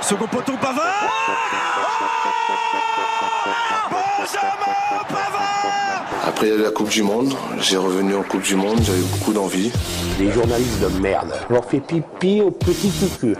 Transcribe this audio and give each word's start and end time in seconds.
Second 0.00 0.26
poteau 0.26 0.52
Pavard 0.60 0.84
Benjamin 4.18 4.52
Pavard 5.08 6.06
Après 6.26 6.56
la 6.56 6.70
Coupe 6.70 6.88
du 6.88 7.02
Monde, 7.02 7.34
j'ai 7.58 7.76
revenu 7.76 8.14
en 8.14 8.22
Coupe 8.22 8.42
du 8.42 8.56
Monde, 8.56 8.78
j'avais 8.82 9.02
beaucoup 9.02 9.32
d'envie. 9.32 9.70
Les 10.18 10.30
journalistes 10.32 10.80
de 10.80 10.88
merde. 11.00 11.34
Je 11.48 11.54
leur 11.54 11.64
fais 11.64 11.80
pipi 11.80 12.40
au 12.40 12.50
petit 12.50 12.90
cucu. 12.90 13.36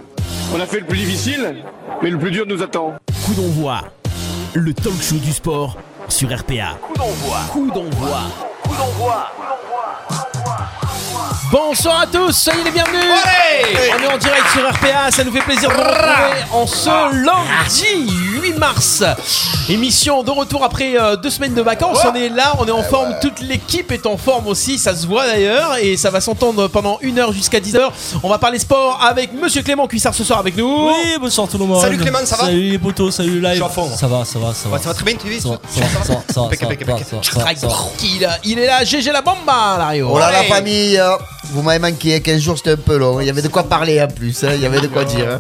On 0.55 0.61
a 0.61 0.67
fait 0.67 0.81
le 0.81 0.87
plus 0.87 0.99
difficile, 0.99 1.63
mais 2.03 2.11
le 2.11 2.19
plus 2.19 2.31
dur 2.31 2.45
nous 2.47 2.63
attend. 2.63 2.95
Coup 3.25 3.35
d'envoi, 3.35 3.81
le 4.55 4.75
talk 4.75 5.01
show 5.01 5.17
du 5.17 5.33
sport 5.33 5.77
sur 6.09 6.29
RPA. 6.29 6.77
Coup 6.83 6.95
d'envoi. 6.95 7.39
Coup 7.51 7.71
d'envoi. 7.71 8.21
Coup 8.63 8.75
d'envoi. 8.77 9.31
Bonsoir 11.51 12.01
à 12.03 12.07
tous, 12.07 12.33
soyez 12.33 12.63
les 12.63 12.71
bienvenus. 12.71 13.01
On 13.01 14.03
est 14.03 14.07
en 14.07 14.19
direct 14.19 14.47
sur 14.53 14.69
RPA, 14.69 15.11
ça 15.11 15.25
nous 15.25 15.33
fait 15.33 15.41
plaisir 15.41 15.71
de 15.71 15.75
vous 15.75 15.81
retrouver 15.81 16.45
en 16.53 16.67
ce 16.67 17.25
lundi. 17.25 18.11
8 18.11 18.18
mars. 18.59 19.03
Émission 19.69 20.23
de 20.23 20.31
retour 20.31 20.65
après 20.65 20.99
euh, 20.99 21.17
deux 21.17 21.31
semaines 21.31 21.55
de 21.55 21.63
vacances, 21.63 21.99
on 22.05 22.15
est 22.15 22.29
là, 22.29 22.55
on 22.59 22.67
est 22.67 22.71
en 22.71 22.83
forme, 22.83 23.15
toute 23.21 23.41
l'équipe 23.41 23.91
est 23.93 24.07
en 24.07 24.17
forme 24.17 24.47
aussi, 24.49 24.79
ça 24.79 24.95
se 24.95 25.07
voit 25.07 25.27
d'ailleurs, 25.27 25.77
et 25.81 25.97
ça 25.97 26.11
va 26.11 26.21
s'entendre 26.21 26.69
pendant 26.69 26.99
une 27.03 27.19
heure 27.19 27.33
jusqu'à 27.33 27.61
10h. 27.61 27.81
On 28.23 28.29
va 28.29 28.39
parler 28.39 28.59
sport 28.59 29.01
avec 29.03 29.33
Monsieur 29.33 29.63
Clément 29.63 29.87
Cuissard 29.87 30.15
ce 30.15 30.25
soir 30.25 30.39
avec 30.39 30.57
nous. 30.57 30.89
Oui, 30.89 31.17
bonsoir 31.21 31.49
tout 31.49 31.59
le 31.59 31.67
monde. 31.67 31.81
Salut 31.81 31.99
Clément, 31.99 32.19
ça 32.25 32.37
va 32.37 32.45
Salut 32.45 32.71
les 32.71 32.79
potos, 32.79 33.11
salut 33.11 33.41
live. 33.41 33.63
Ça 33.97 34.07
va, 34.07 34.25
ça 34.25 34.39
va, 34.39 34.55
ça 34.55 34.69
va. 34.69 34.79
Ça 34.79 34.89
va 34.89 34.95
très 34.95 35.05
bien, 35.05 35.15
tu 35.15 35.29
va, 35.29 35.41
ça 35.41 35.49
va, 35.51 35.59
ça 37.57 37.67
va, 37.67 37.75
il 38.45 38.59
est 38.59 38.67
là, 38.67 38.85
GG 38.85 39.11
la 39.13 39.23
bomba, 39.23 39.77
Lario. 39.79 40.09
Oh 40.13 40.19
là 40.19 40.31
la 40.31 40.43
famille, 40.45 40.99
euh, 40.99 41.17
vous 41.53 41.63
m'avez 41.63 41.79
manqué, 41.79 42.21
15 42.21 42.41
jours 42.41 42.57
c'était 42.57 42.73
un 42.73 42.77
peu 42.77 42.97
long, 42.97 43.21
il 43.21 43.27
y 43.27 43.31
avait 43.31 43.43
de 43.43 43.49
quoi 43.49 43.65
parler 43.65 44.01
en 44.03 44.09
plus, 44.09 44.45
hein, 44.45 44.51
il 44.55 44.61
y 44.61 44.67
avait 44.67 44.81
de 44.81 44.89
quoi 44.89 45.05
dire. 45.05 45.39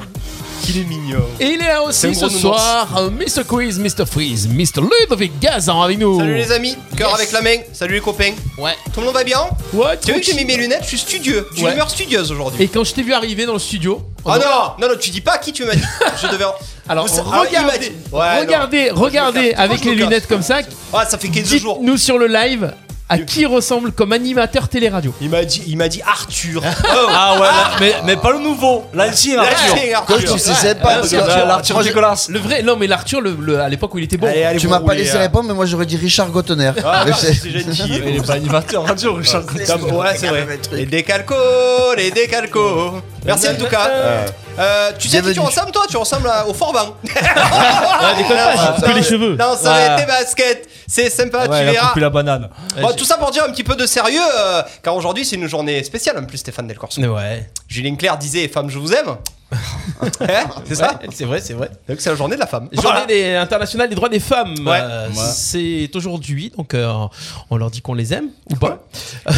Qu'il 0.62 0.78
est 0.80 0.84
mignon. 0.84 1.24
Et 1.40 1.46
il 1.46 1.62
est 1.62 1.68
là 1.68 1.82
aussi 1.82 2.14
ce 2.14 2.28
soir, 2.28 2.88
euh, 2.98 3.10
Mr. 3.10 3.44
Quiz, 3.46 3.78
Mr. 3.78 4.05
Freeze, 4.10 4.46
Mr. 4.48 4.83
Ludovic 4.83 5.38
Gazan 5.41 5.80
avec 5.80 5.98
nous. 5.98 6.19
Salut 6.19 6.34
les 6.34 6.52
amis, 6.52 6.77
cœur 6.96 7.08
Yes. 7.10 7.19
avec 7.19 7.33
la 7.33 7.41
main. 7.41 7.56
Salut 7.72 7.94
les 7.94 8.00
copains. 8.00 8.33
Ouais. 8.58 8.72
Tout 8.92 9.00
le 9.00 9.06
monde 9.06 9.14
va 9.14 9.24
bien 9.24 9.41
Ouais, 9.72 9.98
Tu 10.05 10.10
as 10.10 10.14
vu 10.14 10.20
que 10.20 10.27
j'ai 10.27 10.34
mis 10.34 10.44
mes 10.44 10.56
lunettes 10.56 10.80
Je 10.83 10.88
suis 10.88 10.98
studieux. 10.98 11.46
D'une 11.55 11.66
Ouais. 11.66 11.72
humeur 11.72 11.88
studieuse 11.88 12.30
aujourd'hui. 12.33 12.62
Et 12.62 12.68
quand 12.68 12.84
je 12.84 12.92
t'ai 12.92 13.02
vu 13.02 13.12
arriver 13.14 13.46
dans 13.46 13.55
le 13.55 13.58
studio. 13.58 14.02
Ah 14.27 14.38
non, 14.38 14.44
non, 14.86 14.92
non, 14.92 14.98
tu 15.00 15.10
dis 15.10 15.20
pas 15.22 15.33
à 15.34 15.38
qui 15.38 15.52
tu 15.52 15.64
m'as 15.64 15.74
dit. 15.74 15.83
Je 16.20 16.27
devais. 16.28 16.44
Alors 16.88 17.06
Vous- 17.06 17.20
ah, 17.33 17.44
il 17.50 17.56
regardez, 17.58 17.78
dit. 17.78 17.92
Ouais, 18.12 18.40
regardez, 18.40 18.90
non. 18.94 19.00
regardez 19.00 19.52
avec 19.55 19.84
les 19.84 19.94
lunettes 19.94 20.27
comme 20.27 20.42
ça. 20.42 20.58
Ah, 20.92 21.06
ça 21.08 21.16
fait 21.18 21.28
15 21.28 21.56
jours. 21.56 21.78
Dites-nous 21.78 21.96
sur 21.96 22.18
le 22.18 22.27
live 22.27 22.72
à 23.11 23.19
qui 23.19 23.47
ressemble 23.47 23.92
comme 23.92 24.12
animateur 24.12 24.69
télé-radio. 24.69 25.14
Il 25.20 25.31
m'a 25.31 25.45
dit, 25.45 25.62
il 25.67 25.77
m'a 25.77 25.89
dit 25.89 26.03
Arthur. 26.06 26.62
Ah 27.20 27.34
ouais, 27.34 27.41
là, 27.41 27.70
mais, 27.81 27.95
mais 28.05 28.17
pas 28.17 28.33
le 28.33 28.39
nouveau, 28.39 28.84
l'ancien 28.92 29.39
Arthur. 29.41 29.97
Arthur. 29.97 30.33
tu 30.34 30.39
sais, 30.39 30.53
c'est 30.55 30.75
pas 30.81 30.97
parce 30.97 31.09
que 31.11 31.17
L'Arthur 31.17 31.83
dégueulasse. 31.83 32.29
Le 32.29 32.39
vrai, 32.39 32.62
non 32.62 32.77
mais 32.77 32.86
l'Arthur, 32.86 33.20
le, 33.20 33.36
le- 33.41 33.61
à 33.61 33.69
l'époque 33.69 33.95
où 33.95 33.98
il 33.98 34.05
était 34.05 34.17
bon. 34.17 34.27
Allez, 34.29 34.45
allez, 34.45 34.59
tu 34.59 34.67
vous 34.67 34.73
m'as 34.73 34.79
pas 34.81 34.84
roulez, 34.92 34.98
laissé 34.98 35.17
hein. 35.17 35.20
répondre, 35.20 35.48
mais 35.48 35.55
moi 35.55 35.64
j'aurais 35.67 35.86
dit 35.86 35.97
Richard 35.97 36.29
Gottener. 36.31 36.73
Ah, 36.84 37.05
Mais 37.06 37.12
c'est- 37.12 37.33
c'est 37.34 37.51
gentil. 37.51 37.83
Il 38.06 38.17
est 38.17 38.27
pas 38.27 38.34
animateur 38.34 38.84
radio, 38.86 39.14
Richard. 39.14 39.42
Comme- 39.47 39.92
Ouais, 39.97 40.14
c'est 40.17 40.27
vrai. 40.29 40.47
Les 40.73 40.86
décalcos, 40.86 41.34
les 41.97 42.11
décalcos. 42.11 43.01
Merci 43.25 43.48
en 43.48 43.55
tout 43.55 43.67
cas. 43.67 43.91
Euh, 44.59 44.91
tu 44.98 45.09
sais 45.09 45.19
à 45.19 45.20
qui 45.20 45.27
tu 45.29 45.33
Bienvenue. 45.33 45.47
ressembles 45.47 45.70
toi? 45.73 45.83
Tu 45.89 45.97
ressembles 45.97 46.29
à- 46.29 46.47
au 46.47 46.53
Forban. 46.55 46.97
Ah, 48.01 48.14
déconne 48.17 48.36
pas, 48.36 48.92
les 48.95 49.03
cheveux. 49.03 49.36
Non, 49.36 49.56
ça 49.61 49.73
Ouais. 49.73 49.97
tes 49.97 50.06
baskets. 50.06 50.67
C'est 50.91 51.11
sympa, 51.11 51.47
Ouais, 51.47 51.58
tu 51.58 51.64
il 51.64 51.69
a 51.69 51.72
verras. 51.72 51.92
la 52.00 52.11
banane. 52.11 52.48
Bon, 52.81 52.91
tout 52.97 53.05
ça 53.05 53.19
pour 53.19 53.31
dire 53.31 53.44
un 53.44 53.50
petit 53.53 53.62
peu 53.62 53.77
de 53.77 53.86
sérieux, 53.86 54.19
euh, 54.39 54.62
car 54.83 54.97
aujourd'hui 54.97 55.25
c'est 55.25 55.36
une 55.36 55.47
journée 55.47 55.84
spéciale 55.84 56.17
en 56.19 56.25
plus, 56.25 56.39
Stéphane 56.39 56.67
Del 56.67 56.78
Corso. 56.78 57.00
Ouais. 57.03 57.50
Julien 57.69 57.95
Clerc 57.95 58.17
disait 58.17 58.48
Femme, 58.48 58.70
je 58.70 58.78
vous 58.78 58.92
aime. 58.95 59.17
Hein 60.20 60.44
c'est 60.66 60.74
ça 60.74 60.98
C'est 61.10 61.24
vrai, 61.24 61.41
c'est 61.41 61.54
vrai. 61.54 61.70
Donc 61.88 62.00
c'est 62.00 62.10
la 62.10 62.16
journée 62.16 62.34
de 62.36 62.41
la 62.41 62.46
femme. 62.46 62.68
Journée 62.72 62.82
Voilà. 62.82 63.06
des- 63.06 63.34
internationale 63.34 63.88
des 63.88 63.94
droits 63.94 64.08
des 64.10 64.20
femmes. 64.20 64.55
Ouais. 64.66 64.78
Euh, 64.82 65.08
Ouais. 65.08 65.14
C'est 65.32 65.90
aujourd'hui, 65.94 66.52
donc 66.56 66.74
euh, 66.74 66.92
on 67.50 67.56
leur 67.56 67.70
dit 67.70 67.80
qu'on 67.80 67.95
les 67.95 68.12
aime 68.12 68.28
ou 68.50 68.56
pas. 68.56 68.84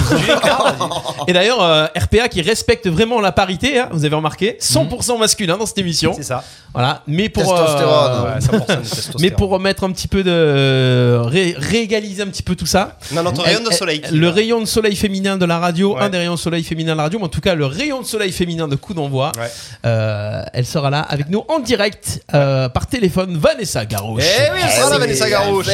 Et 1.28 1.32
d'ailleurs, 1.32 1.62
euh, 1.62 1.86
RPA 1.96 2.28
qui 2.28 2.42
respecte 2.42 2.88
vraiment 2.88 3.20
la 3.20 3.32
parité, 3.32 3.78
hein, 3.78 3.88
vous 3.92 4.04
avez 4.04 4.14
remarqué, 4.16 4.56
100% 4.60 5.18
masculin 5.18 5.56
dans 5.56 5.66
cette 5.66 5.78
émission. 5.78 6.12
C'est 6.16 6.22
ça. 6.22 6.42
Voilà, 6.72 7.02
mais 7.06 7.28
pour 7.28 7.52
euh, 7.52 7.64
Testostérone. 7.64 8.22
Ouais, 8.24 8.38
100% 8.40 8.60
de 8.60 8.82
testostérone. 8.82 9.22
mais 9.22 9.30
pour 9.30 9.50
remettre 9.50 9.84
un 9.84 9.92
petit 9.92 10.08
peu 10.08 10.22
de 10.22 11.18
ré- 11.22 11.54
réégaliser 11.56 12.22
un 12.22 12.26
petit 12.28 12.42
peu 12.42 12.56
tout 12.56 12.66
ça. 12.66 12.96
Notre 13.12 13.42
rayon 13.42 13.60
de 13.62 13.72
soleil. 13.72 14.02
Le 14.12 14.26
va. 14.28 14.32
rayon 14.32 14.60
de 14.60 14.66
soleil 14.66 14.96
féminin 14.96 15.36
de 15.36 15.44
la 15.44 15.58
radio, 15.58 15.94
Ouais. 15.96 16.02
un 16.02 16.08
des 16.08 16.18
rayons 16.18 16.34
de 16.34 16.38
soleil 16.38 16.62
féminin 16.64 16.92
de 16.92 16.96
la 16.98 17.04
radio, 17.04 17.18
mais 17.18 17.24
en 17.26 17.28
tout 17.28 17.40
cas 17.40 17.54
le 17.54 17.66
rayon 17.66 18.00
de 18.00 18.06
soleil 18.06 18.32
féminin 18.32 18.68
de 18.68 18.76
coup 18.76 18.94
d'envoi. 18.94 19.32
Ouais. 19.38 19.50
Euh, 20.00 20.42
elle 20.54 20.64
sera 20.66 20.88
là 20.90 21.00
avec 21.00 21.28
nous 21.28 21.44
en 21.48 21.58
direct 21.58 22.22
euh, 22.32 22.68
par 22.70 22.86
téléphone, 22.86 23.36
Vanessa 23.36 23.84
Garouche. 23.84 24.22
Eh 24.24 24.50
oui, 24.52 24.60
elle 24.64 24.70
sera 24.70 24.90
là, 24.90 24.98
Vanessa 24.98 25.28
Garouche. 25.28 25.66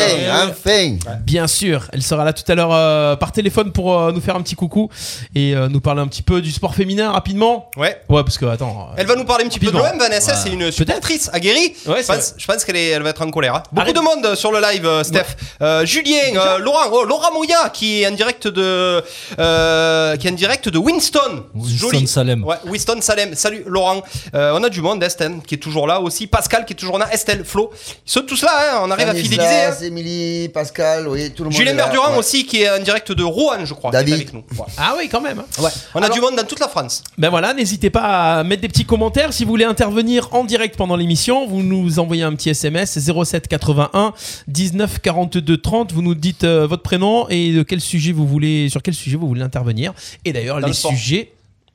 Bien 1.25 1.47
sûr, 1.47 1.84
elle 1.92 2.03
sera 2.03 2.25
là 2.25 2.32
tout 2.32 2.50
à 2.50 2.54
l'heure 2.54 2.72
euh, 2.72 3.14
par 3.16 3.31
téléphone 3.32 3.72
pour 3.72 3.97
euh, 4.00 4.12
nous 4.12 4.20
faire 4.20 4.34
un 4.37 4.42
petit 4.42 4.54
coucou 4.56 4.88
et 5.34 5.54
euh, 5.54 5.69
nous 5.69 5.81
parler 5.81 6.00
un 6.03 6.09
petit 6.09 6.22
peu 6.22 6.41
du 6.41 6.50
sport 6.50 6.75
féminin 6.75 7.12
rapidement. 7.12 7.70
Ouais. 7.76 8.00
Ouais, 8.09 8.22
parce 8.25 8.38
que 8.38 8.47
attends. 8.47 8.88
euh, 8.91 8.94
Elle 8.97 9.06
va 9.06 9.14
nous 9.14 9.25
parler 9.25 9.44
un 9.44 9.48
petit 9.48 9.60
peu 9.60 9.66
de 9.70 9.72
l'OM, 9.78 9.98
Vanessa, 9.98 10.32
Ouais. 10.32 10.38
c'est 10.43 10.50
une 10.50 10.70
supportrice 10.72 11.31
aguerrie. 11.32 11.75
Ouais, 11.87 12.03
je 12.03 12.06
pense, 12.06 12.34
je 12.37 12.47
pense 12.47 12.64
qu'elle 12.64 12.76
est- 12.76 12.88
elle 12.91 13.03
va 13.03 13.10
être 13.10 13.22
en 13.22 13.31
colère. 13.31 13.54
hein. 13.56 13.62
Beaucoup 13.70 13.82
Arrête. 13.82 13.97
de 13.97 14.00
monde 14.00 14.34
sur 14.34 14.50
le 14.53 14.60
live, 14.60 14.87
euh, 14.87 15.04
Steph. 15.04 15.37
Euh, 15.62 15.84
Julien, 15.87 16.34
euh, 16.34 16.58
Laurent, 16.58 16.88
oh, 16.93 17.04
Laura 17.04 17.31
Moya 17.31 17.70
qui 17.72 18.03
est 18.03 18.06
en 18.08 18.12
direct 18.12 18.48
de, 18.48 19.03
euh, 19.38 20.16
qui 20.16 20.26
est 20.26 20.31
en 20.31 20.34
direct 20.34 20.69
de 20.69 20.78
Winston. 20.78 21.44
Winston 21.54 22.06
Salem. 22.06 22.44
Ouais, 22.44 22.56
Winston 22.66 22.98
Salem. 23.00 23.34
Salut 23.34 23.62
Laurent. 23.66 24.03
Euh, 24.34 24.56
on 24.59 24.62
a 24.65 24.69
du 24.69 24.81
monde, 24.82 25.03
Estelle 25.03 25.38
qui 25.47 25.54
est 25.54 25.59
toujours 25.59 25.87
là 25.87 26.00
aussi, 26.00 26.27
Pascal 26.27 26.65
qui 26.65 26.72
est 26.72 26.77
toujours 26.77 26.99
là, 26.99 27.09
Estelle, 27.12 27.44
Flo. 27.44 27.71
Ils 28.06 28.10
sont 28.10 28.22
tous 28.22 28.43
là. 28.43 28.50
hein, 28.77 28.81
On 28.84 28.91
arrive 28.91 29.09
à 29.09 29.15
fidéliser. 29.15 29.43
hein. 29.47 29.75
Émilie, 29.82 30.49
Pascal, 30.49 31.09
oui, 31.09 31.31
tout 31.34 31.43
le 31.44 31.50
monde. 31.50 31.56
Julien 31.59 31.72
est 31.72 31.75
là, 31.75 31.84
Berdurand 31.84 32.12
ouais. 32.12 32.19
aussi 32.19 32.47
qui 32.47 32.62
est 32.62 32.71
en 32.71 32.82
direct 32.82 33.12
de 33.12 33.22
Rouen, 33.22 33.65
je 33.65 33.75
crois. 33.75 33.91
qui 33.91 33.97
est 33.97 34.00
David. 34.00 34.15
avec 34.15 34.32
nous. 34.32 34.43
Voilà. 34.50 34.72
Ah 34.78 34.94
oui, 34.99 35.09
quand 35.10 35.21
même. 35.21 35.38
Ouais. 35.59 35.71
On 35.94 36.00
a 36.00 36.05
Alors- 36.05 36.15
du 36.16 36.21
monde 36.21 36.37
dans 36.37 36.44
toute 36.44 36.60
la 36.60 36.69
France. 36.69 37.03
Ben 37.19 37.28
voilà, 37.31 37.55
n'hésitez 37.55 37.91
pas 37.91 38.38
à 38.38 38.44
mettre 38.44 38.62
des 38.62 38.69
petits 38.69 38.84
commentaires. 38.84 39.32
Si 39.32 39.44
vous 39.44 39.50
voulez 39.50 39.65
intervenir 39.65 40.28
en 40.32 40.44
direct 40.44 40.76
pendant 40.76 40.97
l'émission, 40.97 41.47
vous 41.47 41.62
nous 41.62 41.99
envoyez 41.99 42.22
un 42.22 42.34
petit 42.34 42.50
SMS 42.50 42.99
07 42.99 43.49
81 43.49 44.12
19 44.49 45.00
42 45.00 45.56
30. 45.59 45.93
Vous 45.93 46.03
nous 46.03 46.15
dites 46.15 46.44
euh, 46.44 46.66
votre 46.66 46.82
prénom 46.82 47.28
et 47.28 47.53
de 47.53 47.62
quel 47.62 47.81
sujet 47.81 48.12
vous 48.12 48.26
voulez, 48.26 48.69
sur 48.69 48.82
quel 48.82 48.94
sujet 48.94 49.16
vous 49.16 49.26
voulez 49.28 49.43
intervenir. 49.43 49.93
Et 50.25 50.32
d'ailleurs, 50.32 50.56
Dans 50.60 50.66
les 50.66 50.72
le 50.72 50.76
sport. 50.76 50.91
sujets 50.93 51.32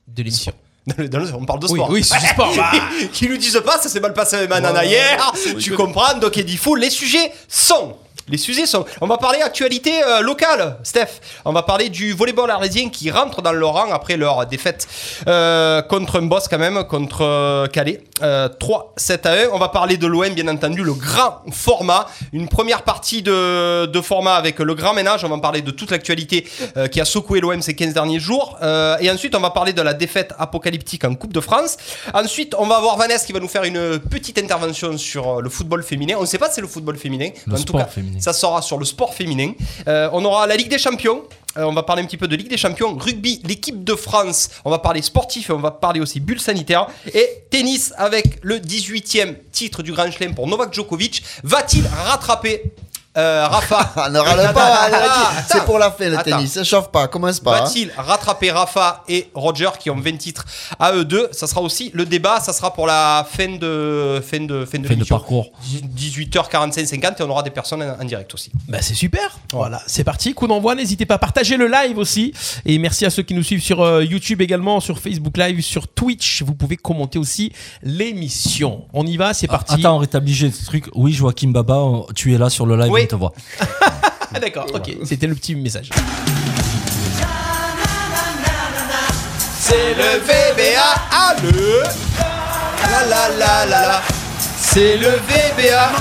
de 0.08 0.24
l'émission. 0.24 0.54
Dans 0.88 0.96
le- 0.98 1.10
dans 1.10 1.20
le- 1.20 1.34
on 1.36 1.46
parle 1.46 1.60
de 1.60 1.68
Oui, 1.68 1.78
sport. 1.80 1.90
oui, 1.92 2.04
c'est 2.04 2.20
du 2.20 2.26
sport. 2.26 2.54
bah. 2.56 2.72
qui 3.14 3.30
nous 3.30 3.38
disent 3.38 3.62
pas, 3.64 3.78
ça 3.80 3.88
s'est 3.88 4.00
mal 4.00 4.14
passé 4.14 4.38
avec 4.38 4.50
Manana 4.50 4.84
hier, 4.84 5.32
tu 5.60 5.74
comprends, 5.76 6.16
donc 6.18 6.36
il 6.38 6.46
dit 6.46 6.58
fou. 6.58 6.74
Les 6.76 6.90
sujets 6.90 7.32
sont. 7.48 7.96
Les 8.28 8.38
sujets 8.38 8.66
sont. 8.66 8.86
On 9.02 9.08
va 9.08 9.18
parler 9.18 9.42
actualité 9.42 10.04
euh, 10.04 10.22
locale, 10.22 10.78
Steph. 10.84 11.20
On 11.46 11.52
va 11.52 11.64
parler 11.64 11.90
du 11.90 12.14
volleyball 12.14 12.50
arlésien 12.50 12.90
qui 12.90 13.12
rentre 13.12 13.42
dans 13.42 13.52
le 13.52 13.66
rang 13.66 13.92
après 13.92 14.16
leur 14.16 14.46
défaite 14.46 14.88
euh, 15.28 15.82
contre 15.82 16.20
un 16.20 16.24
boss 16.24 16.48
quand 16.48 16.60
même, 16.60 16.84
contre 16.86 17.22
euh, 17.26 17.68
Calais. 17.68 18.04
Euh, 18.22 18.50
3-7 18.50 19.28
à 19.28 19.32
1. 19.34 19.50
On 19.54 19.58
va 19.60 19.70
parler 19.70 19.98
de 19.98 20.08
l'OM, 20.08 20.30
bien 20.34 20.48
entendu, 20.48 20.84
le 20.84 20.94
grand 20.94 21.42
format. 21.52 22.08
Une 22.34 22.48
première 22.48 22.84
partie 22.84 23.22
de, 23.22 23.86
de 23.86 24.02
format 24.02 24.36
avec 24.36 24.60
le 24.60 24.74
grand 24.76 24.94
ménage. 24.94 25.24
On 25.24 25.30
va 25.30 25.38
parler 25.40 25.62
de 25.62 25.72
toute 25.72 25.92
l'actualité 25.92 26.48
euh, 26.78 26.88
qui 26.88 27.02
a 27.02 27.06
secoué 27.06 27.40
l'OM 27.40 27.62
ces 27.62 27.74
15 27.76 27.94
derniers 27.94 28.20
jours. 28.20 28.58
Euh, 28.62 28.98
et 29.00 29.10
ensuite, 29.10 29.36
on 29.36 29.40
va 29.40 29.50
parler 29.50 29.74
de 29.74 29.82
la 29.82 29.94
défaite 29.94 30.34
apocalyptique 30.40 31.04
en 31.04 31.16
Coupe 31.16 31.34
de 31.34 31.40
France. 31.42 31.78
Ensuite, 32.14 32.56
on 32.58 32.68
va 32.68 32.78
avoir 32.78 32.98
Vanessa 32.98 33.26
qui 33.26 33.34
va 33.34 33.40
nous 33.40 33.48
faire 33.48 33.64
une 33.64 34.00
petite 34.00 34.38
intervention 34.38 34.98
sur 34.98 35.38
euh, 35.38 35.42
le 35.42 35.50
football 35.50 35.84
féminin. 35.84 36.16
On 36.18 36.22
ne 36.22 36.26
sait 36.26 36.38
pas 36.38 36.50
si 36.50 36.56
c'est 36.56 36.62
le 36.62 36.68
football 36.68 36.98
féminin. 36.98 37.30
Le 37.48 37.54
En 37.54 37.56
tout 37.56 37.62
sport 37.64 37.82
cas, 37.82 37.86
féminin. 37.88 38.20
ça 38.20 38.34
sera 38.34 38.62
sur 38.62 38.78
le 38.78 38.86
sport 38.86 39.14
féminin. 39.14 39.52
Euh, 39.88 40.10
on 40.14 40.24
aura 40.26 40.48
la 40.48 40.56
Ligue 40.56 40.70
des 40.70 40.78
Champions. 40.78 41.24
Euh, 41.58 41.64
on 41.64 41.74
va 41.74 41.84
parler 41.84 42.02
un 42.02 42.06
petit 42.06 42.18
peu 42.18 42.28
de 42.28 42.36
Ligue 42.36 42.50
des 42.50 42.58
Champions, 42.58 42.96
rugby, 42.98 43.42
l'équipe 43.44 43.84
de 43.84 43.96
France. 43.96 44.50
On 44.64 44.70
va 44.70 44.80
parler 44.80 45.02
sportif 45.02 45.50
on 45.50 45.58
va 45.58 45.72
parler 45.72 46.00
aussi 46.00 46.20
bulle 46.20 46.40
sanitaire. 46.40 46.88
Et 47.14 47.28
tennis 47.50 47.94
avec 47.98 48.40
le 48.42 48.58
18e 48.58 49.36
titre 49.52 49.84
du 49.84 49.92
Grand 49.92 50.10
Chelem 50.10 50.34
pour 50.34 50.48
Novak 50.48 50.74
Djokovic. 50.74 51.24
Va-t-il 51.44 51.86
rattraper 51.88 52.72
euh, 53.18 53.48
Rafa 53.48 53.92
Ah, 53.98 54.10
ne 54.10 54.20
râle 54.20 54.54
pas, 54.54 54.90
c'est 55.50 55.66
pour 55.66 55.78
la 55.80 55.92
fin 55.92 56.08
le 56.10 56.18
Attends. 56.18 56.38
tennis, 56.38 56.56
ne 56.56 56.64
chauffe 56.64 56.90
pas, 56.92 57.08
commence 57.08 57.40
pas. 57.40 57.58
hein. 57.60 57.64
Va-t-il 57.66 57.92
rattraper 57.98 58.52
Rafa 58.52 59.04
et 59.10 59.30
Roger 59.34 59.70
qui 59.80 59.90
ont 59.90 60.00
20 60.00 60.18
titres 60.18 60.46
à 60.80 60.94
eux 60.94 61.04
deux? 61.06 61.28
Ça 61.32 61.46
sera 61.48 61.62
aussi 61.62 61.92
le 61.94 62.06
débat, 62.06 62.40
ça 62.40 62.54
sera 62.54 62.74
pour 62.74 62.88
la 62.88 63.26
fin 63.30 63.58
de 63.58 64.22
fin 64.26 64.42
de 64.46 64.66
fin 64.66 64.80
de, 64.80 64.88
Fin 64.88 64.96
de 64.96 65.04
parcours. 65.04 65.52
18h45 65.98 66.86
50 66.86 67.20
et 67.20 67.24
on 67.24 67.30
aura 67.30 67.44
des 67.44 67.50
personnes 67.50 67.84
en, 67.84 68.02
en 68.02 68.06
direct 68.06 68.34
aussi. 68.34 68.52
Bah 68.68 68.80
c'est 68.82 68.94
super. 68.94 69.38
Voilà, 69.52 69.82
c'est 69.88 70.04
parti. 70.04 70.34
Coup 70.34 70.48
d'envoi. 70.48 70.76
N'hésitez 70.76 71.06
pas 71.06 71.16
à 71.16 71.20
partager 71.20 71.58
le 71.58 71.68
live 71.68 71.98
aussi. 71.98 72.34
Et 72.66 72.78
merci 72.78 73.06
à 73.06 73.10
ceux 73.10 73.24
qui 73.24 73.34
nous 73.34 73.44
suivent 73.44 73.62
sur 73.64 73.82
euh, 73.82 74.04
YouTube 74.04 74.42
également, 74.42 74.80
sur 74.80 75.00
Facebook 75.00 75.38
Live, 75.38 75.62
sur 75.62 75.88
Twitch. 75.88 76.44
Vous 76.44 76.54
pouvez 76.56 76.78
commenter 76.78 77.20
aussi 77.20 77.52
l'émission. 77.84 78.86
On 78.94 79.06
y 79.06 79.18
va, 79.18 79.34
c'est 79.34 79.48
parti. 79.48 79.74
Attends, 79.76 79.96
on 79.96 80.00
rétablit 80.00 80.36
ce 80.36 80.66
truc. 80.66 80.86
Oui, 80.96 81.14
Joachim 81.14 81.50
Baba, 81.50 81.76
on- 81.78 82.06
tu 82.16 82.34
es 82.34 82.38
là 82.38 82.50
sur 82.50 82.66
le 82.66 82.76
live, 82.78 82.92
Oui. 82.92 83.01
On 83.14 83.18
voit. 83.18 83.34
Ah, 84.34 84.40
d'accord. 84.42 84.68
Ok. 84.74 84.92
C'était 85.06 85.28
le 85.28 85.36
petit 85.36 85.56
message. 85.56 85.90
C'est 89.60 89.94
le 89.96 90.20
VBA 90.20 90.82
à 91.12 91.36
le 91.42 91.84
la 92.92 93.06
la 93.06 93.30
la 93.38 93.66
la 93.66 93.88
la 93.88 94.02
C'est 94.60 94.98
le 94.98 95.10
VBA. 95.10 95.92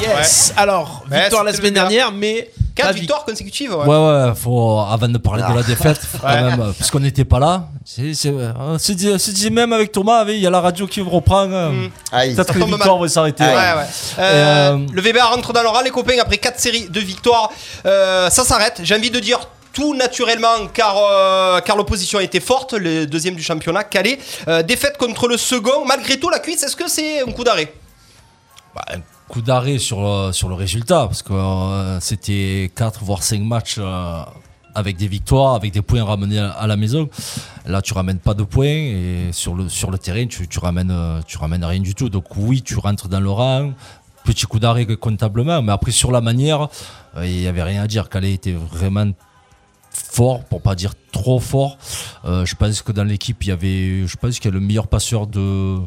Yes. 0.00 0.52
Alors, 0.56 1.04
Ouais, 1.10 1.22
victoire 1.22 1.44
la 1.44 1.50
c'était 1.52 1.62
semaine 1.68 1.74
dernière, 1.74 2.12
mais 2.12 2.50
4 2.80 2.86
pas 2.88 2.92
vic- 2.92 3.00
victoires 3.00 3.24
consécutives. 3.24 3.74
ouais. 3.74 3.86
Ouais, 3.86 3.96
ouais, 4.28 4.32
faut, 4.34 4.80
avant 4.80 5.08
de 5.08 5.18
parler 5.18 5.42
de 5.42 5.54
la 5.54 5.62
défaite, 5.62 5.98
faut 5.98 6.18
quand 6.18 6.28
Ouais. 6.28 6.42
même, 6.42 6.60
euh, 6.60 6.72
parce 6.78 6.90
qu'on 6.90 7.00
n'était 7.00 7.24
pas 7.24 7.38
là. 7.38 7.68
C'est, 7.84 8.14
se 8.14 9.30
dit, 9.30 9.50
même 9.50 9.72
avec 9.72 9.92
Thomas, 9.92 10.24
il 10.28 10.36
y 10.38 10.46
a 10.46 10.50
la 10.50 10.60
radio 10.60 10.86
qui 10.86 11.00
reprend. 11.00 11.50
euh, 11.50 11.70
Mm. 11.70 11.90
Aïe. 12.12 12.34
Peut-être 12.34 12.52
que 12.54 12.58
les 12.58 12.64
victoires 12.64 12.98
vont 12.98 13.08
s'arrêter. 13.08 13.44
Ouais, 13.44 13.50
ouais. 13.50 13.54
ouais. 13.54 13.86
Euh, 14.18 14.72
euh, 14.74 14.86
Le 14.92 15.00
VBA 15.00 15.24
rentre 15.24 15.52
dans 15.52 15.62
le 15.62 15.68
rang, 15.68 15.80
les 15.80 15.90
copains, 15.90 16.16
après 16.20 16.38
4 16.38 16.58
séries 16.58 16.88
de 16.88 17.00
victoires. 17.00 17.50
Euh, 17.86 18.28
ça 18.30 18.44
s'arrête. 18.44 18.80
J'ai 18.82 18.94
envie 18.96 19.10
de 19.10 19.20
dire 19.20 19.40
tout 19.72 19.94
naturellement, 19.94 20.66
car, 20.74 20.96
euh, 20.98 21.60
car 21.60 21.76
l'opposition 21.76 22.18
était 22.20 22.40
forte. 22.40 22.72
Le 22.74 23.06
deuxième 23.06 23.36
du 23.36 23.42
championnat, 23.42 23.84
Calais. 23.84 24.18
Euh, 24.48 24.62
défaite 24.62 24.96
contre 24.98 25.28
le 25.28 25.36
second. 25.36 25.84
Malgré 25.86 26.18
tout, 26.18 26.28
la 26.28 26.40
cuisse, 26.40 26.62
est-ce 26.64 26.74
que 26.76 26.88
c'est 26.88 27.20
un 27.22 27.30
coup 27.32 27.44
d'arrêt? 27.44 27.72
Bah, 28.74 28.82
coup 29.30 29.42
d'arrêt 29.42 29.78
sur, 29.78 30.00
le- 30.02 30.32
sur 30.32 30.48
le 30.48 30.54
résultat, 30.56 31.06
parce 31.06 31.22
que 31.22 31.32
euh, 31.32 32.00
c'était 32.00 32.70
4 32.74 33.04
voire 33.04 33.22
5 33.22 33.40
matchs 33.42 33.76
euh, 33.78 34.22
avec 34.74 34.96
des 34.96 35.06
victoires, 35.06 35.54
avec 35.54 35.72
des 35.72 35.82
points 35.82 36.02
ramenés 36.02 36.38
à, 36.38 36.66
la 36.66 36.76
maison. 36.76 37.08
Là, 37.64 37.80
tu 37.80 37.92
ramènes 37.94 38.18
pas 38.18 38.34
de 38.34 38.42
points 38.42 38.66
et 38.66 39.30
sur 39.32 39.54
le, 39.54 39.98
terrain, 39.98 40.26
tu, 40.26 40.58
ramènes, 40.58 40.90
euh, 40.90 41.20
tu 41.26 41.38
ramènes 41.38 41.64
rien 41.64 41.80
du 41.80 41.94
tout. 41.94 42.08
Donc, 42.08 42.24
oui, 42.36 42.62
tu 42.62 42.76
rentres 42.76 43.08
dans 43.08 43.20
le 43.20 43.30
rang. 43.30 43.72
Petit 44.24 44.46
coup 44.46 44.58
d'arrêt 44.58 44.84
comptablement, 44.96 45.62
mais 45.62 45.72
après, 45.72 45.92
sur 45.92 46.10
la 46.12 46.20
manière, 46.20 46.68
euh, 47.16 47.26
il 47.26 47.36
n'y 47.38 47.46
avait 47.46 47.62
rien 47.62 47.82
à 47.82 47.86
dire. 47.86 48.08
Calais 48.08 48.34
était 48.34 48.52
vraiment 48.52 49.12
fort, 49.90 50.44
pour 50.44 50.60
pas 50.60 50.74
dire 50.74 50.92
trop 51.12 51.40
fort. 51.40 51.78
Euh, 52.24 52.44
je 52.44 52.54
pense 52.54 52.82
que 52.82 52.92
dans 52.92 53.04
l'équipe, 53.04 53.42
il 53.44 53.48
y 53.48 53.52
avait, 53.52 54.06
je 54.06 54.16
pense 54.16 54.38
qu'il 54.38 54.50
y 54.50 54.52
a 54.52 54.54
le 54.54 54.60
meilleur 54.60 54.88
passeur 54.88 55.26
de, 55.26 55.78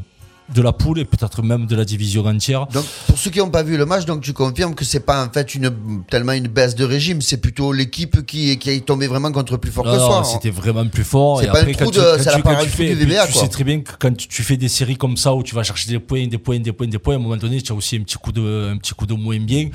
de 0.53 0.61
la 0.61 0.73
poule 0.73 0.99
et 0.99 1.05
peut-être 1.05 1.41
même 1.41 1.65
de 1.65 1.75
la 1.75 1.85
division 1.85 2.25
entière. 2.25 2.67
Donc, 2.67 2.83
pour 3.07 3.17
ceux 3.17 3.31
qui 3.31 3.39
n'ont 3.39 3.49
pas 3.49 3.63
vu 3.63 3.77
le 3.77 3.85
match, 3.85 4.05
donc 4.05 4.21
tu 4.21 4.33
confirmes 4.33 4.75
que 4.75 4.83
c'est 4.85 4.99
pas 4.99 5.25
en 5.25 5.29
fait 5.29 5.55
une, 5.55 5.71
tellement 6.09 6.33
une 6.33 6.47
baisse 6.47 6.75
de 6.75 6.83
régime, 6.83 7.21
c'est 7.21 7.37
plutôt 7.37 7.71
l'équipe 7.71 8.25
qui, 8.25 8.57
qui 8.59 8.69
est 8.71 8.85
tombée 8.85 9.07
vraiment 9.07 9.31
contre 9.31 9.57
plus 9.57 9.71
fort 9.71 9.85
Non, 9.85 9.93
que 9.93 9.97
non, 9.97 10.07
soi. 10.07 10.23
c'était 10.25 10.49
vraiment 10.49 10.85
plus 10.87 11.03
fort. 11.05 11.39
C'est 11.39 11.47
pas 11.47 11.59
un 11.59 11.61
après, 11.61 11.73
trou 11.73 11.85
quand 11.85 11.91
de- 11.91 12.17
tu- 12.19 12.25
la 12.25 12.35
tu- 12.35 12.41
quand 12.43 12.55
tu 12.65 12.85
du 12.85 12.93
VBA, 13.05 13.27
tu 13.27 13.33
sais 13.33 13.47
très 13.47 13.63
bien 13.63 13.79
que 13.81 13.91
quand 13.97 14.15
tu 14.17 14.43
fais 14.43 14.57
des 14.57 14.67
séries 14.69 14.97
comme 14.97 15.15
ça 15.17 15.33
où 15.33 15.43
tu 15.43 15.55
vas 15.55 15.63
chercher 15.63 15.89
des 15.89 15.99
points, 15.99 16.27
des 16.27 16.37
points, 16.37 16.59
des 16.59 16.71
points, 16.73 16.87
des 16.87 16.87
points, 16.87 16.87
des 16.87 16.99
points, 16.99 17.13
à 17.15 17.17
un 17.17 17.21
moment 17.21 17.37
donné, 17.37 17.61
tu 17.61 17.71
as 17.71 17.75
aussi 17.75 17.95
un 17.95 18.01
petit 18.03 18.17
coup 18.17 18.31
de, 18.31 18.71
un 18.73 18.77
petit 18.77 18.93
coup 18.93 19.05
de 19.05 19.13
moins 19.13 19.39
bien. 19.39 19.69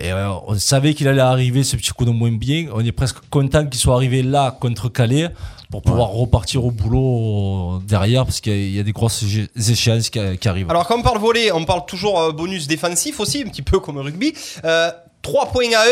Et 0.00 0.12
euh, 0.12 0.30
on 0.46 0.56
savait 0.58 0.94
qu'il 0.94 1.08
allait 1.08 1.20
arriver 1.20 1.64
ce 1.64 1.74
petit 1.76 1.90
coup 1.90 2.04
de 2.04 2.10
moins 2.10 2.30
bien. 2.30 2.66
On 2.72 2.84
est 2.84 2.92
presque 2.92 3.16
content 3.30 3.66
qu'il 3.66 3.80
soit 3.80 3.94
arrivé 3.96 4.22
là 4.22 4.56
contre 4.60 4.88
Calais 4.90 5.28
pour 5.70 5.82
pouvoir 5.82 6.08
repartir 6.10 6.64
au 6.64 6.70
boulot 6.70 7.76
euh, 7.76 7.78
derrière 7.86 8.24
parce 8.24 8.40
qu'il 8.40 8.70
y 8.74 8.80
a- 8.80 8.82
des 8.82 8.92
grosses 8.92 9.22
échéances 9.68 10.08
qui, 10.10 10.18
arrivent. 10.48 10.70
Alors, 10.70 10.86
quand 10.86 10.98
on 10.98 11.02
parle 11.02 11.18
volet, 11.18 11.52
on 11.52 11.64
parle 11.64 11.84
toujours 11.86 12.18
euh, 12.20 12.32
bonus 12.32 12.66
défensif 12.66 13.20
aussi, 13.20 13.42
un 13.46 13.48
petit 13.48 13.62
peu 13.62 13.78
comme 13.78 13.98
au 13.98 14.02
rugby. 14.02 14.32
Euh, 14.64 14.90
3 15.22 15.46
points 15.52 15.66
à 15.76 15.82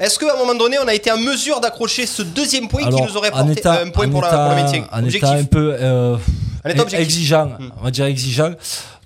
1. 0.00 0.04
Est-ce 0.04 0.18
qu'à 0.18 0.34
un 0.34 0.36
moment 0.36 0.54
donné, 0.54 0.76
on 0.78 0.86
a 0.86 0.92
été 0.94 1.10
en 1.10 1.16
mesure 1.16 1.60
d'accrocher 1.60 2.04
ce 2.06 2.20
deuxième 2.20 2.68
point 2.68 2.82
qui 2.90 3.00
nous 3.02 3.16
aurait 3.16 3.30
porté 3.30 3.52
étant- 3.52 3.70
un 3.70 3.88
point 3.88 4.08
pour, 4.10 4.20
la- 4.20 4.28
étant- 4.28 4.46
pour 4.48 4.56
le 4.56 4.62
maintien 4.62 4.86
En 4.92 4.98
Objectif. 5.02 5.22
étant 5.22 5.32
un 5.32 5.44
peu 5.44 5.74
euh, 5.80 6.16
En 6.64 6.68
étant 6.68 6.82
objectif. 6.82 7.06
exigeant, 7.08 7.46
Hmm. 7.58 7.70
on 7.80 7.84
va 7.84 7.90
dire 7.90 8.04
exigeant, 8.04 8.50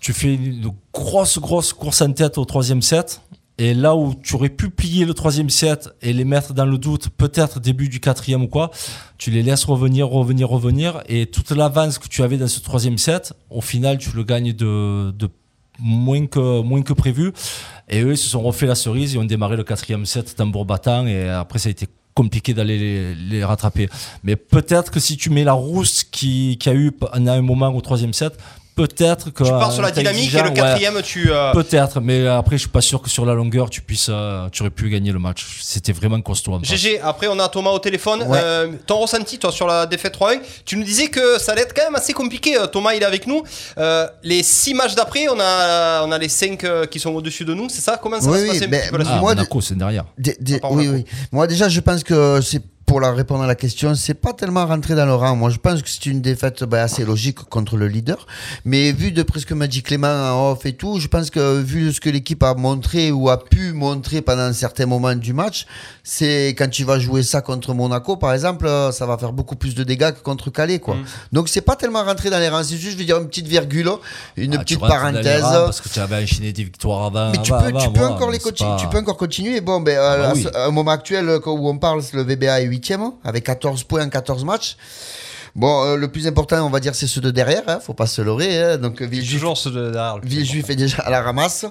tu 0.01 0.13
fais 0.13 0.35
une 0.35 0.73
grosse, 0.93 1.39
grosse 1.39 1.73
course 1.73 2.03
en 2.03 2.11
tête 2.13 2.37
au 2.39 2.45
troisième 2.45 2.83
set. 2.83 3.21
Et 3.61 3.75
là 3.75 3.95
où 3.95 4.15
tu 4.15 4.37
aurais 4.37 4.49
pu 4.49 4.71
plier 4.71 5.05
le 5.05 5.13
troisième 5.13 5.51
set 5.51 5.91
et 6.01 6.15
les 6.15 6.25
mettre 6.25 6.55
dans 6.55 6.65
le 6.65 6.79
doute, 6.79 7.11
peut-être 7.11 7.61
début 7.61 7.91
du 7.91 8.01
quatrième 8.01 8.45
ou 8.45 8.49
quoi, 8.49 8.71
tu 9.19 9.31
les 9.31 9.43
laisses 9.43 9.65
revenir, 9.65 10.09
revenir, 10.09 10.49
revenir. 10.49 11.03
Et 11.11 11.27
toute 11.27 11.51
l'avance 11.51 11.99
que 11.99 12.09
tu 12.09 12.23
avais 12.23 12.39
dans 12.39 12.49
ce 12.49 12.61
troisième 12.61 12.97
set, 12.97 13.35
au 13.51 13.61
final, 13.61 13.99
tu 13.99 14.17
le 14.17 14.25
gagnes 14.25 14.55
de, 14.55 15.13
moins, 15.79 16.25
que, 16.27 16.63
moins 16.63 16.81
que 16.81 16.95
prévu. 16.95 17.33
Et 17.91 18.01
eux, 18.01 18.13
ils 18.13 18.17
se 18.17 18.31
sont 18.31 18.41
refait 18.41 18.65
la 18.65 18.75
cerise 18.75 19.15
et 19.15 19.19
ont 19.19 19.27
démarré 19.27 19.59
le 19.59 19.65
quatrième 19.65 20.07
set 20.07 20.35
tambour 20.35 20.65
battant. 20.65 21.07
Et 21.07 21.29
après, 21.29 21.59
ça 21.59 21.69
a 21.69 21.73
été 21.73 21.87
compliqué 22.15 22.55
d'aller 22.55 23.15
les, 23.15 23.45
rattraper. 23.45 23.91
Mais 24.25 24.37
peut-être 24.37 24.91
que 24.91 25.01
si 25.01 25.19
tu 25.19 25.29
mets 25.29 25.45
la 25.45 25.53
rousse 25.53 26.03
qui, 26.03 26.57
qui 26.59 26.71
a 26.71 26.75
eu 26.75 26.93
pendant 26.93 27.33
un 27.33 27.43
moment 27.43 27.69
au 27.69 27.81
troisième 27.83 28.15
set, 28.15 28.39
peut-être 28.87 29.31
que. 29.31 29.45
Tu 29.45 29.51
pars 29.51 29.73
sur 29.73 29.83
la 29.83 29.91
dynamique 29.91 30.33
et 30.35 30.39
le 30.39 30.49
ouais, 30.49 30.53
quatrième, 30.55 31.01
tu. 31.03 31.31
euh, 31.31 31.53
Peut-être, 31.53 32.01
mais 32.01 32.27
après, 32.27 32.57
je 32.57 32.63
suis 32.63 32.69
pas 32.71 32.81
sûr 32.81 33.01
que 33.03 33.09
sur 33.11 33.25
la 33.27 33.35
longueur, 33.35 33.71
tu 33.71 33.81
puisses, 33.83 34.09
euh, 34.11 34.49
tu 34.51 34.63
aurais 34.63 34.71
pu 34.71 34.89
gagner 34.89 35.13
le 35.13 35.19
match. 35.19 35.59
C'était 35.63 35.93
vraiment 35.93 36.21
costaud. 36.21 36.59
GG, 36.63 37.01
après 37.03 37.29
on 37.29 37.39
a 37.39 37.49
Thomas 37.49 37.71
au 37.71 37.79
téléphone. 37.79 38.23
Ouais. 38.23 38.39
Euh, 38.43 38.73
ton 38.87 38.99
ressenti, 38.99 39.39
toi, 39.39 39.53
sur 39.53 39.67
la 39.67 39.87
défaite 39.87 40.17
3-1, 40.19 40.41
tu 40.65 40.77
nous 40.77 40.85
disais 40.85 41.09
que 41.09 41.39
ça 41.39 41.53
allait 41.53 41.63
être 41.63 41.75
quand 41.75 41.85
même 41.85 41.95
assez 41.97 42.13
compliqué. 42.13 42.57
Euh, 42.57 42.67
Thomas, 42.67 42.95
il 42.95 43.03
est 43.03 43.07
avec 43.07 43.27
nous. 43.27 43.43
Euh, 43.79 44.07
les 44.23 44.43
6 44.43 44.75
matchs 44.75 44.95
d'après, 44.95 45.29
on 45.29 45.39
a, 45.41 46.05
on 46.07 46.13
a 46.13 46.19
les 46.19 46.29
5 46.29 46.89
qui 46.91 46.99
sont 47.01 47.11
au-dessus 47.15 47.45
de 47.45 47.55
nous, 47.55 47.69
c'est 47.69 47.81
ça? 47.83 47.99
Comment 48.03 48.21
ça 48.21 48.31
Oui, 48.31 48.33
va 48.33 48.39
se 48.39 48.43
oui, 48.43 48.49
passer 48.49 48.65
un 48.65 48.69
mais 48.69 48.81
petit 48.81 48.91
peu 48.91 48.99
la 48.99 49.05
Ah, 49.09 49.17
moi, 49.21 49.35
Monaco, 49.35 49.61
c'est 49.61 49.77
derrière. 49.77 50.05
Part 50.61 50.73
oui, 50.73 50.89
oui. 50.89 51.05
Moi, 51.33 51.47
déjà, 51.47 51.69
je 51.69 51.81
pense 51.81 52.03
que 52.03 52.41
c'est 52.43 52.63
pour 52.91 53.01
la 53.01 53.13
répondre 53.13 53.45
à 53.45 53.47
la 53.47 53.55
question, 53.55 53.95
c'est 53.95 54.15
pas 54.15 54.33
tellement 54.33 54.67
rentré 54.67 54.97
dans 54.97 55.07
le 55.07 55.15
rang. 55.15 55.37
Moi, 55.37 55.51
je 55.51 55.59
pense 55.59 55.81
que 55.81 55.89
c'est 55.89 56.07
une 56.07 56.21
défaite 56.21 56.65
bah, 56.65 56.83
assez 56.83 57.05
logique 57.05 57.39
contre 57.39 57.77
le 57.77 57.87
leader. 57.87 58.27
Mais 58.65 58.91
vu 58.91 59.13
de 59.13 59.23
presque 59.23 59.53
m'a 59.53 59.69
dit 59.69 59.85
Clément 59.85 60.09
en 60.09 60.51
off 60.51 60.67
et 60.67 60.73
tout, 60.73 60.99
je 60.99 61.07
pense 61.07 61.31
que 61.31 61.61
vu 61.61 61.93
ce 61.93 62.01
que 62.01 62.11
l'équipe 62.11 62.43
a 62.43 62.55
montré 62.55 63.13
ou 63.13 63.31
a 63.31 63.45
pu 63.45 63.73
montrer 63.75 64.23
pendant 64.23 64.53
certains 64.53 64.87
moments 64.87 65.15
du 65.15 65.33
match, 65.33 65.67
c'est 66.03 66.49
quand 66.59 66.69
tu 66.69 66.83
vas 66.83 66.99
jouer 66.99 67.23
ça 67.23 67.43
contre 67.43 67.75
Monaco, 67.75 68.17
par 68.17 68.33
exemple, 68.35 68.69
ça 68.91 69.07
va 69.07 69.17
faire 69.17 69.33
beaucoup 69.33 69.55
plus 69.55 69.77
de 69.77 69.85
dégâts 69.85 70.11
que 70.11 70.21
contre 70.25 70.51
Calais, 70.51 70.81
quoi. 70.81 70.97
Donc, 71.31 71.49
c'est 71.49 71.61
pas 71.61 71.77
tellement 71.77 72.03
rentré 72.03 72.29
dans 72.29 72.41
les 72.41 72.49
rangs. 72.49 72.65
C'est 72.65 72.77
juste, 72.77 72.95
je 72.95 72.99
veux 72.99 73.05
dire, 73.05 73.19
une 73.19 73.29
petite 73.29 73.47
virgule, 73.47 73.89
une 74.37 74.57
Ah, 74.57 74.65
petite 74.65 74.81
parenthèse. 74.81 75.43
Parce 75.43 75.81
que 75.81 75.89
tu 75.89 76.01
avais 76.01 76.25
enchaîné 76.25 76.53
des 76.53 76.65
victoires 76.65 77.05
avant. 77.05 77.31
Mais 77.31 77.41
tu 77.41 77.53
peux, 77.53 77.73
tu 77.79 77.93
peux 77.93 78.05
encore 78.05 78.33
les 78.33 78.41
continuer, 78.41 78.73
tu 78.81 78.89
peux 78.89 78.99
encore 78.99 79.17
continuer. 79.17 79.61
Bon, 79.61 79.79
ben, 79.81 79.97
Ah 79.97 80.33
bah 80.35 80.51
à 80.57 80.67
un 80.67 80.71
moment 80.73 80.91
actuel, 80.91 81.31
où 81.47 81.69
on 81.69 81.79
parle, 81.79 82.03
le 82.15 82.23
VBA 82.25 82.63
est 82.63 82.80
8ème, 82.81 83.13
avec 83.25 83.45
14 83.45 83.85
points 83.85 84.05
en 84.05 84.09
14 84.09 84.45
matchs. 84.45 84.77
Bon, 85.57 85.85
euh, 85.85 85.97
le 85.97 86.09
plus 86.09 86.27
important, 86.27 86.65
on 86.65 86.71
va 86.71 86.79
dire, 86.81 86.95
c'est 86.95 87.09
ceux 87.09 87.21
de 87.21 87.31
derrière, 87.31 87.65
hein, 87.67 87.81
faut 87.81 87.95
pas 87.95 88.07
se 88.07 88.23
leurrer. 88.23 88.63
hein. 88.63 88.77
donc, 88.79 89.03
Villejuif, 89.03 89.41
Toujours 89.41 89.59
ceux 89.59 89.71
de 89.73 89.91
derrière. 89.91 90.19
Villejuif 90.23 90.71
est 90.71 90.77
déjà 90.77 91.03
à 91.03 91.11
la 91.11 91.23
ramasse. 91.23 91.67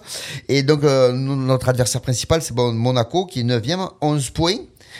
Et 0.50 0.64
donc, 0.64 0.84
euh, 0.84 1.14
notre 1.14 1.70
adversaire 1.70 2.02
principal, 2.02 2.42
c'est 2.42 2.54
bon, 2.54 2.74
Monaco, 2.74 3.26
qui 3.26 3.40
est 3.40 3.44
9ème, 3.44 3.88
11 4.02 4.30
points, 4.32 4.58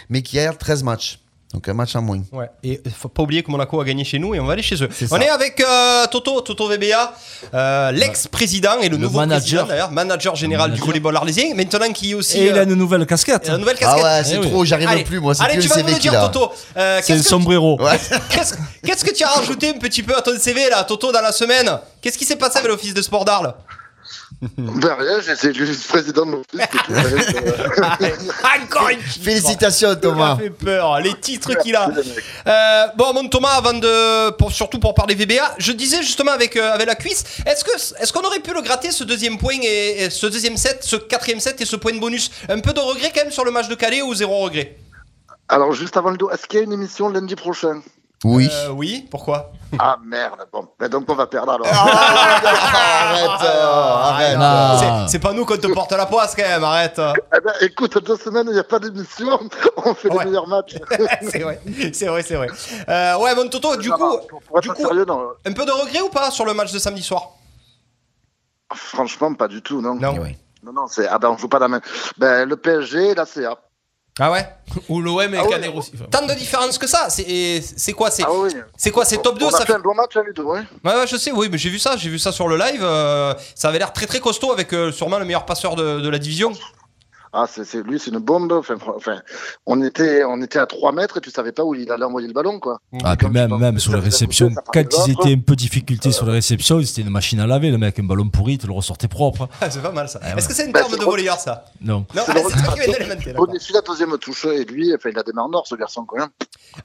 mais 0.10 0.22
qui 0.22 0.40
a 0.40 0.54
13 0.54 0.84
matchs. 0.84 1.20
Donc, 1.52 1.68
un 1.68 1.74
match 1.74 1.96
en 1.96 2.04
moins. 2.04 2.22
Ouais. 2.32 2.48
Et 2.64 2.80
faut 2.96 3.08
pas 3.10 3.24
oublier 3.24 3.42
que 3.42 3.50
Monaco 3.50 3.82
a 3.82 3.84
gagné 3.84 4.04
chez 4.04 4.20
nous 4.20 4.36
et 4.36 4.40
on 4.40 4.46
va 4.46 4.54
aller 4.54 4.62
chez 4.62 4.76
eux. 4.84 4.90
On 5.10 5.20
est 5.20 5.30
avec 5.30 5.60
euh, 5.60 6.06
Toto, 6.06 6.42
Toto 6.42 6.68
VBA, 6.68 7.12
euh, 7.56 7.92
l'ex-président 7.92 8.80
et 8.82 8.88
le, 8.88 8.98
Le 8.98 9.02
nouveau 9.02 9.18
manager. 9.18 9.40
président 9.66 9.66
d'ailleurs, 9.68 9.92
manager 9.92 10.36
général 10.36 10.70
Le 10.70 10.76
du 10.76 10.82
volleyball 10.84 11.16
arlésien, 11.16 11.56
maintenant 11.56 11.92
qui 11.92 12.12
est 12.12 12.14
aussi 12.14 12.38
Et 12.38 12.48
il 12.50 12.54
a 12.54 12.58
euh, 12.62 12.64
une 12.66 12.76
nouvelle 12.76 13.04
casquette. 13.08 13.48
la 13.48 13.58
nouvelle 13.58 13.78
Ah 13.80 13.84
casquette. 13.84 14.04
ouais, 14.04 14.24
c'est 14.26 14.36
Eh 14.36 14.38
oui. 14.38 14.50
trop, 14.52 14.64
j'arrive 14.64 14.90
Allez, 14.90 15.04
plus, 15.04 15.20
moi, 15.20 15.34
c'est 15.34 15.42
allez, 15.42 15.54
plus 15.56 15.64
tu 15.64 15.70
vas 15.70 15.82
nous 15.82 15.88
le 15.88 15.94
dire, 16.00 16.14
a. 16.22 16.30
Toto. 16.30 16.52
Euh, 16.78 16.98
C'est 17.02 17.08
qu'est-ce 17.08 17.18
le 17.18 17.24
que- 17.24 17.30
sombrero. 17.30 17.82
Ouais. 17.82 18.00
Qu'est-ce 18.30 18.54
qu'est-ce 18.86 19.04
que 19.06 19.12
tu 19.12 19.24
as 19.24 19.30
rajouté 19.30 19.70
un 19.70 19.80
petit 19.80 20.04
peu 20.04 20.16
à 20.16 20.22
ton 20.22 20.38
CV 20.38 20.70
là, 20.70 20.84
Toto, 20.84 21.12
dans 21.12 21.22
la 21.22 21.32
semaine? 21.32 21.80
Qu'est-ce 22.02 22.18
qui 22.20 22.26
s'est 22.26 22.36
passé 22.36 22.60
avec 22.60 22.70
l'office 22.70 22.94
de 22.94 23.02
sport 23.02 23.26
d'Arles? 23.26 23.56
Ben 24.58 24.94
rien, 24.94 25.20
j'ai 25.22 25.32
été 25.34 25.48
élu 25.48 25.68
président 25.88 26.26
de 26.26 26.32
mon 26.32 26.44
fils. 26.50 26.62
Euh, 26.92 28.10
Encore 28.64 28.90
une 28.90 29.00
Félicitations, 29.24 29.96
Thomas. 29.96 30.38
fait 30.38 30.50
peur, 30.50 31.00
les 31.02 31.14
titres 31.16 31.56
qu'il 31.56 31.76
a. 31.76 31.90
Euh, 32.48 32.88
bon, 32.96 33.14
mon 33.14 33.28
Thomas, 33.28 33.56
avant 33.58 33.74
de, 33.74 34.30
pour, 34.32 34.52
surtout 34.52 34.80
pour 34.80 34.94
parler 34.94 35.16
VBA, 35.16 35.56
je 35.58 35.72
disais 35.72 36.02
justement 36.04 36.32
avec, 36.32 36.56
euh, 36.56 36.74
avec 36.74 36.88
la 36.88 36.96
cuisse, 36.96 37.24
est-ce 37.46 37.64
que 37.64 37.72
est-ce 38.02 38.14
qu'on 38.14 38.22
aurait 38.22 38.40
pu 38.40 38.54
le 38.54 38.62
gratter 38.62 38.92
ce 38.92 39.04
deuxième 39.04 39.38
point 39.38 39.58
et, 39.62 40.04
et 40.04 40.10
ce 40.10 40.28
deuxième 40.28 40.58
set, 40.58 40.84
ce 40.84 40.96
quatrième 40.96 41.40
set 41.40 41.60
et 41.62 41.66
ce 41.66 41.76
point 41.76 41.94
de 41.94 42.00
bonus? 42.00 42.32
Un 42.48 42.60
peu 42.60 42.74
de 42.74 42.80
regret 42.80 43.12
quand 43.14 43.24
même 43.24 43.32
sur 43.32 43.46
le 43.46 43.52
match 43.52 43.68
de 43.68 43.76
Calais 43.76 44.02
ou 44.02 44.14
zéro 44.14 44.38
regret? 44.40 44.78
Alors 45.48 45.74
juste 45.74 45.98
avant 45.98 46.12
le 46.12 46.18
dos, 46.18 46.30
est-ce 46.30 46.46
qu'il 46.48 46.60
y 46.60 46.62
a 46.62 46.66
une 46.66 46.74
émission 46.74 47.10
lundi 47.10 47.36
prochain? 47.36 47.82
Oui. 48.26 48.50
Euh, 48.52 48.70
Oui, 48.72 49.08
pourquoi? 49.10 49.52
Ah 49.78 49.98
merde, 50.04 50.48
bon, 50.52 50.68
ben 50.80 50.90
donc 50.90 51.06
on 51.08 51.14
va 51.16 51.28
perdre 51.28 51.52
alors. 51.54 51.68
arrête, 51.72 53.42
euh, 53.44 53.66
arrête. 54.02 54.38
Ah. 54.40 55.06
C'est- 55.08 55.20
pas 55.20 55.32
nous 55.32 55.46
qu'on 55.46 55.58
te 55.58 55.68
porte 55.68 55.92
la 55.92 56.06
poisse 56.08 56.36
quand 56.36 56.42
même, 56.48 56.64
arrête. 56.64 57.00
Eh 57.00 57.40
ben, 57.40 57.54
écoute, 57.62 58.04
deux 58.04 58.18
semaines, 58.18 58.48
il 58.48 58.54
n'y 58.54 58.60
a 58.60 58.64
pas 58.64 58.80
d'émission, 58.80 59.40
on 59.78 59.94
fait 59.94 60.10
Ouais. 60.10 60.24
les 60.24 60.32
meilleurs 60.32 60.48
matchs. 60.48 60.76
c'est 61.22 61.40
vrai, 61.40 61.62
c'est 61.94 62.08
vrai, 62.08 62.24
c'est 62.24 62.36
vrai. 62.36 62.48
Euh, 62.90 63.18
ouais, 63.20 63.36
mon 63.36 63.48
Toto, 63.48 63.76
du 63.78 63.92
coup, 63.92 64.18
va, 64.54 64.60
du 64.60 64.70
coup, 64.70 64.82
sérieux, 64.82 65.06
non. 65.06 65.30
un 65.46 65.54
peu 65.54 65.66
de 65.66 65.72
regret 65.72 66.02
ou 66.02 66.10
pas 66.10 66.32
sur 66.32 66.46
le 66.46 66.54
match 66.56 66.72
de 66.72 66.80
samedi 66.80 67.04
soir? 67.04 67.30
Franchement, 68.74 69.34
pas 69.36 69.48
du 69.48 69.62
tout, 69.62 69.82
non. 69.82 69.96
Non. 69.96 70.14
Eh 70.16 70.20
oui. 70.20 70.38
Non, 70.64 70.74
non, 70.74 70.88
c'est. 70.88 71.08
Ah 71.08 71.20
ben, 71.20 71.30
on 71.30 71.38
joue 71.38 71.48
pas 71.48 71.60
la 71.60 71.68
même. 71.68 71.82
Ben, 72.18 72.48
le 72.50 72.58
PSG, 72.58 73.16
la 73.16 73.26
CA. 73.26 73.56
Ah 74.20 74.32
ouais 74.32 74.46
Ou 74.90 75.02
l'OM 75.02 75.34
et 75.34 75.38
Ah. 75.38 75.46
Canet 75.50 75.72
aussi. 75.74 75.92
Enfin, 75.96 76.06
Tant 76.12 76.26
de 76.26 76.34
différence 76.34 76.78
que 76.78 76.88
ça 76.88 77.08
C'est 77.10 77.94
quoi 77.94 78.12
C'est 78.12 78.24
Ah 78.26 78.32
oui. 78.34 78.50
c'est 78.78 78.92
quoi 78.92 79.06
C'est 79.06 79.22
top 79.22 79.40
2 79.40 79.46
On 79.46 79.50
ça 79.50 79.66
fait 79.66 79.74
un 79.74 79.80
bon 79.80 79.94
match 79.96 80.16
à 80.18 80.22
Ludo, 80.24 80.44
ouais. 80.44 80.60
Ouais, 80.84 80.94
ouais, 80.96 81.08
je 81.08 81.16
sais, 81.16 81.32
oui, 81.32 81.48
mais 81.52 81.58
j'ai 81.58 81.70
vu 81.70 81.80
ça, 81.80 81.96
j'ai 81.98 82.10
vu 82.10 82.20
ça 82.20 82.32
sur 82.32 82.48
le 82.48 82.58
live. 82.58 82.82
euh, 82.84 83.34
ça 83.56 83.70
avait 83.70 83.80
l'air 83.80 83.94
très 83.94 84.06
très 84.08 84.20
costaud 84.20 84.52
avec 84.52 84.74
euh, 84.74 84.92
sûrement 84.92 85.20
le 85.20 85.26
meilleur 85.26 85.46
passeur 85.46 85.76
de, 85.76 86.02
de 86.02 86.10
la 86.10 86.18
division. 86.20 86.52
Ah, 87.34 87.46
c'est, 87.50 87.64
c'est- 87.64 87.84
lui, 87.84 88.00
c'est 88.00 88.12
une 88.12 88.20
bombe. 88.20 88.52
Enfin, 88.52 88.76
on 89.66 89.82
était, 89.84 90.24
on 90.24 90.42
était 90.42 90.60
à 90.60 90.66
3 90.66 90.92
mètres 90.92 91.18
et 91.18 91.22
tu 91.22 91.30
savais 91.30 91.52
pas 91.52 91.64
où 91.64 91.76
il 91.76 91.92
allait 91.92 92.04
envoyer 92.06 92.28
le 92.28 92.34
ballon, 92.34 92.60
quoi. 92.60 92.80
Ah, 93.04 93.16
puis 93.16 93.28
même, 93.30 93.56
même 93.58 93.80
sur 93.80 93.92
pousser, 94.02 94.28
ça 94.32 94.62
quand 94.74 95.08
ils 95.08 95.12
étaient 95.12 95.34
un 95.34 95.40
peu 95.40 95.56
difficulté 95.56 96.12
sur 96.12 96.26
les 96.26 96.34
réceptions, 96.34 96.82
c'était 96.84 97.02
une 97.02 97.10
machine 97.10 97.40
à 97.40 97.48
laver, 97.48 97.70
le 97.72 97.78
mec, 97.78 98.00
un 98.00 98.04
ballon 98.04 98.30
pourri, 98.30 98.58
tu 98.58 98.68
le 98.68 98.74
ressortais 98.74 99.08
propre. 99.08 99.48
Ah, 99.62 99.70
c'est 99.70 99.82
pas 99.82 99.92
mal 99.92 100.08
ça. 100.08 100.20
Ah, 100.24 100.38
Est-ce 100.38 100.48
que 100.48 100.54
c'est 100.54 100.66
une 100.66 100.72
Bah, 100.72 100.82
terme 100.82 100.98
de 100.98 101.04
volleyeur 101.04 101.38
ça? 101.38 101.66
Non. 101.82 102.06
Non, 102.16 102.24
C'est 102.26 102.32
ah, 102.32 102.74
toi 103.36 103.48
qui 103.58 103.74
la 103.74 103.82
deuxième 103.82 104.18
touche 104.18 104.46
et 104.46 104.64
lui, 104.66 104.94
enfin, 104.96 105.10
il 105.12 105.20
a 105.20 105.24
démarré 105.24 105.48
en 105.50 105.54
or, 105.54 105.68
ce 105.68 105.76
garçon, 105.76 106.06
quand 106.06 106.18
même. 106.18 106.30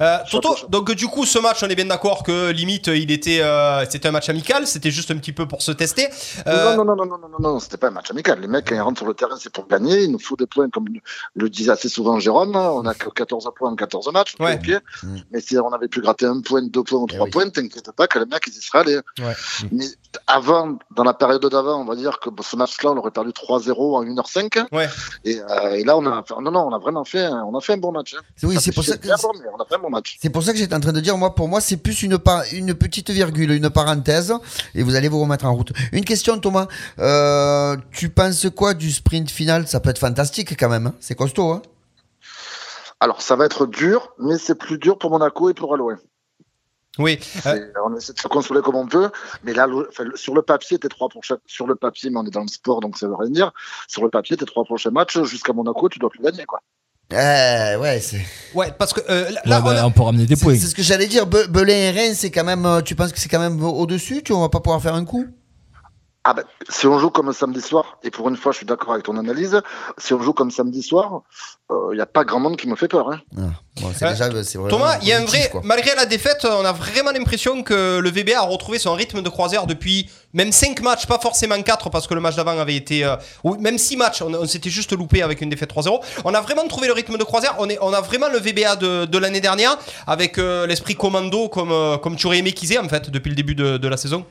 Euh, 0.01 0.19
Toto, 0.31 0.49
Chapeau, 0.49 0.57
chapeau. 0.57 0.69
donc 0.71 0.93
du 0.95 1.07
coup 1.07 1.27
ce 1.27 1.39
match 1.39 1.63
on 1.63 1.69
est 1.69 1.75
bien 1.75 1.85
d'accord 1.85 2.23
que 2.23 2.51
limite 2.51 2.87
il 2.87 3.11
était 3.13 3.41
euh, 3.43 3.85
c'était 3.89 4.09
un 4.09 4.13
match 4.13 4.29
amical, 4.31 4.67
c'était 4.67 4.91
juste 4.91 5.11
un 5.11 5.17
petit 5.19 5.33
peu 5.33 5.47
pour 5.47 5.61
se 5.61 5.73
tester. 5.73 6.09
Euh, 6.47 6.75
Non, 6.75 6.85
non, 6.85 6.97
non, 6.97 7.05
non, 7.05 7.19
non, 7.19 7.19
non, 7.19 7.29
non, 7.39 7.53
non, 7.53 7.59
c'était 7.61 7.77
pas 7.77 7.89
un 7.89 7.91
match 7.91 8.11
amical. 8.11 8.41
Les 8.41 8.47
mecs, 8.49 8.67
quand 8.69 8.75
ils 8.75 8.81
rentrent 8.81 8.99
sur 9.01 9.07
le 9.07 9.15
terrain, 9.15 9.37
c'est 9.39 9.53
pour 9.53 9.69
gagner. 9.69 10.03
Il 10.05 10.11
nous 10.13 10.19
faut 10.19 10.34
des 10.37 10.47
points, 10.47 10.71
comme 10.71 10.87
le 11.35 11.51
disait 11.51 11.73
assez 11.73 11.89
souvent 11.89 12.19
Jérôme. 12.19 12.57
On 12.57 12.87
a 12.87 12.95
que 12.95 13.09
14 13.09 13.51
points 13.57 13.71
en 13.71 13.77
14 13.77 14.13
matchs. 14.13 14.35
Ouais. 14.39 14.59
Mm. 15.03 15.17
Mais 15.31 15.41
si 15.41 15.59
on 15.59 15.71
avait 15.71 15.89
pu 15.89 16.01
gratter 16.01 16.27
un 16.27 16.41
point, 16.41 16.63
deux 16.63 16.83
points 16.83 17.01
ou 17.01 17.07
trois 17.07 17.25
oui. 17.25 17.31
points, 17.31 17.49
t'inquiète 17.51 17.91
pas 17.93 18.07
que 18.07 18.19
les 18.19 18.27
mecs, 18.27 18.47
ils 18.47 18.57
y 18.57 18.61
seraient 18.61 18.81
allés. 18.81 19.01
Ouais. 19.19 19.35
Mais 19.73 19.87
avant, 20.27 20.79
dans 20.95 21.05
la 21.05 21.15
période 21.15 21.45
d'avant, 21.47 21.81
on 21.81 21.85
va 21.85 21.97
dire 21.97 22.19
que 22.21 22.31
ce 22.43 22.57
match-là, 22.57 22.91
on 22.93 22.97
aurait 22.97 23.11
perdu 23.11 23.31
3-0 23.33 23.97
en 23.97 24.05
1h05. 24.05 24.67
Ouais. 24.73 24.89
Et, 25.25 25.41
euh, 25.41 25.71
et 25.75 25.85
là, 25.85 25.97
on 25.97 26.07
a, 26.07 26.25
non, 26.41 26.51
non, 26.51 26.67
on 26.69 26.73
a 26.75 26.79
vraiment 26.79 27.05
fait, 27.05 27.25
un- 27.25 27.45
on 27.45 27.57
a 27.57 27.61
fait 27.61 27.75
un 27.75 27.79
bon 27.79 27.93
match. 27.93 28.15
hein. 28.19 28.23
Oui, 28.43 28.57
c'est 28.61 28.73
pour 28.73 28.85
ça 28.85 28.97
que 28.97 29.07
perdre, 29.07 29.31
mais 29.41 29.47
on 29.57 29.63
a 29.63 29.67
fait 29.67 29.75
un 29.77 29.79
bon 29.79 29.91
match. 29.91 30.17
c'est 30.21 30.31
pour 30.31 30.43
ça 30.43 30.53
que 30.53 30.59
j'étais 30.59 30.75
en 30.75 30.81
train 30.81 30.93
de 30.93 31.01
dire 31.01 31.17
moi 31.17 31.35
pour 31.35 31.49
moi 31.49 31.61
c'est 31.61 31.77
plus 31.77 32.03
une 32.03 32.19
par- 32.19 32.43
une 32.53 32.75
petite 32.75 33.11
virgule, 33.11 33.51
une 33.53 33.71
parenthèse 33.71 34.35
et 34.75 34.83
vous 34.83 34.95
allez 34.95 35.09
vous 35.09 35.21
remettre 35.21 35.45
en 35.47 35.55
route. 35.55 35.73
Une 35.93 36.05
question 36.05 36.39
Thomas, 36.39 36.67
euh, 36.99 37.77
tu 37.93 38.09
penses 38.11 38.47
quoi 38.55 38.75
du 38.75 38.91
sprint 38.93 39.31
final? 39.31 39.67
Ça 39.69 39.81
peut 39.81 39.91
être 39.91 39.99
fantastique 39.99 40.57
quand 40.59 40.69
même, 40.69 40.89
hein 40.89 40.95
c'est 41.01 41.15
costaud 41.15 41.53
hein 41.53 41.63
Alors, 43.01 43.21
ça 43.23 43.37
va 43.37 43.45
être 43.47 43.67
dur, 43.67 44.13
mais 44.19 44.39
c'est 44.39 44.55
plus 44.55 44.79
dur 44.79 44.99
pour 44.99 45.11
Monaco 45.11 45.51
et 45.51 45.55
pour 45.55 45.75
Alouet. 45.75 45.97
Oui. 46.99 47.19
Euh, 47.47 47.67
On 47.85 47.97
essaie 47.97 48.13
de 48.13 48.19
se 48.21 48.29
consoler 48.29 48.61
comme 48.63 48.77
on 48.77 48.87
peut, 48.87 49.11
mais 49.43 49.53
là, 49.53 49.67
le- 49.67 49.89
enfin, 49.91 50.05
le- 50.05 50.17
sur 50.17 50.35
le 50.35 50.43
papier, 50.43 50.79
t'es 50.79 50.89
trois 50.89 51.09
prochains. 51.09 51.39
Sur 51.47 51.67
le 51.67 51.75
papier, 51.75 52.11
mais 52.11 52.19
on 52.19 52.25
est 52.27 52.31
dans 52.31 52.43
le 52.43 52.49
sport, 52.49 52.81
donc 52.81 52.97
ça 52.99 53.09
veut 53.09 53.17
rien 53.17 53.31
dire. 53.31 53.53
Sur 53.89 54.03
le 54.05 54.11
papier, 54.11 54.37
tes 54.37 54.45
trois 54.45 54.65
prochains 54.65 54.91
matchs 54.91 55.21
jusqu'à 55.25 55.53
Monaco, 55.53 55.89
tu 55.89 55.99
dois 55.99 56.11
plus 56.11 56.23
gagner, 56.23 56.45
quoi. 56.45 56.61
Eh 57.11 57.77
ouais, 57.77 58.01
c'est 58.01 58.21
ouais, 58.55 58.73
parce 58.79 58.93
que 58.95 59.01
euh, 59.11 59.31
là, 59.31 59.41
Ouais, 59.45 59.51
là, 59.51 59.61
on 59.61 59.65
bah, 59.65 59.83
a- 59.83 59.87
on 59.87 59.91
peut 59.91 60.03
ramener 60.03 60.25
des 60.27 60.37
points. 60.37 60.55
c'est 60.55 60.67
ce 60.69 60.75
que 60.75 60.83
j'allais 60.83 61.07
dire. 61.07 61.27
Be- 61.27 61.47
Belin 61.49 61.75
et 61.75 61.91
Rennes, 61.91 62.15
c'est 62.15 62.31
quand 62.31 62.45
même. 62.45 62.65
euh, 62.65 62.81
Tu 62.81 62.95
penses 62.95 63.13
que 63.13 63.19
c'est 63.19 63.29
quand 63.29 63.41
même 63.41 63.63
au-dessus? 63.63 64.23
Tu 64.23 64.33
on 64.33 64.41
va 64.41 64.49
pas 64.49 64.61
pouvoir 64.61 64.81
faire 64.81 64.95
un 64.95 65.05
coup? 65.05 65.27
Ah 66.27 66.33
ben, 66.33 66.45
si 66.71 66.87
on 66.87 66.99
joue 66.99 67.11
comme 67.11 67.31
samedi 67.35 67.61
soir, 67.61 67.99
et 68.03 68.11
pour 68.11 68.29
une 68.31 68.37
fois, 68.37 68.51
je 68.53 68.57
suis 68.59 68.67
d'accord 68.67 68.93
avec 68.95 69.05
ton 69.05 69.19
analyse, 69.19 69.61
si 69.99 70.15
on 70.15 70.23
joue 70.23 70.33
comme 70.33 70.51
samedi 70.51 70.83
soir, 70.83 71.21
il 71.71 71.95
n'y 71.97 72.01
a 72.01 72.07
pas 72.07 72.25
grand 72.25 72.41
monde 72.41 72.57
qui 72.57 72.67
me 72.67 72.77
fait 72.77 72.89
peur. 72.89 73.11
Hein. 73.11 73.21
Ah, 73.37 73.41
bon, 73.81 73.91
c'est 73.95 74.05
Euh, 74.07 74.11
déjà. 74.11 74.43
c'est 74.45 74.57
vraiment 74.59 74.69
Thomas, 74.71 74.97
il 75.03 75.09
y 75.09 75.13
a 75.13 75.19
un 75.21 75.25
vrai. 75.25 75.49
quoi. 75.51 75.61
Malgré 75.65 75.95
la 75.95 76.07
défaite, 76.07 76.47
on 76.51 76.65
a 76.65 76.73
vraiment 76.73 77.11
l'impression 77.11 77.63
que 77.63 77.99
le 77.99 78.11
VBA 78.11 78.39
a 78.39 78.43
retrouvé 78.43 78.79
son 78.79 78.95
rythme 78.95 79.21
de 79.23 79.29
croisière 79.29 79.67
depuis 79.67 80.09
même 80.33 80.51
5 80.53 80.81
matchs, 80.83 81.07
pas 81.07 81.19
forcément 81.19 81.61
4 81.61 81.91
parce 81.91 82.07
que 82.07 82.15
le 82.15 82.21
match 82.21 82.37
d'avant 82.37 82.59
avait 82.59 82.77
été. 82.77 83.05
euh, 83.05 83.17
ou 83.43 83.57
même 83.57 83.77
6 83.77 83.97
matchs, 83.99 84.23
on, 84.23 84.33
on 84.35 84.47
s'était 84.47 84.71
juste 84.71 84.93
loupé 84.93 85.23
avec 85.23 85.41
une 85.43 85.51
défaite 85.51 85.71
3-0. 85.75 86.01
On 86.25 86.33
a 86.33 86.41
vraiment 86.41 86.67
trouvé 86.69 86.87
le 86.87 86.93
rythme 86.95 87.19
de 87.19 87.25
croisière. 87.25 87.55
On, 87.59 87.69
est, 87.69 87.79
on 87.83 87.93
a 87.93 88.01
vraiment 88.01 88.29
le 88.29 88.39
VBA 88.39 88.77
de, 88.77 89.05
de 89.05 89.19
l'année 89.19 89.41
dernière 89.43 89.77
avec 90.07 90.39
euh, 90.39 90.67
l'esprit 90.67 90.95
commando 90.95 91.49
comme, 91.51 91.73
euh, 91.73 91.99
comme 91.99 92.17
tu 92.17 92.27
aurais 92.27 92.39
aimé 92.39 92.53
qu'ils 92.53 92.73
aient 92.73 92.79
en 92.79 92.89
fait 92.89 93.11
depuis 93.11 93.29
le 93.31 93.37
début 93.37 93.55
de, 93.55 93.77
de 93.77 93.89
la 93.89 93.97
saison. 93.99 94.25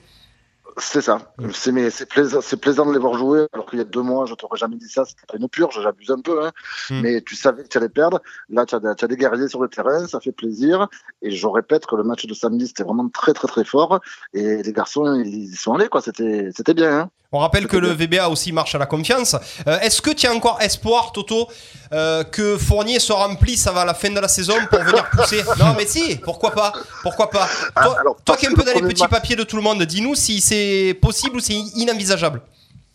C'est 0.78 1.02
ça. 1.02 1.34
C'est 1.54 1.72
mais 1.72 1.90
c'est 1.90 2.06
plaisant, 2.08 2.40
c'est 2.42 2.58
plaisant 2.58 2.86
de 2.86 2.94
les 2.94 3.00
voir 3.00 3.18
jouer. 3.18 3.46
Alors 3.54 3.66
qu'il 3.68 3.80
y 3.80 3.82
a 3.82 3.86
deux 3.86 4.02
mois, 4.02 4.26
je 4.26 4.34
t'aurais 4.34 4.58
jamais 4.58 4.76
dit 4.78 4.90
ça. 4.90 5.06
C'était 5.06 5.26
pas 5.28 5.38
une 5.38 5.48
purge, 5.50 5.80
j'abuse 5.82 6.10
un 6.12 6.22
peu. 6.22 6.46
Hein. 6.46 6.52
Mm. 6.90 7.02
Mais 7.02 7.22
tu 7.22 7.36
savais 7.36 7.64
que 7.64 7.68
tu 7.68 7.78
allais 7.78 7.90
perdre. 7.90 8.22
Là, 8.50 8.66
tu 8.66 8.76
as, 8.76 8.80
as 8.84 9.08
des 9.08 9.18
guerriers 9.18 9.48
sur 9.48 9.62
le 9.62 9.68
terrain, 9.70 10.08
ça 10.08 10.20
fait 10.20 10.32
plaisir. 10.32 10.88
Et 11.22 11.32
je 11.32 11.48
répète 11.48 11.86
que 11.86 11.96
le 11.96 12.04
match 12.04 12.26
de 12.26 12.34
samedi, 12.34 12.68
c'était 12.68 12.84
vraiment 12.84 13.10
très 13.10 13.34
très 13.34 13.48
très 13.48 13.64
fort. 13.66 14.00
Et 14.34 14.64
les 14.64 14.74
garçons, 14.74 15.22
ils 15.24 15.52
y 15.54 15.56
sont 15.56 15.74
allés 15.74 15.88
quoi. 15.90 16.02
C'était 16.02 16.50
c'était 16.56 16.74
bien. 16.74 17.00
Hein. 17.00 17.10
On 17.36 17.40
rappelle 17.40 17.66
que 17.66 17.78
le 17.78 17.88
VBA 17.88 18.30
aussi 18.30 18.52
marche 18.52 18.76
à 18.76 18.78
la 18.78 18.86
confiance. 18.86 19.36
Euh, 19.68 19.80
Est-ce 19.80 20.04
que 20.04 20.12
tu 20.12 20.28
as 20.28 20.34
encore 20.36 20.62
espoir, 20.62 21.12
Toto, 21.14 21.48
euh, 21.92 22.24
que 22.24 22.60
Fournier 22.60 23.00
se 23.00 23.12
remplisse 23.12 23.66
avant 23.66 23.86
la 23.86 23.96
fin 23.96 24.12
de 24.12 24.20
la 24.20 24.28
saison 24.28 24.54
pour 24.70 24.78
venir 24.84 25.10
pousser 25.10 25.42
Non, 25.58 25.74
mais 25.76 25.88
si, 25.88 26.18
pourquoi 26.18 26.52
pas 26.52 26.72
Pourquoi 27.02 27.32
pas 27.32 27.48
Ah, 27.76 27.86
Toi, 27.86 28.00
alors, 28.02 28.16
toi 28.18 28.22
parce 28.28 28.40
qui 28.40 28.46
es 28.46 28.50
un 28.50 28.54
peu 28.54 28.62
dans 28.64 28.74
les 28.80 28.82
petits 28.88 29.02
match- 29.02 29.10
papiers 29.10 29.36
de 29.36 29.42
tout 29.42 29.56
le 29.56 29.64
monde, 29.64 29.82
dis-nous 29.82 30.14
si 30.14 30.42
c'est 30.42 30.63
possible 31.02 31.38
ou 31.38 31.40
c'est 31.40 31.54
inenvisageable. 31.54 32.42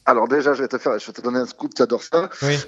Alors 0.06 0.26
déjà, 0.26 0.54
je 0.54 0.62
vais 0.62 0.68
te 0.68 0.78
faire, 0.78 0.98
je 0.98 1.06
vais 1.06 1.12
te 1.12 1.20
donner 1.20 1.38
un 1.38 1.46
scoop. 1.46 1.74
Tu 1.74 1.82
adores 1.82 2.02
ça. 2.02 2.28
Oui. 2.42 2.58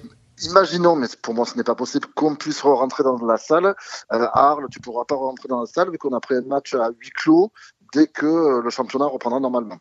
Imaginons, 0.43 0.97
mais 0.97 1.07
pour 1.23 1.35
moi 1.35 1.45
ce 1.45 1.57
n'est 1.57 1.65
pas 1.65 1.75
possible, 1.75 2.07
qu'on 2.15 2.35
puisse 2.35 2.63
rentrer 2.63 3.03
dans 3.03 3.19
la 3.25 3.37
salle. 3.37 3.67
Euh, 3.67 3.73
à 4.11 4.51
Arles, 4.51 4.67
tu 4.71 4.81
pourras 4.81 5.05
pas 5.05 5.15
rentrer 5.15 5.49
dans 5.49 5.61
la 5.61 5.67
salle 5.67 5.91
vu 5.91 5.99
qu'on 5.99 6.15
a 6.17 6.21
pris 6.21 6.35
un 6.35 6.43
match 6.43 6.75
à 6.75 6.89
huis 6.99 7.11
clos 7.11 7.53
dès 7.95 8.07
que 8.07 8.27
euh, 8.27 8.63
le 8.63 8.71
championnat 8.71 9.07
reprendra 9.07 9.39
normalement. 9.39 9.77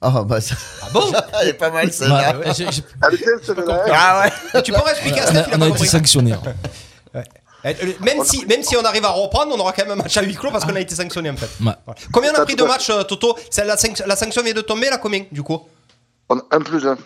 Ah 0.00 0.24
bah 0.24 0.40
ça. 0.40 0.56
Ah 0.82 0.86
bon 0.92 1.12
Elle 1.40 1.48
est 1.48 1.54
pas 1.54 1.70
mal 1.70 1.92
celle-là. 1.92 2.38
Ouais, 2.38 2.50
était 2.50 2.64
celle-là. 3.42 3.84
Ah 3.92 4.22
ouais. 4.54 4.62
Tu 4.62 4.72
pourrais 4.72 4.92
expliquer 4.92 5.20
à 5.20 5.24
On 5.24 5.30
Steph, 5.30 5.38
a, 5.38 5.46
il 5.48 5.54
a 5.54 5.58
on 5.58 5.62
a 5.62 5.68
été 5.68 5.86
sanctionné. 5.86 6.34
Euh, 7.64 7.72
Même 8.00 8.22
si, 8.24 8.46
même 8.46 8.62
si 8.62 8.76
on 8.76 8.82
arrive 8.84 9.04
à 9.04 9.08
reprendre, 9.10 9.52
on 9.54 9.58
aura 9.58 9.72
quand 9.72 9.82
même 9.82 9.92
un 9.98 10.02
match 10.02 10.16
à 10.16 10.22
huis 10.22 10.36
clos 10.36 10.50
parce 10.52 10.64
qu'on 10.64 10.76
a 10.76 10.80
été 10.80 10.94
sanctionné 10.94 11.30
en 11.30 11.36
fait. 11.36 11.46
Ouais. 11.64 11.72
Voilà. 11.84 12.00
Combien 12.12 12.32
on 12.32 12.40
a 12.40 12.44
pris 12.44 12.54
de 12.54 12.62
matchs, 12.62 12.90
euh, 12.90 13.02
Toto? 13.02 13.36
La, 13.56 13.76
sanc- 13.76 14.02
la 14.06 14.14
sanction 14.16 14.42
vient 14.42 14.52
de 14.54 14.60
tomber, 14.60 14.88
là 14.90 14.98
combien 14.98 15.24
du 15.32 15.42
coup? 15.42 15.60
On- 16.28 16.40
Un 16.52 16.60
plus 16.60 16.86
un. 16.86 16.96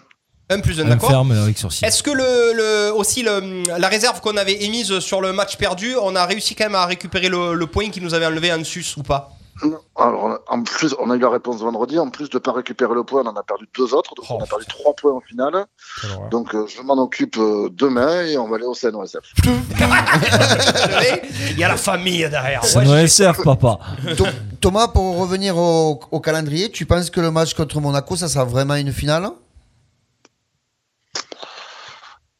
Un 0.50 0.60
plus 0.60 0.78
un, 0.80 0.84
d'accord 0.84 1.08
ferme 1.08 1.32
avec 1.32 1.56
sursis. 1.56 1.82
Est-ce 1.84 2.02
que 2.02 2.10
le, 2.10 2.52
le- 2.54 2.92
aussi 2.94 3.22
le- 3.22 3.62
la 3.78 3.88
réserve 3.88 4.20
qu'on 4.20 4.36
avait 4.36 4.62
émise 4.64 4.98
sur 4.98 5.22
le 5.22 5.32
match 5.32 5.56
perdu, 5.56 5.96
on 6.02 6.14
a 6.14 6.26
réussi 6.26 6.54
quand 6.54 6.64
même 6.64 6.74
à 6.74 6.84
récupérer 6.84 7.28
le, 7.30 7.54
le 7.54 7.66
point 7.66 7.88
qui 7.88 8.02
nous 8.02 8.12
avait 8.12 8.26
enlevé 8.26 8.52
en 8.52 8.62
sus 8.62 8.84
ou 8.98 9.02
pas? 9.02 9.30
Alors, 9.96 10.38
en 10.48 10.62
plus, 10.62 10.94
on 10.98 11.10
a 11.10 11.16
eu 11.16 11.18
la 11.18 11.28
réponse 11.28 11.60
vendredi. 11.60 11.98
En 11.98 12.08
plus 12.10 12.30
de 12.30 12.38
pas 12.38 12.52
récupérer 12.52 12.94
le 12.94 13.04
point, 13.04 13.22
on 13.24 13.28
en 13.28 13.36
a 13.36 13.42
perdu 13.42 13.68
deux 13.76 13.94
autres. 13.94 14.14
Donc, 14.14 14.26
Oh. 14.30 14.36
on 14.40 14.42
a 14.42 14.46
perdu 14.46 14.64
trois 14.66 14.94
points 14.94 15.12
en 15.12 15.20
finale. 15.20 15.66
Donc, 16.30 16.54
euh, 16.54 16.66
je 16.66 16.80
m'en 16.82 16.94
occupe 17.00 17.36
euh, 17.38 17.68
demain 17.70 18.22
et 18.24 18.38
on 18.38 18.48
va 18.48 18.56
aller 18.56 18.64
au 18.64 18.74
CNOSF. 18.74 19.18
Il 21.50 21.58
y 21.58 21.64
a 21.64 21.68
la 21.68 21.76
famille 21.76 22.28
derrière. 22.28 22.64
C'est 22.64 22.78
Ouais, 22.86 23.06
papa. 23.44 23.78
Tho- 24.16 24.26
Thomas, 24.60 24.88
pour 24.88 25.18
revenir 25.18 25.56
au, 25.56 26.00
au 26.10 26.20
calendrier, 26.20 26.70
tu 26.70 26.86
penses 26.86 27.10
que 27.10 27.20
le 27.20 27.30
match 27.30 27.54
contre 27.54 27.80
Monaco, 27.80 28.16
ça 28.16 28.28
sera 28.28 28.44
vraiment 28.44 28.74
une 28.74 28.92
finale? 28.92 29.28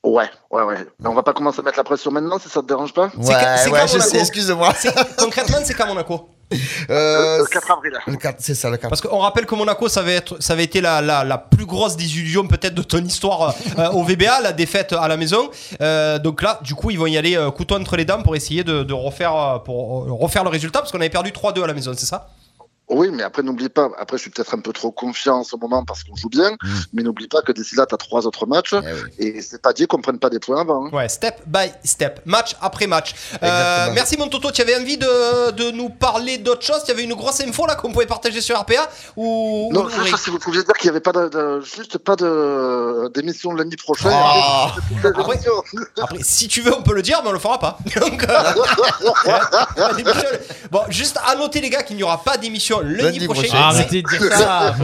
Ouais, 0.04 0.28
ouais, 0.50 0.62
ouais. 0.64 0.85
Mais 0.99 1.09
on 1.09 1.14
va 1.14 1.23
pas 1.23 1.33
commencer 1.33 1.61
à 1.61 1.62
mettre 1.62 1.78
la 1.78 1.85
pression 1.85 2.11
maintenant 2.11 2.38
si 2.40 2.49
ça 2.49 2.61
te 2.61 2.66
dérange 2.66 2.92
pas? 2.92 3.11
C'est 3.21 3.33
quand- 3.33 3.57
c'est 3.59 3.71
quand 3.71 3.87
je 3.87 3.99
sais, 4.00 4.19
excuse-moi. 4.19 4.73
Concrètement, 5.19 5.59
c'est 5.62 5.75
quand 5.75 5.87
Monaco 5.87 6.28
Euh, 6.90 7.38
Le 7.38 7.44
4 7.47 7.71
avril. 7.71 7.92
le 8.06 8.16
quatre- 8.16 8.37
c'est 8.40 8.54
ça, 8.54 8.71
le 8.71 8.76
4. 8.76 8.88
Parce 8.88 9.00
qu'on 9.00 9.18
rappelle 9.18 9.47
que 9.47 9.54
Monaco, 9.54 9.88
ça 9.88 10.00
avait, 10.00 10.14
être, 10.14 10.42
ça 10.42 10.52
avait 10.54 10.64
été 10.64 10.80
la, 10.80 11.00
la, 11.00 11.25
la 11.25 11.38
plus 11.38 11.66
grosse 11.66 11.97
désillusion 11.97 12.47
peut-être 12.47 12.75
de 12.75 12.82
ton 12.82 12.99
histoire 13.04 13.54
euh, 13.78 13.90
au 13.90 14.02
VBA, 14.04 14.40
la 14.40 14.52
défaite 14.52 14.92
à 14.92 15.09
la 15.09 15.16
maison. 15.16 15.50
Euh, 15.80 16.18
donc 16.18 16.42
là, 16.42 16.59
du 16.62 16.75
coup, 16.75 16.90
ils 16.90 16.99
vont 16.99 17.06
y 17.06 17.16
aller 17.16 17.37
euh, 17.37 17.50
couteau 17.50 17.76
entre 17.76 17.97
les 17.97 18.04
dents 18.04 18.23
pour 18.23 18.37
essayer 18.37 18.64
de, 18.64 18.82
de 18.82 18.92
refaire, 18.94 19.35
euh, 19.37 19.59
pour, 19.59 20.04
euh, 20.04 20.12
refaire 20.12 20.44
le 20.44 20.50
résultat 20.50 20.80
parce 20.80 20.92
qu'on 20.92 21.00
avait 21.00 21.11
perdu 21.11 21.30
3-2 21.32 21.62
à 21.62 21.66
la 21.66 21.75
maison, 21.75 21.92
c'est 21.97 22.06
ça? 22.06 22.28
Oui, 22.89 23.09
mais 23.11 23.23
après, 23.23 23.43
n'oublie 23.43 23.71
pas, 23.71 23.89
après, 23.99 24.19
je 24.19 24.23
suis 24.23 24.31
peut-être 24.31 24.55
un 24.55 24.59
peu 24.61 24.73
trop 24.73 24.91
confiant 24.91 25.37
en 25.39 25.45
ce 25.45 25.57
moment 25.57 25.83
parce 25.85 26.05
qu'on 26.05 26.15
joue 26.17 26.29
bien, 26.29 26.51
Mm. 26.53 26.69
mais 26.93 27.03
n'oublie 27.03 27.29
pas 27.29 27.41
que 27.41 27.51
d'ici 27.53 27.75
là, 27.75 27.87
tu 27.87 27.95
as 27.95 27.99
trois 27.99 28.27
autres 28.27 28.45
matchs 28.47 28.75
Eh 28.75 28.77
oui. 28.79 29.11
et 29.37 29.41
c'est 29.41 29.62
pas 29.62 29.73
dit 29.73 29.87
qu'on 29.87 30.01
prenne 30.03 30.19
pas 30.19 30.29
des 30.29 30.39
points 30.41 30.61
avant. 30.61 30.87
hein. 30.87 30.91
Ouais, 30.93 31.09
step 31.09 31.41
by 31.47 31.73
step, 31.85 32.21
match 32.27 32.55
après 32.61 32.87
match. 32.87 33.15
Euh, 33.43 33.89
merci 33.95 34.19
mon 34.19 34.29
Toto, 34.29 34.51
tu 34.51 34.61
avais 34.61 34.77
envie 34.77 34.99
de, 34.99 35.53
de 35.53 35.71
nous 35.71 35.89
parler 35.89 36.37
d'autre 36.39 36.62
chose? 36.67 36.83
Tu 36.85 36.91
avais 36.91 37.05
une 37.05 37.15
grosse 37.15 37.41
info 37.41 37.65
là 37.67 37.77
qu'on 37.77 37.93
pouvait 37.93 38.05
partager 38.07 38.41
sur 38.43 38.59
RPA 38.61 38.87
ou, 39.17 39.71
Non, 39.73 39.85
ou- 39.87 39.91
juste 40.05 40.17
si 40.25 40.31
vous 40.31 40.39
pouviez 40.39 40.62
dire 40.62 40.75
qu'il 40.75 40.91
n'y 40.91 40.97
avait 40.97 41.01
pas 41.01 41.12
de, 41.12 41.29
de- 41.29 41.61
juste 41.62 41.97
pas 41.99 42.17
de 42.17 43.09
d'émission 43.15 43.53
lundi 43.55 43.77
prochain. 43.77 44.11
Ah. 44.12 44.75
et 45.03 45.07
après, 45.07 45.39
Après- 46.03 46.19
si 46.23 46.47
tu 46.49 46.61
veux, 46.61 46.77
on 46.77 46.83
peut 46.83 46.95
le 46.95 47.03
dire, 47.03 47.21
mais 47.23 47.31
on 47.31 47.33
le 47.33 47.39
fera 47.39 47.59
pas. 47.59 47.79
Donc, 48.01 48.23
euh, 48.25 48.53
bon, 50.71 50.81
juste 50.89 51.19
à 51.27 51.35
noter 51.37 51.61
les 51.61 51.71
gars 51.71 51.83
qu'il 51.83 51.97
n'y 51.97 52.03
aura 52.03 52.23
pas 52.23 52.37
d'émission 52.37 52.72
lundi, 52.81 53.02
Lundi 53.02 53.25
prochain. 53.26 53.43
prochain. 53.43 53.57
Ah, 53.59 53.71
C'est- 53.73 53.79
arrêtez 53.81 54.02
de 54.02 54.09
dire 54.09 54.33
ça. 54.33 54.75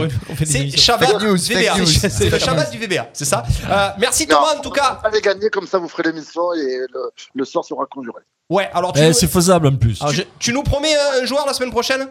C'est. 0.45 0.77
Shabbat 0.77 1.21
news, 1.21 1.37
VBA. 1.37 1.85
C'est 2.09 2.29
le 2.29 2.39
Shabbat 2.39 2.71
du 2.71 2.77
VBA, 2.77 3.07
c'est 3.13 3.25
ça. 3.25 3.43
Euh, 3.69 3.89
merci 3.99 4.27
Non, 4.27 4.35
Thomas 4.35 4.55
en 4.57 4.61
tout 4.61 4.69
cas. 4.69 4.99
Allez 5.03 5.21
gagner 5.21 5.49
comme 5.49 5.67
ça, 5.67 5.77
vous 5.79 5.87
ferez 5.89 6.03
l'émission 6.03 6.53
et 6.53 6.77
le, 6.93 7.11
le 7.35 7.45
sort 7.45 7.65
sera 7.65 7.85
conjuré. 7.85 8.21
Ouais, 8.49 8.69
alors 8.73 8.93
tu, 8.93 8.99
Eh, 9.01 9.07
nous, 9.07 9.13
c'est 9.13 9.27
faisable 9.27 9.67
en 9.67 9.75
plus. 9.75 9.99
Alors, 10.01 10.11
tu, 10.11 10.17
j'ai- 10.17 10.27
tu 10.39 10.53
nous 10.53 10.63
promets 10.63 10.93
un 11.21 11.25
joueur 11.25 11.45
la 11.45 11.53
semaine 11.53 11.71
prochaine? 11.71 12.07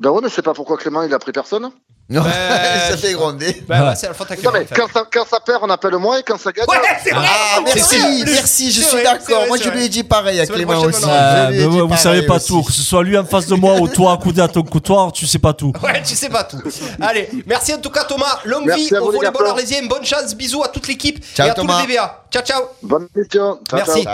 Ben 0.00 0.10
ouais, 0.10 0.20
mais 0.22 0.28
je 0.28 0.34
sais 0.34 0.42
pas 0.42 0.54
pourquoi 0.54 0.76
Clément 0.76 1.02
il 1.02 1.12
a 1.12 1.18
pris 1.18 1.32
personne. 1.32 1.68
Non, 2.10 2.22
ça 2.88 2.96
fait 2.96 3.12
gronder. 3.12 3.62
Bah 3.68 3.88
ouais, 3.88 3.96
c'est 3.96 4.06
la 4.06 4.14
faute 4.14 4.30
à 4.30 4.36
Non, 4.36 4.40
Clément, 4.50 4.58
mais 4.60 4.66
quand 4.74 4.86
ça, 4.92 5.04
quand 5.12 5.26
ça 5.28 5.40
perd, 5.40 5.58
on 5.62 5.68
appelle 5.70 5.96
moi 5.96 6.20
et 6.20 6.22
quand 6.22 6.38
ça 6.38 6.52
gagne. 6.52 6.64
Ouais, 6.68 6.76
c'est 7.04 7.10
vrai. 7.10 7.26
Ah, 7.28 7.58
C'est 7.66 7.74
merci, 7.74 7.98
vrai. 8.22 8.32
merci, 8.32 8.70
je 8.72 8.80
C'est 8.80 8.86
suis 8.88 8.96
c'est 8.98 9.02
d'accord. 9.02 9.46
Moi, 9.48 9.58
c'est 9.58 9.64
je 9.64 9.70
lui 9.70 9.84
ai 9.84 9.88
dit 9.88 10.04
pareil 10.04 10.40
à 10.40 10.46
Clément 10.46 10.78
aussi. 10.80 11.02
Euh, 11.04 11.48
ai 11.50 11.58
mais 11.58 11.64
ouais, 11.64 11.80
vous 11.82 11.88
pareil 11.88 12.02
savez 12.02 12.22
pas 12.22 12.36
aussi. 12.36 12.46
tout, 12.46 12.62
que 12.62 12.72
ce 12.72 12.80
soit 12.82 13.02
lui 13.02 13.18
en 13.18 13.24
face 13.26 13.46
de 13.48 13.56
moi 13.56 13.74
ou 13.74 13.88
toi 13.88 14.12
accoudé 14.12 14.40
à 14.40 14.48
ton 14.48 14.62
comptoir, 14.62 15.10
tu 15.12 15.26
sais 15.26 15.40
pas 15.40 15.52
tout. 15.52 15.72
Ouais, 15.82 16.00
tu 16.02 16.14
sais 16.14 16.28
pas 16.30 16.44
tout. 16.44 16.58
Allez, 17.00 17.28
merci 17.44 17.74
en 17.74 17.78
tout 17.78 17.90
cas 17.90 18.04
Thomas. 18.04 18.38
Longue 18.44 18.66
Merci 18.66 18.88
vie 18.90 18.96
au 18.96 19.10
les 19.10 19.18
volleyball 19.18 19.46
arlésien. 19.48 19.84
Bonne 19.86 20.04
chance, 20.04 20.34
bisous 20.34 20.62
à 20.62 20.68
toute 20.68 20.86
l'équipe 20.86 21.22
Ciao, 21.34 21.48
et 21.48 21.50
à 21.50 21.54
Thomas. 21.54 21.80
tout 21.82 21.88
le 21.88 21.92
DBA. 21.94 22.24
Ciao, 22.30 22.42
ciao. 22.42 22.62
Bonne 22.82 23.08
question. 23.14 23.58
Ciao, 23.68 23.80
Merci. 23.86 24.06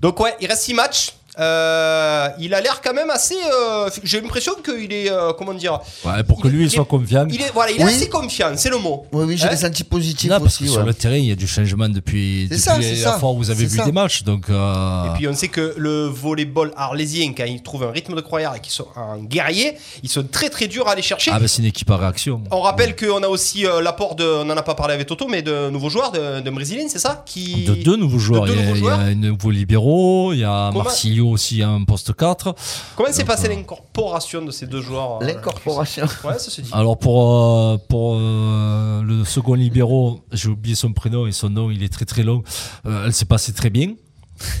Donc 0.00 0.18
ouais, 0.18 0.34
il 0.40 0.48
reste 0.48 0.62
6 0.62 0.74
matchs. 0.74 1.12
Euh, 1.38 2.28
il 2.38 2.52
a 2.54 2.60
l'air 2.60 2.80
quand 2.82 2.92
même 2.92 3.10
assez. 3.10 3.34
euh, 3.36 3.88
J'ai 4.04 4.20
l'impression 4.20 4.52
qu'il 4.64 4.92
est. 4.92 5.10
euh, 5.10 5.32
comment 5.32 5.54
dire 5.54 5.80
Ouais, 6.04 6.22
pour 6.24 6.40
que 6.40 6.48
Il- 6.48 6.54
lui 6.54 6.64
il 6.64 6.70
soit 6.70 6.84
confiant. 6.84 7.26
Il 7.30 7.40
est, 7.40 7.50
voilà, 7.52 7.70
il 7.72 7.80
est 7.80 7.84
Oui. 7.84 7.90
assez 7.90 8.08
confiant, 8.08 8.52
c'est 8.56 8.68
le 8.70 8.78
mot. 8.78 9.06
Oui, 9.12 9.24
oui, 9.26 9.36
j'ai 9.38 9.46
Hein 9.46 9.50
des 9.50 9.56
sentis 9.56 9.84
positifs 9.84 10.30
Non, 10.30 10.40
parce 10.40 10.58
que 10.58 10.64
aussi. 10.64 10.72
sur 10.72 10.82
ouais. 10.82 10.86
le 10.86 10.94
terrain, 10.94 11.16
il 11.16 11.24
y 11.26 11.32
a 11.32 11.34
du 11.34 11.46
changement 11.46 11.88
depuis, 11.88 12.46
C'est 12.50 12.56
depuis 12.56 12.62
ça, 12.62 12.76
c'est 12.82 12.94
la 13.04 13.12
ça. 13.12 13.18
fois 13.18 13.30
où 13.30 13.36
vous 13.38 13.50
avez 13.50 13.64
vu 13.66 13.76
ça. 13.78 13.84
des 13.84 13.92
matchs. 13.92 14.22
Donc, 14.24 14.44
euh, 14.50 15.04
Et 15.06 15.16
puis 15.16 15.26
on 15.28 15.34
sait 15.34 15.48
que 15.48 15.74
le 15.76 16.06
volleyball 16.06 16.72
arlésien, 16.76 17.32
quand 17.36 17.44
ils 17.44 17.62
trouvent 17.62 17.84
un 17.84 17.90
rythme 17.90 18.14
de 18.14 18.20
croisière 18.20 18.54
et 18.54 18.60
qu'ils 18.60 18.72
sont 18.72 18.88
un 18.96 19.18
guerrier, 19.22 19.74
ils 20.02 20.08
sont 20.10 20.24
très 20.30 20.50
très 20.50 20.66
durs 20.66 20.86
à 20.88 20.92
aller 20.92 21.02
chercher. 21.02 21.30
ah, 21.34 21.40
ben, 21.40 21.48
c'est 21.48 21.62
une 21.62 21.68
équipe 21.68 21.90
à 21.90 21.96
réaction. 21.96 22.42
On 22.50 22.60
rappelle 22.60 22.94
qu'on 22.94 23.22
a 23.22 23.28
aussi 23.28 23.66
euh, 23.66 23.80
l'apport 23.80 24.14
de, 24.16 24.24
on 24.24 24.48
en 24.50 24.56
a 24.56 24.62
pas 24.62 24.74
parlé 24.74 24.94
avec 24.94 25.06
Toto, 25.06 25.26
mais 25.28 25.42
de 25.42 25.70
nouveaux 25.70 25.90
joueurs, 25.90 26.12
de, 26.12 26.40
de 26.40 26.50
Brésilien, 26.50 26.84
c'est 26.88 26.98
ça 26.98 27.22
qui... 27.24 27.64
De 27.64 27.74
deux 27.74 27.96
nouveaux 27.96 28.18
joueurs. 28.18 28.44
deux 28.44 28.52
il, 28.52 28.58
y 28.58 28.62
a, 28.62 28.66
nouveaux 28.66 28.76
il 28.76 28.84
y 28.84 28.90
a 28.90 28.94
un 28.96 29.14
nouveau 29.14 29.50
libéraux, 29.50 30.32
il 30.34 30.40
y 30.40 30.44
a 30.44 30.70
Comment- 30.72 30.84
Aussi 31.30 31.64
en 31.64 31.84
poste 31.84 32.14
4. 32.14 32.54
Comment 32.96 33.12
s'est 33.12 33.22
Donc, 33.22 33.26
passé 33.28 33.46
euh, 33.46 33.50
l'incorporation 33.50 34.44
de 34.44 34.50
ces 34.50 34.66
deux 34.66 34.80
joueurs 34.80 35.22
euh, 35.22 35.26
L'incorporation. 35.26 36.04
Ouais, 36.24 36.38
ça 36.38 36.50
se 36.50 36.60
dit. 36.60 36.70
Alors 36.72 36.98
pour, 36.98 37.32
euh, 37.32 37.78
pour 37.88 38.16
euh, 38.16 39.02
le 39.02 39.24
second 39.24 39.54
libéraux, 39.54 40.20
j'ai 40.32 40.48
oublié 40.48 40.74
son 40.74 40.92
prénom 40.92 41.26
et 41.26 41.32
son 41.32 41.50
nom, 41.50 41.70
il 41.70 41.82
est 41.82 41.92
très 41.92 42.04
très 42.04 42.22
long. 42.22 42.42
Euh, 42.86 43.06
elle 43.06 43.12
s'est 43.12 43.24
passée 43.24 43.52
très 43.52 43.70
bien. 43.70 43.94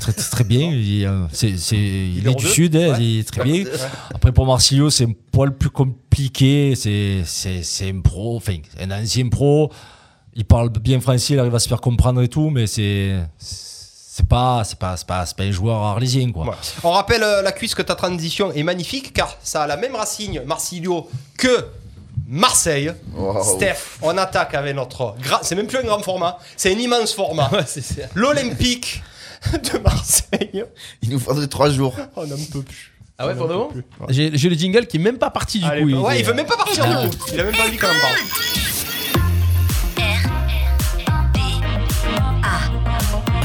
Très 0.00 0.12
très, 0.12 0.30
très 0.30 0.44
bien. 0.44 0.70
Il, 0.72 1.04
euh, 1.06 1.26
est 1.32 2.20
du 2.22 2.22
deux 2.22 2.48
sud, 2.48 2.76
hein, 2.76 2.96
il 3.00 3.18
est 3.18 3.28
très 3.28 3.42
bien. 3.42 3.64
Après 4.14 4.30
pour 4.30 4.46
Marsilio, 4.46 4.90
c'est 4.90 5.04
un 5.04 5.12
poil 5.32 5.56
plus 5.56 5.70
compliqué. 5.70 6.74
C'est, 6.76 7.22
c'est, 7.24 7.62
c'est 7.62 7.90
un 7.90 8.00
pro, 8.00 8.36
enfin 8.36 8.58
un 8.80 8.90
ancien 8.90 9.28
pro. 9.28 9.72
Il 10.34 10.44
parle 10.44 10.70
bien 10.70 11.00
français, 11.00 11.34
il 11.34 11.38
arrive 11.38 11.54
à 11.54 11.58
se 11.58 11.68
faire 11.68 11.80
comprendre 11.80 12.22
et 12.22 12.28
tout, 12.28 12.48
mais 12.48 12.66
c'est 12.66 13.16
c'est 14.14 14.28
pas 14.28 14.62
c'est 14.62 14.78
pas 14.78 14.94
c'est 14.98 15.06
pas, 15.06 15.24
c'est 15.24 15.34
pas 15.36 15.44
un 15.44 15.50
joueur 15.52 15.78
arlésien 15.82 16.30
quoi. 16.32 16.44
Ouais. 16.44 16.54
On 16.84 16.90
rappelle 16.90 17.22
euh, 17.22 17.40
la 17.40 17.50
cuisse 17.52 17.74
que 17.74 17.80
ta 17.80 17.94
transition 17.94 18.52
est 18.52 18.62
magnifique 18.62 19.14
car 19.14 19.34
ça 19.42 19.62
a 19.62 19.66
la 19.66 19.78
même 19.78 19.96
racine, 19.96 20.42
Marsilio, 20.44 21.08
que 21.38 21.64
Marseille. 22.26 22.92
Wow. 23.14 23.42
Steph, 23.56 23.98
on 24.02 24.18
attaque 24.18 24.52
avec 24.54 24.76
notre. 24.76 25.14
C'est 25.40 25.54
même 25.54 25.66
plus 25.66 25.78
un 25.78 25.84
grand 25.84 26.00
format, 26.02 26.36
c'est 26.58 26.74
un 26.74 26.78
immense 26.78 27.14
format. 27.14 27.50
L'Olympique 28.14 29.02
de 29.52 29.78
Marseille. 29.78 30.64
Il 31.00 31.08
nous 31.08 31.18
faudrait 31.18 31.46
trois 31.46 31.70
jours. 31.70 31.94
On 32.14 32.26
n'en 32.26 32.36
peut 32.52 32.60
plus. 32.62 32.92
Ah 33.18 33.26
ouais, 33.26 33.34
pour 33.34 33.48
de 33.48 33.54
bon 33.54 33.70
J'ai 34.10 34.30
j'ai 34.34 34.48
le 34.50 34.56
jingle 34.56 34.86
qui 34.86 34.96
est 34.98 35.00
même 35.00 35.16
pas 35.18 35.30
parti 35.30 35.58
du 35.60 35.64
Allez, 35.66 35.82
coup. 35.90 36.00
ouais, 36.00 36.16
est- 36.16 36.20
il 36.20 36.24
veut 36.26 36.34
même 36.34 36.46
pas 36.46 36.56
partir 36.56 36.84
Ah. 36.86 37.06
du 37.06 37.16
coup. 37.16 37.24
Il 37.32 37.40
a 37.40 37.44
même 37.44 37.56
pas 37.56 37.64
envie 37.66 37.78
qu'on 37.78 37.86
en 37.86 38.00
parle. 38.00 38.16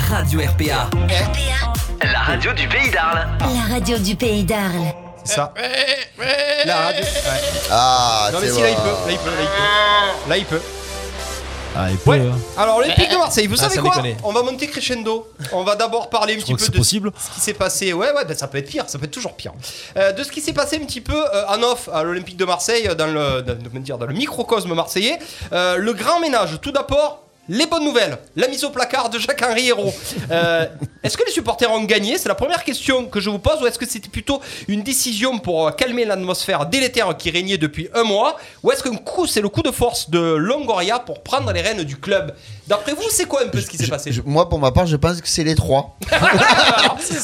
Radio 0.10 0.40
RPA. 0.42 0.90
La 2.04 2.20
radio 2.20 2.54
du 2.54 2.68
pays 2.68 2.90
d'Arles. 2.92 3.28
La 3.40 3.74
radio 3.76 3.98
du 3.98 4.16
pays 4.16 4.44
d'Arles. 4.44 4.94
C'est 5.24 5.36
ça. 5.36 5.54
La 6.66 6.76
radio. 6.78 7.04
ouais. 7.04 7.10
Ah, 7.72 8.30
Non 8.34 8.40
mais 8.42 8.48
c'est 8.48 8.54
si 8.54 8.62
là 8.62 8.70
il 8.70 8.76
peut, 8.76 8.82
là 8.82 9.12
il 9.12 9.18
peut, 9.18 9.30
là 9.30 9.36
il 9.42 9.48
peut. 9.48 10.30
Là 10.30 10.38
il 10.38 10.46
peut. 10.46 10.62
Ah, 11.80 11.88
il 11.92 11.98
peut, 11.98 12.10
Ouais. 12.12 12.20
hein. 12.22 12.38
Alors 12.58 12.80
l'Olympique 12.82 13.12
de 13.12 13.18
Marseille, 13.18 13.46
vous 13.48 13.56
Ah, 13.60 13.64
savez 13.64 13.76
ça 13.76 13.82
quoi 13.82 13.96
déconne. 14.02 14.16
On 14.24 14.32
va 14.32 14.42
monter 14.42 14.68
crescendo. 14.68 15.32
On 15.52 15.64
va 15.64 15.76
d'abord 15.76 16.10
parler 16.10 16.34
un 16.34 16.38
petit 16.38 16.44
crois 16.46 16.56
que 16.56 16.60
peu 16.62 16.66
c'est 16.66 16.72
de 16.72 16.78
possible. 16.78 17.12
ce 17.18 17.36
qui 17.36 17.40
s'est 17.42 17.54
passé. 17.54 17.94
Ouais 17.94 18.12
ouais, 18.14 18.26
ben, 18.26 18.36
ça 18.38 18.48
peut 18.48 18.58
être 18.58 18.70
pire, 18.70 18.86
ça 18.88 18.98
peut 18.98 19.06
être 19.06 19.12
toujours 19.12 19.34
pire. 19.36 19.54
Euh, 19.98 20.12
de 20.12 20.24
ce 20.24 20.32
qui 20.32 20.42
s'est 20.42 20.54
passé 20.54 20.78
un 20.82 20.86
petit 20.86 21.02
peu 21.02 21.16
euh, 21.34 21.46
en 21.50 21.62
off 21.64 21.90
à 21.94 22.04
l'Olympique 22.04 22.38
de 22.38 22.46
Marseille, 22.46 22.90
dans 22.98 23.08
le, 23.08 23.42
dans, 23.42 23.56
comment 23.70 23.80
dire, 23.82 23.98
dans 23.98 24.06
le 24.08 24.14
microcosme 24.14 24.74
marseillais. 24.74 25.20
Euh, 25.54 25.78
le 25.78 25.94
grand 25.94 26.20
ménage. 26.20 26.60
Tout 26.62 26.72
d'abord. 26.72 27.24
Les 27.50 27.66
bonnes 27.66 27.86
nouvelles, 27.86 28.18
la 28.36 28.50
mise 28.50 28.66
au 28.66 28.72
placard 28.72 29.10
de 29.10 29.20
Jacques-Henri 29.20 29.68
Hérault. 29.68 29.94
Euh, 30.30 30.66
est-ce 31.04 31.16
que 31.16 31.24
les 31.26 31.32
supporters 31.32 31.72
ont 31.72 31.84
gagné? 31.84 32.18
C'est 32.18 32.28
la 32.28 32.36
première 32.36 32.64
question 32.66 33.06
que 33.06 33.22
je 33.22 33.30
vous 33.30 33.40
pose. 33.40 33.62
Ou 33.62 33.68
est-ce 33.68 33.80
que 33.80 33.86
c'était 33.86 34.10
plutôt 34.10 34.42
une 34.68 34.82
décision 34.82 35.40
pour 35.40 35.68
euh, 35.68 35.72
calmer 35.72 36.04
l'atmosphère 36.04 36.66
délétère 36.66 37.16
qui 37.16 37.30
régnait 37.30 37.58
depuis 37.58 37.88
un 37.94 38.04
mois? 38.04 38.36
Ou 38.64 38.72
est-ce 38.72 38.84
que 38.84 38.90
coup, 38.90 39.26
c'est 39.26 39.40
le 39.40 39.48
coup 39.48 39.62
de 39.62 39.72
force 39.72 40.10
de 40.10 40.20
Longoria 40.20 41.00
pour 41.00 41.24
prendre 41.24 41.52
les 41.54 41.62
rênes 41.62 41.84
du 41.84 41.96
club? 41.96 42.36
D'après 42.68 42.94
vous, 42.94 43.04
c'est 43.10 43.26
quoi 43.26 43.44
un 43.46 43.48
peu 43.50 43.62
ce 43.62 43.68
qui 43.68 43.78
s'est 43.78 43.88
passé 43.88 44.12
je- 44.12 44.22
moi, 44.26 44.50
pour 44.50 44.60
ma 44.60 44.72
part, 44.72 44.86
je 44.88 44.98
pense 44.98 45.22
que 45.22 45.28
c'est 45.30 45.44
les 45.44 45.56
trois. 45.56 45.98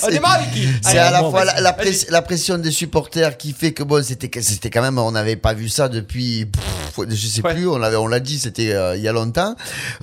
On 0.04 0.10
démarre 0.10 0.34
avec 0.36 0.52
qui 0.52 0.68
C'est 0.82 0.92
Allez, 0.92 1.00
à 1.00 1.12
la 1.12 1.22
bon, 1.22 1.32
fois 1.32 1.44
vas-y, 1.46 1.56
la, 1.56 1.62
la 1.62 1.72
vas-y. 1.72 1.82
press- 1.86 2.06
la 2.10 2.22
pression 2.22 2.58
des 2.58 2.72
supporters 2.72 3.38
qui 3.38 3.52
fait 3.54 3.72
que 3.74 3.84
bon, 3.84 4.04
c'était 4.04 4.30
que- 4.30 4.42
c'était 4.42 4.70
quand 4.70 4.82
même, 4.82 4.98
on 4.98 5.12
n'avait 5.12 5.36
pas 5.36 5.54
vu 5.54 5.70
ça 5.70 5.90
depuis, 5.90 6.46
pff, 6.46 7.08
je 7.10 7.28
sais 7.28 7.42
Ouais. 7.46 7.54
plus, 7.54 7.68
on 7.68 7.78
l'avait, 7.78 7.96
on 7.98 8.08
l'a 8.08 8.20
dit, 8.20 8.40
c'était 8.40 8.72
euh, 8.74 8.96
il 8.96 9.02
y 9.02 9.08
a 9.08 9.12
longtemps. 9.12 9.56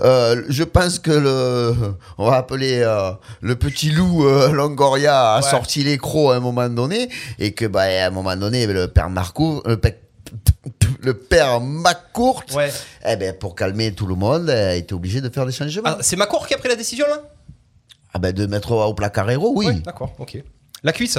Euh, 0.02 0.42
je 0.48 0.64
pense 0.64 0.98
que 0.98 1.10
le, 1.10 1.74
on 2.18 2.28
va 2.30 2.36
appeler 2.36 2.80
euh, 2.84 3.12
le 3.40 3.56
petit 3.56 3.90
loup 3.90 4.26
euh, 4.26 4.50
Longoria 4.52 5.34
a 5.34 5.40
Ouais. 5.42 5.50
sorti 5.50 5.82
les 5.84 5.96
crocs 5.98 6.32
à 6.32 6.36
un 6.36 6.40
moment 6.40 6.68
donné 6.68 7.08
et 7.38 7.52
que 7.52 7.64
bah 7.64 7.82
à 7.82 8.06
un 8.06 8.10
moment 8.10 8.36
donné 8.36 8.66
le 8.66 8.88
père 8.88 9.08
Marco, 9.10 9.62
le 9.64 9.76
père, 9.78 9.94
le 11.00 11.14
père 11.14 11.60
McCourt, 11.60 12.44
Ouais. 12.54 12.70
eh 13.06 13.16
ben 13.16 13.36
pour 13.36 13.54
calmer 13.54 13.92
tout 13.92 14.06
le 14.06 14.14
monde, 14.14 14.50
a 14.50 14.74
été 14.74 14.94
obligé 14.94 15.20
de 15.20 15.28
faire 15.28 15.46
des 15.46 15.52
changements. 15.52 15.82
Ah, 15.86 15.98
c'est 16.00 16.16
Macor 16.16 16.46
qui 16.46 16.54
a 16.54 16.58
pris 16.58 16.68
la 16.68 16.76
décision 16.76 17.06
là? 17.08 17.20
Ah 18.12 18.18
ben 18.18 18.32
de 18.32 18.46
mettre 18.46 18.72
au 18.72 18.94
placard 18.94 19.30
héros, 19.30 19.52
oui. 19.54 19.66
Ouais, 19.66 19.74
D'accord, 19.80 20.12
ok. 20.18 20.42
La 20.82 20.92
cuisse? 20.92 21.18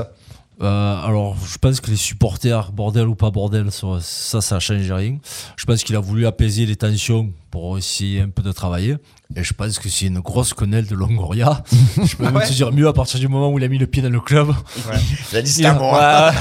Euh, 0.61 1.05
alors, 1.07 1.35
je 1.51 1.57
pense 1.57 1.79
que 1.81 1.89
les 1.89 1.95
supporters, 1.97 2.71
bordel 2.71 3.07
ou 3.07 3.15
pas 3.15 3.31
bordel, 3.31 3.71
ça, 3.71 3.87
ça, 3.99 4.41
ça 4.41 4.59
change 4.59 4.91
rien. 4.91 5.17
Je 5.57 5.65
pense 5.65 5.83
qu'il 5.83 5.95
a 5.95 5.99
voulu 5.99 6.27
apaiser 6.27 6.65
les 6.67 6.75
tensions 6.75 7.31
pour 7.49 7.77
essayer 7.77 8.21
un 8.21 8.29
peu 8.29 8.43
de 8.43 8.51
travailler. 8.51 8.95
Et 9.35 9.43
je 9.43 9.53
pense 9.53 9.79
que 9.79 9.89
c'est 9.89 10.05
une 10.05 10.19
grosse 10.19 10.53
quenelle 10.53 10.85
de 10.85 10.93
Longoria. 10.95 11.63
je 12.05 12.15
peux 12.15 12.25
même 12.25 12.35
Ouais. 12.35 12.45
te 12.47 12.53
dire 12.53 12.71
mieux 12.71 12.87
à 12.87 12.93
partir 12.93 13.19
du 13.19 13.27
moment 13.27 13.49
où 13.49 13.57
il 13.57 13.63
a 13.63 13.67
mis 13.67 13.77
le 13.77 13.87
pied 13.87 14.01
dans 14.03 14.09
le 14.09 14.19
club. 14.19 14.53
Il 15.31 15.37
a 15.37 15.41
dit 15.41 15.51
c'est 15.51 15.63
Il, 15.67 15.73
moi. 15.73 16.31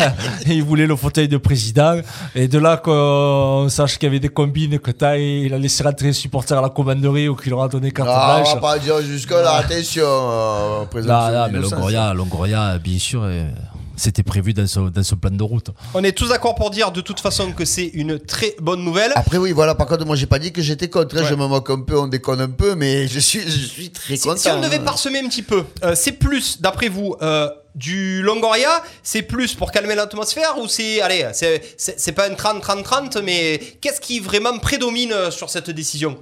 voulait 0.65 0.87
le 0.87 0.97
fauteuil 0.97 1.27
de 1.29 1.37
président. 1.37 2.01
Et 2.35 2.47
de 2.49 2.59
là 2.59 2.77
qu'on 2.77 3.69
sache 3.71 3.95
qu'il 3.99 4.07
y 4.07 4.11
avait 4.11 4.21
des 4.21 4.29
combines, 4.29 4.79
que 4.81 4.91
t'as, 4.91 5.17
il 5.17 5.53
a 5.55 5.59
laissé 5.59 5.83
rentrer 5.83 6.09
les 6.09 6.13
supporters 6.13 6.59
à 6.59 6.63
la 6.63 6.69
commanderie 6.69 7.29
ou 7.29 7.37
qu'il 7.37 7.51
leur 7.51 7.63
a 7.63 7.69
donné 7.69 7.91
carte 7.91 8.09
Ah, 8.13 8.37
on 8.39 8.43
blanche. 8.43 8.55
va 8.55 8.61
pas 8.61 8.79
dire 8.79 9.01
jusque 9.03 9.31
là, 9.31 9.55
attention. 9.55 10.03
euh, 10.05 10.81
Non, 10.81 10.87
présomption 10.87 11.33
non, 11.33 11.49
mais. 11.53 11.59
Longoria, 11.61 12.15
Longoria, 12.15 12.79
bien 12.79 12.99
sûr, 12.99 13.25
c'était 14.01 14.23
prévu 14.23 14.53
dans 14.55 14.67
son 14.67 15.17
plan 15.17 15.31
de 15.31 15.43
route. 15.43 15.71
On 15.95 16.03
est 16.03 16.13
tous 16.13 16.29
d'accord 16.31 16.55
pour 16.55 16.71
dire 16.71 16.91
de 16.91 17.01
toute 17.01 17.21
façon 17.21 17.53
que 17.53 17.65
c'est 17.65 17.87
une 17.87 18.19
très 18.19 18.55
bonne 18.61 18.83
nouvelle. 18.83 19.13
Après 19.15 19.37
oui, 19.39 19.53
voilà, 19.53 19.75
par 19.75 19.87
contre, 19.87 20.07
moi 20.07 20.17
j'ai 20.17 20.27
pas 20.27 20.39
dit 20.39 20.53
que 20.53 20.63
j'étais 20.63 20.89
contre, 20.89 21.17
hein, 21.17 21.23
Ouais. 21.23 21.27
je 21.29 21.35
me 21.35 21.47
moque 21.47 21.69
un 21.71 21.81
peu, 21.81 21.99
on 21.99 22.07
déconne 22.09 22.41
un 22.41 22.49
peu, 22.51 22.75
mais 22.75 23.07
je 23.09 23.19
suis, 23.19 23.41
je 23.43 23.67
suis 23.67 23.91
très 23.91 24.17
Si, 24.17 24.23
content. 24.23 24.37
si 24.39 24.49
on 24.49 24.61
devait 24.61 24.77
hein. 24.79 24.85
parsemer 24.85 25.21
un 25.21 25.29
petit 25.29 25.43
peu, 25.43 25.65
euh, 25.85 25.95
c'est 25.95 26.13
plus, 26.13 26.61
d'après 26.61 26.89
vous, 26.89 27.15
euh, 27.21 27.49
du 27.75 28.21
Longoria, 28.23 28.83
c'est 29.03 29.23
plus 29.23 29.55
pour 29.55 29.71
calmer 29.71 29.95
l'atmosphère 29.95 30.57
ou 30.59 30.67
c'est, 30.67 31.01
allez, 31.03 31.29
c'est, 31.35 31.63
c'est, 31.77 32.01
c'est 32.01 32.13
pas 32.13 32.29
un 32.29 32.35
30-30-30, 32.35 33.23
mais 33.23 33.61
qu'est-ce 33.81 34.01
qui 34.01 34.19
vraiment 34.19 34.59
prédomine 34.59 35.13
euh, 35.13 35.31
sur 35.31 35.51
cette 35.51 35.71
décision? 35.71 36.19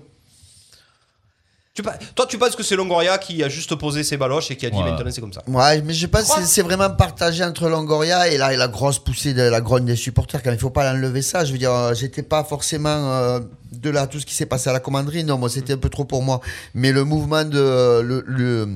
Tu, 1.83 1.89
Toi, 2.15 2.27
tu 2.27 2.39
penses 2.39 2.57
que 2.57 2.63
c'est 2.63 2.77
Longoria 2.77 3.19
qui 3.19 3.43
a 3.43 3.49
juste 3.49 3.75
posé 3.77 4.03
ses 4.05 4.17
baloches 4.17 4.51
et 4.51 4.57
qui 4.57 4.67
a 4.67 4.71
dit 4.71 4.77
Ouais. 4.79 4.85
maintenant 4.85 5.11
c'est 5.11 5.21
comme 5.21 5.33
ça? 5.33 5.43
Ouais, 5.47 5.81
mais 5.83 5.95
je 5.95 6.07
pense 6.07 6.33
que 6.35 6.43
c'est- 6.43 6.63
vraiment 6.63 6.91
partagé 6.91 7.45
entre 7.45 7.69
Longoria 7.69 8.29
et 8.29 8.37
la, 8.39 8.53
et 8.53 8.57
la 8.57 8.69
grosse 8.69 8.99
poussée 8.99 9.33
de 9.35 9.43
la 9.43 9.61
grogne 9.61 9.85
des 9.85 9.97
supporters. 9.97 10.43
Quand 10.43 10.53
il 10.53 10.59
faut 10.59 10.71
pas 10.71 10.93
l'enlever 10.93 11.23
ça, 11.23 11.45
je 11.45 11.53
veux 11.53 11.59
dire, 11.59 11.73
euh, 11.73 11.95
j'étais 11.95 12.23
pas 12.23 12.45
forcément 12.45 12.89
euh, 12.91 13.41
de 13.73 13.91
là 13.91 14.07
tout 14.07 14.19
ce 14.21 14.27
qui 14.27 14.35
s'est 14.35 14.47
passé 14.47 14.71
à 14.71 14.73
la 14.73 14.81
commanderie. 14.81 15.25
Non, 15.25 15.39
moi 15.39 15.49
c'était 15.49 15.75
un 15.75 15.79
peu 15.79 15.89
trop 15.89 16.05
pour 16.05 16.23
moi. 16.23 16.41
Mais 16.75 16.93
le 16.93 17.05
mouvement 17.05 17.45
de 17.45 18.01
le, 18.03 18.25
le, 18.27 18.69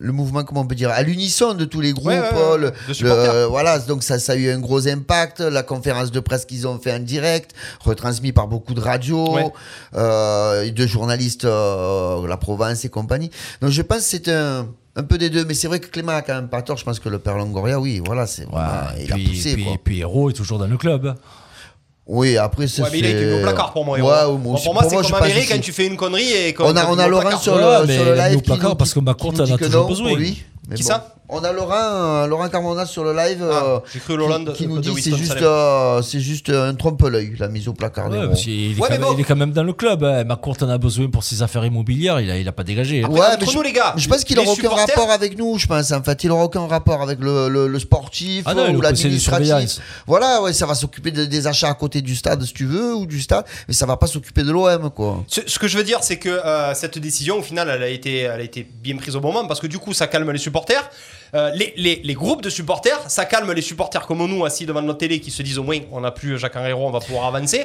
le 0.00 0.12
mouvement, 0.12 0.44
comment 0.44 0.60
on 0.62 0.66
peut 0.66 0.74
dire, 0.74 0.90
à 0.90 1.02
l'unisson 1.02 1.54
de 1.54 1.64
tous 1.64 1.80
les 1.80 1.92
groupes, 1.92 2.06
Ouais, 2.08 2.20
ouais, 2.20 2.50
ouais, 2.52 2.58
le- 2.58 2.70
de 2.70 3.04
le- 3.04 3.44
voilà, 3.46 3.78
donc 3.80 4.02
ça, 4.02 4.18
ça 4.18 4.32
a 4.32 4.36
eu 4.36 4.50
un 4.50 4.58
gros 4.60 4.86
impact. 4.86 5.40
La 5.40 5.62
conférence 5.62 6.10
de 6.12 6.20
presse 6.20 6.44
qu'ils 6.44 6.66
ont 6.66 6.78
fait 6.78 6.92
en 6.92 6.98
direct, 7.00 7.52
retransmis 7.80 8.32
par 8.32 8.46
beaucoup 8.48 8.74
de 8.74 8.80
radios, 8.80 9.34
Ouais. 9.34 9.46
euh, 9.94 10.70
de 10.70 10.86
journalistes, 10.86 11.44
euh, 11.44 12.26
la 12.26 12.36
Provence 12.36 12.84
et 12.84 12.88
compagnie. 12.88 13.30
Donc 13.60 13.70
je 13.70 13.82
pense 13.82 13.98
que 13.98 14.04
c'est 14.04 14.28
un, 14.28 14.66
un 14.96 15.02
peu 15.02 15.18
des 15.18 15.30
deux, 15.30 15.44
mais 15.44 15.54
c'est 15.54 15.68
vrai 15.68 15.80
que 15.80 15.88
Clément 15.88 16.12
a 16.12 16.22
quand 16.22 16.34
même 16.34 16.48
pas 16.48 16.62
tort. 16.62 16.76
Je 16.76 16.84
pense 16.84 16.98
que 17.00 17.08
le 17.08 17.18
père 17.18 17.36
Longoria, 17.36 17.78
oui, 17.80 18.00
voilà, 18.04 18.26
c'est 18.26 18.46
Ouais, 18.46 18.60
il 19.00 19.04
puis, 19.06 19.12
a 19.12 19.28
poussé. 19.28 19.52
puis, 19.54 19.64
quoi. 19.64 19.76
puis 19.82 19.98
Hérault 20.00 20.30
est 20.30 20.34
toujours 20.34 20.58
dans 20.58 20.66
le 20.66 20.76
club. 20.76 21.14
Oui, 22.08 22.38
après 22.38 22.66
c'est. 22.66 22.82
Ouais, 22.82 22.88
mais 22.90 22.98
il 23.00 23.06
a 23.06 23.10
été 23.10 23.24
mis 23.26 23.34
au 23.34 23.42
placard 23.42 23.72
pour 23.72 23.84
moi. 23.84 23.98
Ouais, 23.98 24.02
ouais, 24.02 24.38
Bon, 24.38 24.56
pour 24.56 24.74
moi, 24.74 24.82
c'est 24.88 24.96
comme 24.96 25.14
Amérique 25.14 25.50
quand 25.50 25.60
tu 25.60 25.72
fais 25.72 25.86
une 25.86 25.96
connerie 25.96 26.32
et 26.32 26.54
qu'on 26.54 26.64
On 26.64 26.76
a, 26.76 26.86
on 26.86 26.98
a 26.98 27.06
Laurent 27.06 27.38
sur 27.38 27.54
Ouais, 27.54 27.80
le, 27.80 27.86
mais 27.86 27.94
sur 27.94 28.04
le 28.06 28.14
live 28.14 28.38
au 28.38 28.40
placard 28.40 28.76
parce 28.76 28.94
que 28.94 29.00
qui 29.00 29.04
nous 29.30 29.40
en 29.40 29.44
dit 29.44 29.52
a 29.52 29.58
que 29.58 29.64
toujours 29.66 29.82
non 29.82 29.88
besoin. 29.88 30.16
Qui 30.74 30.82
ça 30.82 31.14
On 31.30 31.44
a 31.44 31.52
Laurent, 31.52 31.74
euh, 31.76 32.26
Laurent 32.26 32.48
Carmona 32.48 32.86
sur 32.86 33.04
le 33.04 33.12
live 33.14 33.42
euh, 33.42 33.80
j'ai 33.92 34.00
cru 34.00 34.16
Laurent 34.16 34.38
de- 34.40 34.52
qui, 34.52 34.58
qui 34.62 34.66
nous 34.66 34.76
de 34.76 34.80
dit 34.80 34.94
que 34.94 35.00
c'est 35.00 35.10
Winston 35.10 35.16
juste, 35.18 35.32
Salem. 35.34 35.44
euh, 35.44 36.00
c'est 36.02 36.20
juste 36.20 36.48
un 36.48 36.74
trompe-l'œil, 36.74 37.34
la 37.38 37.48
mise 37.48 37.68
au 37.68 37.74
placard. 37.74 38.10
Ouais, 38.10 38.26
parce 38.26 38.40
qu'il 38.40 38.72
est, 38.72 38.74
Ouais, 38.74 38.80
quand 38.80 38.84
mais 38.88 38.98
même, 38.98 39.08
bon. 39.08 39.14
il 39.14 39.20
est 39.20 39.24
quand 39.24 39.36
même 39.36 39.52
dans 39.52 39.62
le 39.62 39.74
club. 39.74 40.04
Hein. 40.04 40.24
McCourt 40.24 40.56
en 40.62 40.70
a 40.70 40.78
besoin 40.78 41.08
pour 41.10 41.22
ses 41.22 41.42
affaires 41.42 41.66
immobilières. 41.66 42.18
Il 42.20 42.30
a, 42.30 42.38
il 42.38 42.48
a 42.48 42.52
pas 42.52 42.64
dégagé. 42.64 43.04
hein. 43.04 43.08
Ouais, 43.10 43.20
entre 43.20 43.46
mais 43.46 43.52
nous, 43.54 43.60
les 43.62 43.72
gars, 43.72 43.92
je 43.98 44.08
pense 44.08 44.24
qu'il 44.24 44.36
les 44.38 44.42
n'aura 44.42 44.54
aucun 44.54 44.62
supporters- 44.70 44.86
rapport 44.96 45.10
avec 45.10 45.36
nous, 45.38 45.58
je 45.58 45.66
pense. 45.66 45.92
En 45.92 46.02
fait, 46.02 46.24
il 46.24 46.28
n'aura 46.28 46.44
aucun 46.44 46.66
rapport 46.66 47.02
avec 47.02 47.18
le, 47.20 47.48
le- 47.50 47.66
le 47.68 47.78
sportif 47.78 48.44
Ah 48.46 48.54
non, 48.54 48.60
euh, 48.62 48.62
ou 48.62 48.66
conseil 48.66 48.78
de 48.78 48.82
l'administratif. 48.84 49.46
surveillance. 49.48 49.80
Voilà, 50.06 50.40
ouais, 50.40 50.54
ça 50.54 50.64
va 50.64 50.74
s'occuper 50.74 51.10
de- 51.10 51.26
des 51.26 51.46
achats 51.46 51.68
à 51.68 51.74
côté 51.74 52.00
du 52.00 52.16
stade, 52.16 52.42
si 52.44 52.54
tu 52.54 52.64
veux, 52.64 52.94
ou 52.94 53.04
du 53.04 53.20
stade, 53.20 53.44
mais 53.68 53.74
ça 53.74 53.84
va 53.84 53.98
pas 53.98 54.06
s'occuper 54.06 54.44
de 54.44 54.50
l'OM, 54.50 54.88
quoi. 54.90 55.22
Ce, 55.26 55.42
ce 55.46 55.58
que 55.58 55.68
je 55.68 55.76
veux 55.76 55.84
dire, 55.84 55.98
c'est 56.02 56.16
que 56.18 56.30
euh, 56.30 56.72
cette 56.72 56.96
décision, 56.98 57.36
au 57.38 57.42
final, 57.42 57.68
elle 57.68 57.82
a, 57.82 57.88
été, 57.88 58.20
elle 58.20 58.40
a 58.40 58.44
été 58.44 58.66
bien 58.82 58.96
prise 58.96 59.14
au 59.14 59.20
bon 59.20 59.32
moment 59.34 59.46
parce 59.46 59.60
que 59.60 59.66
du 59.66 59.78
coup, 59.78 59.92
ça 59.92 60.06
calme 60.06 60.30
les 60.32 60.38
supporters. 60.38 60.88
Euh, 61.34 61.50
les, 61.54 61.74
les- 61.76 62.00
les 62.04 62.14
groupes 62.14 62.42
de 62.42 62.50
supporters, 62.50 62.98
ça 63.08 63.24
calme 63.24 63.52
les 63.52 63.62
supporters 63.62 64.06
comme 64.06 64.24
nous, 64.26 64.44
assis 64.44 64.66
devant 64.66 64.82
notre 64.82 64.98
télé, 64.98 65.20
qui 65.20 65.30
se 65.30 65.42
disent 65.42 65.58
au 65.58 65.62
moins, 65.62 65.78
on 65.92 66.00
n'a 66.00 66.10
plus 66.10 66.38
Jacques 66.38 66.56
Henriot, 66.56 66.78
on 66.78 66.90
va 66.90 67.00
pouvoir 67.00 67.26
avancer. 67.26 67.64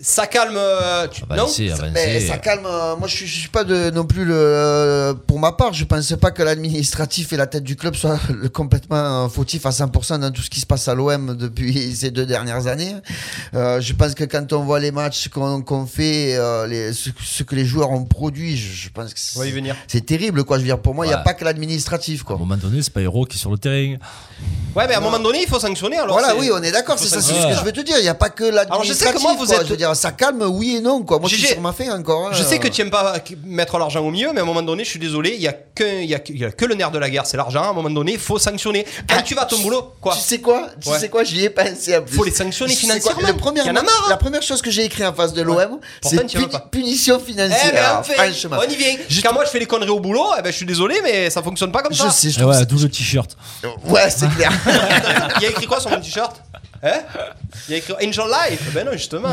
Ça 0.00 0.26
calme. 0.26 0.54
euh, 0.56 1.06
tu- 1.08 1.22
non 1.22 1.28
Avancer. 1.30 1.70
Mais 1.92 2.20
ça 2.20 2.38
calme. 2.38 2.66
euh, 2.66 2.96
moi, 2.96 3.08
je 3.08 3.16
suis, 3.16 3.26
je 3.26 3.38
suis 3.40 3.48
pas 3.48 3.64
de, 3.64 3.90
non 3.90 4.04
plus 4.04 4.24
le. 4.24 4.34
euh, 4.36 5.14
Pour 5.14 5.38
ma 5.38 5.52
part, 5.52 5.72
je 5.72 5.84
pense 5.84 6.12
pas 6.20 6.30
que 6.30 6.42
l'administratif 6.42 7.32
et 7.32 7.36
la 7.36 7.46
tête 7.46 7.64
du 7.64 7.76
club 7.76 7.94
soient 7.94 8.18
complètement 8.52 9.28
fautifs 9.28 9.66
à 9.66 9.70
100% 9.70 10.18
dans 10.20 10.30
tout 10.30 10.42
ce 10.42 10.50
qui 10.50 10.60
se 10.60 10.66
passe 10.66 10.88
à 10.88 10.94
l'OM 10.94 11.36
depuis 11.38 11.94
ces 11.94 12.10
deux 12.10 12.26
dernières 12.26 12.66
années. 12.66 12.94
Euh, 13.54 13.80
je 13.80 13.92
pense 13.92 14.14
que 14.14 14.24
quand 14.24 14.52
on 14.52 14.60
voit 14.64 14.80
les 14.80 14.90
matchs 14.92 15.28
qu'on 15.28 15.86
fait, 15.86 16.36
euh, 16.36 16.66
les, 16.66 16.92
ce, 16.92 17.10
ce 17.22 17.42
que 17.42 17.54
les 17.54 17.64
joueurs 17.64 17.90
ont 17.90 18.04
produit, 18.04 18.56
je, 18.56 18.72
je 18.72 18.88
pense 18.90 19.12
que 19.14 19.20
c'est 19.88 20.06
terrible, 20.06 20.44
quoi. 20.44 20.56
Je 20.56 20.62
veux 20.62 20.66
dire, 20.68 20.78
pour 20.80 20.94
moi, 20.94 21.04
il 21.06 21.08
n'y 21.08 21.14
a 21.14 21.18
Ouais. 21.18 21.24
pas 21.24 21.34
que 21.34 21.44
l'administratif, 21.44 22.22
À 22.22 22.24
quoi. 22.24 22.36
un 22.36 22.38
moment 22.38 22.56
donné, 22.56 22.82
c'est 22.82 22.92
pas 22.92 23.01
Héros 23.02 23.24
qui 23.26 23.36
est 23.36 23.40
sur 23.40 23.50
le 23.50 23.58
terrain. 23.58 23.96
Ouais, 24.74 24.88
mais 24.88 24.94
à 24.94 24.98
un 24.98 25.00
moment 25.02 25.18
donné, 25.18 25.42
il 25.42 25.46
faut 25.48 25.60
sanctionner. 25.60 25.98
Alors 25.98 26.14
Voilà, 26.18 26.30
c'est- 26.32 26.38
oui, 26.40 26.50
on 26.52 26.62
est 26.62 26.72
d'accord, 26.72 26.98
c'est 26.98 27.06
ça, 27.06 27.20
c'est 27.20 27.34
ce 27.34 27.46
que 27.46 27.54
je 27.54 27.64
veux 27.64 27.72
te 27.72 27.80
dire. 27.82 27.96
Il 27.98 28.02
n'y 28.02 28.08
a 28.08 28.14
pas 28.14 28.30
que 28.30 28.44
Alors, 28.44 28.82
je 28.82 28.92
sais 28.94 29.12
que 29.12 29.20
moi, 29.20 29.34
vous 29.38 29.44
quoi. 29.46 29.56
êtes- 29.56 29.66
Je 29.66 29.70
veux 29.70 29.76
dire, 29.76 29.94
ça 29.94 30.12
calme, 30.12 30.42
oui 30.48 30.76
et 30.76 30.80
non, 30.80 31.02
quoi. 31.02 31.18
Moi, 31.18 31.28
je 31.28 31.36
suis 31.36 31.60
ma 31.60 31.72
fin 31.72 31.90
encore. 31.96 32.28
hein. 32.28 32.30
Je 32.32 32.42
sais 32.42 32.58
que 32.58 32.68
tu 32.68 32.80
n'aimes 32.80 32.90
pas 32.90 33.14
mettre 33.44 33.78
l'argent 33.78 34.00
au 34.00 34.10
milieu, 34.10 34.30
mais 34.32 34.40
à 34.40 34.42
un 34.42 34.46
moment 34.46 34.62
donné, 34.62 34.82
je 34.84 34.88
suis 34.90 34.98
désolé, 34.98 35.34
il 35.34 35.40
n'y 35.40 35.46
a, 35.46 35.54
il 35.78 36.14
a, 36.14 36.18
il 36.28 36.44
a 36.46 36.50
que 36.50 36.64
le 36.64 36.74
nerf 36.74 36.90
de 36.90 36.98
la 36.98 37.10
guerre, 37.10 37.26
c'est 37.26 37.36
l'argent. 37.36 37.62
À 37.62 37.68
un 37.68 37.72
moment 37.74 37.90
donné, 37.90 38.12
il 38.14 38.18
faut 38.18 38.38
sanctionner. 38.38 38.86
Quand 39.08 39.20
tu 39.22 39.34
vas 39.34 39.42
à 39.42 39.46
ton 39.46 39.58
boulot, 39.58 39.92
quoi 40.00 40.14
Tu 40.14 40.20
sais 40.20 40.38
quoi? 40.40 40.68
Tu 40.80 40.88
Ouais. 40.88 40.98
sais 40.98 41.08
quoi? 41.10 41.22
J'y 41.22 41.44
ai 41.44 41.50
pensé 41.50 41.96
en 41.98 42.02
plus. 42.02 42.16
Faut 42.16 42.24
les 42.24 42.30
sanctionner 42.30 42.74
financièrement. 42.74 43.26
Le 43.28 43.34
premier- 43.34 43.60
Il 43.60 43.66
y 43.66 43.70
en 43.70 43.76
a 43.76 43.82
marre, 43.82 44.04
hein. 44.06 44.10
La 44.10 44.16
première 44.16 44.42
chose 44.42 44.62
que 44.62 44.70
j'ai 44.70 44.84
écrit 44.86 45.04
en 45.04 45.12
face 45.12 45.34
de 45.34 45.42
l'OM, 45.42 45.78
c'est 46.02 46.16
puni- 46.26 46.46
pas. 46.48 46.60
punition 46.70 47.18
Eh 47.22 47.26
financière. 47.30 47.72
ben, 47.74 47.78
Alors, 47.84 48.00
on, 48.00 48.02
fait, 48.04 48.14
franchement. 48.14 48.56
on 48.66 48.70
y 48.70 48.74
vient. 48.76 48.96
Quand 49.22 49.34
moi 49.34 49.44
je 49.44 49.50
fais 49.50 49.58
les 49.58 49.66
conneries 49.66 49.90
au 49.90 50.00
boulot, 50.00 50.24
eh 50.38 50.42
ben, 50.42 50.50
je 50.50 50.56
suis 50.56 50.66
désolé, 50.66 50.96
mais 51.02 51.28
ça 51.28 51.42
fonctionne 51.42 51.70
pas 51.70 51.82
comme 51.82 51.92
Je 51.92 51.98
ça. 51.98 52.10
sais, 52.10 52.30
je 52.30 52.38
trouve 52.40 52.52
ouais, 52.92 52.98
t-shirt. 52.98 53.36
C'est 54.10 54.28
clair. 54.36 54.52
Il 55.36 55.42
y 55.42 55.46
a 55.46 55.50
écrit 55.50 55.66
quoi 55.66 55.80
sur 55.80 55.90
mon 55.90 56.00
t-shirt? 56.00 56.42
Hein? 56.84 57.00
Il 57.68 57.72
y 57.72 57.74
a 57.74 57.78
écrit 57.78 57.92
Angel 57.94 58.24
Life. 58.50 58.70
Ben 58.74 58.84
non, 58.84 58.92
justement. 58.92 59.28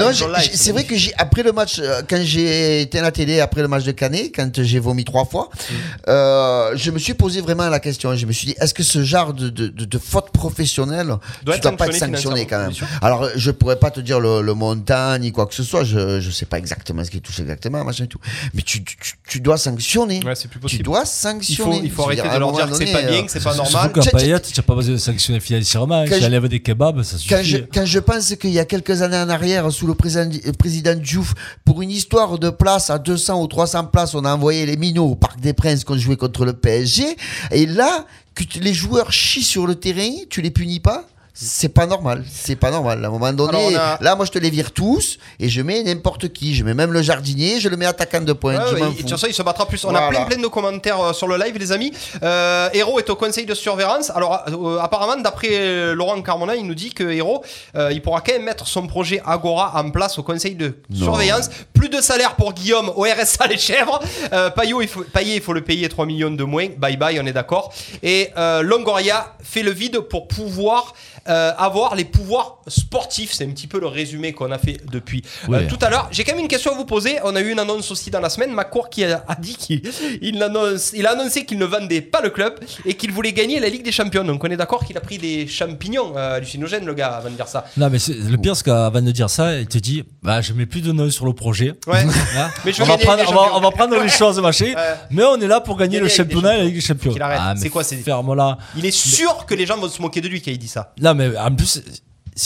C'est 0.54 0.72
vrai 0.72 0.84
que 0.84 0.96
j'ai 0.96 1.12
après 1.18 1.42
le 1.44 1.52
match, 1.52 1.80
euh, 1.80 2.02
quand 2.08 2.22
j'ai 2.24 2.82
été 2.82 3.00
à 3.00 3.02
la 3.02 3.12
télé 3.12 3.40
après 3.40 3.62
le 3.62 3.68
match 3.68 3.84
de 3.86 3.92
Canet, 3.92 4.32
quand 4.36 4.62
j'ai 4.62 4.80
vomi 4.80 5.04
trois 5.04 5.26
fois, 5.26 5.50
Mm. 5.50 5.74
euh, 6.10 6.72
je 6.76 6.92
me 6.92 7.00
suis 7.00 7.14
posé 7.16 7.42
vraiment 7.42 7.68
la 7.70 7.80
question. 7.80 8.16
Je 8.16 8.26
me 8.26 8.32
suis 8.32 8.48
dit, 8.48 8.56
est-ce 8.60 8.74
que 8.74 8.84
ce 8.84 9.04
genre 9.04 9.34
de, 9.34 9.50
de, 9.50 9.68
de, 9.68 9.86
de 9.86 9.98
faute 9.98 10.30
professionnelle, 10.32 11.08
Doit 11.08 11.20
tu 11.44 11.52
être 11.58 11.64
dois 11.64 11.78
pas 11.78 11.88
être 11.88 11.96
sanctionné 11.96 12.46
quand 12.46 12.60
même 12.60 12.72
Alors, 13.02 13.28
je 13.36 13.52
pourrais 13.52 13.78
pas 13.80 13.90
te 13.92 14.00
dire 14.00 14.20
le, 14.20 14.42
le 14.42 14.54
montant 14.54 15.18
ni 15.18 15.32
quoi 15.32 15.46
que 15.48 15.56
ce 15.56 15.64
soit. 15.64 15.84
Je 15.84 16.20
je 16.20 16.32
sais 16.32 16.46
pas 16.46 16.58
exactement 16.60 17.04
ce 17.04 17.10
qui 17.12 17.22
touche 17.22 17.40
exactement, 17.40 17.84
machin 17.84 18.04
et 18.04 18.08
tout. 18.08 18.20
Mais 18.54 18.62
tu 18.62 18.84
tu, 18.84 18.96
tu 19.28 19.40
dois 19.42 19.58
sanctionner. 19.58 20.22
Ouais, 20.24 20.36
c'est 20.36 20.48
plus 20.48 20.60
tu 20.60 20.62
possible. 20.62 20.84
dois 20.84 21.02
Il 21.04 21.08
sanctionner. 21.08 21.78
faut, 21.78 21.84
il 21.84 21.92
faut 21.92 22.04
arrêter 22.04 22.22
de 22.22 22.28
leur 22.38 22.52
dire 22.52 22.66
moment 22.68 22.78
que 22.78 22.86
c'est 22.86 22.92
pas 22.92 23.02
bien, 23.02 23.20
euh, 23.20 23.24
que 23.24 23.32
c'est 23.32 23.44
pas 23.44 23.54
Surtout 23.54 23.72
normal. 23.74 23.92
qu'à 23.94 24.02
Tcha- 24.02 24.12
Payet, 24.12 24.40
tu 24.42 24.54
n'as 24.60 24.64
pas 24.64 24.76
besoin 24.76 24.94
de 24.94 25.00
sanctionner 25.00 25.40
financièrement. 25.40 26.06
Tu 26.06 26.14
enlèves 26.26 26.48
des 26.48 26.60
kebabs, 26.60 27.02
ça 27.04 27.18
Quand 27.40 27.46
je, 27.46 27.58
suffit. 27.58 27.70
quand 27.74 27.86
je 27.86 28.00
pense 28.00 28.36
qu'il 28.36 28.50
y 28.52 28.60
a 28.60 28.66
quelques 28.66 29.02
années 29.02 29.18
en 29.18 29.30
arrière, 29.30 29.72
sous 29.72 29.88
le 29.88 29.94
président, 29.94 30.30
président 30.58 30.96
Diouf, 30.96 31.34
pour 31.64 31.82
une 31.82 31.92
histoire 31.92 32.38
de 32.38 32.50
place 32.50 32.90
à 32.90 33.00
200 33.00 33.42
ou 33.42 33.48
300 33.48 33.86
places, 33.86 34.14
on 34.14 34.26
a 34.26 34.34
envoyé 34.34 34.66
les 34.66 34.78
minots 34.78 35.12
au 35.12 35.16
Parc 35.16 35.40
des 35.40 35.54
Princes 35.54 35.84
qu'on 35.84 35.98
jouait 35.98 36.18
contre 36.18 36.46
le 36.46 36.54
PSG. 36.54 37.16
Et 37.52 37.66
là, 37.66 38.06
que 38.36 38.44
les 38.60 38.74
joueurs 38.74 39.12
chient 39.12 39.44
sur 39.44 39.68
le 39.68 39.76
terrain, 39.76 40.12
tu 40.30 40.42
les 40.42 40.52
punis 40.52 40.80
pas? 40.80 41.06
C'est 41.34 41.70
pas 41.70 41.86
normal, 41.86 42.24
c'est 42.30 42.56
pas 42.56 42.70
normal. 42.72 43.04
À 43.04 43.08
un 43.08 43.12
moment 43.12 43.32
donné, 43.32 43.76
a- 43.76 43.98
là, 44.02 44.16
moi, 44.16 44.26
je 44.26 44.32
te 44.32 44.40
les 44.40 44.50
vire 44.50 44.72
tous 44.72 45.18
et 45.40 45.48
je 45.48 45.62
mets 45.62 45.84
n'importe 45.84 46.30
qui. 46.34 46.54
Je 46.56 46.64
mets 46.64 46.74
même 46.74 46.92
le 46.92 47.02
jardinier, 47.02 47.60
je 47.60 47.70
le 47.70 47.78
mets 47.78 47.86
attaquant 47.86 48.22
de 48.22 48.34
pointe. 48.34 48.60
Ouais, 48.68 48.74
ouais, 48.74 48.80
m'en 48.80 48.92
et 48.92 48.96
toute 48.96 49.10
façon, 49.10 49.28
il 49.28 49.34
se 49.34 49.42
battra 49.44 49.66
plus. 49.66 49.84
On 49.86 49.90
a 49.90 49.92
Voilà. 49.92 50.10
plein, 50.10 50.26
plein 50.26 50.42
de 50.42 50.48
commentaires 50.48 51.00
euh, 51.00 51.14
sur 51.14 51.28
le 51.28 51.38
live, 51.38 51.58
les 51.58 51.72
amis. 51.72 51.94
Euh, 52.24 52.70
Hero 52.74 53.00
est 53.00 53.10
au 53.10 53.16
conseil 53.16 53.46
de 53.46 53.54
surveillance. 53.54 54.10
Alors, 54.10 54.44
euh, 54.50 54.80
apparemment, 54.80 55.22
d'après 55.22 55.94
Laurent 55.96 56.22
Carmona, 56.22 56.56
il 56.56 56.66
nous 56.66 56.76
dit 56.76 56.90
que 56.94 57.04
Hero, 57.04 57.44
euh, 57.76 57.90
il 57.94 58.02
pourra 58.02 58.22
quand 58.22 58.34
même 58.34 58.44
mettre 58.44 58.68
son 58.68 58.86
projet 58.88 59.22
Agora 59.26 59.80
en 59.82 59.90
place 59.92 60.18
au 60.20 60.24
conseil 60.24 60.56
de 60.56 60.78
Non. 60.90 61.06
surveillance. 61.06 61.50
Plus 61.74 61.90
de 61.90 62.02
salaire 62.02 62.36
pour 62.36 62.54
Guillaume 62.54 62.90
au 62.96 63.04
RSA 63.04 63.48
Les 63.48 63.58
Chèvres. 63.58 64.00
Euh, 64.34 64.50
Payot, 64.50 64.82
il 64.82 64.88
faut, 64.88 65.04
Payet, 65.04 65.36
il 65.38 65.42
faut 65.42 65.54
le 65.54 65.62
payer 65.62 65.88
3 65.88 66.06
millions 66.06 66.32
de 66.32 66.44
moins. 66.44 66.68
Bye 66.78 66.98
bye, 66.98 67.20
on 67.22 67.26
est 67.26 67.34
d'accord. 67.34 67.74
Et 68.04 68.30
euh, 68.38 68.62
Longoria 68.62 69.36
fait 69.42 69.64
le 69.64 69.72
vide 69.72 70.00
pour 70.00 70.28
pouvoir 70.28 70.94
euh, 71.28 71.52
avoir 71.58 71.96
les 71.96 72.06
pouvoirs 72.06 72.60
sportifs. 72.68 73.34
C'est 73.34 73.46
un 73.46 73.50
petit 73.52 73.68
peu 73.68 73.80
le 73.80 73.88
résumé 73.88 74.34
qu'on 74.34 74.52
a 74.52 74.58
fait 74.58 74.78
depuis 74.92 75.24
euh, 75.50 75.68
tout 75.68 75.78
à 75.82 75.90
l'heure. 75.90 76.08
J'ai 76.12 76.24
quand 76.24 76.34
même 76.34 76.42
une 76.42 76.48
question 76.48 76.72
à 76.72 76.76
vous 76.76 76.86
poser. 76.86 77.18
On 77.24 77.36
a 77.36 77.42
eu 77.42 77.52
une 77.52 77.60
annonce 77.60 77.92
aussi 77.92 78.10
dans 78.12 78.20
la 78.22 78.30
semaine. 78.30 78.52
Maccourt 78.54 78.90
qui 78.90 79.04
a, 79.04 79.24
a 79.28 79.36
dit 79.36 79.56
qu'il 79.56 79.82
il 80.22 80.42
annonce, 80.42 80.92
il 80.94 81.06
a 81.06 81.12
annoncé 81.12 81.46
qu'il 81.46 81.58
ne 81.58 81.66
vendait 81.66 82.02
pas 82.02 82.22
le 82.22 82.30
club 82.30 82.60
et 82.86 82.94
qu'il 82.96 83.12
voulait 83.12 83.34
gagner 83.34 83.60
la 83.60 83.70
Ligue 83.70 83.84
des 83.84 83.92
Champions. 83.92 84.24
Donc 84.24 84.44
on 84.44 84.48
est 84.48 84.58
d'accord 84.58 84.86
qu'il 84.86 84.98
a 84.98 85.02
pris 85.02 85.18
des 85.18 85.48
champignons 85.48 86.14
euh, 86.16 86.36
hallucinogènes, 86.38 86.86
le 86.86 86.94
gars, 86.94 87.10
avant 87.18 87.30
de 87.30 87.36
dire 87.36 87.48
ça. 87.48 87.66
Non, 87.78 87.90
mais 87.90 87.98
le 88.08 88.38
pire, 88.38 88.56
c'est 88.56 88.64
qu'avant 88.66 89.02
de 89.02 89.12
dire 89.12 89.30
ça, 89.30 89.58
il 89.58 89.68
te 89.68 89.78
dit 89.78 90.04
bah, 90.24 90.42
Je 90.42 90.54
mets 90.54 90.66
plus 90.66 90.82
de 90.82 90.92
noms 90.92 91.10
sur 91.10 91.26
le 91.26 91.34
projet. 91.34 91.74
Ouais. 91.88 92.06
Hein? 92.38 92.50
Mais 92.66 92.72
je 92.72 92.82
on, 92.84 92.86
va 92.86 92.98
prendre, 92.98 93.24
on, 93.28 93.34
va, 93.34 93.56
on 93.56 93.60
va 93.60 93.72
prendre 93.72 94.00
les 94.02 94.08
choses, 94.10 94.40
machin. 94.40 94.66
Ouais. 94.68 94.76
Mais 95.10 95.24
on 95.24 95.36
est 95.42 95.48
là 95.48 95.60
pour 95.62 95.78
gagner 95.78 95.90
Gagner 95.90 96.04
le 96.04 96.10
championnat 96.10 96.56
et 96.56 96.58
la 96.60 96.64
Ligue 96.66 96.76
des 96.76 96.82
Champions. 96.82 97.16
Ah, 97.20 97.54
C'est 97.58 97.70
quoi, 97.70 97.84
c'est- 97.84 97.96
Ferme-la. 97.98 98.58
Il 98.78 98.86
est 98.86 98.92
sûr 98.92 99.46
que 99.48 99.56
les 99.56 99.66
gens 99.66 99.78
vont 99.78 99.90
se 99.90 100.00
moquer 100.02 100.22
de 100.22 100.28
lui 100.28 100.42
quand 100.42 100.52
il 100.52 100.60
dit 100.60 100.68
ça. 100.68 100.94
Non, 101.10 101.16
mais 101.16 101.38
en 101.38 101.54
plus, 101.56 101.82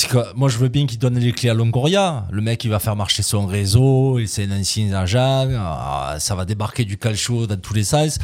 que 0.10 0.34
moi, 0.36 0.50
je 0.50 0.58
veux 0.58 0.70
bien 0.70 0.86
qu'il 0.86 1.00
donne 1.00 1.18
les 1.20 1.32
clés 1.34 1.50
à 1.50 1.54
Longoria. 1.54 2.26
Le 2.32 2.42
mec, 2.42 2.64
il 2.64 2.70
va 2.70 2.80
faire 2.80 2.96
marcher 2.96 3.24
son 3.24 3.46
réseau. 3.46 4.20
et 4.20 4.28
C'est 4.28 4.46
un 4.46 4.60
ancien 4.60 4.92
agent. 4.94 5.50
ah, 5.58 6.16
Ça 6.20 6.36
va 6.36 6.46
débarquer 6.46 6.86
du 6.86 6.98
calcio 6.98 7.46
dans 7.48 7.58
tous 7.60 7.74
les 7.74 7.84
sens. 7.84 8.18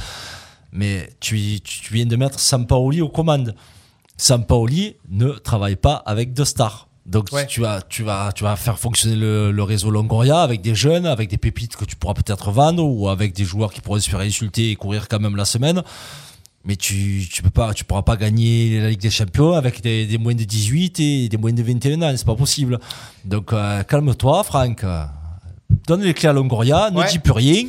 Mais 0.72 1.10
tu, 1.20 1.60
tu 1.62 1.94
viens 1.94 2.06
de 2.06 2.16
mettre 2.16 2.40
Sampaoli 2.40 3.02
aux 3.02 3.10
commandes. 3.10 3.56
Sampaoli 4.18 4.96
ne 5.10 5.30
travaille 5.32 5.76
pas 5.76 5.96
avec 6.06 6.34
deux 6.34 6.46
stars. 6.46 6.88
Donc 7.06 7.30
Ouais. 7.32 7.48
tu, 7.48 7.62
vas, 7.62 7.82
tu, 7.82 8.04
vas, 8.04 8.32
tu 8.34 8.44
vas 8.44 8.56
faire 8.56 8.78
fonctionner 8.78 9.16
le, 9.16 9.52
le 9.52 9.64
réseau 9.64 9.90
Longoria 9.90 10.42
avec 10.42 10.62
des 10.62 10.76
jeunes, 10.76 11.08
avec 11.08 11.30
des 11.30 11.38
pépites 11.38 11.76
que 11.76 11.86
tu 11.86 11.96
pourras 11.96 12.14
peut-être 12.14 12.52
vendre 12.52 12.84
ou 12.86 13.10
avec 13.10 13.34
des 13.34 13.46
joueurs 13.46 13.74
qui 13.74 13.82
pourraient 13.82 14.00
se 14.02 14.10
faire 14.10 14.20
insulter 14.20 14.70
et 14.72 14.76
courir 14.76 15.08
quand 15.08 15.20
même 15.20 15.36
la 15.36 15.46
semaine. 15.46 15.82
Mais 16.66 16.76
tu 16.76 17.26
tu 17.32 17.42
peux 17.42 17.50
pas 17.50 17.74
tu 17.74 17.86
pourras 17.86 18.02
pas 18.02 18.18
gagner 18.18 18.82
la 18.82 18.90
Ligue 18.90 19.00
des 19.00 19.10
Champions 19.10 19.54
avec 19.54 19.82
des, 19.82 20.06
des 20.06 20.18
moins 20.18 20.36
de 20.36 20.44
18 20.44 21.00
et 21.00 21.30
des 21.30 21.38
moins 21.38 21.54
de 21.54 21.64
21 21.64 22.02
ans, 22.02 22.14
c'est 22.16 22.26
pas 22.26 22.36
possible. 22.36 22.80
Donc 23.26 23.54
euh, 23.54 23.84
calme-toi 23.84 24.44
Franck. 24.44 24.86
Donne 25.88 26.02
les 26.02 26.14
clés 26.14 26.30
à 26.30 26.34
Longoria, 26.34 26.90
ne 26.92 27.10
dis 27.10 27.20
plus 27.20 27.32
rien 27.32 27.64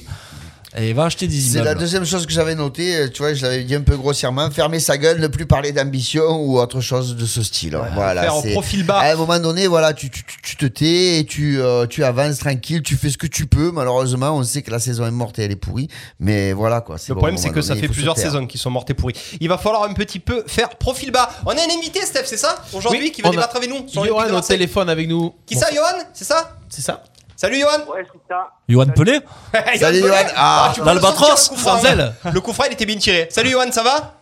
et 0.76 0.92
va 0.92 1.04
acheter 1.06 1.26
des 1.26 1.38
C'est 1.40 1.59
la 1.59 1.62
immeubles. 1.64 1.80
deuxième 1.80 2.04
chose 2.04 2.26
que 2.26 2.33
j'avais 2.33 2.54
notée, 2.54 2.94
euh, 2.96 3.09
tu 3.09 3.22
vois, 3.22 3.35
je 3.35 3.42
l'avais 3.42 3.64
dit 3.64 3.74
un 3.74 3.80
peu 3.80 3.96
grossièrement, 3.96 4.50
fermer 4.50 4.78
sa 4.78 4.96
gueule, 4.98 5.18
ne 5.20 5.26
plus 5.26 5.46
parler 5.46 5.72
d'ambition 5.72 6.22
ou 6.44 6.59
autre 6.61 6.80
chose 6.80 7.16
de 7.16 7.26
ce 7.26 7.42
style. 7.42 7.76
voilà, 7.94 8.22
faire 8.22 8.35
c'est- 8.42 8.52
profil 8.52 8.85
bas. 8.85 8.98
À 9.00 9.12
un 9.12 9.16
moment 9.16 9.38
donné, 9.40 9.66
voilà, 9.66 9.92
tu, 9.94 10.11
tu, 10.11 10.22
tu- 10.24 10.40
tu 10.42 10.56
te 10.56 10.66
tais 10.66 11.18
et 11.18 11.24
tu, 11.24 11.61
euh, 11.61 11.87
tu 11.87 12.04
avances 12.04 12.38
tranquille, 12.38 12.83
tu 12.83 12.96
fais 12.96 13.11
ce 13.11 13.18
que 13.18 13.26
tu 13.26 13.46
peux. 13.46 13.70
Malheureusement, 13.72 14.30
on 14.37 14.42
sait 14.44 14.62
que 14.62 14.70
la 14.70 14.78
saison 14.78 15.06
est 15.06 15.11
morte 15.11 15.38
et 15.38 15.42
elle 15.42 15.52
est 15.52 15.56
pourrie, 15.56 15.88
mais 16.20 16.52
voilà 16.52 16.80
quoi. 16.80 16.96
Le 17.09 17.14
bon, 17.14 17.20
problème, 17.20 17.38
c'est 17.38 17.50
que 17.50 17.62
ça 17.62 17.74
fait 17.74 17.88
plusieurs 17.88 18.16
saisons 18.16 18.46
qui 18.46 18.59
sont 18.59 18.70
mortes 18.70 18.90
et 18.90 18.94
pourries. 18.94 19.14
Il 19.40 19.48
va 19.48 19.59
falloir 19.59 19.85
un 19.85 19.92
petit 19.94 20.20
peu 20.20 20.44
faire 20.46 20.70
profil 20.70 21.11
bas. 21.11 21.28
On 21.46 21.50
a 21.50 21.54
un 21.54 21.78
invité, 21.78 22.00
Steph, 22.06 22.24
c'est 22.26 22.37
ça? 22.37 22.54
Aujourd'hui, 22.72 23.00
Oui, 23.02 23.11
qui 23.12 23.22
va 23.22 23.28
on 23.28 23.33
a 23.33 23.35
débattre 23.37 23.56
avec 23.56 23.68
nous 23.70 23.87
Johan 23.92 24.33
au 24.37 24.40
téléphone 24.40 24.88
avec 24.88 25.09
nous. 25.09 25.35
Qui 25.46 25.56
ça, 25.56 25.66
Johan? 25.74 26.04
C'est 26.14 26.24
ça? 26.24 26.59
C'est 26.68 26.83
ça 26.83 27.02
Salut, 27.40 27.59
Johan 27.59 27.90
Ouais, 27.90 28.05
c'est 28.12 28.20
ça. 28.29 28.50
Johan 28.68 28.88
Pelé 28.88 29.18
Salut, 29.79 30.00
Johan. 30.00 30.26
Ah, 30.37 30.72
tu 30.74 30.81
peux 30.81 30.87
l'Albatros, 30.87 31.50
hein. 31.50 32.31
Le 32.35 32.40
coup 32.42 32.53
franc, 32.53 32.64
il 32.66 32.74
était 32.74 32.85
bien 32.85 32.98
tiré. 32.98 33.29
Salut, 33.31 33.48
Johan, 33.48 33.72
ça 33.72 33.83
va? 33.83 34.19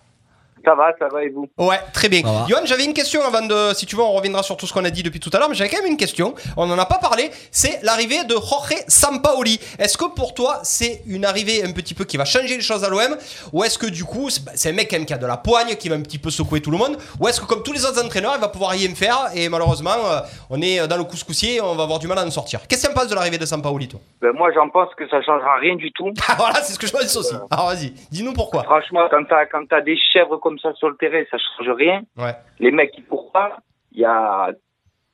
Ça 0.68 0.74
va, 0.74 0.92
ça 0.98 1.08
va 1.08 1.24
et 1.24 1.30
vous? 1.30 1.48
Ouais, 1.56 1.80
très 1.94 2.10
bien. 2.10 2.20
Johan, 2.46 2.60
j'avais 2.66 2.84
une 2.84 2.92
question 2.92 3.22
avant 3.22 3.40
de. 3.40 3.72
Si 3.72 3.86
tu 3.86 3.96
veux, 3.96 4.02
on 4.02 4.12
reviendra 4.12 4.42
sur 4.42 4.54
tout 4.54 4.66
ce 4.66 4.74
qu'on 4.74 4.84
a 4.84 4.90
dit 4.90 5.02
depuis 5.02 5.18
tout 5.18 5.30
à 5.32 5.38
l'heure, 5.38 5.48
mais 5.48 5.54
j'avais 5.54 5.70
quand 5.70 5.78
même 5.78 5.90
une 5.90 5.96
question. 5.96 6.34
On 6.58 6.66
n'en 6.66 6.78
a 6.78 6.84
pas 6.84 6.98
parlé. 6.98 7.30
C'est 7.50 7.80
l'arrivée 7.82 8.24
de 8.24 8.34
Jorge 8.34 8.74
Sampaoli. 8.86 9.58
Est-ce 9.78 9.96
que 9.96 10.04
pour 10.04 10.34
toi, 10.34 10.58
c'est 10.64 11.00
une 11.06 11.24
arrivée 11.24 11.64
un 11.64 11.72
petit 11.72 11.94
peu 11.94 12.04
qui 12.04 12.18
va 12.18 12.26
changer 12.26 12.56
les 12.56 12.60
choses 12.60 12.84
à 12.84 12.90
l'OM 12.90 13.16
Ou 13.54 13.64
est-ce 13.64 13.78
que 13.78 13.86
du 13.86 14.04
coup, 14.04 14.28
c'est 14.28 14.44
bah, 14.44 14.52
c'est 14.56 14.68
un 14.68 14.72
mec 14.74 14.90
quand 14.90 14.96
même 14.96 15.06
qui 15.06 15.14
a 15.14 15.16
de 15.16 15.26
la 15.26 15.38
poigne, 15.38 15.74
qui 15.76 15.88
va 15.88 15.94
un 15.94 16.02
petit 16.02 16.18
peu 16.18 16.28
secouer 16.28 16.60
tout 16.60 16.70
le 16.70 16.76
monde? 16.76 16.98
Ou 17.18 17.28
est-ce 17.28 17.40
que 17.40 17.46
comme 17.46 17.62
tous 17.62 17.72
les 17.72 17.86
autres 17.86 18.04
entraîneurs, 18.04 18.34
il 18.36 18.40
va 18.42 18.48
pouvoir 18.48 18.72
rien 18.72 18.94
faire 18.94 19.30
et 19.34 19.48
malheureusement, 19.48 19.96
euh, 20.04 20.20
on 20.50 20.60
est 20.60 20.86
dans 20.86 20.98
le 20.98 21.04
couscoussier, 21.04 21.62
on 21.62 21.76
va 21.76 21.84
avoir 21.84 21.98
du 21.98 22.08
mal 22.08 22.18
à 22.18 22.26
en 22.26 22.30
sortir? 22.30 22.60
Qu'est-ce 22.68 22.86
que 22.86 22.92
tu 22.92 22.98
en 22.98 23.00
penses 23.00 23.08
de 23.08 23.14
l'arrivée 23.14 23.38
de 23.38 23.46
Sampaoli, 23.46 23.88
toi? 23.88 24.00
Ben, 24.20 24.32
Moi, 24.32 24.52
j'en 24.52 24.68
pense 24.68 24.94
que 24.96 25.08
ça 25.08 25.22
changera 25.22 25.56
rien 25.56 25.76
du 25.76 25.90
tout. 25.92 26.12
Ah 26.28 26.34
voilà, 26.36 26.56
c'est 26.56 26.74
ce 26.74 26.78
que 26.78 26.86
je 26.86 26.92
pense 26.92 27.16
aussi. 27.16 27.34
Alors 27.50 27.68
vas-y, 27.68 27.90
dis-nous 28.10 28.34
pourquoi. 28.34 28.62
Franchement, 28.64 29.06
quand 29.10 29.24
t'as 29.24 29.46
quand 29.46 29.64
t'as 29.66 29.80
des 29.80 29.96
chèvres 30.12 30.36
comme 30.36 30.57
comme 30.58 30.72
ça 30.72 30.76
sur 30.76 30.88
le 30.88 30.96
terrain, 30.96 31.22
ça 31.30 31.36
change 31.38 31.70
rien. 31.70 32.02
Ouais. 32.16 32.34
Les 32.58 32.70
mecs 32.70 32.92
qui 32.92 33.02
courent 33.02 33.32
pas, 33.32 33.58
il 33.92 34.00
y 34.00 34.04
a 34.04 34.50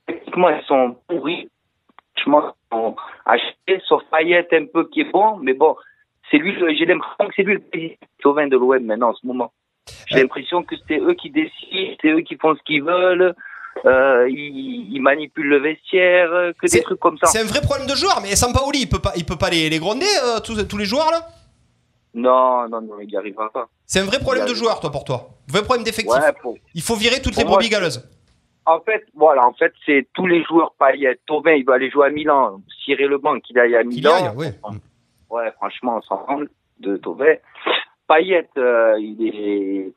techniquement 0.06 0.50
ils 0.50 0.64
sont 0.66 0.96
pourris. 1.08 1.48
Franchement, 2.16 2.54
ils 2.72 2.76
sont 2.76 2.96
achetés, 3.26 3.82
sauf 3.86 4.02
Payet 4.10 4.48
un 4.52 4.66
peu 4.72 4.88
qui 4.88 5.00
est 5.00 5.10
bon, 5.10 5.36
mais 5.38 5.52
bon, 5.52 5.76
c'est 6.30 6.38
lui. 6.38 6.54
J'ai 6.76 6.86
l'impression 6.86 7.28
que 7.28 7.34
c'est 7.36 7.42
lui 7.42 7.54
le 7.54 7.60
président 7.60 7.94
Chauvin 8.22 8.46
de 8.46 8.56
l'OM 8.56 8.82
maintenant 8.84 9.10
en 9.10 9.14
ce 9.14 9.26
moment. 9.26 9.52
J'ai 10.06 10.20
l'impression 10.20 10.62
que 10.62 10.74
c'est 10.88 10.98
eux 10.98 11.14
qui 11.14 11.30
décident, 11.30 11.96
c'est 12.00 12.08
eux 12.08 12.20
qui 12.20 12.36
font 12.36 12.54
ce 12.54 12.62
qu'ils 12.62 12.82
veulent. 12.82 13.34
Euh, 13.84 14.28
ils, 14.30 14.94
ils 14.94 15.00
manipulent 15.00 15.48
le 15.48 15.58
vestiaire, 15.58 16.30
que 16.58 16.70
des 16.70 16.82
trucs 16.82 17.00
comme 17.00 17.18
ça. 17.18 17.26
C'est 17.26 17.40
un 17.40 17.44
vrai 17.44 17.60
problème 17.60 17.88
de 17.88 17.94
joueur, 17.94 18.20
mais 18.22 18.36
Sampaoli, 18.36 18.82
il 18.82 18.88
peut 18.88 19.00
pas, 19.00 19.12
il 19.16 19.26
peut 19.26 19.36
pas 19.36 19.50
les, 19.50 19.68
les 19.68 19.78
gronder, 19.80 20.06
euh, 20.24 20.40
tous, 20.40 20.62
tous 20.68 20.78
les 20.78 20.84
joueurs 20.84 21.10
là? 21.10 21.26
Non, 22.14 22.68
non, 22.68 22.80
non, 22.80 23.00
il 23.00 23.08
n'y 23.08 23.16
arrivera 23.16 23.50
pas. 23.50 23.68
C'est 23.86 24.00
un 24.00 24.04
vrai 24.04 24.20
problème 24.20 24.46
de 24.46 24.54
joueur, 24.54 24.80
toi, 24.80 24.90
pour 24.90 25.04
toi. 25.04 25.28
Vrai 25.48 25.62
problème 25.62 25.84
d'effectif. 25.84 26.12
Ouais, 26.14 26.32
pour- 26.40 26.56
Il 26.74 26.82
faut 26.82 26.94
virer 26.96 27.20
toutes 27.20 27.36
les 27.36 27.44
brebis 27.44 27.68
galeuses. 27.68 28.08
En 28.66 28.80
fait, 28.80 29.04
voilà, 29.14 29.46
en 29.46 29.52
fait, 29.52 29.72
c'est 29.84 30.06
tous 30.14 30.26
les 30.26 30.42
joueurs 30.44 30.72
Payet. 30.78 31.18
Tauvin, 31.26 31.52
il 31.52 31.64
va 31.66 31.74
aller 31.74 31.90
jouer 31.90 32.06
à 32.06 32.10
Milan. 32.10 32.60
Cirer 32.84 33.06
le 33.06 33.18
banc, 33.18 33.38
qu'il 33.40 33.58
aille 33.58 33.76
à 33.76 33.82
Milan. 33.84 34.12
aille, 34.14 34.36
ouais. 34.36 34.54
Ouais, 35.28 35.50
franchement, 35.56 35.98
on 35.98 36.02
s'en 36.02 36.16
rend 36.24 36.40
de 36.80 36.96
Tauvin. 36.96 37.34
Payet, 38.08 38.48
euh, 38.56 38.96
il 38.98 39.26
est, 39.26 39.92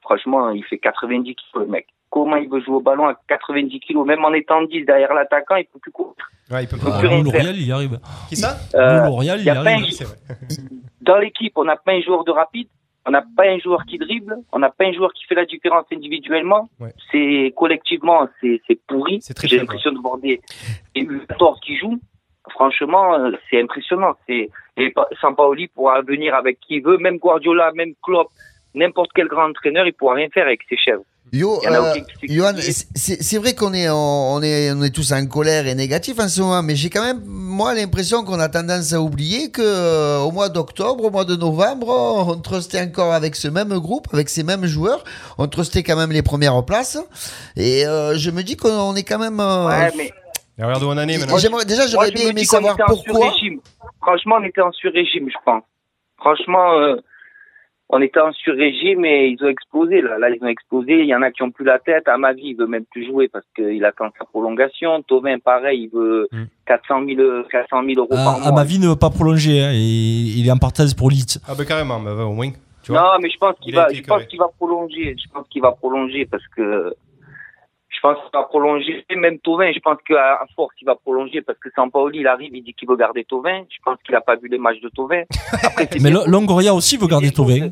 franchement, 0.00 0.50
il 0.50 0.64
fait 0.64 0.78
90 0.78 1.34
kilos, 1.36 1.66
le 1.66 1.70
mec. 1.70 1.86
Comment 2.10 2.36
il 2.36 2.48
veut 2.50 2.60
jouer 2.60 2.74
au 2.74 2.80
ballon 2.80 3.06
à 3.06 3.14
90 3.28 3.78
kilos, 3.80 4.04
même 4.06 4.24
en 4.24 4.32
étant 4.32 4.62
10 4.62 4.84
derrière 4.84 5.14
l'attaquant, 5.14 5.54
il 5.56 5.64
peut 5.66 5.78
plus 5.78 5.92
courir. 5.92 6.14
Ouais, 6.50 6.64
il 6.64 6.68
peut 6.68 6.76
Ah, 6.84 6.98
plus 6.98 7.08
faire. 7.08 7.22
L'Oréal, 7.22 7.56
il 7.56 7.66
y 7.68 7.72
arrive. 7.72 7.98
Qui 8.28 8.36
ça? 8.36 8.56
Euh, 8.74 9.04
L'Oréal, 9.06 9.38
il 9.40 9.44
y 9.46 9.50
a 9.50 9.54
pas 9.54 9.70
arrive. 9.70 9.94
un- 10.02 10.34
Dans 11.02 11.18
l'équipe, 11.18 11.52
on 11.56 11.64
n'a 11.64 11.76
pas 11.76 11.92
un 11.92 12.00
joueur 12.00 12.24
de 12.24 12.32
rapide, 12.32 12.66
on 13.06 13.12
n'a 13.12 13.22
pas 13.36 13.44
un 13.48 13.58
joueur 13.58 13.84
qui 13.86 13.96
dribble, 13.98 14.36
on 14.52 14.58
n'a 14.58 14.70
pas 14.70 14.84
un 14.86 14.92
joueur 14.92 15.12
qui 15.12 15.24
fait 15.24 15.34
la 15.36 15.44
différence 15.46 15.84
individuellement. 15.92 16.68
Ouais. 16.80 16.92
C'est 17.12 17.54
collectivement, 17.56 18.28
c'est 18.40 18.60
c'est 18.66 18.78
pourri. 18.86 19.20
J'ai 19.44 19.58
l'impression 19.58 19.92
de 19.92 19.98
voir 20.00 20.18
des, 20.18 20.40
des 20.94 21.02
U14 21.02 21.60
qui 21.60 21.76
jouent. 21.78 22.00
Franchement, 22.50 23.14
euh, 23.14 23.30
c'est 23.48 23.62
impressionnant. 23.62 24.14
C'est 24.26 24.50
Sampaoli 25.20 25.68
pourra 25.68 26.02
venir 26.02 26.34
avec 26.34 26.58
qui 26.60 26.76
il 26.76 26.82
veut, 26.82 26.98
même 26.98 27.18
Guardiola, 27.18 27.70
même 27.72 27.92
Klopp, 28.02 28.28
n'importe 28.74 29.10
quel 29.14 29.28
grand 29.28 29.48
entraîneur, 29.50 29.86
il 29.86 29.92
pourra 29.92 30.14
rien 30.14 30.28
faire 30.30 30.46
avec 30.46 30.60
ses 30.68 30.76
chèvres. 30.76 31.04
Yo, 31.32 31.60
euh, 31.64 31.94
Johan, 32.24 32.54
c'est 32.58 33.22
c'est 33.22 33.38
vrai 33.38 33.54
qu'on 33.54 33.72
est, 33.72 33.88
on, 33.88 34.42
est, 34.42 34.72
on 34.72 34.82
est 34.82 34.90
tous 34.94 35.12
en 35.12 35.24
colère 35.26 35.66
et 35.68 35.76
négatif 35.76 36.18
en 36.18 36.26
ce 36.28 36.40
moment, 36.40 36.60
mais 36.62 36.74
j'ai 36.74 36.90
quand 36.90 37.04
même, 37.04 37.20
moi, 37.24 37.72
l'impression 37.72 38.24
qu'on 38.24 38.40
a 38.40 38.48
tendance 38.48 38.92
à 38.92 39.00
oublier 39.00 39.50
que 39.52 39.62
euh, 39.62 40.18
au 40.18 40.32
mois 40.32 40.48
d'octobre, 40.48 41.04
au 41.04 41.10
mois 41.10 41.24
de 41.24 41.36
novembre, 41.36 41.88
on 42.28 42.36
trustait 42.40 42.80
encore 42.80 43.12
avec 43.12 43.36
ce 43.36 43.46
même 43.46 43.68
groupe, 43.78 44.08
avec 44.12 44.28
ces 44.28 44.42
mêmes 44.42 44.66
joueurs, 44.66 45.04
on 45.38 45.46
trustait 45.46 45.84
quand 45.84 45.96
même 45.96 46.10
les 46.10 46.22
premières 46.22 46.64
places, 46.64 46.98
et 47.56 47.86
euh, 47.86 48.16
je 48.18 48.30
me 48.32 48.42
dis 48.42 48.56
qu'on 48.56 48.96
est 48.96 49.04
quand 49.04 49.18
même. 49.20 49.38
euh, 49.38 49.68
Ouais, 49.68 49.92
mais 49.96 50.10
Mais 50.58 50.64
regarde 50.64 50.82
où 50.82 50.86
on 50.88 50.90
en 50.98 50.98
est 51.08 51.16
maintenant. 51.18 51.58
Déjà, 51.64 51.86
j'aurais 51.86 52.10
bien 52.10 52.26
aimé 52.30 52.44
savoir 52.44 52.76
pourquoi. 52.88 53.32
Franchement, 54.02 54.36
on 54.40 54.44
était 54.44 54.62
en 54.62 54.72
sur-régime, 54.72 55.28
je 55.28 55.36
pense. 55.44 55.62
Franchement, 56.18 56.72
euh, 56.80 56.96
on 57.92 58.00
était 58.00 58.20
en 58.20 58.32
sur-régime 58.32 59.04
et 59.04 59.26
ils 59.28 59.44
ont 59.44 59.48
explosé. 59.48 60.00
Là. 60.00 60.16
là, 60.18 60.30
ils 60.30 60.42
ont 60.42 60.46
explosé. 60.48 61.00
Il 61.00 61.06
y 61.06 61.14
en 61.14 61.22
a 61.22 61.30
qui 61.32 61.42
ont 61.42 61.50
plus 61.50 61.64
la 61.64 61.78
tête. 61.80 62.06
À 62.06 62.16
ma 62.18 62.32
vie, 62.32 62.50
il 62.50 62.54
veut 62.56 62.68
même 62.68 62.84
plus 62.90 63.04
jouer 63.04 63.26
parce 63.28 63.44
qu'il 63.56 63.84
attend 63.84 64.10
sa 64.18 64.24
prolongation. 64.24 65.02
Tovin, 65.02 65.38
pareil, 65.40 65.88
il 65.92 65.96
veut 65.98 66.28
400 66.66 67.04
000, 67.06 67.20
euh, 67.20 67.42
400 67.50 67.82
000 67.84 67.98
euros 67.98 68.06
par 68.08 68.36
Ah, 68.36 68.38
mois. 68.38 68.48
à 68.48 68.52
ma 68.52 68.64
vie 68.64 68.78
ne 68.78 68.86
veut 68.88 68.96
pas 68.96 69.10
prolonger. 69.10 69.60
hein, 69.60 69.72
et 69.72 69.78
il 70.38 70.46
est 70.46 70.52
en 70.52 70.56
partage 70.58 70.94
pour 70.94 71.10
Leeds. 71.10 71.40
Ah 71.48 71.54
bah 71.58 71.64
carrément, 71.64 71.98
mais 71.98 72.14
bah, 72.14 72.24
au 72.24 72.32
moins. 72.32 72.50
Tu 72.82 72.92
vois 72.92 73.00
non, 73.02 73.08
mais 73.22 73.28
je 73.28 73.36
pense 73.38 73.56
qu'il 73.60 73.74
va, 73.74 73.88
je 73.92 74.02
pense 74.02 74.24
qu'il 74.24 74.38
va 74.38 74.48
prolonger. 74.56 75.16
Je 75.22 75.28
pense 75.32 75.46
qu'il 75.48 75.60
va 75.60 75.72
prolonger 75.72 76.26
parce 76.26 76.46
que 76.56 76.94
je 78.00 78.08
pense 78.08 78.18
qu'il 78.18 78.30
va 78.32 78.44
prolonger. 78.44 79.04
Même 79.14 79.38
Tovin, 79.40 79.72
je 79.72 79.80
pense 79.80 79.98
qu'à 80.06 80.40
force, 80.56 80.74
il 80.80 80.86
va 80.86 80.94
prolonger 80.94 81.42
parce 81.42 81.58
que 81.58 81.68
Sampaoli, 81.74 82.20
il 82.20 82.26
arrive, 82.26 82.54
il 82.56 82.62
dit 82.62 82.72
qu'il 82.72 82.88
veut 82.88 82.96
garder 82.96 83.24
Tovin. 83.24 83.64
Je 83.68 83.78
pense 83.84 83.98
qu'il 84.04 84.14
a 84.14 84.22
pas 84.22 84.36
vu 84.36 84.48
les 84.48 84.58
matchs 84.58 84.80
de. 84.80 84.90
Après, 85.66 85.86
c'est 85.90 86.00
Mais 86.02 86.10
Longoria 86.10 86.74
aussi 86.74 86.96
veut 86.96 87.06
garder 87.06 87.30
Tovin. 87.30 87.70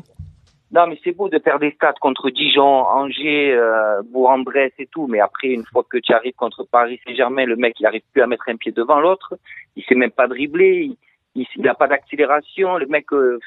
Non, 0.71 0.85
mais 0.85 0.99
c'est 1.03 1.13
beau 1.13 1.29
de 1.29 1.39
faire 1.39 1.57
des 1.57 1.71
stats 1.71 1.95
contre 1.99 2.29
Dijon, 2.29 2.61
Angers, 2.61 3.53
euh, 3.53 4.03
Bourg-en-Bresse 4.03 4.73
et 4.77 4.85
tout. 4.85 5.07
Mais 5.07 5.19
après, 5.19 5.47
une 5.47 5.65
fois 5.65 5.83
que 5.89 5.97
tu 5.97 6.13
arrives 6.13 6.35
contre 6.35 6.63
Paris 6.63 6.99
Saint-Germain, 7.07 7.45
le 7.45 7.55
mec, 7.55 7.73
il 7.79 7.87
arrive 7.87 8.03
plus 8.13 8.21
à 8.21 8.27
mettre 8.27 8.47
un 8.49 8.55
pied 8.55 8.71
devant 8.71 8.99
l'autre. 8.99 9.33
Il 9.75 9.83
sait 9.85 9.95
même 9.95 10.11
pas 10.11 10.27
dribbler. 10.27 10.91
Il, 11.33 11.47
il, 11.55 11.67
a 11.67 11.73
pas 11.73 11.87
d'accélération. 11.87 12.77
Le 12.77 12.85
mec, 12.85 13.11
euh, 13.13 13.39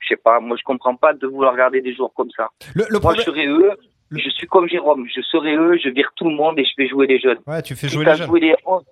je 0.00 0.08
sais 0.08 0.16
pas. 0.16 0.38
Moi, 0.40 0.58
je 0.58 0.64
comprends 0.64 0.96
pas 0.96 1.14
de 1.14 1.26
vouloir 1.26 1.52
regarder 1.52 1.80
des 1.80 1.94
joueurs 1.94 2.12
comme 2.14 2.30
ça. 2.36 2.50
Le, 2.74 2.84
le 2.90 2.98
moi, 2.98 3.14
problème- 3.14 3.24
je 3.24 3.30
serais 3.30 3.46
eux. 3.46 3.72
Je 4.10 4.30
suis 4.30 4.46
comme 4.46 4.68
Jérôme. 4.68 5.06
Je 5.14 5.20
serais 5.20 5.56
eux. 5.56 5.78
Je 5.82 5.88
vire 5.88 6.10
tout 6.16 6.28
le 6.28 6.34
monde 6.34 6.58
et 6.58 6.64
je 6.64 6.70
fais 6.76 6.88
jouer 6.88 7.06
les 7.06 7.18
jeunes. 7.18 7.38
Ouais, 7.46 7.62
tu 7.62 7.74
fais 7.74 7.88
jouer 7.88 8.04
les 8.04 8.14
jeunes. 8.14 8.26
jouer 8.26 8.40
les 8.40 8.54
11 8.64 8.82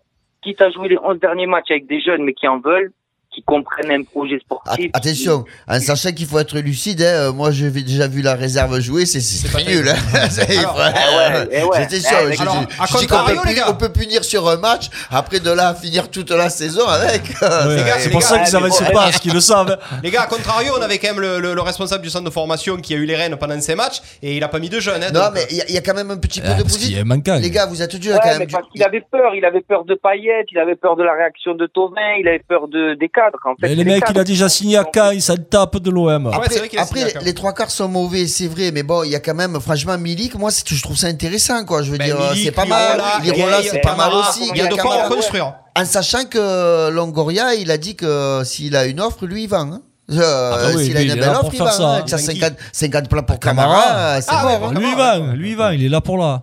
quitte 0.45 0.61
à 0.61 0.71
jouer 0.71 0.89
les 0.89 0.99
11 0.99 1.19
derniers 1.19 1.47
matchs 1.47 1.71
avec 1.71 1.87
des 1.87 2.01
jeunes, 2.01 2.23
mais 2.23 2.35
qui 2.35 2.47
en 2.47 2.61
veulent, 2.61 2.93
qui 3.35 3.43
comprennent 3.43 3.91
un 3.91 4.03
projet 4.05 4.39
sportif. 4.39 4.91
Attention, 4.93 5.45
en 5.69 5.81
sachant 5.81 6.13
qu'il 6.13 6.27
faut 6.27 6.39
être 6.39 6.59
lucide, 6.59 7.03
hein, 7.03 7.05
euh, 7.29 7.33
moi 7.33 7.51
j'ai 7.51 7.71
déjà 7.71 8.07
vu 8.07 8.23
la 8.23 8.35
réserve 8.35 8.79
jouer, 8.81 9.07
c'est 9.07 9.19
nul. 9.67 9.89
hein. 9.89 9.95
C'est- 10.31 10.57
Alors, 10.59 10.77
ouais, 10.77 10.83
eh 10.95 11.17
ouais, 11.17 11.49
eh 11.51 11.65
ouais. 11.65 11.79
J'étais 11.81 12.01
sûr, 12.01 12.17
Eh, 12.33 12.41
alors, 12.41 12.57
à 12.79 12.87
contrario, 12.87 13.41
peut, 13.43 13.51
on 13.69 13.75
peut 13.75 13.89
punir 13.93 14.25
sur 14.25 14.49
un 14.49 14.57
match, 14.57 14.89
après 15.11 15.41
de 15.41 15.51
là 15.51 15.75
finir 15.75 16.11
toute 16.11 16.31
la 16.31 16.49
saison 16.49 16.87
avec. 16.87 17.23
Ouais, 17.41 17.83
c'est 17.99 18.11
pour 18.11 18.23
ça 18.23 18.39
qu'ils 18.39 18.53
mais 18.53 18.65
avancent 18.65 18.81
bon, 18.83 18.87
pas, 18.87 18.93
parce 19.05 19.19
qu'ils 19.19 19.33
le 19.35 19.41
savent. 19.41 19.79
Les 20.03 20.11
gars, 20.11 20.23
à 20.23 20.27
contrario, 20.27 20.73
on 20.79 20.83
avait 20.83 20.99
quand 20.99 21.09
même 21.09 21.21
le, 21.21 21.41
le- 21.41 21.55
le 21.55 21.61
responsable 21.61 22.03
du 22.03 22.11
centre 22.11 22.25
de 22.25 22.31
formation 22.31 22.77
qui 22.77 22.95
a 22.95 22.97
eu 22.97 23.05
les 23.07 23.17
rênes 23.17 23.37
pendant 23.37 23.61
ces 23.61 23.75
matchs 23.75 24.01
et 24.23 24.37
il 24.37 24.45
a 24.45 24.49
pas 24.49 24.59
mis 24.59 24.69
de 24.69 24.81
jeunes. 24.81 25.03
Hein, 25.03 25.11
Non, 25.13 25.21
donc, 25.25 25.31
mais 25.35 25.47
il 25.51 25.57
y, 25.57 25.61
a- 25.61 25.65
il 25.69 25.75
y 25.75 25.79
a 25.79 25.81
quand 25.81 25.95
même 25.95 26.11
un 26.11 26.17
petit 26.19 26.41
peu 26.41 26.47
Ah, 26.51 26.55
de 26.55 26.63
qu'il 26.63 26.91
y 26.97 27.05
positif. 27.05 27.43
Les 27.43 27.51
gars, 27.51 27.67
vous 27.67 27.83
êtes 27.83 27.97
dur 27.97 28.15
Ouais, 28.15 28.21
quand 28.23 28.39
même. 28.39 28.49
parce 28.51 28.69
qu'il 28.71 28.83
avait 28.83 29.01
peur, 29.11 29.35
il 29.35 29.45
avait 29.45 29.61
peur 29.61 29.85
de 29.85 29.95
Payet, 29.95 30.45
il 30.51 30.59
avait 30.59 30.77
peur 30.77 30.97
de 30.97 31.03
la 31.03 31.13
réaction 31.15 31.55
de 31.55 31.67
Tovin, 31.67 31.95
il 32.21 32.29
avait 32.29 32.43
peur 32.47 32.69
de, 32.69 32.95
des 32.95 33.09
cadres. 33.25 33.39
En 33.45 33.55
fait, 33.61 33.67
Et 33.67 33.69
c'est 33.71 33.75
les 33.77 33.85
les 33.85 33.91
mecs, 33.93 34.05
il 34.11 34.19
a 34.19 34.25
déjà 34.25 34.49
signé 34.49 34.77
à 34.77 34.85
Caen, 34.95 35.19
ça 35.21 35.35
le 35.35 35.45
tape 35.45 35.79
de 35.79 35.91
l'OM. 35.91 36.27
Après, 36.29 36.57
après, 36.79 37.03
à 37.03 37.09
Caen. 37.11 37.21
les 37.23 37.35
trois 37.35 37.53
quarts 37.53 37.71
sont 37.71 37.89
mauvais, 37.89 38.27
c'est 38.27 38.47
vrai, 38.47 38.71
mais 38.73 38.83
bon, 38.83 39.03
il 39.05 39.11
y 39.11 39.15
a 39.15 39.21
quand 39.21 39.35
même, 39.35 39.59
franchement, 39.61 39.97
Milik, 39.99 40.35
moi, 40.37 40.51
je 40.67 40.83
trouve 40.83 40.97
ça 40.97 41.07
intéressant, 41.09 41.65
quoi. 41.65 41.83
Je 41.83 41.91
veux 41.91 41.99
Ben, 41.99 42.07
dire, 42.07 42.17
c'est 42.43 42.51
pas 42.53 42.65
mal. 42.67 43.01
Lirola, 43.23 43.63
c'est 43.63 43.81
pas 43.81 43.97
mal 43.97 44.13
aussi. 44.15 44.49
Il 44.55 44.59
y 44.59 44.61
a 44.63 44.67
de 44.67 44.75
quoi 44.75 45.05
reconstruire. 45.09 45.55
En 45.77 45.85
sachant 45.85 46.25
que 46.27 46.91
Longoria, 46.91 47.55
il 47.55 47.71
a 47.71 47.79
dit 47.79 47.97
que 47.97 48.43
s'il 48.45 48.77
a 48.77 48.85
une 48.87 49.01
offre, 49.01 49.27
lui, 49.27 49.45
il 49.45 49.49
vend. 49.49 49.73
hein. 49.73 49.81
Euh, 50.11 50.17
bah 50.19 50.59
oui, 50.77 50.85
s'il 50.85 50.97
a 50.97 51.01
une 51.01 51.09
il 51.13 51.15
belle 51.19 51.31
offre, 51.31 51.51
il 51.53 51.59
vend. 51.59 51.71
ça, 51.71 51.83
hein. 51.83 51.87
hein. 51.87 51.95
Avec 51.95 52.09
sa 52.11 52.19
Qui 52.19 52.25
50, 52.39 52.53
50 52.73 53.09
plans 53.09 53.23
pour 53.23 53.41
Camara. 53.41 53.83
Camara, 53.83 54.21
c'est 54.21 54.31
Ah, 54.31 54.43
mort. 54.43 54.69
hein. 54.69 54.75
Lui, 54.79 54.91
il 54.91 54.97
va, 54.97 55.19
lui, 55.35 55.51
il 55.53 55.57
va, 55.57 55.75
il 55.75 55.85
est 55.85 55.89
là 55.89 56.01
pour 56.03 56.19
là. 56.19 56.43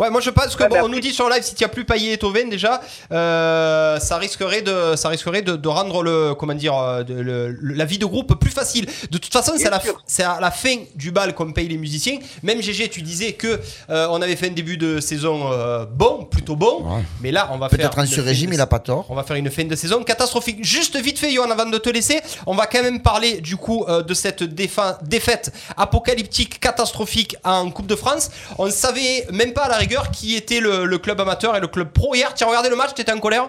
Ouais, 0.00 0.08
moi 0.10 0.20
je 0.22 0.30
pense 0.30 0.56
que 0.56 0.64
bon, 0.64 0.76
on 0.82 0.88
nous 0.88 0.98
dit 1.00 1.12
sur 1.12 1.28
live 1.28 1.42
si 1.42 1.54
tu 1.54 1.62
as 1.62 1.68
plus 1.68 1.84
Payet 1.84 2.14
et 2.14 2.18
Tovin 2.18 2.48
déjà, 2.48 2.80
euh, 3.12 3.98
ça 4.00 4.16
risquerait 4.16 4.62
de, 4.62 4.96
ça 4.96 5.10
risquerait 5.10 5.42
de, 5.42 5.56
de 5.56 5.68
rendre 5.68 6.02
le, 6.02 6.34
comment 6.34 6.54
dire, 6.54 6.74
euh, 6.76 7.02
de- 7.02 7.14
le- 7.14 7.48
le- 7.50 7.74
la 7.74 7.84
vie 7.84 7.98
de 7.98 8.06
groupe 8.06 8.34
plus 8.40 8.50
facile. 8.50 8.86
De 9.10 9.18
toute 9.18 9.32
façon, 9.32 9.52
c'est 9.56 9.66
à, 9.66 9.70
la, 9.70 10.30
à 10.36 10.40
la 10.40 10.50
fin 10.50 10.76
du 10.94 11.10
bal 11.10 11.34
qu'on 11.34 11.52
paye 11.52 11.68
les 11.68 11.76
musiciens. 11.76 12.18
Même 12.42 12.62
GG, 12.62 12.88
tu 12.88 13.02
disais 13.02 13.32
que 13.34 13.60
euh, 13.90 14.06
on 14.10 14.22
avait 14.22 14.36
fait 14.36 14.48
un 14.48 14.52
début 14.52 14.78
de 14.78 15.00
saison 15.00 15.52
euh, 15.52 15.84
bon, 15.84 16.24
plutôt 16.24 16.56
bon, 16.56 16.82
mais 17.20 17.30
là 17.30 17.50
on 17.52 17.58
va 17.58 17.68
faire 17.68 17.78
Peut-être 17.78 17.98
une 17.98 18.06
sur-régime, 18.06 18.46
fin 18.48 18.52
de- 18.52 18.58
il 18.58 18.60
a 18.62 18.66
pas 18.66 18.78
tort. 18.78 19.04
on 19.10 19.14
va 19.14 19.22
faire 19.22 19.36
une 19.36 19.50
fin 19.50 19.64
de 19.64 19.76
saison 19.76 20.02
catastrophique. 20.02 20.64
Juste 20.64 20.96
vite 20.98 21.18
fait, 21.18 21.30
Johan, 21.32 21.50
avant 21.50 21.66
de 21.66 21.76
te 21.78 21.90
laisser, 21.90 22.20
on 22.46 22.54
va 22.54 22.66
quand 22.66 22.82
même 22.82 23.02
parler 23.02 23.42
du 23.42 23.56
coup 23.58 23.84
euh, 23.88 24.02
de 24.02 24.14
cette 24.14 24.42
défa- 24.42 24.96
défaite 25.04 25.52
apocalyptique, 25.76 26.58
catastrophique 26.58 27.36
en 27.44 27.70
Coupe 27.70 27.86
de 27.86 27.96
France. 27.96 28.30
On 28.58 28.66
ne 28.66 28.70
savait 28.70 29.26
même 29.32 29.52
pas 29.52 29.64
à 29.64 29.68
la 29.68 29.76
rigueur 29.90 30.10
qui 30.12 30.36
était 30.36 30.60
le, 30.60 30.84
le 30.84 30.98
club 30.98 31.20
amateur 31.20 31.56
et 31.56 31.60
le 31.60 31.66
club 31.66 31.92
pro 31.92 32.14
hier. 32.14 32.32
Tu 32.34 32.44
as 32.44 32.46
regardé 32.46 32.68
le 32.70 32.76
match, 32.76 32.94
tu 32.94 33.02
étais 33.02 33.12
en 33.12 33.18
colère? 33.18 33.48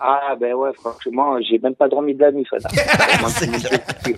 Ah, 0.00 0.34
ben 0.38 0.52
ouais, 0.54 0.70
franchement, 0.74 1.40
j'ai 1.40 1.58
même 1.58 1.74
pas 1.74 1.88
dormi 1.88 2.14
de 2.14 2.20
la 2.20 2.30
nuit, 2.32 2.44
Fada. 2.48 2.68
Ils 3.16 3.22
m'ont 3.22 3.28
dégoûté. 3.38 4.16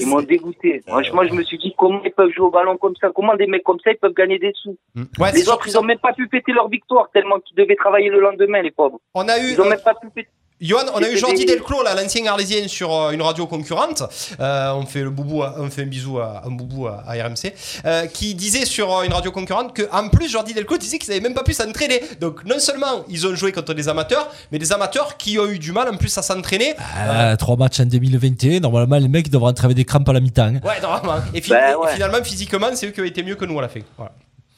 Ils 0.00 0.06
m'ont 0.06 0.22
dégoûté. 0.22 0.82
Franchement, 0.86 1.22
je 1.28 1.34
me 1.34 1.42
suis 1.42 1.58
dit, 1.58 1.74
comment 1.76 2.00
ils 2.04 2.12
peuvent 2.12 2.30
jouer 2.30 2.46
au 2.46 2.50
ballon 2.50 2.76
comme 2.76 2.94
ça? 3.00 3.10
Comment 3.14 3.34
des 3.36 3.46
mecs 3.46 3.64
comme 3.64 3.78
ça, 3.84 3.90
ils 3.90 3.98
peuvent 3.98 4.14
gagner 4.14 4.38
des 4.38 4.52
sous? 4.62 4.76
Ouais, 5.18 5.32
Les 5.32 5.48
autres, 5.48 5.66
ils 5.68 5.76
ont 5.76 5.82
même 5.82 5.98
pas 5.98 6.12
pu 6.12 6.28
péter 6.28 6.52
leur 6.52 6.68
victoire 6.68 7.10
tellement 7.12 7.40
qu'ils 7.40 7.56
devaient 7.56 7.76
travailler 7.76 8.08
le 8.08 8.20
lendemain, 8.20 8.62
les 8.62 8.70
pauvres. 8.70 9.00
On 9.14 9.28
a 9.28 9.38
eu, 9.38 9.52
Ils 9.52 9.60
ont 9.60 9.68
même 9.68 9.80
pas 9.84 9.94
pu 9.94 10.08
péter. 10.08 10.30
Johan, 10.60 10.86
on 10.92 10.98
a 10.98 11.08
eu 11.08 11.16
Jordi 11.16 11.44
Delclos, 11.46 11.82
là, 11.84 11.94
l'ancien 11.94 12.26
arlésien, 12.26 12.66
sur 12.66 12.92
euh, 12.92 13.10
une 13.12 13.22
radio 13.22 13.46
concurrente. 13.46 14.02
Euh, 14.40 14.72
on 14.72 14.84
fait 14.86 15.02
le 15.02 15.10
boubou, 15.10 15.44
à- 15.44 15.54
on 15.58 15.70
fait 15.70 15.82
un 15.82 15.86
bisou 15.86 16.18
à 16.18 16.42
un 16.44 16.50
boubou 16.50 16.88
à, 16.88 17.04
à 17.06 17.12
RMC, 17.12 17.52
euh, 17.84 18.06
qui 18.06 18.34
disait 18.34 18.64
sur 18.64 18.92
euh, 18.92 19.02
une 19.04 19.12
radio 19.12 19.30
concurrente 19.30 19.72
que, 19.72 19.82
en 19.92 20.08
plus, 20.08 20.28
Jordi 20.28 20.54
Delclos 20.54 20.78
disait 20.78 20.98
qu'ils 20.98 21.10
n'avaient 21.10 21.20
même 21.22 21.34
pas 21.34 21.44
pu 21.44 21.54
s'entraîner. 21.54 22.02
Donc, 22.20 22.44
non 22.44 22.58
seulement 22.58 23.04
ils 23.08 23.24
ont 23.26 23.34
joué 23.36 23.52
contre 23.52 23.72
des 23.72 23.88
amateurs, 23.88 24.28
mais 24.50 24.58
des 24.58 24.72
amateurs 24.72 25.16
qui 25.16 25.38
ont 25.38 25.46
eu 25.46 25.60
du 25.60 25.70
mal 25.70 25.88
en 25.88 25.96
plus 25.96 26.16
à 26.18 26.22
s'entraîner. 26.22 26.74
Ah, 26.78 27.36
trois 27.36 27.56
matchs 27.56 27.78
en 27.78 27.86
2021, 27.86 28.58
normalement, 28.58 28.96
les 28.98 29.06
mecs 29.08 29.30
devraient 29.30 29.50
entrer 29.50 29.66
avec 29.66 29.76
des 29.76 29.84
crampes 29.84 30.08
à 30.08 30.12
la 30.12 30.20
mi-temps. 30.20 30.42
hein. 30.56 30.60
Ouais, 30.64 30.80
normalement. 30.82 31.22
Et, 31.34 31.40
fi- 31.40 31.50
Ben 31.50 31.76
et 31.88 31.94
finalement, 31.94 32.24
physiquement, 32.24 32.66
c'est 32.74 32.86
eux 32.88 32.90
qui 32.90 33.00
ont 33.00 33.04
été 33.04 33.22
mieux 33.22 33.36
que 33.36 33.44
nous 33.44 33.58
à 33.60 33.62
la 33.62 33.68
fin. 33.68 33.80
Voilà. 33.96 34.10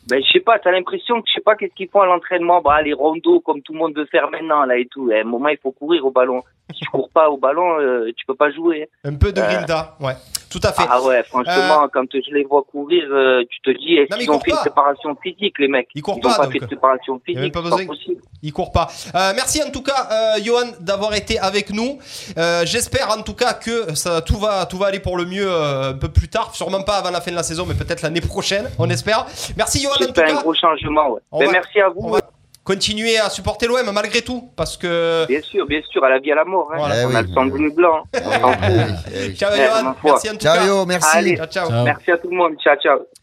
Ben, 0.08 0.22
je 0.22 0.32
sais 0.32 0.40
pas, 0.40 0.58
t'as 0.58 0.72
l'impression 0.72 1.20
que 1.20 1.28
je 1.28 1.34
sais 1.34 1.40
pas 1.40 1.54
qu'est-ce 1.54 1.74
qu'ils 1.74 1.88
font 1.88 2.00
à 2.00 2.06
l'entraînement. 2.06 2.60
Bah, 2.60 2.82
les 2.82 2.92
rondos, 2.92 3.40
comme 3.40 3.62
tout 3.62 3.72
le 3.72 3.78
monde 3.78 3.94
veut 3.94 4.06
faire 4.06 4.30
maintenant, 4.30 4.64
là 4.64 4.76
et 4.76 4.86
tout. 4.86 5.10
À 5.12 5.20
un 5.20 5.24
moment, 5.24 5.48
il 5.48 5.58
faut 5.58 5.72
courir 5.72 6.04
au 6.06 6.10
ballon. 6.10 6.42
Si 6.74 6.80
tu 6.80 6.88
cours 6.90 7.10
pas 7.10 7.28
au 7.30 7.36
ballon, 7.36 7.78
euh, 7.80 8.10
tu 8.16 8.24
peux 8.26 8.34
pas 8.34 8.50
jouer. 8.50 8.88
Un 9.04 9.14
peu 9.14 9.32
de 9.32 9.40
Euh, 9.40 9.46
grinta, 9.48 9.96
ouais. 10.00 10.14
Tout 10.50 10.60
à 10.64 10.72
fait. 10.72 10.82
Ah 10.90 11.00
ouais, 11.02 11.22
franchement, 11.22 11.86
quand 11.92 12.06
je 12.12 12.34
les 12.34 12.42
vois 12.42 12.62
courir, 12.64 13.04
euh, 13.12 13.44
tu 13.48 13.60
te 13.60 13.70
dis, 13.78 13.94
est-ce 13.94 14.08
mais 14.10 14.16
qu'ils 14.16 14.24
ils 14.24 14.30
ont 14.30 14.32
courent 14.34 14.42
fait 14.44 14.50
une 14.50 14.56
pas. 14.56 14.62
préparation 14.62 15.16
physique, 15.22 15.54
les 15.60 15.68
mecs? 15.68 15.88
Ils 15.94 16.02
courent 16.02 16.20
pas, 16.20 16.34
pas 16.36 16.42
donc. 16.44 16.52
fait 16.54 16.58
de 16.58 16.66
préparation 16.66 17.20
physique, 17.24 17.52
pas 17.52 17.60
c'est 17.60 17.70
pas 17.70 17.76
besoin. 17.76 17.86
possible. 17.86 18.20
Il 18.42 18.52
court 18.52 18.72
pas. 18.72 18.88
Euh, 19.14 19.32
merci 19.36 19.62
en 19.62 19.70
tout 19.70 19.82
cas, 19.82 20.08
euh, 20.10 20.42
Johan, 20.42 20.72
d'avoir 20.80 21.14
été 21.14 21.38
avec 21.38 21.70
nous. 21.72 21.98
Euh, 22.36 22.62
J'espère 22.66 23.10
en 23.16 23.22
tout 23.22 23.34
cas 23.34 23.54
que 23.54 23.94
ça, 23.94 24.22
tout, 24.22 24.38
va, 24.38 24.66
tout 24.66 24.76
va 24.78 24.86
aller 24.86 24.98
pour 24.98 25.16
le 25.16 25.24
mieux 25.24 25.46
euh, 25.48 25.90
un 25.90 25.94
peu 25.94 26.08
plus 26.08 26.28
tard. 26.28 26.52
Sûrement 26.54 26.82
pas 26.82 26.96
avant 26.96 27.10
la 27.10 27.20
fin 27.20 27.30
de 27.30 27.36
la 27.36 27.44
saison, 27.44 27.64
mais 27.66 27.74
peut-être 27.74 28.02
l'année 28.02 28.20
prochaine, 28.20 28.68
on 28.78 28.90
espère. 28.90 29.26
Merci 29.56 29.80
Johan 29.82 29.92
J'espère 29.98 30.24
un 30.30 30.34
cas. 30.34 30.42
gros 30.42 30.54
changement, 30.54 31.10
ouais. 31.12 31.20
On 31.30 31.38
Ben, 31.38 31.46
va- 31.46 31.52
merci 31.52 31.80
à 31.80 31.88
vous. 31.90 32.16
Continuer 32.70 33.18
à 33.18 33.28
supporter 33.30 33.66
l'OM 33.66 33.90
malgré 33.92 34.22
tout. 34.22 34.50
Parce 34.56 34.76
que. 34.76 35.26
Bien 35.26 35.42
sûr, 35.42 35.66
bien 35.66 35.80
sûr, 35.90 36.02
à 36.04 36.08
la 36.10 36.18
vie, 36.18 36.32
à 36.32 36.36
la 36.36 36.44
mort. 36.44 36.70
Hein. 36.72 36.76
Voilà. 36.78 36.94
On 37.06 37.10
Eh 37.10 37.16
a 37.16 37.22
le 37.22 37.28
sang 37.28 37.46
bleu 37.46 37.70
blanc. 37.70 38.04
Ciao 38.14 38.50
Eh, 39.14 39.34
Johan, 39.34 39.82
ma 39.84 39.94
foi. 39.94 40.12
merci 40.12 40.30
en 40.30 40.32
tout 40.32 40.38
cas. 40.38 40.52
Allez, 41.18 41.36
Ciao, 41.36 41.46
ciao. 41.46 41.84
Merci 41.84 42.10
à 42.12 42.18
tout 42.18 42.30
le 42.30 42.36
monde. 42.36 42.54
Ciao, 42.62 42.76
ciao. 42.76 43.19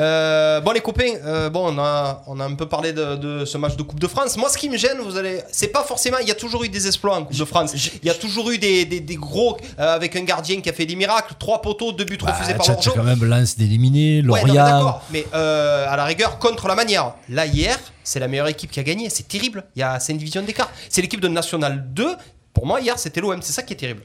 Euh, 0.00 0.60
bon 0.60 0.70
les 0.72 0.80
copains, 0.80 1.14
euh, 1.26 1.50
bon 1.50 1.74
on 1.74 1.78
a, 1.78 2.22
on 2.26 2.40
a 2.40 2.44
un 2.46 2.54
peu 2.54 2.66
parlé 2.66 2.92
de, 2.94 3.16
de 3.16 3.44
ce 3.44 3.58
match 3.58 3.76
de 3.76 3.82
Coupe 3.82 4.00
de 4.00 4.06
France. 4.06 4.36
Moi 4.38 4.48
ce 4.48 4.56
qui 4.56 4.70
me 4.70 4.76
gêne, 4.78 4.98
vous 5.04 5.16
allez, 5.18 5.42
c'est 5.52 5.68
pas 5.68 5.82
forcément, 5.82 6.16
il 6.18 6.26
y 6.28 6.30
a 6.30 6.34
toujours 6.34 6.64
eu 6.64 6.68
des 6.70 6.86
exploits 6.86 7.16
en 7.16 7.24
Coupe 7.24 7.36
de 7.36 7.44
France. 7.44 7.72
Il 8.02 8.06
y 8.06 8.10
a 8.10 8.14
toujours 8.14 8.50
eu 8.50 8.56
des, 8.58 8.86
des, 8.86 9.00
des 9.00 9.16
gros 9.16 9.58
euh, 9.78 9.94
avec 9.94 10.16
un 10.16 10.22
gardien 10.22 10.60
qui 10.60 10.70
a 10.70 10.72
fait 10.72 10.86
des 10.86 10.96
miracles, 10.96 11.34
trois 11.38 11.60
poteaux, 11.60 11.92
deux 11.92 12.04
buts 12.04 12.18
refusés 12.20 12.54
par 12.54 12.58
Bah, 12.58 12.64
T'as 12.66 12.72
Bordeaux. 12.74 12.92
quand 12.96 13.02
même 13.02 13.24
Lens 13.24 13.56
d'éliminé, 13.58 14.18
Ouais, 14.20 14.22
non, 14.22 14.34
mais 14.34 14.40
Lorient. 14.46 14.64
d'accord, 14.64 15.02
mais 15.10 15.26
à 15.32 15.96
la 15.96 16.04
rigueur 16.04 16.38
contre 16.38 16.66
la 16.68 16.74
manière. 16.74 17.12
Là 17.28 17.44
hier, 17.46 17.78
c'est 18.02 18.20
la 18.20 18.28
meilleure 18.28 18.48
équipe 18.48 18.70
qui 18.70 18.80
a 18.80 18.82
gagné, 18.82 19.10
c'est 19.10 19.28
terrible. 19.28 19.64
Il 19.76 19.80
y 19.80 19.82
a 19.82 20.00
5 20.00 20.16
divisions 20.16 20.42
d'écart. 20.42 20.70
C'est 20.88 21.02
l'équipe 21.02 21.20
de 21.20 21.28
National 21.28 21.84
2. 21.92 22.16
Pour 22.54 22.66
moi 22.66 22.80
hier 22.80 22.98
c'était 22.98 23.20
l'OM, 23.20 23.40
c'est 23.42 23.52
ça 23.52 23.62
qui 23.62 23.74
est 23.74 23.76
terrible. 23.76 24.02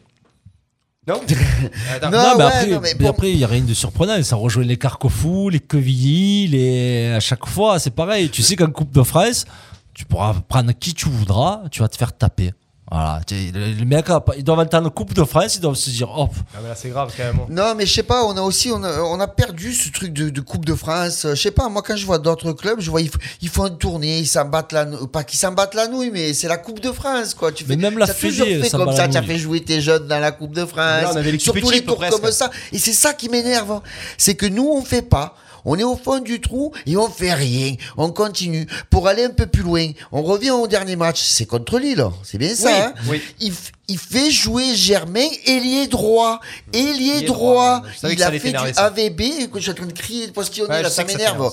Non 2.12 2.38
mais 2.38 2.44
après, 2.44 2.96
mais 3.00 3.08
après, 3.08 3.32
il 3.32 3.38
n'y 3.38 3.44
a 3.44 3.48
rien 3.48 3.62
de 3.62 3.74
surprenant. 3.74 4.22
Ça 4.24 4.36
rejoint 4.36 4.64
les 4.64 4.78
Carquefou, 4.78 5.50
les 5.50 5.60
Quevilly, 5.60 6.48
les... 6.48 7.14
à 7.16 7.20
chaque 7.20 7.46
fois, 7.46 7.78
c'est 7.80 7.92
pareil. 7.92 8.30
Tu 8.30 8.42
sais 8.42 8.56
qu'en 8.56 8.72
Coupe 8.72 8.92
de 8.92 9.04
France, 9.04 9.46
tu 9.94 10.06
pourras 10.06 10.34
prendre 10.34 10.72
qui 10.74 10.94
tu 10.94 11.08
voudras, 11.10 11.62
tu 11.72 11.82
vas 11.82 11.88
te 11.88 11.98
faire 11.98 12.16
taper. 12.16 12.54
Voilà. 12.92 13.20
Tu 13.26 13.36
sais, 13.36 13.52
Les 13.52 13.74
les 13.74 13.86
mecs, 13.86 14.06
ils 14.38 14.44
doivent 14.44 14.60
entendre 14.60 14.90
Coupe 14.92 15.14
de 15.16 15.24
France, 15.24 15.56
ils 15.56 15.60
doivent 15.62 15.76
se 15.76 15.90
dire, 15.90 16.10
hop. 16.16 16.30
Mais 16.62 16.70
là 16.70 16.76
c'est 16.76 16.90
grave 16.90 17.12
quand 17.18 17.24
même. 17.24 17.40
Non, 17.50 17.74
mais 17.76 17.86
je 17.88 17.94
sais 17.94 18.04
pas, 18.04 18.24
on 18.26 18.38
a 18.38 18.42
aussi, 18.42 18.70
on 18.72 18.84
a, 18.84 19.00
on 19.02 19.20
a 19.20 19.28
perdu 19.28 19.74
ce 19.74 19.90
truc 19.90 20.14
de, 20.14 20.30
de 20.30 20.42
Coupe 20.42 20.66
de 20.66 20.76
France. 20.76 21.26
Je 21.32 21.36
sais 21.36 21.50
pas, 21.52 21.68
moi 21.68 21.82
quand 21.82 21.96
je 21.96 22.06
vois 22.06 22.20
d'autres 22.20 22.54
clubs, 22.54 22.80
je 22.80 22.92
vois 22.92 23.02
ils, 23.02 23.50
font 23.50 23.66
une 23.68 23.78
tournée, 23.80 24.20
ils 24.20 24.28
s'en 24.28 24.46
battent 24.46 24.72
la 24.72 24.86
nou- 24.86 25.08
pas 25.08 25.24
qu'ils 25.24 25.40
s'en 25.40 25.52
battent 25.52 25.74
la 25.74 25.88
nouille, 25.88 26.12
mais 26.12 26.34
c'est 26.36 26.48
la 26.48 26.58
Coupe 26.58 26.80
de 26.80 26.92
France, 26.92 27.34
quoi. 27.34 27.52
Tu 27.52 27.64
fais, 27.66 27.76
Mais 27.76 27.82
même 27.90 27.98
la 27.98 28.08
toujours 28.08 28.46
fait 28.46 28.70
comme 28.70 28.92
ça, 28.96 29.08
la 29.08 29.08
tu 29.10 29.18
as 29.18 29.22
nouille. 29.22 29.30
fait 29.32 29.38
jouer 29.40 29.64
tes 29.64 29.82
jeunes 29.82 30.08
dans 30.08 30.20
la 30.20 30.32
Coupe 30.32 30.54
de 30.54 30.66
France. 30.66 30.76
Là, 31.02 31.12
on 31.12 31.18
avait 31.18 31.32
l'équipe 31.32 31.42
Surtout 31.54 31.72
les 31.72 31.84
tours 31.84 31.98
presque. 31.98 32.20
comme 32.22 32.32
ça. 32.32 32.52
Et 32.72 32.78
c'est 32.78 32.94
ça 32.94 33.14
qui 33.14 33.30
m'énerve. 33.30 33.72
hein. 33.72 33.82
C'est 34.20 34.36
que 34.36 34.46
nous, 34.46 34.68
on 34.72 34.84
fait 34.84 35.02
pas. 35.02 35.36
On 35.66 35.78
est 35.78 35.84
au 35.84 35.98
fond 35.98 36.20
du 36.20 36.40
trou 36.42 36.72
et 36.86 36.96
on 36.98 37.10
fait 37.10 37.34
rien. 37.34 37.74
On 37.98 38.12
continue 38.12 38.68
pour 38.90 39.08
aller 39.08 39.24
un 39.24 39.30
peu 39.32 39.48
plus 39.48 39.64
loin. 39.64 39.88
On 40.12 40.22
revient 40.24 40.52
au 40.52 40.68
dernier 40.68 40.96
match. 40.96 41.22
C'est 41.24 41.46
contre 41.46 41.80
Lille. 41.80 42.06
C'est 42.24 42.38
bien 42.38 42.54
ça. 42.56 42.70
Oui, 42.70 42.74
hein 42.78 42.94
oui. 43.10 43.22
il, 43.40 43.52
f- 43.52 43.72
il 43.88 43.98
fait 44.00 44.32
jouer 44.32 44.76
Germain 44.76 45.28
ailier 45.46 45.88
droit. 45.88 46.40
Ailier 46.74 47.22
droit. 47.22 47.84
Il 48.04 48.22
a 48.24 48.32
fait 48.32 48.52
du. 48.52 48.58
AVB. 48.78 49.22
Écoute, 49.42 49.62
Je 49.62 49.64
suis 49.64 49.72
en 49.72 49.76
train 49.76 49.86
de 49.86 49.92
crier, 49.94 50.28
de 50.28 50.32
postillonner, 50.32 50.74
Ouais, 50.74 50.82
là, 50.82 50.90
ça 50.90 51.04
m'énerve. 51.04 51.52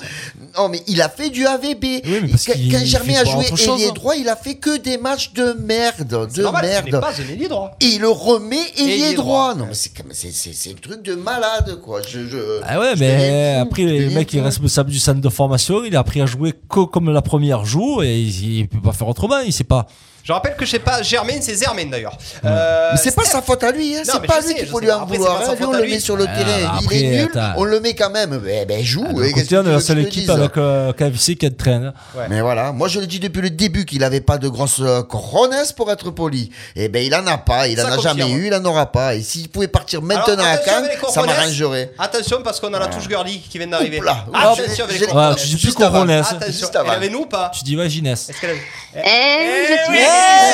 Non, 0.56 0.68
mais 0.68 0.82
il 0.86 1.00
a 1.02 1.08
fait 1.08 1.30
du 1.30 1.46
AVB. 1.46 1.84
quand, 2.04 2.84
Germain 2.84 3.14
a 3.20 3.24
joué 3.24 3.44
ailier 3.74 3.90
droit, 3.92 4.16
il 4.16 4.28
a 4.28 4.36
fait 4.36 4.54
que 4.54 4.78
des 4.78 4.98
matchs 4.98 5.32
de 5.32 5.52
merde. 5.60 6.06
De 6.34 6.42
normal, 6.42 6.62
merde. 6.64 7.00
pas 7.00 7.10
un 7.10 7.48
droit. 7.48 7.76
Et 7.80 7.86
il 7.86 8.00
le 8.00 8.08
remet 8.08 8.56
ailier, 8.78 9.14
droit. 9.14 9.52
droit. 9.52 9.54
Non, 9.54 9.66
mais 9.66 9.74
c'est 10.14 10.70
un 10.70 10.74
truc 10.74 11.02
de 11.02 11.14
malade, 11.14 11.80
quoi. 11.82 12.00
Je, 12.02 12.26
je- 12.26 12.60
Ah 12.64 12.78
ouais, 12.80 12.92
je 12.94 13.00
mais 13.00 13.56
après, 13.60 13.82
le 13.84 14.10
mec 14.10 14.28
qui 14.28 14.38
est 14.38 14.42
responsable 14.42 14.90
du 14.90 14.98
centre 14.98 15.20
de 15.20 15.28
formation, 15.28 15.84
il 15.84 15.94
a 15.96 16.00
appris 16.00 16.20
à 16.20 16.26
jouer 16.26 16.52
que 16.52 16.84
comme 16.84 17.10
la 17.10 17.22
première 17.22 17.64
joue 17.64 18.02
et 18.02 18.18
il, 18.18 18.58
il 18.58 18.68
peut 18.68 18.80
pas 18.80 18.92
faire 18.92 19.08
autrement, 19.08 19.38
il 19.40 19.52
sait 19.52 19.64
pas. 19.64 19.86
Je 20.24 20.32
rappelle 20.32 20.54
que 20.56 20.64
je 20.64 20.70
sais 20.70 20.78
pas, 20.78 21.02
Germain, 21.02 21.34
c'est 21.40 21.54
Zermain 21.54 21.86
d'ailleurs. 21.86 22.16
Euh, 22.44 22.90
Mais 22.92 22.98
c'est 23.02 23.14
pas 23.14 23.24
sa 23.24 23.42
faute 23.42 23.62
à 23.64 23.72
lui, 23.72 23.96
hein. 23.96 24.02
C'est 24.04 24.22
pas 24.24 24.40
lui 24.40 24.54
qu'il 24.54 24.66
faut 24.68 24.78
lui 24.78 24.90
en 24.90 25.04
vouloir. 25.04 25.40
hein. 25.42 25.54
Lui, 25.58 25.64
on 25.64 25.72
le 25.72 25.82
met 25.82 25.98
sur 25.98 26.16
le 26.16 26.26
Ah, 26.28 26.36
terrain. 26.36 26.78
après, 26.78 26.96
il 27.00 27.04
est 27.04 27.16
nul, 27.22 27.30
attends. 27.34 27.54
on 27.56 27.64
le 27.64 27.80
met 27.80 27.94
quand 27.94 28.10
même. 28.10 28.38
Ben, 28.38 28.66
ben, 28.66 28.84
joue. 28.84 29.04
Hein, 29.04 29.30
qu'est-ce 29.34 29.46
côté, 29.50 29.58
on 29.58 29.66
est 29.66 29.72
la 29.72 29.80
seule 29.80 29.98
équipe 30.00 30.30
avec 30.30 30.56
euh, 30.56 30.92
KFC 30.92 31.34
qui 31.36 31.46
entraîne. 31.48 31.92
Mais 32.30 32.40
voilà, 32.40 32.70
moi 32.72 32.88
je 32.88 33.00
le 33.00 33.06
dis 33.06 33.18
depuis 33.18 33.40
le 33.42 33.50
début 33.50 33.84
qu'il 33.84 34.04
avait 34.04 34.20
pas 34.20 34.38
de 34.38 34.48
grosses 34.48 34.80
euh, 34.80 35.02
cojones 35.02 35.54
pour 35.76 35.90
être 35.90 36.10
poli. 36.10 36.50
Et 36.76 36.88
ben 36.88 37.02
il 37.04 37.14
en 37.14 37.26
a 37.26 37.38
pas, 37.38 37.66
il 37.66 37.76
Ça 37.76 37.86
en 37.86 37.92
a 37.92 37.96
confirme. 37.96 38.18
jamais 38.18 38.30
eu, 38.32 38.46
il 38.46 38.54
en 38.54 38.64
aura 38.64 38.90
pas. 38.92 39.14
Et 39.16 39.22
s'il 39.22 39.48
pouvait 39.48 39.66
partir 39.68 40.02
maintenant 40.02 40.34
Alors, 40.34 40.46
à 40.46 40.50
attention 40.50 40.72
Cannes, 40.72 41.10
ça 41.12 41.22
m'arrangerait. 41.24 41.92
Attention 41.98 42.38
parce 42.44 42.60
qu'on 42.60 42.72
a 42.74 42.78
la 42.78 42.86
touche 42.86 43.08
girly 43.08 43.40
qui 43.40 43.58
vient 43.58 43.66
d'arriver. 43.66 43.98
Oupla. 43.98 44.24
Attention 44.32 44.84
avec 44.84 45.00
les 45.00 45.06
cojones. 45.06 45.28
Ouais, 45.30 45.34
tu 45.36 45.46
dis 45.46 45.52
plus 45.56 45.62
Juste 45.62 45.80
avant. 45.80 45.92
Corones. 46.06 46.10
Attention, 46.10 46.68
elle 46.84 46.90
avait 46.90 47.08
nous 47.08 47.20
ou 47.22 47.26
pas 47.26 47.50
Tu 47.56 47.64
dis 47.64 47.74
Vaginès. 47.76 48.28
Est-ce 48.30 48.40
qu'elle 48.40 48.50
avait... 48.50 48.60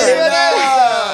Elle 0.02 0.08
est 0.08 0.28
là, 0.28 0.50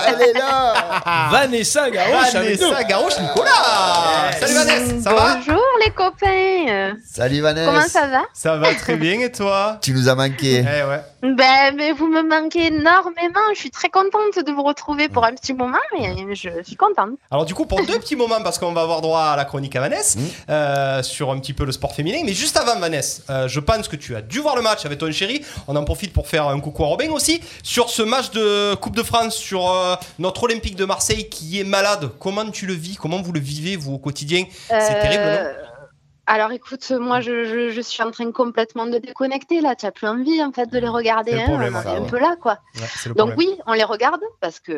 elle 0.09 0.22
est 0.22 0.33
là. 0.33 0.74
Vanessa 1.30 1.88
nous. 1.90 1.96
Vanessa 1.96 2.85
Garouche 2.85 3.18
Nicolas 3.20 4.30
Salut 4.38 4.54
Vanessa, 4.54 5.00
ça 5.02 5.14
va? 5.14 5.37
Bonjour 5.37 5.62
les 5.85 5.90
copains. 5.90 6.96
Salut 7.04 7.40
Vanessa. 7.40 7.70
Comment 7.70 7.88
ça 7.88 8.07
va? 8.07 8.22
Ça 8.33 8.57
va 8.57 8.74
très 8.74 8.96
bien 8.96 9.20
et 9.20 9.33
toi? 9.33 9.78
Tu 9.83 9.92
nous 9.92 10.09
as 10.09 10.14
manqué. 10.14 10.61
Eh 10.61 10.88
ouais. 10.88 11.00
Ben, 11.22 11.74
mais 11.76 11.92
vous 11.92 12.07
me 12.07 12.22
manquez 12.22 12.66
énormément. 12.66 13.40
Je 13.54 13.59
suis 13.59 13.70
très 13.70 13.88
contente 13.88 14.44
de 14.44 14.52
vous 14.52 14.62
retrouver 14.62 15.09
pour 15.09 15.24
un 15.24 15.33
petit 15.33 15.54
moment, 15.54 15.78
mais 15.98 16.35
je 16.35 16.50
suis 16.62 16.76
contente. 16.76 17.11
Alors 17.30 17.44
du 17.44 17.54
coup 17.54 17.66
pour 17.66 17.85
deux 17.85 17.98
petits 17.98 18.16
moments 18.16 18.42
parce 18.42 18.59
qu'on 18.59 18.72
va 18.72 18.83
avoir 18.83 19.00
droit 19.00 19.20
à 19.20 19.37
la 19.37 19.44
chronique 19.44 19.74
à 19.76 19.80
Vanessa 19.80 20.18
euh, 20.48 21.02
sur 21.02 21.30
un 21.30 21.38
petit 21.38 21.52
peu 21.52 21.64
le 21.64 21.72
sport 21.72 21.94
féminin 21.94 22.18
mais 22.24 22.33
juste 22.33 22.57
avant 22.57 22.78
Vanessa 22.78 23.22
euh, 23.30 23.48
je 23.48 23.61
pense 23.61 23.88
que 23.88 23.96
tu 23.96 24.14
as 24.14 24.20
dû 24.22 24.40
voir 24.40 24.57
le 24.57 24.62
match 24.62 24.85
avec 24.85 24.98
ton 24.98 25.11
chéri 25.11 25.44
on 25.66 25.76
en 25.76 25.85
profite 25.85 26.12
pour 26.12 26.28
faire 26.28 26.48
un 26.48 26.61
coucou 26.61 26.85
à 26.85 26.87
Robin 26.88 27.11
aussi 27.11 27.40
sur 27.62 27.88
ce 27.88 28.02
match 28.02 28.30
de 28.35 28.75
Coupe 28.75 28.97
de 28.97 29.03
France 29.03 29.35
sur 29.37 29.70
euh, 29.70 29.94
notre 30.18 30.42
Olympique 30.44 30.77
de 30.77 30.85
Marseille 30.85 31.29
qui 31.31 31.59
est 31.61 31.64
malade 31.64 32.11
comment 32.20 32.51
tu 32.51 32.66
le 32.66 32.75
vis? 32.75 32.97
Comment 32.97 33.23
vous 33.23 33.33
le 33.33 33.40
vivez 33.40 33.77
vous 33.77 33.94
au 33.94 33.99
quotidien? 33.99 34.44
C'est 34.68 34.75
Euh, 34.75 35.03
terrible 35.03 35.25
non? 35.25 35.64
Alors 36.27 36.53
écoute, 36.53 36.90
moi 36.92 37.20
je, 37.20 37.44
je, 37.44 37.70
je 37.70 37.81
suis 37.83 38.03
en 38.03 38.11
train 38.11 38.33
complètement 38.33 38.87
de 38.87 38.97
déconnecter 38.99 39.61
là. 39.61 39.75
Tu 39.77 39.85
n'as 39.85 39.92
plus 39.92 40.09
envie 40.09 40.42
en 40.42 40.53
fait 40.53 40.66
de 40.70 40.79
les 40.79 40.88
regarder. 40.88 41.33
C'est 41.33 41.37
le 41.37 41.42
hein. 41.42 41.49
problème, 41.49 41.77
On 41.77 41.83
ça, 41.83 41.92
est 41.94 41.97
un 41.99 42.05
peu 42.05 42.18
là 42.18 42.37
quoi. 42.40 42.59
Ouais, 42.77 42.83
Donc 43.14 43.33
problème. 43.33 43.37
oui, 43.38 43.59
on 43.66 43.73
les 43.75 43.85
regarde 43.85 44.23
parce 44.40 44.59
que 44.59 44.73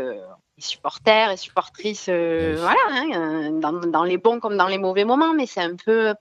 les 0.59 0.63
supporters 0.63 1.31
et 1.31 1.37
supportrices, 1.37 2.07
euh, 2.09 2.57
voilà, 2.59 2.81
hein, 2.91 3.51
dans, 3.61 3.73
dans 3.75 4.03
les 4.05 4.17
bons 4.19 4.41
comme 4.41 4.57
dans 4.57 4.67
les 4.67 4.79
mauvais 4.79 5.05
moments, 5.05 5.35
mais 5.35 5.47
c'est 5.47 5.61
un 5.61 5.77
peu 5.77 6.15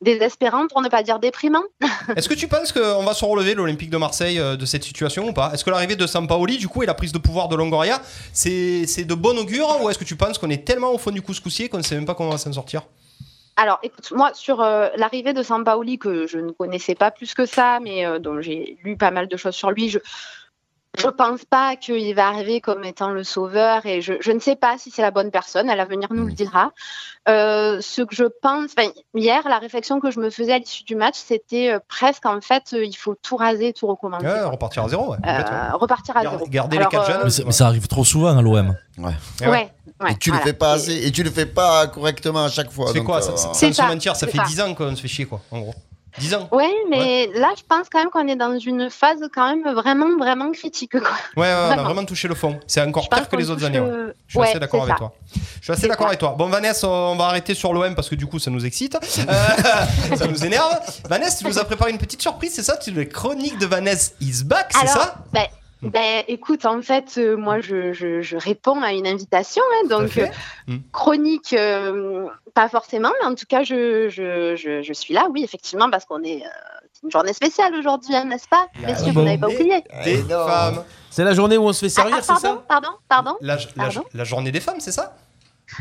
désespérant 0.00 0.66
pour 0.68 0.82
ne 0.82 0.88
pas 0.88 1.02
dire 1.02 1.18
déprimant. 1.18 1.62
Est-ce 2.16 2.28
que 2.28 2.34
tu 2.34 2.48
penses 2.48 2.72
qu'on 2.72 3.04
va 3.04 3.14
se 3.14 3.24
relever 3.24 3.54
l'Olympique 3.54 3.90
de 3.90 3.96
Marseille 3.96 4.38
euh, 4.38 4.56
de 4.56 4.66
cette 4.66 4.84
situation 4.84 5.28
ou 5.28 5.32
pas? 5.32 5.50
Est-ce 5.52 5.64
que 5.64 5.70
l'arrivée 5.70 5.96
de 5.96 6.06
Sampaoli 6.06 6.58
du 6.58 6.68
coup 6.68 6.82
et 6.82 6.86
la 6.86 6.94
prise 6.94 7.12
de 7.12 7.18
pouvoir 7.18 7.48
de 7.48 7.56
Longoria 7.56 8.00
c'est 8.32 8.86
c'est 8.86 9.04
de 9.04 9.14
bon 9.14 9.38
augure 9.38 9.80
ou 9.82 9.90
est-ce 9.90 9.98
que 9.98 10.04
tu 10.04 10.16
penses 10.16 10.38
qu'on 10.38 10.50
est 10.50 10.64
tellement 10.64 10.92
au 10.92 10.98
fond 10.98 11.10
du 11.10 11.22
couscoussier 11.22 11.68
qu'on 11.68 11.78
ne 11.78 11.82
sait 11.82 11.94
même 11.94 12.06
pas 12.06 12.14
comment 12.14 12.30
on 12.30 12.32
va 12.32 12.38
s'en 12.38 12.52
sortir? 12.52 12.82
Alors, 13.56 13.78
écoute, 13.84 14.10
moi, 14.10 14.32
sur 14.34 14.60
euh, 14.60 14.88
l'arrivée 14.96 15.32
de 15.32 15.42
Sampaoli, 15.42 15.98
que 15.98 16.26
je 16.26 16.38
ne 16.38 16.50
connaissais 16.50 16.96
pas 16.96 17.12
plus 17.12 17.34
que 17.34 17.46
ça, 17.46 17.78
mais 17.80 18.04
euh, 18.04 18.18
dont 18.18 18.40
j'ai 18.40 18.78
lu 18.82 18.96
pas 18.96 19.12
mal 19.12 19.28
de 19.28 19.36
choses 19.36 19.54
sur 19.54 19.70
lui, 19.70 19.90
je 19.90 20.00
je 20.96 21.08
pense 21.08 21.44
pas 21.44 21.76
qu'il 21.76 22.14
va 22.14 22.28
arriver 22.28 22.60
comme 22.60 22.84
étant 22.84 23.10
le 23.10 23.24
sauveur 23.24 23.84
et 23.86 24.00
je, 24.00 24.14
je 24.20 24.30
ne 24.32 24.38
sais 24.38 24.56
pas 24.56 24.76
si 24.78 24.90
c'est 24.90 25.02
la 25.02 25.10
bonne 25.10 25.30
personne. 25.30 25.68
À 25.68 25.76
l'avenir 25.76 26.08
nous 26.12 26.26
le 26.26 26.32
dira. 26.32 26.72
Euh, 27.28 27.80
ce 27.80 28.02
que 28.02 28.14
je 28.14 28.24
pense, 28.42 28.70
enfin, 28.76 28.88
hier, 29.14 29.48
la 29.48 29.58
réflexion 29.58 29.98
que 29.98 30.10
je 30.10 30.20
me 30.20 30.30
faisais 30.30 30.52
à 30.52 30.58
l'issue 30.58 30.84
du 30.84 30.94
match, 30.94 31.14
c'était 31.16 31.70
euh, 31.72 31.78
presque 31.88 32.26
en 32.26 32.40
fait, 32.40 32.62
euh, 32.74 32.84
il 32.84 32.94
faut 32.96 33.14
tout 33.14 33.36
raser, 33.36 33.72
tout 33.72 33.86
recommencer. 33.86 34.26
Ouais, 34.26 34.42
repartir 34.44 34.84
à 34.84 34.88
zéro, 34.88 35.10
ouais. 35.12 35.18
Euh, 35.26 35.70
repartir 35.72 36.16
à 36.16 36.22
zéro. 36.22 36.46
garder 36.48 36.78
les 36.78 36.84
quatre 36.86 37.08
euh, 37.08 37.12
jeunes. 37.12 37.20
Mais, 37.24 37.30
c'est- 37.30 37.44
mais 37.44 37.52
ça 37.52 37.66
arrive 37.66 37.86
trop 37.88 38.04
souvent 38.04 38.36
à 38.36 38.42
l'OM. 38.42 38.76
Ouais. 38.98 39.10
Ouais, 39.40 39.48
ouais, 39.48 39.70
et 40.12 40.16
tu 40.18 40.30
voilà. 40.30 40.44
le 40.44 40.50
fais 40.50 40.56
pas 40.56 40.72
assez, 40.72 41.06
et 41.06 41.10
tu 41.10 41.22
le 41.22 41.30
fais 41.30 41.46
pas 41.46 41.86
correctement 41.88 42.44
à 42.44 42.48
chaque 42.50 42.70
fois. 42.70 42.92
Donc, 42.92 43.04
quoi 43.04 43.18
euh, 43.18 43.20
ça, 43.22 43.36
ça- 43.36 43.50
C'est 43.54 43.66
Sans 43.68 43.72
se 43.72 43.82
ça, 43.82 43.88
mentir, 43.88 44.14
ça 44.16 44.26
c'est 44.26 44.32
fait 44.32 44.38
ça. 44.38 44.44
10 44.44 44.60
ans 44.60 44.74
qu'on 44.74 44.94
se 44.94 45.00
fait 45.02 45.08
chier 45.08 45.24
quoi, 45.24 45.40
en 45.50 45.60
gros. 45.60 45.74
10 46.18 46.34
ans 46.34 46.48
Ouais, 46.52 46.72
mais 46.88 47.28
là, 47.34 47.52
je 47.56 47.62
pense 47.68 47.88
quand 47.90 47.98
même 47.98 48.10
qu'on 48.10 48.26
est 48.28 48.36
dans 48.36 48.56
une 48.58 48.88
phase 48.90 49.18
quand 49.34 49.48
même 49.54 49.74
vraiment, 49.74 50.16
vraiment 50.18 50.50
critique. 50.52 50.92
Quoi. 50.92 51.00
Ouais, 51.36 51.42
ouais, 51.48 51.52
on 51.52 51.78
a 51.78 51.82
Vraiment. 51.82 52.04
touché 52.04 52.28
le 52.28 52.34
fond. 52.34 52.58
C'est 52.66 52.80
encore 52.82 53.08
pire 53.08 53.28
que 53.28 53.36
les 53.36 53.50
autres 53.50 53.64
années. 53.64 53.80
ouais. 53.80 54.12
Je 54.28 54.38
suis 54.38 54.48
assez 54.48 54.58
d'accord 54.60 54.82
avec 54.82 54.94
ça. 54.94 54.98
toi. 54.98 55.12
Je 55.58 55.62
suis 55.64 55.72
assez 55.72 55.88
d'accord 55.88 56.06
avec 56.06 56.18
toi. 56.20 56.34
Bon, 56.38 56.48
Vanessa, 56.48 56.88
on 56.88 57.16
va 57.16 57.24
arrêter 57.26 57.54
sur 57.54 57.72
l'OM 57.72 57.94
parce 57.94 58.08
que 58.08 58.14
du 58.14 58.26
coup, 58.26 58.38
ça 58.38 58.50
nous 58.50 58.64
excite. 58.64 58.96
Euh, 59.28 60.16
ça 60.16 60.26
nous 60.26 60.44
énerve. 60.44 60.78
Vanessa, 61.08 61.38
tu 61.38 61.46
nous 61.46 61.58
as 61.58 61.64
préparé 61.64 61.90
une 61.90 61.98
petite 61.98 62.20
surprise, 62.20 62.52
c'est 62.54 62.62
ça? 62.62 62.76
Tu 62.76 62.90
les 62.90 63.08
chroniques 63.08 63.58
de 63.58 63.66
Vanessa 63.66 64.12
is 64.20 64.44
back, 64.44 64.70
c'est 64.78 64.86
ça? 64.86 65.16
ben, 65.32 65.44
ben, 65.90 66.24
écoute, 66.28 66.64
en 66.66 66.80
fait, 66.82 67.14
euh, 67.18 67.36
moi, 67.36 67.60
je, 67.60 67.92
je, 67.92 68.20
je 68.22 68.36
réponds 68.36 68.80
à 68.82 68.92
une 68.92 69.06
invitation. 69.06 69.62
hein, 69.82 69.88
donc, 69.88 70.16
euh, 70.18 70.26
Mm. 70.66 70.78
chronique, 70.92 71.52
euh, 71.52 72.26
pas 72.54 72.68
forcément, 72.68 73.10
mais 73.20 73.26
en 73.26 73.34
tout 73.34 73.46
cas, 73.48 73.62
je, 73.64 74.08
je, 74.08 74.54
je, 74.56 74.82
je 74.82 74.92
suis 74.92 75.12
là, 75.14 75.26
oui, 75.30 75.44
effectivement, 75.44 75.90
parce 75.90 76.04
qu'on 76.04 76.22
est. 76.22 76.42
euh, 76.44 76.48
une 77.02 77.10
journée 77.10 77.34
spéciale 77.34 77.74
aujourd'hui, 77.74 78.14
hein, 78.16 78.24
n'est-ce 78.24 78.48
pas? 78.48 78.66
Messieurs, 78.78 79.12
vous 79.12 79.20
n'avez 79.22 79.36
pas 79.36 79.48
oublié. 79.48 79.84
Des 80.04 80.22
femmes. 80.22 80.84
C'est 81.10 81.22
la 81.24 81.34
journée 81.34 81.58
où 81.58 81.64
on 81.64 81.72
se 81.74 81.80
fait 81.80 81.88
servir, 81.90 82.16
Ah, 82.18 82.22
c'est 82.22 82.28
pardon, 82.28 82.40
ça? 82.48 82.64
pardon, 82.66 82.88
pardon. 83.08 83.36
La, 83.42 83.56
la- 83.56 83.62
Pardon 83.76 84.04
la 84.14 84.24
journée 84.24 84.50
des 84.50 84.60
femmes, 84.60 84.80
c'est 84.80 84.90
ça? 84.92 85.14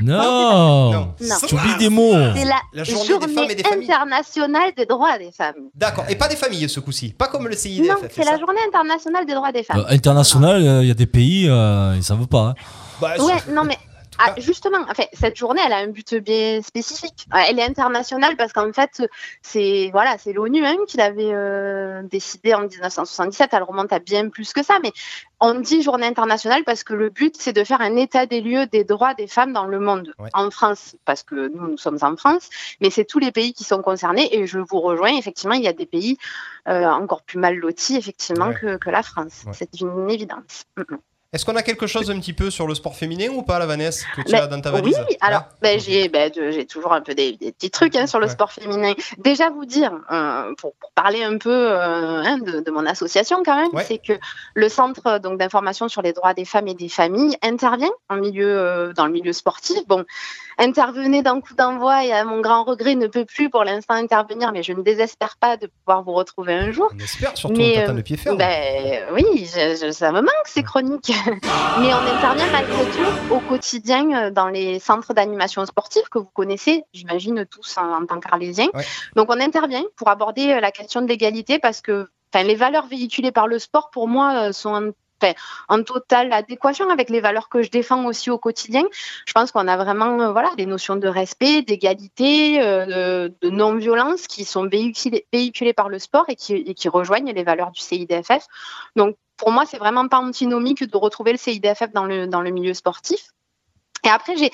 Non, 0.01 0.91
Non. 0.91 1.13
Tu 1.47 1.55
oublies 1.55 1.75
des 1.77 1.89
mots. 1.89 2.13
C'est 2.35 2.45
la, 2.45 2.55
La 2.73 2.83
journée 2.83 3.07
journée, 3.07 3.27
des 3.27 3.33
femmes 3.33 3.49
et 3.51 3.55
des 3.55 3.63
familles. 3.63 3.91
internationale 3.91 4.71
des 4.75 4.85
droits 4.85 5.17
des 5.17 5.31
femmes. 5.31 5.55
D'accord. 5.75 6.05
Et 6.09 6.15
pas 6.15 6.27
des 6.27 6.35
familles 6.35 6.67
ce 6.69 6.79
coup-ci. 6.79 7.13
Pas 7.13 7.27
comme 7.27 7.47
le 7.47 7.55
CIDF. 7.55 7.87
non, 7.87 7.95
c'est 8.09 8.23
ça. 8.23 8.31
la 8.31 8.39
journée 8.39 8.61
internationale 8.67 9.25
des 9.25 9.33
droits 9.33 9.51
des 9.51 9.63
femmes. 9.63 9.79
Euh, 9.79 9.85
international, 9.93 10.61
il 10.81 10.87
y 10.87 10.91
a 10.91 10.95
des 10.95 11.05
pays, 11.05 11.47
euh, 11.49 11.93
ils 11.95 12.03
savent 12.03 12.27
pas. 12.27 12.39
hein. 12.39 12.55
Bah, 13.01 13.13
Ouais, 13.19 13.33
non 13.53 13.63
mais 13.65 13.77
ah, 14.19 14.33
justement, 14.37 14.79
enfin, 14.89 15.03
cette 15.13 15.35
journée, 15.37 15.61
elle 15.65 15.73
a 15.73 15.77
un 15.77 15.87
but 15.87 16.15
bien 16.15 16.61
spécifique. 16.61 17.27
Elle 17.47 17.59
est 17.59 17.63
internationale 17.63 18.35
parce 18.37 18.53
qu'en 18.53 18.71
fait, 18.71 19.03
c'est 19.41 19.89
voilà, 19.91 20.17
c'est 20.17 20.33
l'ONU 20.33 20.65
hein, 20.65 20.75
qui 20.87 20.97
l'avait 20.97 21.33
euh, 21.33 22.03
décidé 22.03 22.53
en 22.53 22.61
1977. 22.67 23.49
Elle 23.53 23.63
remonte 23.63 23.91
à 23.91 23.99
bien 23.99 24.29
plus 24.29 24.53
que 24.53 24.63
ça, 24.63 24.79
mais 24.83 24.91
on 25.39 25.55
dit 25.55 25.81
journée 25.81 26.07
internationale 26.07 26.63
parce 26.63 26.83
que 26.83 26.93
le 26.93 27.09
but, 27.09 27.35
c'est 27.37 27.53
de 27.53 27.63
faire 27.63 27.81
un 27.81 27.95
état 27.95 28.25
des 28.25 28.41
lieux 28.41 28.65
des 28.67 28.83
droits 28.83 29.13
des 29.13 29.27
femmes 29.27 29.53
dans 29.53 29.65
le 29.65 29.79
monde. 29.79 30.13
En 30.33 30.49
France, 30.51 30.95
parce 31.05 31.23
que 31.23 31.49
nous, 31.49 31.67
nous 31.71 31.77
sommes 31.77 31.99
en 32.01 32.15
France, 32.15 32.49
mais 32.81 32.89
c'est 32.89 33.05
tous 33.05 33.19
les 33.19 33.31
pays 33.31 33.53
qui 33.53 33.63
sont 33.63 33.81
concernés. 33.81 34.29
Et 34.35 34.47
je 34.47 34.59
vous 34.59 34.79
rejoins, 34.79 35.17
effectivement, 35.17 35.55
il 35.55 35.63
y 35.63 35.67
a 35.67 35.73
des 35.73 35.85
pays 35.85 36.17
euh, 36.67 36.85
encore 36.85 37.23
plus 37.23 37.39
mal 37.39 37.55
lotis, 37.55 37.97
effectivement, 37.97 38.47
Ouais. 38.47 38.55
que, 38.55 38.77
que 38.77 38.89
la 38.89 39.03
France. 39.03 39.43
Ouais. 39.45 39.53
C'est 39.53 39.81
une 39.81 40.09
évidence. 40.09 40.63
Mm, 40.77 40.81
mm. 40.81 40.97
Est-ce 41.33 41.45
qu'on 41.45 41.55
a 41.55 41.63
quelque 41.63 41.87
chose 41.87 42.11
un 42.11 42.19
petit 42.19 42.31
peu 42.33 42.51
sur 42.51 42.67
le 42.67 42.75
sport 42.75 42.95
féminin 42.95 43.29
ou 43.29 43.41
pas, 43.41 43.57
la 43.57 43.65
Vanessa, 43.65 44.05
que 44.15 44.21
tu 44.21 44.35
as 44.35 44.45
dans 44.45 44.61
ta 44.61 44.69
valise 44.71 44.95
Oui, 45.09 45.17
alors 45.19 45.43
j'ai 45.79 46.07
ben, 46.07 46.29
de- 46.29 46.51
j'ai 46.51 46.65
toujours 46.67 46.93
un 46.93 47.01
peu 47.01 47.15
des, 47.15 47.33
des 47.37 47.51
petits 47.51 47.71
trucs 47.71 47.95
hein, 47.95 48.05
sur 48.05 48.19
le 48.19 48.27
Ouais. 48.27 48.31
sport 48.31 48.51
féminin. 48.51 48.93
Déjà 49.17 49.49
vous 49.49 49.65
dire, 49.65 49.91
euh, 50.11 50.53
pour, 50.59 50.73
pour 50.75 50.91
parler 50.91 51.23
un 51.23 51.37
peu 51.39 51.49
euh, 51.71 52.21
hein, 52.23 52.37
de, 52.37 52.59
de 52.61 52.71
mon 52.71 52.85
association 52.85 53.41
quand 53.43 53.55
même, 53.55 53.71
c'est 53.83 53.97
que 53.97 54.13
le 54.53 54.69
centre 54.69 55.17
donc 55.19 55.39
d'information 55.39 55.89
sur 55.89 56.03
les 56.03 56.13
droits 56.13 56.33
des 56.35 56.45
femmes 56.45 56.67
et 56.67 56.75
des 56.75 56.89
familles 56.89 57.35
intervient 57.41 57.91
en 58.09 58.17
milieu 58.17 58.47
euh, 58.47 58.93
dans 58.93 59.07
le 59.07 59.11
milieu 59.11 59.33
sportif. 59.33 59.79
Bon, 59.87 60.05
intervenez 60.57 61.21
d'un 61.21 61.41
coup 61.41 61.53
d'envoi 61.55 62.05
et 62.05 62.11
à 62.11 62.23
mon 62.25 62.41
grand 62.41 62.63
regret 62.63 62.95
ne 62.95 63.07
peut 63.07 63.25
plus 63.25 63.49
pour 63.49 63.63
l'instant 63.63 63.93
intervenir, 63.95 64.51
mais 64.51 64.63
je 64.63 64.73
ne 64.73 64.81
désespère 64.81 65.37
pas 65.37 65.57
de 65.57 65.67
pouvoir 65.67 66.03
vous 66.03 66.13
retrouver 66.13 66.53
un 66.53 66.71
jour. 66.71 66.89
On 66.93 66.99
espère, 66.99 67.35
surtout 67.37 67.57
Mais, 67.57 67.79
euh, 67.87 67.93
de 67.93 68.01
pied 68.01 68.17
ferme. 68.17 68.37
ben, 68.37 69.03
oui, 69.13 69.23
je- 69.45 69.85
je- 69.87 69.91
ça 69.91 70.11
me 70.11 70.21
manque 70.21 70.31
ces 70.45 70.63
chroniques. 70.63 71.11
Mais 71.79 71.93
on 71.93 72.15
intervient 72.15 72.51
malgré 72.51 72.83
tout 72.85 73.33
au 73.35 73.39
quotidien 73.39 74.27
euh, 74.27 74.31
dans 74.31 74.47
les 74.47 74.79
centres 74.79 75.13
d'animation 75.13 75.65
sportive 75.65 76.03
que 76.09 76.19
vous 76.19 76.29
connaissez, 76.33 76.83
j'imagine 76.93 77.45
tous 77.45 77.77
en, 77.77 78.01
en 78.03 78.05
tant 78.05 78.19
qu'arlésiens. 78.19 78.69
Donc 79.15 79.27
on 79.29 79.39
intervient 79.39 79.83
pour 79.97 80.09
aborder 80.09 80.51
euh, 80.53 80.59
la 80.59 80.71
question 80.71 81.01
de 81.01 81.07
l'égalité 81.07 81.59
parce 81.59 81.81
que 81.81 82.07
enfin, 82.33 82.43
les 82.45 82.55
valeurs 82.55 82.87
véhiculées 82.87 83.31
par 83.31 83.47
le 83.47 83.59
sport, 83.59 83.89
pour 83.91 84.07
moi, 84.07 84.49
euh, 84.49 84.51
sont 84.51 84.69
en, 84.73 84.89
en 85.69 85.83
totale 85.83 86.31
adéquation 86.33 86.89
avec 86.89 87.09
les 87.09 87.21
valeurs 87.21 87.49
que 87.49 87.61
je 87.61 87.69
défends 87.69 88.05
aussi 88.05 88.29
au 88.29 88.37
quotidien. 88.37 88.83
Je 89.25 89.33
pense 89.33 89.51
qu'on 89.51 89.67
a 89.67 89.77
vraiment 89.77 90.19
euh, 90.19 90.31
voilà, 90.31 90.51
des 90.57 90.65
notions 90.65 90.95
de 90.95 91.07
respect, 91.07 91.61
d'égalité, 91.61 92.61
euh, 92.61 93.29
de, 93.41 93.49
non-violence 93.49 94.27
qui 94.27 94.45
sont 94.45 94.67
véhiculées, 94.67 95.73
par 95.73 95.89
le 95.89 95.99
sport 95.99 96.25
et 96.27 96.35
qui, 96.35 96.89
rejoignent 96.89 97.33
les 97.33 97.43
valeurs 97.43 97.71
du 97.71 97.81
CIDFF. 97.81 98.45
Donc 98.95 99.15
pour 99.37 99.51
moi, 99.51 99.65
c'est 99.65 99.77
vraiment 99.77 100.07
pas 100.07 100.19
antinomique 100.19 100.83
de 100.83 100.97
retrouver 100.97 101.31
le 101.31 101.37
CIDFF 101.37 101.91
dans 101.91 102.05
le 102.05 102.51
milieu 102.51 102.73
sportif. 102.73 103.33
Et 104.05 104.09
après, 104.09 104.35
j'ai 104.37 104.51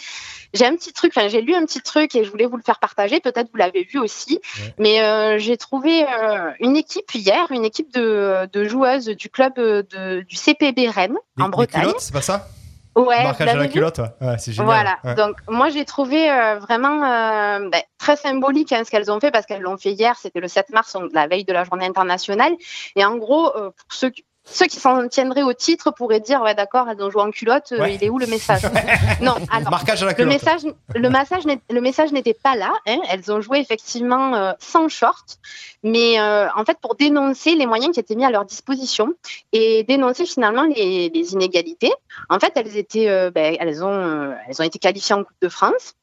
j'ai 0.53 0.65
un 0.65 0.75
petit 0.75 0.93
truc, 0.93 1.11
enfin, 1.15 1.27
j'ai 1.27 1.41
lu 1.41 1.53
un 1.53 1.63
petit 1.65 1.81
truc 1.81 2.15
et 2.15 2.23
je 2.23 2.31
voulais 2.31 2.45
vous 2.47 2.57
le 2.57 2.63
faire 2.63 2.79
partager. 2.79 3.19
Peut-être 3.19 3.49
vous 3.51 3.57
l'avez 3.57 3.83
vu 3.83 3.99
aussi. 3.99 4.39
Mais 4.79 5.01
euh, 5.01 5.37
j'ai 5.37 5.57
trouvé 5.57 6.03
euh, 6.05 6.51
une 6.59 6.75
équipe 6.75 7.13
hier, 7.13 7.45
une 7.51 7.65
équipe 7.65 7.93
de, 7.93 8.47
de 8.51 8.63
joueuses 8.63 9.05
du 9.05 9.29
club 9.29 9.53
euh, 9.59 9.83
de, 9.91 10.21
du 10.21 10.35
CPB 10.35 10.87
Rennes 10.89 11.17
Les- 11.37 11.43
en 11.43 11.49
Bretagne. 11.49 11.81
culottes, 11.83 11.99
c'est 12.01 12.13
pas 12.13 12.21
ça? 12.21 12.47
Ouais, 12.95 13.23
Marquage 13.23 13.47
à 13.49 13.55
la 13.55 13.67
culotte, 13.67 13.99
ouais. 13.99 14.09
Ouais, 14.27 14.37
c'est 14.39 14.51
génial. 14.51 14.65
Voilà, 14.65 14.97
Ouais. 15.05 15.13
donc 15.15 15.35
moi 15.47 15.69
j'ai 15.69 15.85
trouvé 15.85 16.29
euh, 16.29 16.57
vraiment 16.57 17.03
euh, 17.05 17.69
ben, 17.69 17.81
très 17.97 18.17
symbolique 18.17 18.73
hein, 18.73 18.81
ce 18.83 18.89
qu'elles 18.91 19.09
ont 19.11 19.19
fait 19.21 19.31
parce 19.31 19.45
qu'elles 19.45 19.61
l'ont 19.61 19.77
fait 19.77 19.91
hier, 19.93 20.17
c'était 20.19 20.39
le 20.41 20.47
7 20.49 20.71
mars, 20.71 20.91
donc 20.93 21.11
la 21.13 21.27
veille 21.27 21.45
de 21.45 21.53
la 21.53 21.63
journée 21.63 21.85
internationale. 21.85 22.51
Et 22.97 23.05
en 23.05 23.15
gros, 23.17 23.55
euh, 23.55 23.69
pour 23.69 23.85
ceux, 23.91 24.09
qui- 24.09 24.25
ceux 24.51 24.65
qui 24.65 24.79
s'en 24.79 25.07
tiendraient 25.07 25.43
au 25.43 25.53
titre 25.53 25.91
pourraient 25.91 26.19
dire 26.19 26.41
Ouais, 26.41 26.55
d'accord, 26.55 26.87
elles 26.89 27.01
ont 27.03 27.09
joué 27.09 27.21
en 27.21 27.31
culotte, 27.31 27.71
euh, 27.71 27.87
il 27.87 28.03
est 28.03 28.09
où 28.09 28.17
le 28.17 28.27
message? 28.27 28.61
Non, 29.21 29.35
alors, 29.51 29.69
Marquage 29.71 30.03
à 30.03 30.07
la 30.07 30.13
le 30.17 30.25
message, 30.25 30.61
le 30.95 31.09
message, 31.09 31.45
n'est- 31.45 31.61
le 31.69 31.81
message 31.81 32.11
n'était 32.11 32.33
pas 32.33 32.55
là. 32.55 32.71
hein. 32.87 32.97
Elles 33.09 33.31
ont 33.31 33.41
joué 33.41 33.59
effectivement 33.59 34.33
euh, 34.35 34.51
sans 34.59 34.87
short, 34.89 35.37
mais 35.83 36.19
euh, 36.19 36.47
en 36.55 36.65
fait 36.65 36.77
pour 36.81 36.95
dénoncer 36.95 37.55
les 37.55 37.65
moyens 37.65 37.93
qui 37.93 37.99
étaient 37.99 38.15
mis 38.15 38.25
à 38.25 38.31
leur 38.31 38.45
disposition 38.45 39.13
et 39.51 39.83
dénoncer 39.83 40.25
finalement 40.25 40.63
les, 40.63 41.09
les 41.09 41.33
inégalités. 41.33 41.91
En 42.29 42.39
fait, 42.39 42.53
elles 42.55 42.77
étaient, 42.77 43.29
ben, 43.31 43.55
elles 43.59 43.83
ont, 43.83 44.33
elles 44.47 44.61
ont 44.61 44.65
été 44.65 44.79
qualifiées 44.79 45.15
en 45.15 45.23
Coupe 45.23 45.37
de 45.41 45.49
France. 45.49 45.93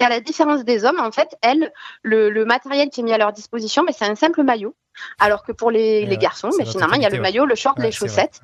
Et 0.00 0.04
à 0.04 0.08
la 0.08 0.20
différence 0.20 0.62
des 0.64 0.84
hommes, 0.84 1.00
en 1.00 1.10
fait, 1.10 1.28
elles, 1.42 1.72
le, 2.02 2.30
le 2.30 2.44
matériel 2.44 2.88
qui 2.88 3.00
est 3.00 3.02
mis 3.02 3.12
à 3.12 3.18
leur 3.18 3.32
disposition, 3.32 3.82
ben, 3.84 3.92
c'est 3.96 4.04
un 4.04 4.14
simple 4.14 4.44
maillot. 4.44 4.74
Alors 5.18 5.42
que 5.42 5.52
pour 5.52 5.70
les, 5.70 6.04
les 6.04 6.10
ouais, 6.12 6.16
garçons, 6.16 6.50
la 6.58 6.64
finalement, 6.64 6.94
il 6.96 7.02
y 7.02 7.06
a 7.06 7.10
le 7.10 7.20
maillot, 7.20 7.46
le 7.46 7.54
short, 7.54 7.78
les 7.78 7.92
chaussettes. 7.92 8.40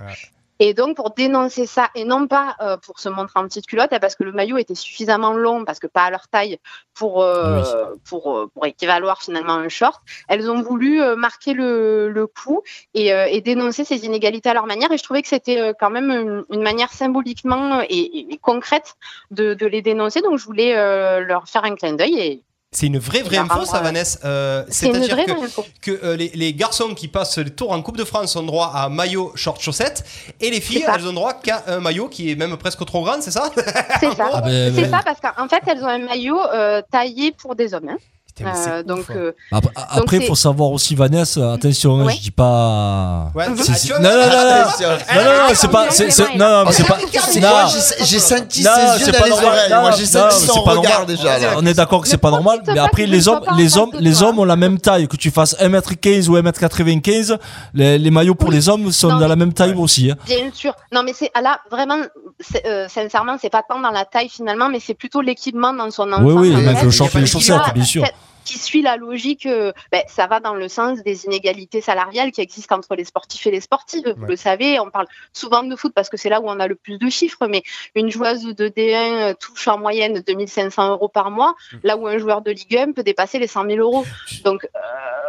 Et 0.60 0.72
donc, 0.72 0.94
pour 0.94 1.10
dénoncer 1.10 1.66
ça, 1.66 1.88
et 1.96 2.04
non 2.04 2.28
pas 2.28 2.54
euh, 2.60 2.76
pour 2.76 3.00
se 3.00 3.08
montrer 3.08 3.40
en 3.40 3.42
petite 3.42 3.66
culotte, 3.66 3.90
parce 4.00 4.14
que 4.14 4.22
le 4.22 4.30
maillot 4.30 4.56
était 4.56 4.76
suffisamment 4.76 5.32
long, 5.32 5.64
parce 5.64 5.80
que 5.80 5.88
pas 5.88 6.04
à 6.04 6.10
leur 6.10 6.28
taille, 6.28 6.60
pour, 6.94 7.24
euh, 7.24 7.60
pour, 8.08 8.38
euh, 8.38 8.46
pour 8.54 8.64
équivaloir 8.64 9.20
finalement 9.20 9.54
un 9.54 9.68
short, 9.68 10.00
elles 10.28 10.48
ont 10.48 10.62
voulu 10.62 11.02
euh, 11.02 11.16
marquer 11.16 11.54
le, 11.54 12.08
le 12.08 12.26
coup 12.28 12.62
et, 12.94 13.12
euh, 13.12 13.26
et 13.28 13.40
dénoncer 13.40 13.84
ces 13.84 14.06
inégalités 14.06 14.48
à 14.48 14.54
leur 14.54 14.66
manière. 14.66 14.92
Et 14.92 14.96
je 14.96 15.02
trouvais 15.02 15.22
que 15.22 15.28
c'était 15.28 15.60
euh, 15.60 15.72
quand 15.76 15.90
même 15.90 16.12
une, 16.12 16.44
une 16.52 16.62
manière 16.62 16.92
symboliquement 16.92 17.80
et, 17.90 18.38
concrète 18.40 18.94
de, 19.32 19.54
de 19.54 19.66
les 19.66 19.82
dénoncer. 19.82 20.20
Donc, 20.22 20.38
je 20.38 20.44
voulais 20.44 20.76
euh, 20.76 21.18
leur 21.18 21.48
faire 21.48 21.64
un 21.64 21.74
clin 21.74 21.94
d'œil. 21.94 22.20
Et 22.20 22.44
C'est 22.76 22.86
une 22.86 22.98
vraie 22.98 23.22
vraie 23.22 23.36
info, 23.38 23.64
ça, 23.64 23.78
euh, 23.78 23.80
Vanessa. 23.82 24.18
Euh, 24.24 24.64
c'est 24.68 24.86
une 24.86 24.94
C'est-à-dire 24.94 25.14
vraie 25.14 25.24
que, 25.26 25.30
vraie 25.32 25.44
info. 25.44 25.64
que 25.80 25.90
euh, 26.02 26.16
les, 26.16 26.30
les 26.34 26.52
garçons 26.54 26.92
qui 26.94 27.06
passent 27.06 27.38
le 27.38 27.50
tour 27.50 27.70
en 27.70 27.80
Coupe 27.82 27.96
de 27.96 28.02
France 28.04 28.34
ont 28.34 28.42
droit 28.42 28.72
à 28.74 28.86
un 28.86 28.88
maillot, 28.88 29.30
short, 29.36 29.60
chaussettes, 29.60 30.04
et 30.40 30.50
les 30.50 30.60
filles, 30.60 30.84
elles 30.92 31.06
ont 31.06 31.12
droit 31.12 31.34
qu'à 31.34 31.62
un 31.68 31.78
maillot 31.78 32.08
qui 32.08 32.30
est 32.32 32.34
même 32.34 32.56
presque 32.56 32.84
trop 32.84 33.04
grand, 33.04 33.20
c'est 33.22 33.30
ça? 33.30 33.50
C'est 34.00 34.12
ça. 34.16 34.28
Ah 34.32 34.40
ben, 34.40 34.74
c'est 34.74 34.82
ben- 34.82 34.90
ça 34.90 35.02
parce 35.04 35.20
qu'en 35.20 35.48
fait, 35.48 35.62
elles 35.68 35.84
ont 35.84 35.88
un 35.88 35.98
maillot 35.98 36.40
euh, 36.52 36.82
taillé 36.90 37.30
pour 37.32 37.54
des 37.54 37.74
hommes. 37.74 37.88
hein. 37.90 37.96
Euh, 38.40 38.82
donc, 38.82 39.04
euh, 39.10 39.30
Après, 39.52 39.70
donc 39.74 39.84
après, 39.90 40.20
faut 40.22 40.34
savoir 40.34 40.72
aussi, 40.72 40.96
Vanessa, 40.96 41.52
attention, 41.52 42.00
hein, 42.00 42.04
Ouais. 42.06 42.14
je 42.16 42.20
dis 42.20 42.30
pas. 42.32 43.30
Ouais, 43.32 43.44
ah, 43.46 43.50
non, 43.50 43.56
non, 43.56 43.64
non, 44.00 44.10
non, 44.10 45.48
non, 45.48 45.54
c'est 45.54 45.68
pas. 45.70 45.86
c'est- 45.90 46.10
c'est- 46.10 46.34
Non, 46.34 46.48
non, 46.50 46.64
mais 46.66 46.72
c'est 46.72 46.84
pas. 46.86 46.98
J'ai 48.00 48.18
senti 48.18 48.62
ses 48.62 48.68
c'est 48.98 49.06
yeux 49.06 49.12
pas 49.12 49.28
dans 49.28 49.38
les 49.40 49.46
oreilles. 49.46 49.70
Non, 49.70 49.80
Moi, 49.82 49.90
j'ai 49.92 50.06
senti 50.06 50.46
son 50.46 50.62
regard 50.62 51.06
déjà. 51.06 51.36
On 51.56 51.64
est 51.66 51.74
d'accord 51.74 52.00
que 52.02 52.08
c'est 52.08 52.16
pas 52.18 52.30
normal, 52.32 52.60
mais 52.66 52.78
après 52.78 53.06
les 53.06 53.28
hommes, 53.28 53.44
les 53.56 53.78
hommes, 53.78 53.90
les 54.00 54.22
hommes 54.22 54.38
ont 54.40 54.44
la 54.44 54.56
même 54.56 54.78
taille. 54.80 55.06
Que 55.06 55.16
tu 55.16 55.30
fasses 55.30 55.54
1m15 55.60 56.28
ou 56.28 56.36
1m95, 56.36 57.38
les, 57.72 57.98
les 57.98 58.10
maillots 58.10 58.34
pour 58.34 58.50
les 58.50 58.68
hommes 58.68 58.90
sont 58.90 59.16
de 59.16 59.24
la 59.24 59.36
même 59.36 59.52
taille 59.52 59.74
aussi. 59.74 60.10
hein. 60.10 60.16
Bien 60.26 60.50
sûr. 60.52 60.74
Non, 60.92 61.02
mais 61.04 61.12
c'est 61.14 61.30
ah 61.34 61.40
là 61.40 61.60
vraiment, 61.70 61.98
euh, 62.66 62.88
sincèrement, 62.88 63.36
c'est 63.40 63.50
pas 63.50 63.62
tant 63.68 63.80
dans 63.80 63.90
la 63.90 64.04
taille 64.04 64.28
finalement, 64.28 64.68
mais 64.68 64.80
c'est 64.84 64.94
plutôt 64.94 65.20
l'équipement 65.20 65.72
dans 65.72 65.90
son 65.90 66.10
ensemble. 66.10 66.32
Oui, 66.32 66.48
oui, 66.54 66.64
le 66.82 66.90
short 66.90 67.14
et 67.14 67.20
les 67.20 67.26
chaussettes, 67.26 67.74
bien 67.74 67.84
sûr. 67.84 68.04
Qui 68.44 68.58
suit 68.58 68.82
la 68.82 68.96
logique, 68.96 69.46
euh, 69.46 69.72
ben, 69.90 70.02
ça 70.08 70.26
va 70.26 70.40
dans 70.40 70.54
le 70.54 70.68
sens 70.68 71.02
des 71.02 71.24
inégalités 71.24 71.80
salariales 71.80 72.30
qui 72.32 72.40
existent 72.40 72.76
entre 72.76 72.94
les 72.94 73.04
sportifs 73.04 73.46
et 73.46 73.50
les 73.50 73.60
sportives. 73.60 74.14
Vous 74.16 74.26
le 74.26 74.36
savez, 74.36 74.78
on 74.80 74.90
parle 74.90 75.06
souvent 75.32 75.62
de 75.62 75.76
foot 75.76 75.92
parce 75.94 76.08
que 76.08 76.16
c'est 76.16 76.28
là 76.28 76.40
où 76.40 76.44
on 76.46 76.60
a 76.60 76.66
le 76.66 76.74
plus 76.74 76.98
de 76.98 77.08
chiffres, 77.08 77.46
mais 77.46 77.62
une 77.94 78.10
joueuse 78.10 78.44
de 78.44 78.68
D1 78.68 79.30
euh, 79.30 79.34
touche 79.34 79.68
en 79.68 79.78
moyenne 79.78 80.22
2500 80.26 80.90
euros 80.90 81.08
par 81.08 81.30
mois, 81.30 81.54
Mm. 81.72 81.76
là 81.82 81.96
où 81.96 82.06
un 82.06 82.18
joueur 82.18 82.42
de 82.42 82.50
Ligue 82.50 82.76
1 82.76 82.92
peut 82.92 83.02
dépasser 83.02 83.38
les 83.38 83.46
100 83.46 83.66
000 83.66 83.78
euros. 83.78 84.04
Donc, 84.44 84.64
euh, 84.64 84.78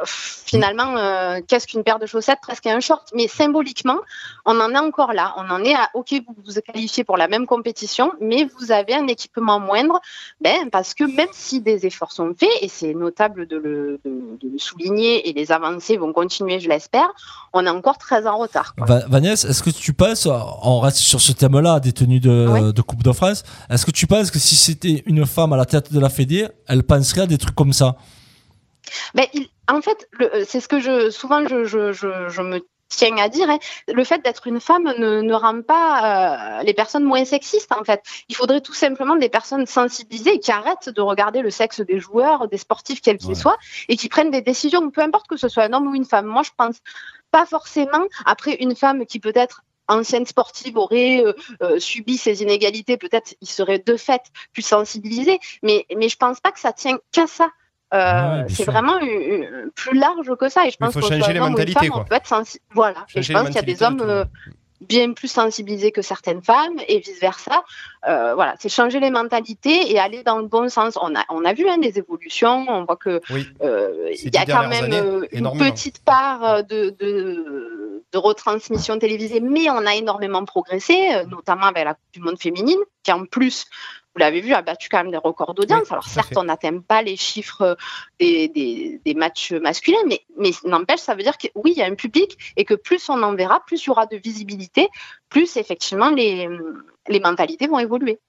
finalement, 0.06 0.98
euh, 0.98 1.40
qu'est-ce 1.48 1.68
qu'une 1.68 1.84
paire 1.84 2.00
de 2.00 2.06
chaussettes 2.06 2.40
Presque 2.42 2.68
un 2.68 2.80
short? 2.80 3.10
Mais 3.14 3.28
symboliquement, 3.28 4.00
on 4.46 4.60
en 4.60 4.74
est 4.74 4.78
encore 4.78 5.14
là. 5.14 5.34
On 5.38 5.50
en 5.50 5.64
est 5.64 5.74
à, 5.74 5.90
OK, 5.94 6.14
vous 6.28 6.36
vous 6.46 6.62
qualifiez 6.62 7.04
pour 7.04 7.18
la 7.18 7.28
même 7.28 7.46
compétition, 7.46 8.14
mais 8.20 8.48
vous 8.58 8.72
avez 8.72 8.94
un 8.94 9.08
équipement 9.08 9.60
moindre, 9.60 10.00
ben, 10.42 10.70
parce 10.70 10.94
que 10.94 11.04
même 11.04 11.30
si 11.32 11.62
des 11.62 11.86
efforts 11.86 12.12
sont 12.12 12.34
faits, 12.38 12.50
et 12.62 12.68
c'est 12.68 12.94
notable 13.06 13.48
de 13.48 13.58
le, 13.66 14.00
de- 14.06 14.38
de 14.42 14.48
le 14.54 14.60
souligner, 14.60 15.28
et 15.30 15.34
les 15.40 15.52
avancées 15.52 15.98
vont 15.98 16.12
continuer, 16.22 16.60
je 16.60 16.68
l'espère, 16.70 17.10
on 17.54 17.66
est 17.66 17.70
encore 17.80 17.98
très 17.98 18.22
en 18.28 18.38
retard. 18.38 18.74
quoi. 18.76 18.86
Va- 18.86 19.06
Vanessa, 19.08 19.48
est-ce 19.50 19.64
que 19.64 19.70
tu 19.70 19.94
penses, 19.94 20.28
on 20.74 20.80
reste 20.86 20.98
sur 20.98 21.22
ce 21.22 21.32
thème-là, 21.32 21.80
des 21.80 21.94
tenues 21.94 22.20
de, 22.20 22.82
Coupe 22.82 23.04
de 23.04 23.12
France, 23.12 23.44
est-ce 23.70 23.86
que 23.86 23.92
tu 23.92 24.06
penses 24.08 24.30
que 24.32 24.40
si 24.40 24.56
c'était 24.56 25.04
une 25.06 25.26
femme 25.26 25.54
à 25.54 25.58
la 25.58 25.66
tête 25.66 25.94
de 25.94 26.00
la 26.00 26.10
Fédé, 26.10 26.48
elle 26.68 26.84
penserait 26.84 27.22
à 27.22 27.28
des 27.28 27.38
trucs 27.38 27.56
comme 27.56 27.74
ça? 27.74 27.96
Ben, 29.16 29.26
il- 29.34 29.48
en 29.68 29.82
fait, 29.82 30.08
euh, 30.22 30.44
c'est 30.48 30.60
ce 30.60 30.68
que 30.68 30.80
je 30.80 31.10
souvent 31.10 31.42
je, 31.48 31.64
je, 31.66 31.92
je, 31.92 32.08
je 32.30 32.42
me 32.42 32.60
tiens 32.98 33.18
à 33.18 33.30
dire, 33.30 33.50
hein, 33.50 33.60
le 33.88 34.04
fait 34.04 34.24
d'être 34.24 34.48
une 34.48 34.60
femme 34.60 34.84
ne, 34.84 35.22
ne 35.22 35.34
rend 35.34 35.62
pas 35.62 36.60
euh, 36.60 36.64
les 36.64 36.74
personnes 36.74 37.04
moins 37.04 37.26
sexistes 37.26 37.72
en 37.72 37.84
fait. 37.84 38.02
Il 38.30 38.36
faudrait 38.36 38.62
tout 38.62 38.74
simplement 38.74 39.16
des 39.16 39.30
personnes 39.30 39.66
sensibilisées 39.66 40.40
qui 40.40 40.52
arrêtent 40.52 40.90
de 40.90 41.02
regarder 41.02 41.42
le 41.42 41.50
sexe 41.50 41.82
des 41.82 42.00
joueurs, 42.00 42.48
des 42.48 42.58
sportifs 42.58 43.02
quels 43.02 43.18
qu'ils 43.18 43.36
soient, 43.36 43.58
et 43.90 43.98
qui 43.98 44.10
prennent 44.10 44.32
des 44.32 44.42
décisions, 44.42 44.90
peu 44.90 45.02
importe 45.02 45.28
que 45.28 45.38
ce 45.38 45.48
soit 45.48 45.64
un 45.64 45.74
homme 45.74 45.88
ou 45.88 45.96
une 45.96 46.06
femme. 46.06 46.26
Moi, 46.26 46.44
je 46.44 46.52
pense 46.56 46.78
pas 47.32 47.46
forcément. 47.46 48.06
Après, 48.26 48.56
une 48.56 48.76
femme 48.76 49.06
qui 49.06 49.20
peut-être 49.20 49.64
ancienne 49.88 50.26
sportive 50.26 50.78
aurait 50.78 51.24
euh, 51.24 51.34
euh, 51.62 51.80
subi 51.80 52.18
ces 52.18 52.42
inégalités, 52.42 52.98
peut-être 52.98 53.36
il 53.42 53.48
serait 53.48 53.80
de 53.80 53.98
fait 53.98 54.22
plus 54.54 54.64
sensibilisé. 54.64 55.40
Mais, 55.64 55.86
mais 55.96 56.10
je 56.10 56.18
pense 56.18 56.40
pas 56.40 56.52
que 56.52 56.60
ça 56.60 56.74
tient 56.74 56.98
qu'à 57.12 57.28
ça. 57.28 57.50
Euh, 57.96 58.38
Ouais, 58.42 58.44
bien 58.46 58.56
c'est 58.56 58.66
vraiment 58.66 59.00
plus 59.76 59.98
large 59.98 60.36
que 60.40 60.50
ça. 60.50 60.66
Et 60.68 60.72
je 60.72 60.78
pense 60.78 60.94
faut 60.94 61.00
qu'on 61.00 61.08
changer 61.08 61.22
soit 61.22 61.34
les 61.34 61.40
mentalités, 61.40 61.88
femme, 61.88 62.06
quoi. 62.06 62.20
sensi- 62.26 62.60
Voilà. 62.74 63.06
Et 63.16 63.22
je 63.22 63.32
pense 63.34 63.46
qu'il 63.48 63.56
y 63.56 63.60
a 63.60 63.62
des 63.62 63.82
hommes 63.84 64.02
euh, 64.02 64.26
bien 64.82 65.14
plus 65.14 65.30
sensibilisés 65.30 65.92
que 65.92 66.02
certaines 66.02 66.44
femmes 66.44 66.78
et 66.88 67.00
vice 67.00 67.20
versa. 67.22 67.64
Euh, 68.08 68.36
voilà, 68.36 68.56
c'est 68.60 68.70
changer 68.70 69.00
les 69.00 69.10
mentalités 69.10 69.92
et 69.92 69.98
aller 70.00 70.22
dans 70.24 70.38
le 70.40 70.48
bon 70.48 70.68
sens. 70.70 70.98
On 71.02 71.16
a, 71.16 71.24
on 71.30 71.46
a 71.46 71.54
vu 71.54 71.68
hein, 71.70 71.78
des 71.78 71.98
évolutions. 71.98 72.66
On 72.68 72.84
voit 72.84 72.98
que 72.98 73.22
Oui. 73.32 73.48
il 73.62 74.34
y 74.34 74.38
a 74.38 74.46
quand 74.46 74.68
même 74.68 74.86
années, 74.94 75.28
une 75.32 75.50
petite 75.58 76.04
part 76.04 76.64
de, 76.66 76.90
de, 77.00 78.04
de 78.12 78.18
retransmission 78.18 79.00
télévisée, 79.00 79.40
mais 79.40 79.70
on 79.70 79.86
a 79.86 79.96
énormément 79.96 80.44
progressé, 80.46 81.24
notamment 81.30 81.68
avec 81.68 81.86
la 81.86 81.94
Coupe 81.94 82.12
du 82.14 82.20
Monde 82.20 82.40
féminine, 82.40 82.80
qui 83.04 83.12
en 83.12 83.26
plus, 83.26 83.66
vous 84.16 84.20
l'avez 84.20 84.40
vu, 84.40 84.54
a 84.54 84.62
battu 84.62 84.88
quand 84.90 85.00
même 85.04 85.12
des 85.12 85.18
records 85.18 85.54
d'audience. 85.54 85.92
Alors 85.92 86.06
certes, 86.08 86.30
fait. 86.30 86.38
on 86.38 86.44
n'atteint 86.44 86.80
pas 86.80 87.02
les 87.02 87.18
chiffres 87.18 87.62
euh, 87.62 87.76
des, 88.20 88.48
des, 88.48 89.02
des 89.04 89.14
matchs 89.14 89.52
masculins, 89.52 90.04
mais, 90.08 90.22
mais 90.38 90.52
n'empêche, 90.64 91.02
ça 91.02 91.16
veut 91.16 91.24
dire 91.24 91.38
que 91.38 91.48
oui, 91.54 91.74
il 91.76 91.80
y 91.80 91.82
a 91.82 91.86
un 91.86 91.96
public 91.96 92.38
et 92.56 92.64
que 92.64 92.76
plus 92.76 93.10
on 93.10 93.22
en 93.24 93.36
verra, 93.36 93.62
plus 93.66 93.84
il 93.84 93.88
y 93.88 93.90
aura 93.90 94.06
de 94.06 94.16
visibilité, 94.16 94.88
plus 95.28 95.58
effectivement 95.58 96.10
les, 96.10 96.48
les 97.10 97.20
mentalités 97.20 97.68
vont 97.68 97.80
évoluer. 97.80 98.20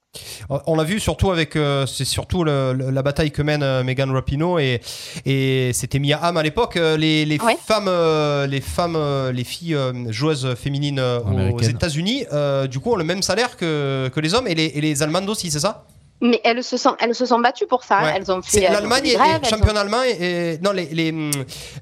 On 0.67 0.77
l'a 0.77 0.85
vu 0.85 1.01
surtout 1.01 1.31
avec, 1.31 1.57
euh, 1.57 1.87
c'est 1.87 2.05
surtout 2.05 2.45
le- 2.45 2.73
le- 2.73 2.91
la 2.91 3.03
bataille 3.03 3.31
que 3.31 3.43
mène 3.43 3.63
euh, 3.63 3.83
Megan 3.85 4.11
Rapinoe 4.11 4.59
et, 4.61 4.81
et 5.25 5.73
c'était 5.73 5.99
Mia 5.99 6.19
Hamm 6.19 6.37
à 6.37 6.43
l'époque. 6.43 6.77
Euh, 6.77 6.97
Les, 6.97 7.25
les 7.25 7.39
femmes, 7.67 7.91
les 8.51 8.61
femmes, 8.61 8.99
les 9.33 9.45
filles 9.45 9.77
joueuses 10.09 10.55
féminines 10.55 11.01
aux. 11.01 11.59
États-Unis, 11.71 12.25
euh, 12.33 12.67
du 12.67 12.81
coup, 12.81 12.93
ont 12.93 12.97
le 12.97 13.05
même 13.05 13.23
salaire 13.23 13.57
que, 13.57 14.09
que 14.15 14.21
les 14.21 14.35
hommes 14.35 14.47
et 14.47 14.55
les, 14.55 14.67
et 14.75 14.81
les 14.81 15.03
Allemandes 15.03 15.29
aussi, 15.29 15.51
c'est 15.51 15.61
ça? 15.61 15.85
Mais 16.23 16.41
elles 16.45 16.65
se 16.65 16.77
sont, 16.79 16.97
elles 16.99 17.15
se 17.15 17.27
sont 17.27 17.39
battues 17.41 17.67
pour 17.67 17.85
ça. 17.85 18.03
Ouais. 18.03 18.15
Elles 18.17 18.31
ont 18.33 18.41
fait 18.41 18.61
l'Allemagne 18.61 19.03
fait 19.03 19.09
et 19.09 19.11
des 19.13 19.17
grèves, 19.17 19.41
elles 19.43 19.49
champion 19.51 19.75
ont- 19.75 19.77
allemand 19.77 20.03
et, 20.03 20.55
et- 20.55 20.59
non 20.63 20.73
les 20.73 20.87
les, 20.87 21.13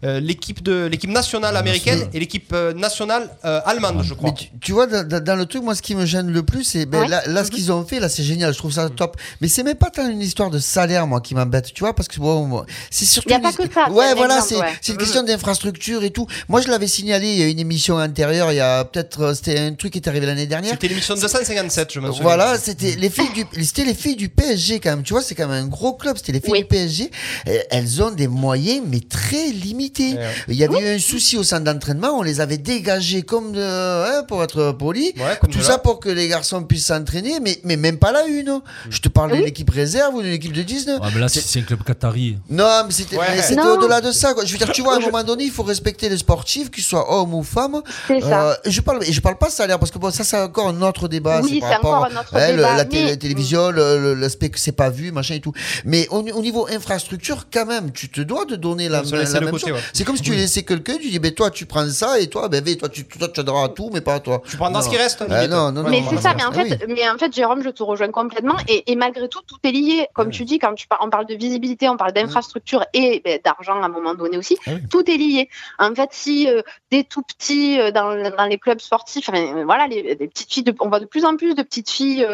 euh, 0.05 0.18
l'équipe 0.20 0.62
de 0.62 0.87
l'équipe 0.87 1.11
nationale 1.11 1.57
américaine 1.57 2.09
et 2.12 2.18
l'équipe 2.18 2.51
euh, 2.53 2.72
nationale 2.72 3.30
euh, 3.45 3.61
allemande, 3.64 4.03
je 4.03 4.12
crois. 4.14 4.35
Tu 4.61 4.72
vois, 4.72 4.87
dans, 4.87 5.37
le 5.37 5.47
truc, 5.47 5.62
moi, 5.62 5.74
ce 5.76 5.82
qui 5.82 5.95
me 5.95 6.05
gêne 6.05 6.30
le 6.32 6.43
plus, 6.43 6.64
c'est 6.64 6.85
ben, 6.87 7.03
Ouais. 7.03 7.09
là, 7.09 7.22
là, 7.26 7.45
ce 7.45 7.51
qu'ils 7.51 7.70
ont 7.70 7.85
fait, 7.85 8.01
là, 8.01 8.09
c'est 8.09 8.24
génial. 8.24 8.53
Je 8.53 8.59
trouve 8.59 8.72
ça 8.72 8.89
top. 8.91 9.16
Mais 9.41 9.47
c'est 9.49 9.62
même 9.62 9.76
pas 9.76 9.91
tant 9.91 10.09
une 10.09 10.20
histoire 10.20 10.51
de 10.51 10.59
salaire, 10.59 11.07
moi, 11.07 11.20
qui 11.20 11.35
m'embête, 11.35 11.72
tu 11.72 11.80
vois, 11.80 11.95
parce 11.95 12.09
que 12.09 12.18
bon, 12.18 12.64
c'est 12.91 13.05
surtout. 13.05 13.28
Il 13.28 13.32
y 13.32 13.35
a 13.35 13.37
une 13.39 13.43
pas 13.45 13.53
que 13.53 13.72
ça, 13.72 13.91
Ouais, 13.91 14.14
voilà, 14.14 14.41
c'est 14.41 14.57
ouais. 14.57 14.72
c'est 14.80 14.93
une 14.93 14.99
question 14.99 15.22
d'infrastructure 15.22 16.03
et 16.03 16.11
tout. 16.11 16.26
Moi, 16.49 16.61
je 16.61 16.68
l'avais 16.68 16.89
signalé. 16.89 17.28
Il 17.28 17.39
y 17.39 17.43
a 17.43 17.47
une 17.49 17.61
émission 17.61 17.97
antérieure. 17.97 18.51
Il 18.53 18.57
y 18.57 18.61
a 18.61 18.85
peut-être, 18.85 19.35
c'était 19.35 19.59
un 19.61 19.74
truc 19.74 19.93
qui 19.93 19.99
est 20.01 20.09
arrivé 20.09 20.26
l'année 20.26 20.47
dernière. 20.47 20.72
C'était 20.72 20.89
l'émission 20.89 21.14
257, 21.14 21.93
je 21.93 22.01
me 22.01 22.07
souviens. 22.09 22.22
Voilà, 22.22 22.59
c'était 22.59 22.97
les 22.97 23.11
filles 23.11 23.30
du, 23.32 23.45
c'était 23.62 23.85
les 23.85 23.95
filles 23.95 24.16
du 24.16 24.24
PSG 24.29 24.81
quand 24.81 24.91
même. 24.91 25.03
Tu 25.03 25.12
vois, 25.12 25.22
c'est 25.22 25.35
quand 25.35 25.47
même 25.49 25.64
un 25.64 25.68
gros 25.68 25.95
club. 25.95 26.16
C'était 26.16 26.33
les 26.33 26.41
filles 26.41 26.61
du 26.61 26.64
PSG. 26.66 27.11
Euh, 27.49 27.59
Elles 27.70 28.03
ont 28.03 28.11
des 28.11 28.29
moyens, 28.29 28.83
mais 28.87 29.01
très 29.01 29.49
limités. 29.49 30.16
Il 30.49 30.55
y 30.55 30.64
avait 30.64 30.79
eu 30.81 30.97
un 30.97 30.99
souci 30.99 31.37
au 31.37 31.43
centre 31.43 31.64
d'entraînement. 31.64 32.18
On 32.18 32.22
les 32.22 32.41
avait 32.41 32.59
dégagés 32.59 33.22
comme 33.22 33.53
de, 33.53 33.61
hein, 33.62 34.22
pour 34.29 34.43
être 34.43 34.72
poli. 34.72 35.12
Tout 35.51 35.59
de 35.59 35.62
ça 35.62 35.79
pour 35.79 36.01
que 36.01 36.09
les 36.09 36.29
garçons 36.29 36.62
puissent 36.62 36.87
s'entraîner, 36.87 37.41
mais, 37.41 37.59
mais 37.64 37.77
même 37.77 37.99
pas 37.99 38.12
la 38.12 38.27
une. 38.27 38.61
Je 38.91 39.01
te 39.01 39.09
parle 39.09 39.33
d'une 39.33 39.47
équipe 39.47 39.70
réserve 39.70 40.14
ou 40.14 40.22
d'une 40.22 40.33
équipe 40.33 40.53
de 40.53 40.62
19. 40.62 41.01
Ouais, 41.01 41.09
mais 41.14 41.20
là, 41.20 41.29
c'est 41.29 41.59
un 41.61 41.62
club 41.62 41.83
qatari. 41.83 42.39
Non, 42.51 42.83
mais 42.87 42.93
c'était 42.93 43.16
au-delà 43.16 44.01
de 44.01 44.12
ça. 44.12 44.35
Quoi. 44.35 44.45
Je 44.45 44.53
veux 44.53 44.59
dire, 44.59 44.70
tu 44.72 44.83
vois, 44.83 44.95
à 44.95 44.97
un 44.97 45.01
moment 45.01 45.22
donné, 45.25 45.45
il 45.45 45.51
faut 45.51 45.62
respecter 45.62 46.09
les 46.09 46.18
sportifs, 46.18 46.70
qu'ils 46.70 46.85
soient 46.85 47.12
hommes 47.20 47.35
ou 47.35 47.43
femmes. 47.43 47.83
C'est 48.09 48.20
ça. 48.20 48.51
Euh, 48.51 48.55
je 48.66 48.81
parle, 48.81 49.01
je 49.05 49.20
parle 49.20 49.39
pas 49.39 49.51
salaire 49.51 49.79
parce 49.79 49.91
que 49.91 49.99
bon, 49.99 50.11
ça, 50.11 50.25
c'est 50.25 50.39
encore 50.39 50.68
un 50.68 50.83
autre 50.83 51.09
débat. 51.09 51.41
Oui, 51.43 51.61
c'est 51.62 51.77
encore 51.77 52.07
un 52.07 52.16
autre 52.20 52.35
ouais, 52.35 52.51
le- 52.53 52.57
débat, 52.59 52.77
la 52.77 52.85
mais- 52.85 53.16
télévision, 53.16 53.70
le- 53.70 53.99
le- 54.01 54.14
l'aspect 54.15 54.49
que 54.51 54.59
c'est 54.59 54.73
pas 54.73 54.91
vu, 54.91 55.12
machin 55.12 55.35
et 55.35 55.41
tout. 55.41 55.53
Mais 55.85 56.09
au, 56.09 56.19
au 56.21 56.41
niveau 56.43 56.67
infrastructure, 56.71 57.47
quand 57.53 57.67
même, 57.67 57.93
tu 57.93 58.09
te 58.09 58.21
dois 58.21 58.45
de 58.45 58.57
donner 58.57 58.89
la, 58.89 59.03
la 59.03 59.41
même 59.41 59.51
côté, 59.51 59.69
chose. 59.69 59.77
ouais. 59.77 59.85
C'est 59.93 60.05
comme 60.05 60.17
si 60.17 60.23
tu 60.23 60.31
Oui. 60.31 60.37
laissais 60.37 60.62
quelqu'un, 60.62 60.95
tu 60.97 61.09
dis, 61.11 61.19
ben 61.19 61.33
toi, 61.33 61.51
tu 61.51 61.67
prends 61.67 61.89
ça 61.89 62.19
et 62.21 62.29
toi, 62.29 62.49
ben, 62.49 62.62
ben, 62.62 62.77
toi, 62.77 62.89
tu, 62.89 63.05
toi, 63.05 63.29
tu 63.29 63.41
auras 63.41 63.69
tout, 63.69 63.91
mais 63.93 64.01
pas 64.01 64.21
toi. 64.21 64.43
Tu 64.49 64.57
prendras 64.57 64.83
ce 64.83 64.89
qui 64.89 64.97
reste, 64.97 65.23
Euh, 65.23 65.47
non, 65.49 65.73
non, 65.73 65.83
non. 65.83 65.91
mais 65.91 66.01
non, 66.01 66.07
c'est 66.11 66.19
ça, 66.23 66.35
mais 66.35 66.45
en, 66.45 66.51
Ah 66.51 66.65
fait, 66.65 66.79
oui. 66.87 66.95
mais 66.95 67.09
en 67.09 67.19
fait, 67.19 67.33
Jérôme, 67.35 67.62
je 67.62 67.71
te 67.71 67.83
rejoins 67.83 68.11
complètement. 68.11 68.57
Et, 68.69 68.91
et 68.93 68.97
malgré 68.97 69.29
tout, 69.29 69.41
tout 69.47 69.59
est 69.65 69.73
lié. 69.73 70.07
Comme 70.15 70.31
tu 70.31 70.45
dis, 70.45 70.59
quand 70.59 70.75
tu 70.75 70.87
par- 70.87 71.01
on 71.03 71.11
parle 71.11 71.27
de 71.27 71.35
visibilité, 71.35 71.89
on 71.89 71.97
parle 71.97 72.12
d'infrastructure 72.12 72.85
et 72.95 73.21
ben, 73.25 73.39
d'argent 73.45 73.81
à 73.83 73.87
un 73.87 73.89
moment 73.89 74.15
donné 74.15 74.37
aussi, 74.39 74.57
tout 74.91 75.09
est 75.11 75.17
lié. 75.17 75.49
En 75.79 75.95
fait, 75.95 76.09
si 76.12 76.49
euh, 76.49 76.62
dès 76.91 77.05
tout 77.05 77.23
petit 77.23 77.79
euh, 77.81 77.91
dans, 77.91 78.31
dans 78.37 78.47
les 78.47 78.59
clubs 78.59 78.81
sportifs, 78.81 79.29
enfin, 79.29 79.41
euh, 79.57 79.65
voilà, 79.65 79.87
les, 79.87 80.03
les 80.03 80.29
petites 80.29 80.53
filles, 80.53 80.62
de- 80.62 80.75
on 80.81 80.89
voit 80.89 81.01
de 81.01 81.05
plus 81.07 81.25
en 81.25 81.37
plus 81.37 81.55
de 81.55 81.62
petites 81.62 81.91
filles. 81.91 82.27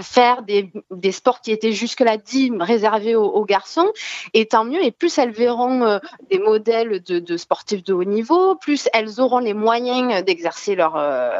Faire 0.00 0.42
des, 0.42 0.72
des 0.90 1.12
sports 1.12 1.42
qui 1.42 1.52
étaient 1.52 1.72
jusque-là 1.72 2.16
dits 2.16 2.50
réservés 2.58 3.14
aux, 3.14 3.26
aux 3.26 3.44
garçons. 3.44 3.90
Et 4.32 4.46
tant 4.46 4.64
mieux 4.64 4.82
et 4.82 4.90
plus 4.90 5.18
elles 5.18 5.32
verront 5.32 5.82
euh, 5.82 5.98
des 6.30 6.38
modèles 6.38 7.02
de, 7.02 7.18
de 7.18 7.36
sportifs 7.36 7.84
de 7.84 7.92
haut 7.92 8.04
niveau 8.04 8.54
plus 8.54 8.88
elles 8.94 9.20
auront 9.20 9.38
les 9.38 9.52
moyens 9.52 10.24
d'exercer 10.24 10.74
leur, 10.74 10.96
euh, 10.96 11.30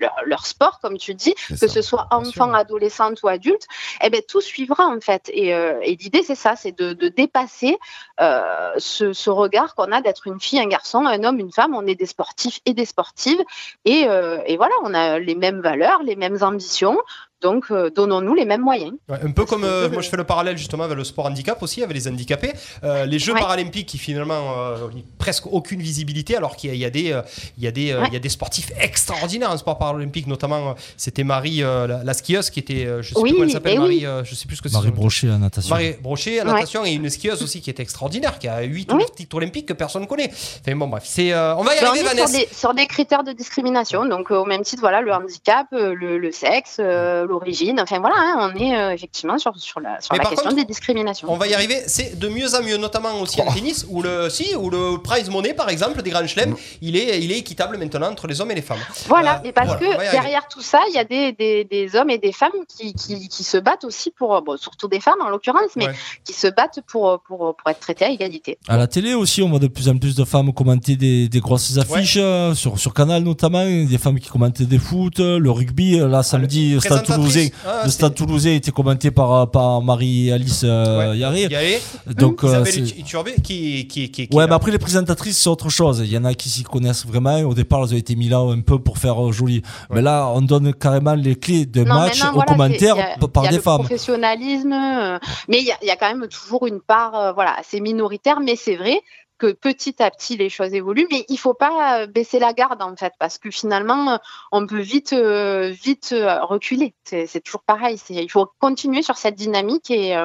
leur 0.00 0.14
leur 0.24 0.46
sport 0.46 0.80
comme 0.80 0.96
tu 0.96 1.14
dis 1.14 1.34
que 1.60 1.68
ce 1.68 1.82
soit 1.82 2.06
enfant 2.10 2.52
adolescent 2.54 3.12
ou 3.22 3.28
adulte 3.28 3.66
eh 4.02 4.08
ben 4.08 4.22
tout 4.26 4.40
suivra 4.40 4.86
en 4.86 5.00
fait. 5.00 5.30
Et, 5.32 5.54
euh, 5.54 5.78
et 5.82 5.96
l'idée 5.96 6.22
c'est 6.22 6.34
ça 6.34 6.56
c'est 6.56 6.72
de, 6.72 6.94
de 6.94 7.08
dépasser 7.08 7.76
ce, 8.18 9.12
ce 9.12 9.30
regard 9.30 9.74
qu'on 9.74 9.92
a 9.92 10.00
d'être 10.00 10.26
une 10.26 10.40
fille 10.40 10.60
un 10.60 10.66
garçon 10.66 11.04
un 11.04 11.24
homme 11.24 11.38
une 11.38 11.52
femme. 11.52 11.74
On 11.74 11.86
est 11.86 11.94
des 11.94 12.06
sportifs 12.06 12.60
et 12.64 12.72
des 12.72 12.86
sportives. 12.86 13.42
Et, 13.84 14.06
et 14.46 14.56
voilà 14.56 14.74
on 14.84 14.94
a 14.94 15.18
les 15.18 15.34
mêmes 15.34 15.60
valeurs 15.60 16.02
les 16.02 16.16
mêmes 16.16 16.38
ambitions 16.42 16.98
donc 17.42 17.66
euh, 17.70 17.90
donnons-nous 17.90 18.34
les 18.34 18.44
mêmes 18.44 18.62
moyens 18.62 18.92
Ouais, 19.08 19.18
un 19.22 19.30
peu 19.30 19.44
comme 19.44 19.64
euh, 19.64 19.88
moi 19.90 20.00
je 20.02 20.08
fais 20.08 20.16
le 20.16 20.24
parallèle 20.24 20.56
justement 20.56 20.84
avec 20.84 20.96
le 20.96 21.04
sport 21.04 21.26
handicap 21.26 21.62
aussi, 21.62 21.82
avec 21.82 21.96
les 21.96 22.08
handicapés. 22.08 22.52
Euh, 22.84 23.04
les 23.06 23.18
Jeux 23.18 23.34
Ouais. 23.34 23.40
paralympiques 23.40 23.86
qui 23.86 23.98
finalement 23.98 24.54
euh, 24.58 24.86
ont 24.86 24.90
presque 25.18 25.46
aucune 25.46 25.80
visibilité 25.80 26.36
alors 26.36 26.56
qu'il 26.56 26.70
y, 26.70 26.72
a- 26.72 26.74
il 26.74 26.80
y 26.80 26.84
a 26.84 26.90
des, 26.90 27.12
euh, 27.12 27.22
il 27.58 27.64
y, 27.64 27.66
a 27.66 27.70
des, 27.70 27.94
Ouais. 27.94 28.04
il 28.08 28.12
y 28.14 28.16
a 28.16 28.20
des 28.20 28.28
sportifs 28.28 28.70
extraordinaires 28.80 29.50
en 29.50 29.56
sport 29.58 29.78
paralympique, 29.78 30.26
notamment 30.26 30.74
c'était 30.96 31.24
Marie, 31.24 31.62
euh, 31.62 31.86
la, 31.86 32.04
la 32.04 32.14
skieuse 32.14 32.50
qui 32.50 32.60
était, 32.60 32.86
je 33.02 33.08
sais 33.14 33.20
Oui, 33.20 33.30
plus 33.30 33.32
comment 33.34 33.44
elle 33.44 33.50
s'appelle, 33.50 33.72
eh 33.76 33.78
Marie, 33.78 33.96
oui. 33.98 34.06
euh, 34.06 34.24
je 34.24 34.34
sais 34.34 34.46
plus 34.46 34.56
ce 34.56 34.62
que 34.62 34.68
c'est. 34.68 34.74
Marie 34.76 34.90
Brochet 34.90 35.28
à 35.28 35.38
natation. 35.38 35.74
Marie 35.74 35.94
Brochet 36.00 36.40
à 36.40 36.44
Ouais. 36.46 36.52
natation 36.52 36.84
et 36.86 36.92
une 36.92 37.10
skieuse 37.10 37.42
aussi 37.42 37.60
qui 37.60 37.70
est 37.70 37.80
extraordinaire, 37.80 38.38
qui 38.38 38.48
a 38.48 38.62
8 38.62 38.88
titres 39.14 39.36
olympiques 39.36 39.66
que 39.66 39.72
personne 39.74 40.02
ne 40.02 40.06
connaît. 40.06 40.30
Enfin 40.32 40.76
bon 40.76 40.86
bref, 40.88 41.02
c'est, 41.06 41.32
euh, 41.32 41.54
on 41.56 41.62
va 41.64 41.74
y 41.74 41.78
arriver 41.78 42.00
est 42.00 42.08
sur 42.08 42.14
Vanessa. 42.16 42.38
des, 42.38 42.48
sur 42.52 42.74
des 42.74 42.86
critères 42.86 43.24
de 43.24 43.32
discrimination, 43.32 44.06
donc 44.06 44.30
euh, 44.30 44.36
au 44.36 44.44
même 44.44 44.62
titre, 44.62 44.80
voilà, 44.80 45.00
le 45.00 45.12
handicap, 45.12 45.66
euh, 45.72 45.94
le, 45.94 46.18
le 46.18 46.32
sexe, 46.32 46.76
euh, 46.80 47.25
l'origine, 47.26 47.78
enfin 47.80 47.98
voilà, 48.00 48.16
hein, 48.18 48.52
on 48.54 48.58
est 48.58 48.76
euh, 48.76 48.90
effectivement 48.92 49.38
sur, 49.38 49.56
sur 49.56 49.80
la, 49.80 50.00
sur 50.00 50.12
Mais 50.14 50.18
la 50.18 50.24
question 50.24 50.50
contre, 50.50 50.56
des 50.56 50.64
discriminations. 50.64 51.28
On 51.30 51.36
va 51.36 51.46
y 51.46 51.54
arriver, 51.54 51.82
c'est 51.86 52.18
de 52.18 52.28
mieux 52.28 52.54
en 52.54 52.62
mieux, 52.62 52.76
notamment 52.76 53.20
aussi 53.20 53.40
en 53.42 53.52
tennis, 53.52 53.86
où 53.90 54.02
le, 54.02 54.28
si, 54.30 54.54
où 54.56 54.70
le 54.70 54.98
prize 55.02 55.28
money, 55.30 55.54
par 55.54 55.68
exemple, 55.68 56.02
des 56.02 56.10
grands 56.10 56.26
chelems, 56.26 56.54
il 56.80 56.96
est, 56.96 57.22
il 57.22 57.32
est 57.32 57.38
équitable 57.38 57.76
maintenant 57.78 58.10
entre 58.10 58.26
les 58.26 58.40
hommes 58.40 58.50
et 58.50 58.54
les 58.54 58.62
femmes. 58.62 58.78
Voilà, 59.08 59.36
Euh, 59.44 59.48
et 59.48 59.52
parce 59.52 59.76
voilà, 59.76 59.96
que 59.96 60.10
derrière 60.12 60.46
tout 60.48 60.62
ça, 60.62 60.80
il 60.88 60.94
y 60.94 60.98
a 60.98 61.04
des, 61.04 61.32
des, 61.32 61.64
des 61.64 61.96
hommes 61.96 62.10
et 62.10 62.18
des 62.18 62.32
femmes 62.32 62.50
qui, 62.68 62.94
qui, 62.94 63.28
qui 63.28 63.44
se 63.44 63.56
battent 63.58 63.84
aussi 63.84 64.10
pour, 64.10 64.40
bon, 64.42 64.56
surtout 64.56 64.88
des 64.88 65.00
femmes 65.00 65.20
en 65.24 65.28
l'occurrence, 65.28 65.70
mais 65.76 65.86
Ouais. 65.88 65.94
qui 66.24 66.32
se 66.32 66.46
battent 66.48 66.80
pour, 66.86 67.20
pour, 67.26 67.54
pour 67.56 67.70
être 67.70 67.80
traitées 67.80 68.04
à 68.06 68.10
égalité. 68.10 68.58
À 68.68 68.76
la 68.76 68.86
télé 68.86 69.14
aussi, 69.14 69.42
on 69.42 69.48
voit 69.48 69.58
de 69.58 69.66
plus 69.68 69.88
en 69.88 69.96
plus 69.98 70.14
de 70.14 70.24
femmes 70.24 70.52
commenter 70.52 70.96
des, 70.96 71.28
des 71.28 71.40
grosses 71.40 71.76
affiches, 71.78 72.16
euh, 72.18 72.54
sur, 72.54 72.78
sur 72.78 72.92
Canal 72.94 73.22
notamment, 73.22 73.64
des 73.64 73.98
femmes 73.98 74.18
qui 74.20 74.28
commentaient 74.28 74.64
des 74.64 74.78
foot, 74.78 75.20
euh, 75.20 75.38
le 75.38 75.50
rugby. 75.50 75.98
euh, 76.00 76.08
Là, 76.08 76.22
samedi, 76.22 76.74
le 76.74 76.80
Stade. 76.80 77.04
Toulousain, 77.16 77.48
Ah, 77.66 77.82
le 77.84 77.90
Stade 77.90 78.14
Toulousain 78.14 78.52
était 78.54 78.70
commenté 78.70 79.10
par, 79.10 79.32
euh, 79.34 79.46
par 79.46 79.82
Marie-Alice 79.82 80.62
euh, 80.64 81.14
Yaré. 81.16 81.42
Yaré. 81.50 81.80
Donc, 82.16 82.44
euh, 82.44 82.48
Isabelle 82.48 82.98
Iturbé, 82.98 83.34
qui, 83.42 83.86
qui, 83.88 84.10
qui, 84.10 84.28
qui 84.28 84.36
Ouais, 84.36 84.46
mais 84.46 84.54
après 84.54 84.70
les 84.70 84.78
présentatrices, 84.78 85.38
c'est 85.38 85.48
autre 85.48 85.68
chose. 85.68 86.00
Il 86.04 86.10
y 86.12 86.18
en 86.18 86.24
a 86.24 86.34
qui 86.34 86.48
s'y 86.48 86.62
connaissent 86.62 87.04
vraiment. 87.06 87.38
Au 87.40 87.54
départ, 87.54 87.80
elles 87.84 87.94
ont 87.94 87.98
été 87.98 88.14
mis 88.16 88.28
là 88.28 88.38
un 88.38 88.60
peu 88.60 88.78
pour 88.78 88.98
faire 88.98 89.24
euh, 89.24 89.32
joli. 89.32 89.62
Mais 89.90 90.02
là, 90.02 90.30
on 90.34 90.42
donne 90.42 90.72
carrément 90.74 91.14
les 91.14 91.36
clés 91.36 91.66
de 91.66 91.82
Non, 91.84 91.94
match 91.94 92.22
aux 92.22 92.32
voilà, 92.32 92.46
commentaires 92.46 92.96
y 92.96 93.00
a- 93.00 93.28
par 93.28 93.42
il 93.42 93.46
y 93.46 93.48
a 93.48 93.50
des 93.50 93.56
le 93.56 93.62
femmes. 93.62 93.78
professionnalisme, 93.80 94.72
euh, 94.72 95.18
mais 95.48 95.58
il 95.60 95.66
y, 95.66 95.70
a- 95.72 95.78
il 95.82 95.88
y 95.88 95.90
a 95.90 95.96
quand 95.96 96.08
même 96.14 96.26
toujours 96.28 96.66
une 96.66 96.80
part, 96.80 97.14
euh, 97.14 97.32
voilà, 97.32 97.54
assez 97.58 97.80
minoritaire, 97.80 98.40
mais 98.40 98.56
c'est 98.56 98.76
vrai 98.76 99.00
que 99.38 99.52
petit 99.52 100.02
à 100.02 100.10
petit 100.10 100.36
les 100.36 100.48
choses 100.48 100.74
évoluent, 100.74 101.08
mais 101.10 101.24
il 101.28 101.36
faut 101.38 101.54
pas 101.54 102.02
euh, 102.02 102.06
baisser 102.06 102.38
la 102.38 102.52
garde 102.52 102.82
en 102.82 102.96
fait, 102.96 103.12
parce 103.18 103.38
que 103.38 103.50
finalement 103.50 104.18
on 104.52 104.66
peut 104.66 104.80
vite, 104.80 105.12
euh, 105.12 105.70
vite 105.70 106.10
euh, 106.12 106.42
reculer. 106.44 106.94
C'est 107.04 107.40
toujours 107.44 107.62
pareil. 107.62 108.00
Il 108.10 108.30
faut 108.30 108.50
continuer 108.58 109.02
sur 109.02 109.16
cette 109.16 109.34
dynamique 109.34 109.90
et 109.90 110.16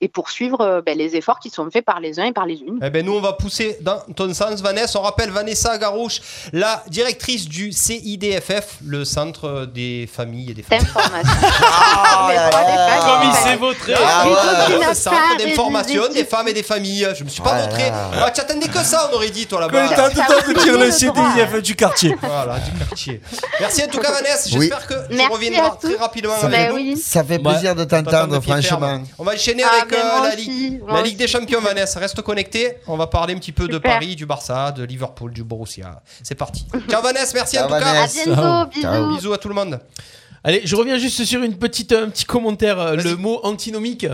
et 0.00 0.08
poursuivre 0.08 0.60
euh, 0.60 0.80
ben, 0.80 0.96
les 0.96 1.16
efforts 1.16 1.38
qui 1.40 1.50
sont 1.50 1.68
faits 1.70 1.84
par 1.84 1.98
les 2.00 2.20
uns 2.20 2.24
et 2.26 2.32
par 2.32 2.46
les 2.46 2.56
unes. 2.60 2.78
Eh 2.82 2.90
ben 2.90 3.04
nous 3.04 3.14
on 3.14 3.20
va 3.20 3.32
pousser 3.32 3.78
dans 3.80 3.98
ton 4.14 4.32
sens 4.32 4.60
Vanessa. 4.60 4.98
On 4.98 5.02
rappelle 5.02 5.30
Vanessa 5.30 5.76
Garouche, 5.78 6.20
la 6.52 6.84
directrice 6.88 7.48
du 7.48 7.72
CIDFF, 7.72 8.78
le 8.84 9.04
centre 9.04 9.66
des 9.66 10.08
familles 10.12 10.52
et 10.52 10.54
des 10.54 10.62
femmes. 10.68 10.86
Ah. 10.94 12.30
Comme 13.06 13.28
il 13.28 13.34
s'est 13.34 13.56
vautré. 13.56 13.94
Ah, 13.96 14.24
le 14.68 14.94
centre 14.94 15.36
d'information 15.38 16.02
des 16.12 16.24
femmes 16.24 16.48
et 16.48 16.52
des 16.52 16.62
familles. 16.62 17.08
Je 17.16 17.24
me 17.24 17.28
suis 17.28 17.42
pas 17.42 17.54
Ah 17.54 17.66
montré. 17.66 17.90
là. 17.90 18.10
Ah, 18.26 18.30
tu 18.30 18.40
attendais 18.40 18.68
que 18.68 18.78
ça, 18.84 19.08
on 19.10 19.16
aurait 19.16 19.30
dit 19.30 19.46
toi 19.46 19.60
là-bas. 19.60 19.88
de 19.88 20.52
te 20.54 20.62
dire 20.62 20.78
le 20.78 20.90
CDIF 20.90 21.62
du 21.62 21.74
quartier. 21.76 22.16
Voilà, 22.20 22.58
du 22.60 22.70
quartier. 22.78 23.20
Merci 23.60 23.84
en 23.84 23.88
tout 23.88 23.98
cas 23.98 24.12
Vanessa. 24.12 24.48
Oui. 24.56 24.68
J'espère 24.70 24.86
que 24.86 25.08
tu 25.14 25.32
reviendras 25.32 25.66
à 25.66 25.76
très 25.76 25.96
rapidement 25.96 26.36
Ça 26.40 26.46
avec 26.46 26.70
nous. 26.70 26.76
oui. 26.76 26.96
Ça 26.96 27.24
fait 27.24 27.38
plaisir 27.38 27.74
de 27.74 27.84
t'entendre, 27.84 28.40
franchement. 28.40 29.02
On 29.18 29.24
va 29.24 29.32
enchaîner 29.32 29.62
Ah, 29.66 29.76
avec 29.80 29.87
la, 29.96 30.28
aussi, 30.34 30.36
Ligue, 30.48 30.80
la 30.88 31.02
des 31.02 31.26
Champions, 31.26 31.60
Vanessa. 31.62 32.00
Reste 32.00 32.20
connecté. 32.22 32.78
On 32.86 32.96
va 32.96 33.06
parler 33.06 33.34
un 33.34 33.38
petit 33.38 33.52
peu 33.52 33.66
de. 33.68 33.78
Paris, 33.78 34.16
du 34.16 34.26
Barça, 34.26 34.72
de 34.72 34.84
Liverpool, 34.84 35.32
du 35.32 35.44
Borussia. 35.44 36.02
C'est 36.22 36.34
parti. 36.34 36.66
Ciao 36.90 37.02
Vanessa, 37.02 37.32
merci 37.34 37.56
Ciao, 37.56 37.64
en 37.66 37.68
tout 37.68 37.82
cas. 37.84 38.02
À 38.02 38.06
bientôt, 38.06 38.34
Ciao. 38.34 38.66
bisous. 38.66 38.82
Ciao. 38.82 39.14
Bisous 39.16 39.32
à 39.32 39.38
tout 39.38 39.48
le 39.48 39.54
monde. 39.54 39.80
Allez, 40.44 40.62
je 40.64 40.76
reviens 40.76 40.98
juste 40.98 41.24
sur 41.24 41.42
une 41.42 41.56
petite, 41.58 41.92
un 41.92 42.08
petit 42.10 42.24
commentaire. 42.24 42.78
euh, 42.78 42.96
Le 42.96 43.16
mot 43.16 43.40
antinomique. 43.42 44.06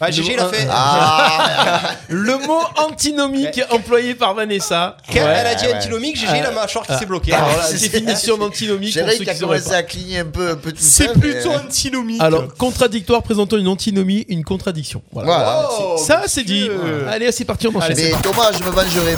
Ouais, 0.00 0.12
Gégé, 0.12 0.32
il 0.32 0.40
a 0.40 0.48
fait. 0.48 0.66
Ah, 0.70 1.80
Le 2.08 2.38
mot 2.46 2.60
antinomique 2.78 3.60
employé 3.70 4.14
par 4.14 4.34
Vanessa. 4.34 4.96
Quand 5.12 5.14
elle 5.20 5.46
a 5.46 5.54
dit 5.54 5.66
ouais. 5.66 5.74
antinomique, 5.74 6.16
Gégé, 6.18 6.38
il 6.38 6.44
a 6.46 6.50
mâchoire 6.52 6.86
qui 6.86 6.92
Ah. 6.94 6.98
s'est 6.98 7.06
bloquée. 7.06 7.32
Alors, 7.34 7.48
Alors, 7.50 7.62
la 7.64 7.72
définition 7.78 8.38
d'antinomique 8.38 8.92
c'est 8.94 9.00
pour 9.00 9.08
vrai 9.08 9.16
ceux 9.16 9.20
qu'il 9.24 9.30
a 9.30 9.34
qui 9.34 9.40
sauraient 9.40 9.58
commencé 9.58 9.74
à 9.76 9.82
cligner 9.82 10.18
un 10.20 10.24
peu, 10.24 10.50
un 10.52 10.56
peu 10.56 10.72
tout 10.72 10.78
C'est 10.80 11.12
plutôt 11.18 11.50
mais- 11.50 11.56
antinomique. 11.56 12.20
Alors, 12.20 12.54
contradictoire 12.56 13.22
présentant 13.22 13.56
une 13.58 13.68
antinomie, 13.68 14.24
une 14.28 14.42
contradiction. 14.44 15.02
Voilà. 15.12 15.26
Voilà. 15.28 15.68
Oh, 15.78 15.96
Ça, 15.98 16.22
c'est 16.26 16.44
dit. 16.44 16.68
Allez, 17.10 17.30
c'est 17.32 17.44
parti, 17.44 17.66
on 17.68 17.76
enchaîne. 17.76 17.96
Mais 17.96 18.12
Thomas, 18.22 18.50
je 18.58 18.64
me 18.64 18.70
vengerai. 18.70 19.16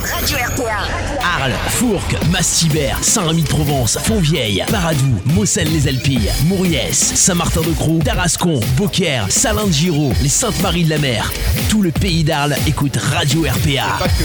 Arles, 1.20 1.52
Fourques, 1.68 2.16
Massibert, 2.30 2.98
Saint-Rémy-de-Provence, 3.02 3.98
Fontvieille, 4.02 4.64
Paradou, 4.70 5.20
Mossel-les-Alpilles, 5.26 6.30
Mouriès, 6.46 6.96
Saint-Martin-de-Croix, 7.14 8.02
Tarascon, 8.04 8.60
Beaucaire, 8.76 9.26
De 10.72 10.78
les 10.78 10.84
Saintes-Maries-de-la-Mer. 10.84 11.32
Tout 11.68 11.82
le 11.82 11.90
pays 11.90 12.24
d'Arles 12.24 12.56
écoute 12.66 12.96
Radio 12.96 13.42
RPA. 13.42 13.98
Pas 13.98 14.08
que. 14.08 14.24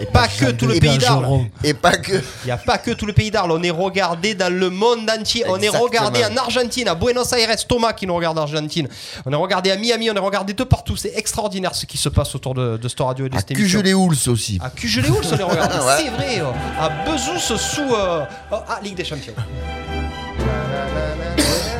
Et 0.00 0.06
pas 0.06 0.26
que 0.26 0.50
tout 0.50 0.66
le 0.66 0.74
Et 0.76 0.80
pays 0.80 0.98
d'Arles. 0.98 1.20
Bergeron. 1.22 1.46
Et 1.62 1.72
pas 1.74 1.92
que. 1.96 2.12
Il 2.12 2.46
n'y 2.46 2.50
a 2.50 2.56
pas 2.56 2.78
que 2.78 2.90
tout 2.90 3.06
le 3.06 3.12
pays 3.12 3.30
d'Arles. 3.30 3.52
On 3.52 3.62
est 3.62 3.70
regardé 3.70 4.34
dans 4.34 4.52
le 4.52 4.70
monde 4.70 5.08
entier. 5.08 5.44
On 5.48 5.60
est 5.60 5.68
regardé 5.68 6.24
en 6.24 6.36
Argentine, 6.36 6.88
à 6.88 6.94
Buenos 6.96 7.32
Aires. 7.32 7.48
Thomas 7.68 7.92
qui 7.92 8.06
nous 8.06 8.14
regarde 8.16 8.36
en 8.38 8.42
Argentine. 8.42 8.88
On 9.24 9.32
est 9.32 9.36
regardé 9.36 9.70
à 9.70 9.76
Miami. 9.76 10.10
On 10.10 10.14
est 10.14 10.18
regardé 10.18 10.52
de 10.52 10.64
partout. 10.64 10.96
C'est 10.96 11.12
extraordinaire 11.16 11.74
ce 11.76 11.86
qui 11.86 11.96
se 11.96 12.08
passe 12.08 12.34
autour 12.34 12.54
de, 12.54 12.76
de 12.76 12.88
cette 12.88 13.00
radio 13.00 13.26
et 13.26 13.28
de 13.28 13.36
À 13.36 13.38
cette 13.38 13.52
émission. 13.52 13.78
Cugelé-Houls 13.78 14.16
aussi. 14.28 14.58
À 14.62 14.70
Cugelé-Houls, 14.70 15.24
on 15.32 15.36
les 15.36 15.42
regarde. 15.44 15.72
Ouais. 15.84 15.96
C'est 15.98 16.10
vrai. 16.10 16.42
oh. 16.42 16.52
À 16.80 16.88
Bezous 17.04 17.56
sous. 17.58 17.80
euh, 17.94 18.24
oh, 18.52 18.56
ah, 18.68 18.80
Ligue 18.82 18.96
des 18.96 19.04
Champions. 19.04 19.34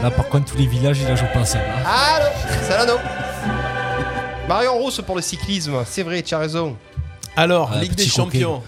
Là, 0.03 0.11
par 0.11 0.29
contre, 0.29 0.53
tous 0.53 0.59
les 0.59 0.67
villages, 0.67 0.99
il 1.01 1.11
a 1.11 1.17
joué 1.17 1.29
pas 1.33 1.45
ça. 1.45 1.59
là. 1.59 1.65
Allô 2.17 2.27
Salano 2.69 2.95
Marion 4.49 4.75
Rousse 4.79 5.01
pour 5.05 5.17
le 5.17 5.23
cyclisme. 5.23 5.73
C'est 5.87 6.03
vrai, 6.03 6.23
tu 6.23 6.35
as 6.35 6.39
raison. 6.39 6.77
Alors, 7.37 7.71
Ah, 7.75 7.79
Ligue 7.81 7.95
des 7.95 8.05
petit 8.05 8.11
Champions. 8.11 8.63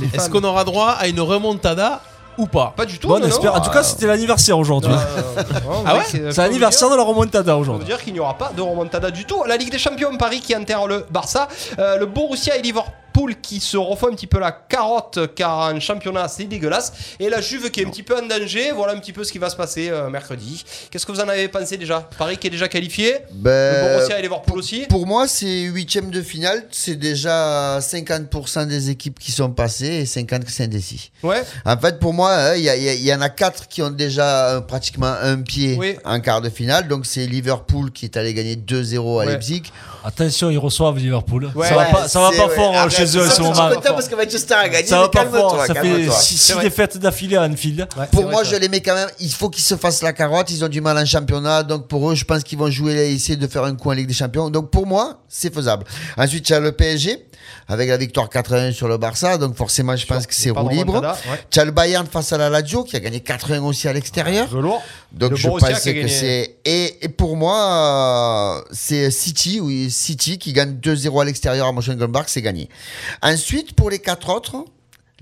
Les 0.00 0.06
Est-ce 0.08 0.16
femmes. 0.16 0.30
qu'on 0.32 0.44
aura 0.44 0.64
droit 0.64 0.90
à 0.90 1.06
une 1.06 1.20
remontada 1.20 2.00
ou 2.36 2.46
pas 2.46 2.72
Pas 2.76 2.84
du 2.86 2.98
tout. 2.98 3.06
Bon, 3.06 3.14
on 3.14 3.18
non, 3.20 3.26
non. 3.28 3.32
espère. 3.32 3.54
En 3.54 3.60
tout 3.60 3.70
cas, 3.70 3.82
c'était 3.84 4.06
l'anniversaire 4.06 4.58
aujourd'hui. 4.58 4.90
Euh, 4.92 5.42
on 5.68 5.84
Ah 5.86 5.96
ouais 5.96 6.02
C'est 6.10 6.36
l'anniversaire 6.38 6.90
de 6.90 6.96
la 6.96 7.02
remontada 7.02 7.44
Ça 7.44 7.52
veut 7.54 7.60
aujourd'hui. 7.60 7.86
dire 7.86 8.02
qu'il 8.02 8.12
n'y 8.12 8.18
aura 8.18 8.36
pas 8.36 8.50
de 8.56 8.60
remontada 8.62 9.10
du 9.12 9.24
tout. 9.24 9.44
La 9.44 9.56
Ligue 9.56 9.70
des 9.70 9.78
Champions, 9.78 10.16
Paris 10.16 10.40
qui 10.40 10.56
enterre 10.56 10.86
le 10.88 11.06
Barça, 11.10 11.46
euh, 11.78 11.98
le 11.98 12.06
Borussia 12.06 12.56
et 12.56 12.62
Liverpool 12.62 12.92
qui 13.40 13.60
se 13.60 13.76
refont 13.76 14.08
un 14.08 14.14
petit 14.14 14.26
peu 14.26 14.38
la 14.38 14.50
carotte 14.52 15.34
car 15.34 15.72
en 15.72 15.80
championnat 15.80 16.26
c'est 16.28 16.44
dégueulasse 16.44 16.92
et 17.20 17.28
la 17.28 17.40
Juve 17.40 17.70
qui 17.70 17.80
est 17.80 17.86
un 17.86 17.90
petit 17.90 18.02
peu 18.02 18.16
en 18.16 18.26
danger. 18.26 18.72
Voilà 18.74 18.92
un 18.92 18.98
petit 18.98 19.12
peu 19.12 19.22
ce 19.24 19.30
qui 19.32 19.38
va 19.38 19.48
se 19.48 19.56
passer 19.56 19.88
euh, 19.88 20.10
mercredi. 20.10 20.64
Qu'est-ce 20.90 21.06
que 21.06 21.12
vous 21.12 21.20
en 21.20 21.28
avez 21.28 21.48
pensé 21.48 21.76
déjà? 21.76 22.00
Paris 22.18 22.36
qui 22.36 22.48
est 22.48 22.50
déjà 22.50 22.68
qualifié, 22.68 23.16
Ben, 23.32 23.50
le 23.86 23.94
Borussia 23.96 24.18
et 24.18 24.22
Liverpool 24.22 24.58
aussi. 24.58 24.86
Pour 24.88 25.06
moi, 25.06 25.28
c'est 25.28 25.62
huitième 25.62 26.10
de 26.10 26.22
finale. 26.22 26.64
C'est 26.70 26.96
déjà 26.96 27.78
50% 27.78 28.66
des 28.66 28.90
équipes 28.90 29.18
qui 29.18 29.30
sont 29.32 29.50
passées 29.50 29.86
et 30.02 30.06
50 30.06 30.44
qui 30.44 30.52
sont 30.52 30.64
indécis. 30.64 31.10
Ouais. 31.22 31.42
En 31.64 31.76
fait, 31.78 31.98
pour 32.00 32.12
moi, 32.12 32.32
hein, 32.32 32.54
il 32.56 32.64
y, 32.64 33.14
en 33.14 33.20
a 33.20 33.28
quatre 33.28 33.68
qui 33.68 33.80
ont 33.82 33.90
déjà 33.90 34.48
euh, 34.56 34.60
pratiquement 34.60 35.14
un 35.22 35.40
pied 35.42 35.76
Oui. 35.78 35.96
en 36.04 36.18
quart 36.20 36.40
de 36.42 36.50
finale. 36.50 36.88
Donc, 36.88 37.06
c'est 37.06 37.26
Liverpool 37.26 37.92
qui 37.92 38.04
est 38.06 38.16
allé 38.16 38.34
gagner 38.34 38.56
2-0 38.56 38.98
à 39.20 39.24
Ouais. 39.24 39.26
Leipzig. 39.26 39.62
Attention, 40.04 40.50
ils 40.50 40.58
reçoivent 40.58 40.98
Liverpool. 40.98 41.50
Ouais. 41.54 41.68
ça 41.68 41.74
va 41.76 41.84
pas, 41.86 42.08
ça 42.08 42.20
va 42.20 42.30
pas 42.32 42.46
ouais, 42.48 42.54
fort 42.54 42.74
euh, 42.74 42.78
arrête, 42.78 42.92
chez 42.92 43.03
eux 43.03 43.03
à 43.04 43.06
ça, 43.06 43.18
ce 43.20 43.28
je 43.28 43.30
suis 43.34 43.42
moment. 43.42 43.68
content 43.74 43.94
parce 43.94 44.08
que 44.08 44.14
Manchester 44.14 44.54
a 44.54 44.68
gagné. 44.68 44.86
Ça 44.86 44.96
mais 44.96 45.02
va 45.02 45.08
pas 45.08 45.18
calme-toi, 45.20 45.40
fort. 45.40 45.66
Ça 45.66 45.74
fait 45.74 45.80
calme-toi. 45.82 46.14
6 46.14 46.36
C'est 46.38 46.52
vrai. 46.54 46.62
défaites 46.64 46.98
d'affilée 46.98 47.36
à 47.36 47.42
Anfield. 47.42 47.86
Pour 48.12 48.28
moi, 48.28 48.44
je 48.44 48.56
les 48.56 48.68
mets 48.68 48.80
quand 48.80 48.94
même. 48.94 49.08
Il 49.20 49.32
faut 49.32 49.48
qu'ils 49.50 49.64
se 49.64 49.76
fassent 49.76 50.02
la 50.02 50.12
carotte. 50.12 50.50
Ils 50.50 50.64
ont 50.64 50.68
du 50.68 50.80
mal 50.80 50.98
en 50.98 51.04
championnat. 51.06 51.62
Donc, 51.62 51.88
pour 51.88 52.10
eux, 52.10 52.14
je 52.14 52.24
pense 52.24 52.42
qu'ils 52.42 52.58
vont 52.58 52.70
jouer 52.70 52.94
et 52.94 53.12
essayer 53.12 53.36
de 53.36 53.46
faire 53.46 53.64
un 53.64 53.74
coup 53.74 53.90
en 53.90 53.92
Ligue 53.92 54.08
des 54.08 54.14
Champions. 54.14 54.50
Donc, 54.50 54.70
pour 54.70 54.86
moi, 54.86 55.18
c'est 55.28 55.52
faisable. 55.52 55.84
Ensuite, 56.16 56.48
il 56.48 56.52
y 56.52 56.54
a 56.54 56.60
le 56.60 56.72
PSG 56.72 57.26
avec 57.68 57.88
la 57.88 57.96
victoire 57.96 58.28
4-1 58.28 58.72
sur 58.72 58.88
le 58.88 58.96
Barça. 58.98 59.38
Donc, 59.38 59.56
forcément, 59.56 59.96
je 59.96 60.06
pense 60.06 60.26
que 60.26 60.34
c'est 60.34 60.50
roue 60.50 60.68
libre. 60.68 61.00
ouais. 61.00 61.38
Tu 61.50 61.58
as 61.60 61.64
le 61.64 61.70
Bayern 61.70 62.06
face 62.06 62.32
à 62.32 62.38
la 62.38 62.50
Lazio 62.50 62.84
qui 62.84 62.96
a 62.96 63.00
gagné 63.00 63.18
4-1 63.20 63.60
aussi 63.60 63.88
à 63.88 63.92
l'extérieur. 63.92 64.48
Velours. 64.48 64.82
Donc, 65.12 65.30
Le 65.30 65.36
je 65.36 65.48
Borussia 65.48 65.70
pense 65.70 65.84
que 65.84 66.08
c'est. 66.08 66.56
Et, 66.64 67.04
et 67.04 67.08
pour 67.08 67.36
moi, 67.36 68.58
euh, 68.60 68.62
c'est 68.72 69.10
City, 69.10 69.60
oui, 69.60 69.90
City 69.90 70.38
qui 70.38 70.52
gagne 70.52 70.74
2-0 70.74 71.22
à 71.22 71.24
l'extérieur 71.24 71.66
à 71.66 71.72
Mönchengladbach, 71.72 72.24
c'est 72.28 72.42
gagné. 72.42 72.68
Ensuite, 73.22 73.74
pour 73.74 73.90
les 73.90 73.98
quatre 73.98 74.28
autres, 74.30 74.64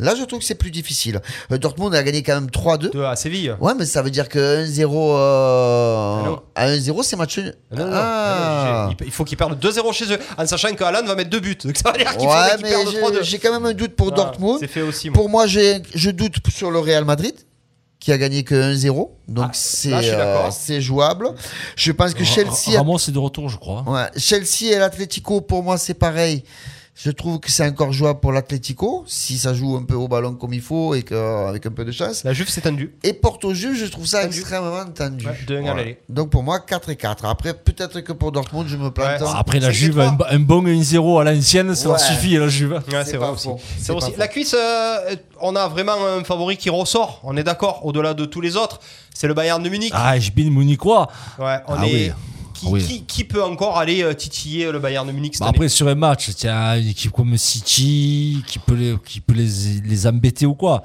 là, 0.02 0.14
je 0.18 0.24
trouve 0.24 0.40
que 0.40 0.44
c'est 0.44 0.54
plus 0.54 0.70
difficile. 0.70 1.20
Euh, 1.50 1.58
Dortmund 1.58 1.94
a 1.94 2.02
gagné 2.02 2.22
quand 2.22 2.34
même 2.34 2.50
3-2. 2.50 2.90
De 2.92 3.00
à 3.02 3.16
Séville. 3.16 3.54
Ouais, 3.60 3.72
mais 3.78 3.86
ça 3.86 4.02
veut 4.02 4.10
dire 4.10 4.28
que 4.28 4.64
1-0 4.66 5.16
euh, 5.16 6.22
non. 6.24 6.42
à 6.54 6.68
1-0, 6.68 7.02
c'est 7.02 7.16
match 7.16 7.38
nul. 7.38 7.54
Non, 7.70 7.84
non, 7.84 7.90
non. 7.90 7.92
Ah. 7.94 8.88
Il- 9.00 9.06
Il 9.06 9.12
faut 9.12 9.24
qu'ils 9.24 9.36
perdent 9.38 9.58
2-0 9.58 9.92
chez 9.92 10.12
eux, 10.12 10.18
en 10.36 10.46
sachant 10.46 10.72
qu'Alan 10.74 11.04
va 11.04 11.14
mettre 11.14 11.30
deux 11.30 11.40
buts. 11.40 11.56
Donc 11.64 11.76
ça 11.76 11.92
veut 11.92 11.98
dire 11.98 12.16
qu'il 12.16 12.28
Ouais, 12.28 12.34
faudrait 12.34 12.56
qu'ils 12.58 12.66
perdent 12.66 12.90
j'ai- 12.90 12.98
3-2. 13.00 13.22
j'ai 13.22 13.38
quand 13.38 13.52
même 13.52 13.66
un 13.66 13.72
doute 13.74 13.94
pour 13.96 14.08
Ah, 14.12 14.16
Dortmund. 14.16 14.58
C'est 14.60 14.66
fait 14.68 14.82
aussi. 14.82 15.10
moi. 15.10 15.14
Pour 15.14 15.28
moi, 15.28 15.46
j'ai- 15.46 15.82
je 15.94 16.10
doute 16.10 16.34
sur 16.50 16.70
le 16.70 16.78
Real 16.78 17.04
Madrid 17.04 17.34
qui 18.00 18.10
a 18.12 18.18
gagné 18.18 18.42
que 18.42 18.54
1-0. 18.54 19.16
Donc 19.28 19.46
Ah, 19.48 19.50
c'est 19.54 19.92
euh, 19.92 20.50
c'est 20.50 20.80
jouable. 20.80 21.28
Je 21.76 21.92
pense 21.92 22.14
que 22.14 22.24
Chelsea 22.24 22.76
Ramos 22.76 22.98
est 22.98 23.12
de 23.12 23.18
retour, 23.18 23.48
je 23.48 23.56
crois. 23.56 23.84
Ouais, 23.86 24.06
Chelsea 24.16 24.72
et 24.72 24.78
l'Atlético, 24.78 25.40
pour 25.40 25.62
moi, 25.62 25.78
c'est 25.78 25.94
pareil. 25.94 26.42
Je 26.94 27.10
trouve 27.10 27.40
que 27.40 27.50
c'est 27.50 27.66
encore 27.66 27.90
jouable 27.90 28.20
pour 28.20 28.32
l'Atlético, 28.32 29.02
si 29.06 29.38
ça 29.38 29.54
joue 29.54 29.76
un 29.76 29.82
peu 29.82 29.94
au 29.94 30.08
ballon 30.08 30.34
comme 30.34 30.52
il 30.52 30.60
faut 30.60 30.94
et 30.94 31.02
que, 31.02 31.48
avec 31.48 31.64
un 31.64 31.70
peu 31.70 31.86
de 31.86 31.90
chance. 31.90 32.22
La 32.22 32.34
Juve 32.34 32.50
s'est 32.50 32.60
tendue. 32.60 32.94
Et 33.02 33.14
Porto 33.14 33.54
Juve, 33.54 33.74
je 33.74 33.86
trouve 33.86 34.04
ça 34.06 34.22
Tendu. 34.24 34.38
extrêmement 34.40 34.84
tendu. 34.94 35.26
Ouais. 35.26 35.98
Donc 36.10 36.28
pour 36.28 36.42
moi, 36.42 36.60
4 36.60 36.90
et 36.90 36.96
4. 36.96 37.24
Après, 37.24 37.54
peut-être 37.54 38.00
que 38.02 38.12
pour 38.12 38.30
Dortmund, 38.30 38.68
je 38.68 38.76
me 38.76 38.90
plante. 38.90 39.22
Ouais. 39.22 39.26
Après, 39.34 39.58
la 39.58 39.68
C'est 39.68 39.72
Juve, 39.72 40.00
un, 40.00 40.18
un 40.28 40.38
bon 40.38 40.62
1-0 40.66 41.20
à 41.22 41.24
l'ancienne, 41.32 41.74
ça 41.74 41.84
leur 41.88 41.94
Ouais. 41.94 41.98
suffit, 42.06 42.36
la 42.36 42.48
Juve. 42.48 42.72
Ouais, 42.72 42.80
C'est 43.04 43.12
c'est 43.12 43.16
vrai 43.16 43.30
aussi. 43.30 43.48
C'est 43.78 43.98
C'est 43.98 44.18
La 44.18 44.28
cuisse, 44.28 44.54
euh, 44.54 45.16
on 45.40 45.56
a 45.56 45.68
vraiment 45.68 45.94
un 46.18 46.22
favori 46.24 46.58
qui 46.58 46.68
ressort. 46.68 47.20
On 47.24 47.38
est 47.38 47.42
d'accord. 47.44 47.86
Au-delà 47.86 48.12
de 48.12 48.26
tous 48.26 48.42
les 48.42 48.54
autres, 48.56 48.80
c'est 49.14 49.26
le 49.26 49.32
Bayern 49.34 49.62
de 49.62 49.68
Munich. 49.70 49.92
Ah, 49.96 50.18
je 50.18 50.30
bin 50.30 50.50
Munichois. 50.50 51.08
Ouais, 51.38 51.56
on 51.68 51.74
Ah 51.78 51.86
est. 51.86 51.90
oui. 51.90 52.12
Qui, 52.62 52.68
oui. 52.72 52.82
qui- 52.86 53.04
qui 53.04 53.24
peut 53.24 53.42
encore 53.42 53.76
aller 53.78 54.02
euh, 54.02 54.14
titiller 54.14 54.70
le 54.70 54.78
Bayern 54.78 55.06
de 55.06 55.12
Munich 55.12 55.34
cette 55.34 55.40
Bah 55.40 55.46
année 55.48 55.56
après, 55.56 55.68
sur 55.68 55.88
un 55.88 55.94
match, 55.94 56.30
tiens, 56.36 56.78
une 56.78 56.88
équipe 56.88 57.10
comme 57.12 57.36
City 57.36 58.42
qui 58.46 58.58
peut 58.58 58.74
les, 58.74 58.96
qui 59.04 59.20
peut 59.20 59.34
les, 59.34 59.80
les 59.84 60.06
embêter 60.06 60.46
ou 60.46 60.54
quoi. 60.54 60.82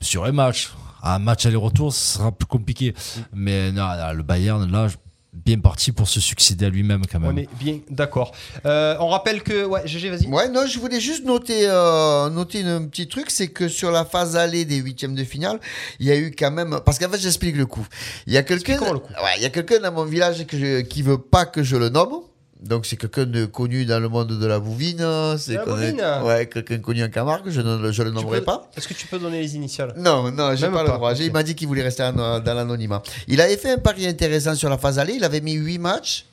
Sur 0.00 0.24
un 0.24 0.32
match, 0.32 0.70
un 1.02 1.18
match 1.18 1.44
aller-retour, 1.46 1.92
ce 1.92 2.14
sera 2.18 2.32
plus 2.32 2.46
compliqué. 2.46 2.94
Mais 3.34 3.70
non, 3.70 3.86
non, 3.86 4.12
le 4.14 4.22
Bayern, 4.22 4.70
là, 4.70 4.86
bien 5.32 5.58
parti 5.60 5.92
pour 5.92 6.08
se 6.08 6.20
succéder 6.20 6.66
à 6.66 6.68
lui-même 6.70 7.02
quand 7.10 7.20
même. 7.20 7.32
On 7.34 7.36
est 7.36 7.48
bien 7.58 7.78
d'accord. 7.88 8.32
Euh, 8.66 8.96
on 9.00 9.08
rappelle 9.08 9.42
que. 9.42 9.64
Ouais, 9.64 9.82
GG, 9.86 10.10
vas-y. 10.10 10.26
Ouais, 10.26 10.48
non, 10.48 10.66
je 10.66 10.78
voulais 10.78 11.00
juste 11.00 11.24
noter, 11.24 11.66
euh, 11.68 12.28
noter 12.30 12.62
un 12.64 12.84
petit 12.86 13.06
truc, 13.08 13.30
c'est 13.30 13.48
que 13.48 13.68
sur 13.68 13.90
la 13.90 14.04
phase 14.04 14.36
allée 14.36 14.64
des 14.64 14.76
huitièmes 14.78 15.14
de 15.14 15.24
finale, 15.24 15.60
il 15.98 16.06
y 16.06 16.10
a 16.10 16.16
eu 16.16 16.32
quand 16.36 16.50
même, 16.50 16.80
parce 16.84 16.98
qu'en 16.98 17.08
fait, 17.08 17.18
j'explique 17.20 17.56
le 17.56 17.66
coup. 17.66 17.86
Il 18.26 18.32
y 18.32 18.36
a 18.36 18.42
quelqu'un, 18.42 18.74
Explique-moi 18.74 18.92
le 18.94 18.98
coup. 18.98 19.12
ouais, 19.12 19.34
il 19.36 19.42
y 19.42 19.46
a 19.46 19.50
quelqu'un 19.50 19.78
dans 19.78 19.92
mon 19.92 20.04
village 20.04 20.46
que 20.46 20.58
je, 20.58 20.80
qui 20.80 21.02
veut 21.02 21.18
pas 21.18 21.46
que 21.46 21.62
je 21.62 21.76
le 21.76 21.88
nomme. 21.90 22.20
Donc 22.62 22.84
c'est 22.84 22.96
quelqu'un 22.96 23.24
de 23.24 23.46
connu 23.46 23.86
dans 23.86 23.98
le 24.00 24.08
monde 24.08 24.38
de 24.38 24.46
la 24.46 24.58
bouvine. 24.58 25.02
C'est 25.38 25.54
La 25.54 25.64
connu- 25.64 25.92
bouvine? 25.92 26.04
Ouais, 26.24 26.46
quelqu'un 26.46 26.78
connu 26.78 27.02
en 27.04 27.08
Camargue. 27.08 27.48
Je 27.48 27.60
ne 27.62 27.78
le- 27.78 27.90
je 27.92 28.02
le 28.02 28.10
Tu 28.10 28.16
nommerai 28.16 28.40
peux- 28.40 28.44
pas. 28.44 28.68
Est-ce 28.76 28.86
que 28.86 28.94
tu 28.94 29.06
peux 29.06 29.18
donner 29.18 29.40
les 29.40 29.56
initiales? 29.56 29.94
Non, 29.96 30.30
non, 30.30 30.54
j'ai 30.54 30.66
pas, 30.66 30.72
pas, 30.74 30.82
le 30.82 30.88
droit. 30.90 31.14
Il 31.14 31.32
m'a 31.32 31.42
dit 31.42 31.54
qu'il 31.54 31.68
voulait 31.68 31.82
rester 31.82 32.02
en- 32.02 32.12
dans 32.40 32.54
l'anonymat. 32.54 33.02
Il 33.28 33.40
avait 33.40 33.56
fait 33.56 33.70
un 33.72 33.78
pari 33.78 34.06
intéressant 34.06 34.54
sur 34.54 34.68
la 34.68 34.76
phase 34.78 34.98
allée. 34.98 35.14
Il 35.14 35.24
avait 35.24 35.40
mis 35.40 35.52
8 35.54 35.78
matchs 35.78 36.26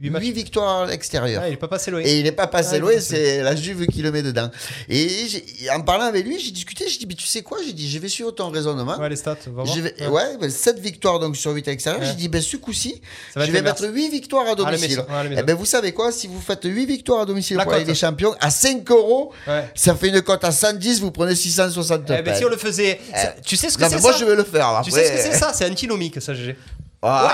Huit 0.00 0.10
8 0.10 0.10
matchs. 0.12 0.22
victoires 0.26 0.82
à 0.82 0.86
l'extérieur. 0.86 1.42
Ah, 1.44 1.48
il 1.48 1.54
est 1.54 1.56
pas 1.56 1.66
passé 1.66 1.90
loin. 1.90 2.00
Et 2.04 2.18
il 2.18 2.22
n'est 2.22 2.30
pas 2.30 2.46
passé 2.46 2.74
Ah, 2.76 2.78
loin, 2.78 2.92
c'est 3.00 3.42
la 3.42 3.56
Juve 3.56 3.84
qui 3.88 4.00
le 4.00 4.12
met 4.12 4.22
dedans. 4.22 4.48
Et 4.88 5.26
en 5.74 5.80
parlant 5.80 6.04
avec 6.04 6.24
lui, 6.24 6.38
j'ai 6.38 6.52
discuté, 6.52 6.84
j'ai 6.88 6.98
dit, 6.98 7.06
mais 7.08 7.14
tu 7.16 7.26
sais 7.26 7.42
quoi 7.42 7.58
J'ai 7.66 7.72
dit, 7.72 7.90
je 7.90 7.98
vais 7.98 8.08
suivre 8.08 8.30
ton 8.30 8.48
raisonnement. 8.50 8.96
Ouais, 8.96 9.08
les 9.08 9.16
stats, 9.16 9.36
va 9.46 9.64
voir. 9.64 9.66
Je 9.66 9.80
vais, 9.80 9.94
Ouais. 10.06 10.36
ouais, 10.40 10.50
7 10.50 10.78
victoires 10.78 11.18
donc 11.18 11.36
sur 11.36 11.50
8 11.50 11.66
à 11.66 11.72
l'extérieur. 11.72 12.00
Ouais. 12.00 12.06
J'ai 12.06 12.14
dit, 12.14 12.28
ben, 12.28 12.40
ce 12.40 12.56
coup-ci, 12.58 13.00
je 13.34 13.40
vais 13.50 13.60
mettre 13.60 13.88
8 13.88 14.08
victoires 14.08 14.44
à 14.46 14.50
la 14.50 14.54
domicile. 14.54 14.88
maison. 14.88 15.04
Eh 15.36 15.42
ben, 15.42 15.56
vous 15.56 15.64
savez 15.66 15.90
quoi 15.92 16.12
Si 16.12 16.28
vous 16.28 16.40
faites 16.40 16.62
8 16.62 16.86
victoires 16.86 17.22
à 17.22 17.26
domicile 17.26 17.56
La 17.56 17.64
pour 17.64 17.74
des 17.74 17.94
Champions, 17.96 18.36
à 18.38 18.50
5 18.50 18.88
euros, 18.92 19.32
Ouais. 19.48 19.64
ça 19.74 19.96
fait 19.96 20.10
une 20.10 20.22
cote 20.22 20.44
à 20.44 20.52
110, 20.52 21.00
vous 21.00 21.10
prenez 21.10 21.34
660 21.34 22.02
Eh 22.16 22.22
ben, 22.22 22.36
si 22.36 22.44
on 22.44 22.48
le 22.48 22.56
faisait. 22.56 23.00
ça- 23.12 23.34
tu 23.44 23.56
sais 23.56 23.68
ce 23.68 23.76
que 23.76 23.88
c'est 23.88 24.00
moi, 24.00 24.12
je 24.16 24.24
vais 24.24 24.36
le 24.36 24.44
faire, 24.44 24.80
Tu 24.84 24.92
sais 24.92 25.04
ce 25.04 25.12
que 25.12 25.32
c'est 25.32 25.38
ça? 25.38 25.52
C'est 25.52 25.68
antinomique, 25.68 26.22
ça, 26.22 26.34
GG. 26.34 26.54
Ah. 27.02 27.32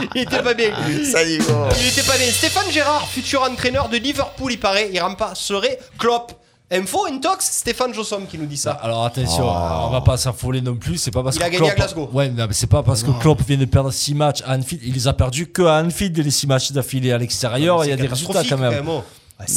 il 0.14 0.22
était 0.22 0.42
pas 0.42 0.54
bien. 0.54 0.70
Il 0.88 1.00
était 1.00 2.02
pas 2.02 2.16
bien. 2.16 2.30
Stéphane 2.32 2.70
Gérard, 2.70 3.06
futur 3.08 3.42
entraîneur 3.42 3.88
de 3.88 3.96
Liverpool, 3.96 4.52
il 4.52 4.60
paraît, 4.60 4.90
il 4.92 5.00
remplacerait 5.00 5.78
Klopp. 5.98 6.32
Info, 6.72 7.04
Intox, 7.10 7.44
Stéphane 7.50 7.92
Jossom 7.92 8.26
qui 8.28 8.38
nous 8.38 8.46
dit 8.46 8.56
ça. 8.56 8.70
Alors 8.80 9.04
attention, 9.04 9.44
Oh. 9.44 9.86
on 9.88 9.90
va 9.90 10.02
pas 10.02 10.16
s'affoler 10.16 10.60
non 10.60 10.76
plus. 10.76 10.98
C'est 10.98 11.10
pas 11.10 11.24
parce 11.24 11.34
Il 11.34 11.40
que 11.40 11.44
a 11.44 11.48
gagné 11.50 11.58
Klopp- 11.58 11.72
à 11.72 11.74
Glasgow. 11.74 12.08
Ouais, 12.12 12.28
non, 12.28 12.46
mais 12.46 12.52
c'est 12.54 12.68
pas 12.68 12.84
parce 12.84 13.02
que 13.02 13.10
Klopp 13.20 13.42
vient 13.42 13.56
de 13.56 13.64
perdre 13.64 13.90
6 13.90 14.14
matchs 14.14 14.40
à 14.46 14.54
Anfield. 14.54 14.80
Il 14.86 14.94
les 14.94 15.08
a 15.08 15.12
perdus 15.12 15.48
que 15.48 15.62
à 15.62 15.82
Anfield 15.82 16.16
les 16.16 16.30
6 16.30 16.46
matchs 16.46 16.70
d'affilée 16.70 17.10
à 17.10 17.18
l'extérieur. 17.18 17.84
Il 17.84 17.90
y 17.90 17.92
a 17.92 17.96
des 17.96 18.06
résultats 18.06 18.44
quand 18.48 18.58
même. 18.58 18.84
oh. 18.88 19.02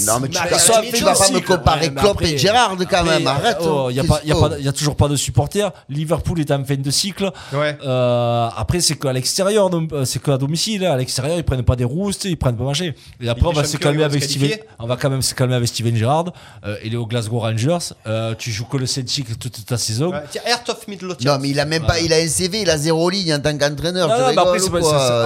Non, 0.07 0.19
mais 0.21 0.29
tu 0.29 0.33
Bah, 0.35 0.47
vas 0.49 0.59
ça 0.59 0.81
tu 0.81 0.91
fait 0.91 1.03
vas 1.03 1.13
pas 1.13 1.29
me 1.31 1.39
comparer 1.39 1.87
Ouais, 1.87 1.93
Klopp 1.93 2.11
après- 2.17 2.31
et 2.31 2.37
Gérard 2.37 2.75
quand 2.77 2.83
après, 2.83 3.03
même. 3.19 3.27
Arrête. 3.27 3.57
oh, 3.61 3.87
Il 3.89 3.93
n'y 3.93 3.99
a, 3.99 4.03
pas- 4.03 4.21
il 4.23 4.63
y 4.63 4.67
a, 4.67 4.71
toujours 4.71 4.95
pas 4.95 5.07
de 5.07 5.15
supporters. 5.15 5.71
Liverpool 5.89 6.39
est 6.39 6.51
en 6.51 6.63
fin 6.63 6.75
de 6.75 6.91
cycle. 6.91 7.31
Ouais. 7.53 7.77
Euh, 7.85 8.49
après, 8.55 8.79
c'est 8.81 8.95
qu'à 8.95 9.13
l'extérieur, 9.13 9.69
euh, 9.73 10.05
c'est 10.05 10.21
qu'à 10.21 10.37
domicile. 10.37 10.85
À 10.85 10.97
l'extérieur, 10.97 11.37
ils 11.37 11.43
prennent 11.43 11.63
pas 11.63 11.75
des 11.75 11.83
roustes, 11.83 12.25
ils 12.25 12.37
prennent 12.37 12.55
pas 12.55 12.63
manger. 12.63 12.95
Et 13.21 13.29
après, 13.29 13.47
on 13.47 13.53
va 13.53 13.63
se 13.63 13.77
calmer 13.77 14.03
avec 14.03 14.23
Steven. 14.23 14.57
On 14.79 14.87
va 14.87 14.97
quand 14.97 15.09
même 15.09 15.21
se 15.21 15.33
calmer 15.33 15.55
avec 15.55 15.67
Steven 15.67 15.95
Gerrard. 15.95 16.33
Euh, 16.65 16.75
il 16.83 16.93
est 16.93 16.97
au 16.97 17.05
Glasgow 17.05 17.39
Rangers. 17.39 17.93
Euh, 18.07 18.35
tu 18.37 18.51
joues 18.51 18.65
que 18.65 18.77
le 18.77 18.85
Celtic 18.85 19.37
toute 19.39 19.65
ta 19.65 19.77
saison. 19.77 20.11
Ouais, 20.11 20.23
of 20.67 20.87
Midlothian. 20.87 21.33
Non, 21.33 21.39
mais 21.39 21.49
il 21.49 21.59
a 21.59 21.65
même 21.65 21.85
pas, 21.85 21.99
il 21.99 22.13
a 22.13 22.17
un 22.17 22.27
CV, 22.27 22.61
il 22.61 22.69
a 22.69 22.77
zéro 22.77 23.09
ligne 23.09 23.33
en 23.33 23.39
tant 23.39 23.57
qu'entraîneur. 23.57 24.09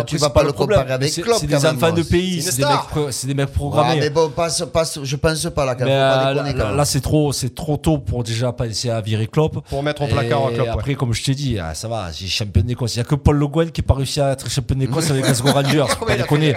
Tu 0.05 0.17
vas 0.17 0.29
pas 0.29 0.43
le 0.43 0.51
comparer 0.51 0.93
avec 0.93 1.13
Klopp. 1.13 1.37
C'est 1.39 1.47
des 1.47 1.65
enfants 1.65 1.91
de 1.91 2.03
pays, 2.03 2.41
C'est 2.41 3.27
des, 3.27 3.33
mecs 3.33 3.53
programmés. 3.53 4.09
Passe, 4.47 4.63
passe, 4.71 4.99
je 5.03 5.15
pense 5.15 5.47
pas 5.55 5.65
là, 5.65 5.75
quand 5.75 5.85
Mais, 5.85 5.91
même. 5.91 5.99
Faut 5.99 6.15
pas 6.15 6.25
euh, 6.29 6.33
déconner, 6.33 6.53
là, 6.53 6.59
quand 6.59 6.67
même. 6.69 6.77
là, 6.77 6.85
c'est 6.85 7.01
trop, 7.01 7.31
c'est 7.33 7.53
trop 7.53 7.77
tôt 7.77 7.97
pour 7.97 8.23
déjà 8.23 8.51
penser 8.51 8.89
à 8.89 9.01
virer 9.01 9.27
Klopp. 9.27 9.67
Pour 9.69 9.83
mettre 9.83 10.01
au 10.01 10.07
placard 10.07 10.49
Et 10.49 10.53
Klopp, 10.55 10.67
ouais. 10.67 10.73
Après, 10.73 10.95
comme 10.95 11.13
je 11.13 11.23
t'ai 11.23 11.35
dit, 11.35 11.57
ah, 11.59 11.73
ça 11.73 11.87
va, 11.87 12.11
j'ai 12.11 12.27
champion 12.27 12.63
d'Écosse. 12.63 12.95
Il 12.95 12.99
n'y 12.99 13.01
a 13.01 13.05
que 13.05 13.15
Paul 13.15 13.37
Le 13.37 13.47
Guen 13.47 13.71
qui 13.71 13.81
n'a 13.81 13.87
pas 13.87 13.93
réussi 13.95 14.21
à 14.21 14.31
être 14.31 14.49
champion 14.49 14.77
d'Écosse 14.77 15.09
avec 15.11 15.23
Glasgow 15.23 15.51
Rangers. 15.51 15.85
Pas 15.99 16.05
il 16.09 16.11
a 16.13 16.17
déconner. 16.17 16.55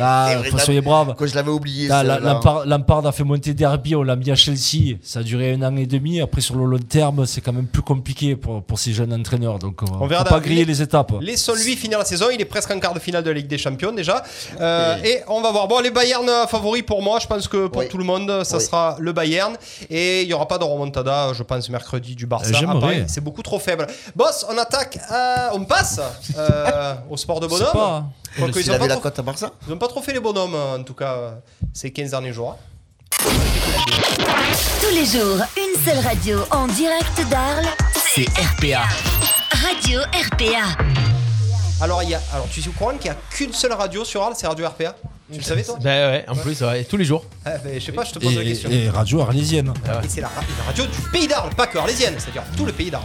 Ah, 0.00 0.30
soyez 0.58 0.80
brave. 0.80 1.14
Quand 1.18 1.26
je 1.26 1.34
l'avais 1.34 1.50
oublié. 1.50 1.88
Là, 1.88 2.02
là. 2.02 2.20
Lampard, 2.20 2.66
Lampard 2.66 3.06
a 3.06 3.12
fait 3.12 3.24
monter 3.24 3.54
Derby, 3.54 3.94
on 3.94 4.02
l'a 4.02 4.16
mis 4.16 4.30
à 4.30 4.34
Chelsea. 4.34 4.96
Ça 5.02 5.20
a 5.20 5.22
duré 5.22 5.52
un 5.52 5.62
an 5.62 5.76
et 5.76 5.86
demi. 5.86 6.20
Après, 6.20 6.40
sur 6.40 6.56
le 6.56 6.64
long 6.64 6.78
terme, 6.78 7.26
c'est 7.26 7.40
quand 7.40 7.52
même 7.52 7.66
plus 7.66 7.82
compliqué 7.82 8.36
pour, 8.36 8.62
pour 8.62 8.78
ces 8.78 8.92
jeunes 8.92 9.12
entraîneurs. 9.12 9.58
Donc, 9.58 9.82
euh, 9.82 9.86
On 10.00 10.06
verra 10.06 10.24
pas 10.24 10.40
griller 10.40 10.64
les 10.64 10.82
étapes. 10.82 11.12
Laissons-lui 11.20 11.76
finir 11.76 11.98
la 11.98 12.04
saison. 12.04 12.26
Il 12.32 12.40
est 12.40 12.44
presque 12.46 12.70
en 12.70 12.78
quart 12.78 12.94
de 12.94 13.00
finale 13.00 13.22
de 13.24 13.30
la 13.30 13.36
Ligue 13.36 13.46
des 13.48 13.58
Champions 13.58 13.92
déjà. 13.92 14.22
Euh, 14.60 14.96
Et 15.04 15.20
on 15.28 15.40
va 15.40 15.50
voir. 15.52 15.68
Bon, 15.68 15.80
les 15.80 15.90
Bayern 15.90 16.26
favoris 16.48 16.82
pour 16.82 17.02
moi. 17.02 17.15
Je 17.20 17.26
pense 17.26 17.48
que 17.48 17.66
pour 17.66 17.82
Oui. 17.82 17.88
tout 17.88 17.98
le 17.98 18.04
monde, 18.04 18.44
ça 18.44 18.58
Oui. 18.58 18.62
sera 18.64 18.96
le 18.98 19.12
Bayern. 19.12 19.56
Et 19.90 20.22
il 20.22 20.26
n'y 20.28 20.34
aura 20.34 20.46
pas 20.48 20.58
de 20.58 20.64
remontada, 20.64 21.32
je 21.32 21.42
pense, 21.42 21.68
mercredi 21.68 22.14
du 22.14 22.26
Barça. 22.26 22.50
Euh, 22.50 22.54
j'aimerais. 22.58 22.76
à 22.76 22.80
Paris. 22.80 23.04
C'est 23.08 23.20
beaucoup 23.22 23.42
trop 23.42 23.58
faible. 23.58 23.86
Boss, 24.14 24.44
on 24.48 24.56
attaque. 24.58 24.98
à- 25.08 25.50
On 25.54 25.64
passe 25.64 26.00
euh, 26.36 26.94
au 27.10 27.16
sport 27.16 27.40
de 27.40 27.46
bonhomme. 27.46 27.72
pas. 27.72 28.04
S'il 28.36 28.44
ils, 28.44 28.70
ont 28.70 28.74
avait 28.74 28.88
pas 28.88 28.96
trop, 28.96 29.76
pas 29.78 29.88
trop 29.88 30.02
fait 30.02 30.12
les 30.12 30.20
bonhommes, 30.20 30.54
en 30.54 30.82
tout 30.82 30.92
cas, 30.94 31.12
euh, 31.14 31.30
ces 31.72 31.90
15 31.90 32.10
derniers 32.10 32.32
jours. 32.34 32.56
Tous 34.80 34.94
les 34.94 35.06
jours, 35.06 35.38
une 35.56 35.82
seule 35.84 35.98
radio 36.04 36.40
en 36.50 36.66
direct 36.66 37.20
d'Arles. 37.30 37.66
C'est 38.14 38.26
RPA. 38.28 38.82
Radio 39.66 40.00
RPA. 40.00 40.76
Alors, 41.80 42.02
il 42.02 42.10
y 42.10 42.14
a, 42.14 42.20
alors 42.32 42.46
tu 42.50 42.60
es 42.60 42.68
au 42.68 42.72
courant 42.72 42.92
qu'il 42.92 43.10
n'y 43.10 43.16
a 43.16 43.20
qu'une 43.30 43.52
seule 43.52 43.72
radio 43.72 44.04
sur 44.04 44.22
Arles, 44.22 44.34
c'est 44.36 44.46
Radio 44.46 44.66
RPA 44.66 44.94
Tu 45.32 45.38
le 45.38 45.44
savais, 45.44 45.64
toi 45.64 45.76
Bah 45.82 45.90
ouais, 45.90 46.24
en 46.28 46.36
plus, 46.36 46.60
ouais, 46.62 46.84
tous 46.84 46.96
les 46.96 47.04
jours. 47.04 47.24
Ah, 47.44 47.50
ben, 47.64 47.80
Je 47.80 47.84
sais 47.84 47.90
pas, 47.92 48.04
je 48.04 48.12
te 48.12 48.18
pose 48.20 48.36
la 48.36 48.44
question. 48.44 48.70
Et, 48.70 48.84
et 48.84 48.90
radio 48.90 49.20
arlésienne. 49.22 49.72
Et 50.04 50.08
c'est 50.08 50.20
la, 50.20 50.28
ra- 50.28 50.34
la 50.58 50.64
radio 50.66 50.86
du 50.86 51.00
pays 51.10 51.26
d'Arles, 51.26 51.50
pas 51.56 51.66
que 51.66 51.78
arlésienne, 51.78 52.14
c'est-à-dire 52.18 52.44
tout 52.56 52.64
le 52.64 52.72
pays 52.72 52.90
d'Arles. 52.92 53.04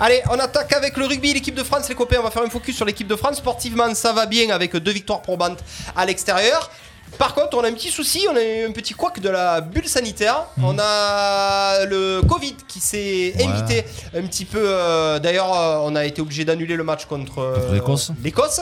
Allez, 0.00 0.20
on 0.30 0.38
attaque 0.40 0.72
avec 0.72 0.96
le 0.96 1.06
rugby, 1.06 1.32
l'équipe 1.32 1.54
de 1.54 1.62
France, 1.62 1.88
les 1.88 1.94
copains. 1.94 2.16
On 2.18 2.24
va 2.24 2.30
faire 2.32 2.42
un 2.42 2.50
focus 2.50 2.74
sur 2.74 2.84
l'équipe 2.84 3.06
de 3.06 3.14
France. 3.16 3.36
Sportivement, 3.36 3.94
ça 3.94 4.12
va 4.12 4.26
bien 4.26 4.50
avec 4.50 4.74
deux 4.76 4.90
victoires 4.90 5.22
probantes 5.22 5.60
à 5.96 6.04
l'extérieur. 6.06 6.70
Par 7.18 7.34
contre, 7.34 7.56
on 7.58 7.64
a 7.64 7.68
un 7.68 7.72
petit 7.72 7.90
souci, 7.90 8.24
on 8.30 8.36
a 8.36 8.68
un 8.68 8.72
petit 8.72 8.94
couac 8.94 9.18
de 9.20 9.28
la 9.28 9.60
bulle 9.60 9.88
sanitaire. 9.88 10.44
On 10.62 10.76
a 10.78 11.84
le 11.84 12.20
Covid 12.22 12.54
qui 12.68 12.78
s'est 12.80 13.32
Ouais. 13.36 13.44
invité 13.46 13.84
un 14.16 14.22
petit 14.22 14.44
peu. 14.44 14.62
euh, 14.62 15.18
D'ailleurs, 15.18 15.52
euh, 15.52 15.78
on 15.82 15.96
a 15.96 16.04
été 16.04 16.20
obligé 16.22 16.44
d'annuler 16.44 16.76
le 16.76 16.84
match 16.84 17.06
contre, 17.06 17.38
euh, 17.40 17.78
Contre 17.80 18.12
l'Écosse. 18.22 18.60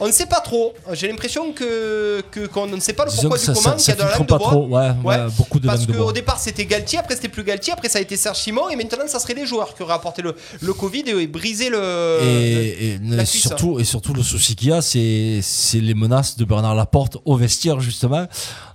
On 0.00 0.06
ne 0.06 0.12
sait 0.12 0.26
pas 0.26 0.40
trop. 0.40 0.74
J'ai 0.92 1.08
l'impression 1.08 1.52
que 1.52 2.22
qu'on 2.52 2.66
ne 2.66 2.80
sait 2.80 2.92
pas 2.94 3.04
le 3.04 3.10
pourquoi 3.10 3.38
du 3.38 3.44
ça, 3.44 3.52
comment, 3.54 3.78
ça, 3.78 3.84
qu'il 3.84 3.88
y 3.88 3.90
a 3.92 3.96
ça 3.96 4.02
de 4.04 4.08
la 4.10 4.16
langue 4.16 4.26
de 4.26 4.26
pas 4.32 4.38
bois. 4.38 4.48
trop. 4.50 4.66
Ouais, 4.68 5.26
beaucoup 5.36 5.60
de 5.60 5.66
Parce 5.66 5.86
qu'au 5.86 6.12
départ 6.12 6.38
c'était 6.38 6.66
Galtier, 6.66 6.98
après 6.98 7.14
c'était 7.14 7.28
plus 7.28 7.44
Galtier, 7.44 7.72
après 7.72 7.88
ça 7.88 7.98
a 7.98 8.02
été 8.02 8.16
Serge 8.16 8.38
Simon 8.38 8.68
et 8.70 8.76
maintenant 8.76 9.04
ça 9.06 9.18
serait 9.18 9.34
les 9.34 9.46
joueurs 9.46 9.74
qui 9.74 9.82
auraient 9.82 9.94
apporté 9.94 10.22
le, 10.22 10.34
le 10.60 10.72
Covid 10.72 11.04
et, 11.06 11.22
et 11.22 11.26
brisé 11.26 11.70
le. 11.70 12.18
Et, 12.22 12.98
la 13.02 13.24
surtout, 13.24 13.78
et 13.78 13.84
surtout, 13.84 14.14
le 14.14 14.22
souci 14.22 14.56
qu'il 14.56 14.68
y 14.68 14.72
a, 14.72 14.82
c'est 14.82 15.40
les 15.80 15.94
menaces 15.94 16.36
de 16.36 16.44
Bernard 16.44 16.74
Laporte 16.74 17.18
au 17.24 17.36
vestiaire, 17.36 17.80
justement. 17.80 18.26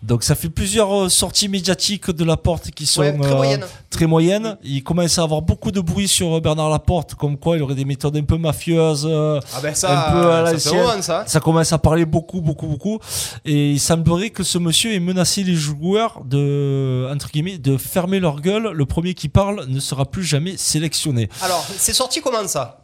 Donc, 0.04 0.24
ça 0.24 0.36
fait 0.36 0.50
plusieurs 0.50 1.06
euh, 1.06 1.10
sorties 1.10 1.50
médiatiques 1.50 2.10
de 2.12 2.24
Laporte 2.24 2.72
qui 2.72 2.86
sont 2.86 3.02
Ouais, 3.02 3.18
très 3.18 3.32
euh, 3.32 3.36
moyennes. 3.36 3.66
très 3.90 4.06
moyennes. 4.08 4.58
Il 4.64 4.84
commence 4.84 5.18
à 5.18 5.24
avoir 5.24 5.42
beaucoup 5.42 5.72
de 5.72 5.82
bruit 5.82 6.08
sur 6.08 6.38
euh, 6.38 6.40
Bernard 6.40 6.70
Laporte, 6.70 7.16
comme 7.16 7.38
quoi 7.38 7.58
il 7.58 7.64
aurait 7.64 7.76
des 7.76 7.86
méthodes 7.86 8.16
un 8.16 8.24
peu 8.24 8.38
mafieuses. 8.38 9.06
Ah 9.12 9.40
ben 9.62 9.74
ça, 9.76 10.08
un 10.08 10.12
peu 10.14 10.32
à 10.32 10.58
ça 10.58 10.70
fait 10.72 10.78
l'ancienne. 10.78 11.02
Ça. 11.10 11.24
Ça 11.28 11.40
commence 11.40 11.74
à 11.74 11.78
parler 11.78 12.06
beaucoup, 12.06 12.42
beaucoup, 12.42 12.68
beaucoup. 12.68 13.00
Et 13.46 13.72
il 13.72 13.80
semblerait 13.80 14.30
que 14.30 14.44
ce 14.44 14.58
monsieur 14.58 14.94
ait 14.94 15.00
menacé 15.00 15.44
les 15.44 15.56
joueurs 15.56 16.22
de, 16.26 17.08
entre 17.14 17.30
guillemets, 17.32 17.58
de 17.58 17.78
fermer 17.78 18.20
leur 18.20 18.40
gueule. 18.42 18.72
Le 18.74 18.86
premier 18.86 19.14
qui 19.14 19.28
parle 19.30 19.66
ne 19.68 19.80
sera 19.80 20.06
plus 20.06 20.24
jamais 20.24 20.56
sélectionné. 20.58 21.28
Alors, 21.42 21.66
c'est 21.78 21.94
sorti 21.94 22.22
comment 22.22 22.48
ça? 22.48 22.82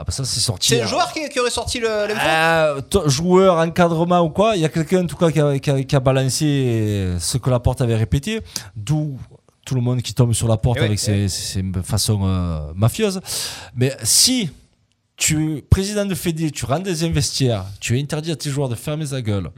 Ah 0.00 0.04
bah 0.04 0.12
ça 0.12 0.24
c'est 0.24 0.38
sorti. 0.38 0.68
C'est 0.68 0.80
un 0.82 0.86
joueur 0.86 1.12
qui, 1.12 1.28
qui 1.28 1.40
aurait 1.40 1.50
sorti 1.50 1.80
le- 1.80 1.88
euh, 1.90 2.80
to- 2.82 3.08
joueur, 3.08 3.56
encadrement 3.58 4.20
ou 4.20 4.30
quoi, 4.30 4.54
il 4.54 4.62
y 4.62 4.64
a 4.64 4.68
quelqu'un 4.68 5.02
en 5.02 5.06
tout 5.08 5.16
cas 5.16 5.32
qui 5.32 5.40
a, 5.40 5.58
qui 5.58 5.70
a- 5.70 5.82
qui 5.82 5.96
a 5.96 5.98
balancé 5.98 7.14
ce 7.18 7.36
que 7.36 7.50
la 7.50 7.58
porte 7.58 7.80
avait 7.80 7.96
répété, 7.96 8.40
d'où 8.76 9.18
tout 9.66 9.74
le 9.74 9.80
monde 9.80 10.00
qui 10.00 10.14
tombe 10.14 10.32
sur 10.34 10.46
la 10.46 10.56
porte 10.56 10.76
Eh 10.78 10.82
oui, 10.82 10.86
avec 10.86 10.98
ses, 11.00 11.28
ses 11.28 11.64
façons 11.82 12.20
euh, 12.24 12.60
mafieuses. 12.76 13.20
Mais 13.74 13.90
si 14.04 14.50
tu 15.18 15.56
es 15.56 15.62
président 15.62 16.06
de 16.06 16.14
Fédé, 16.14 16.50
tu 16.50 16.64
rentres 16.64 16.84
des 16.84 17.04
investières, 17.04 17.66
tu 17.80 17.98
interdis 17.98 18.30
à 18.30 18.36
tes 18.36 18.48
joueurs 18.48 18.68
de 18.70 18.76
fermer 18.76 19.04
sa 19.04 19.20
gueule, 19.20 19.50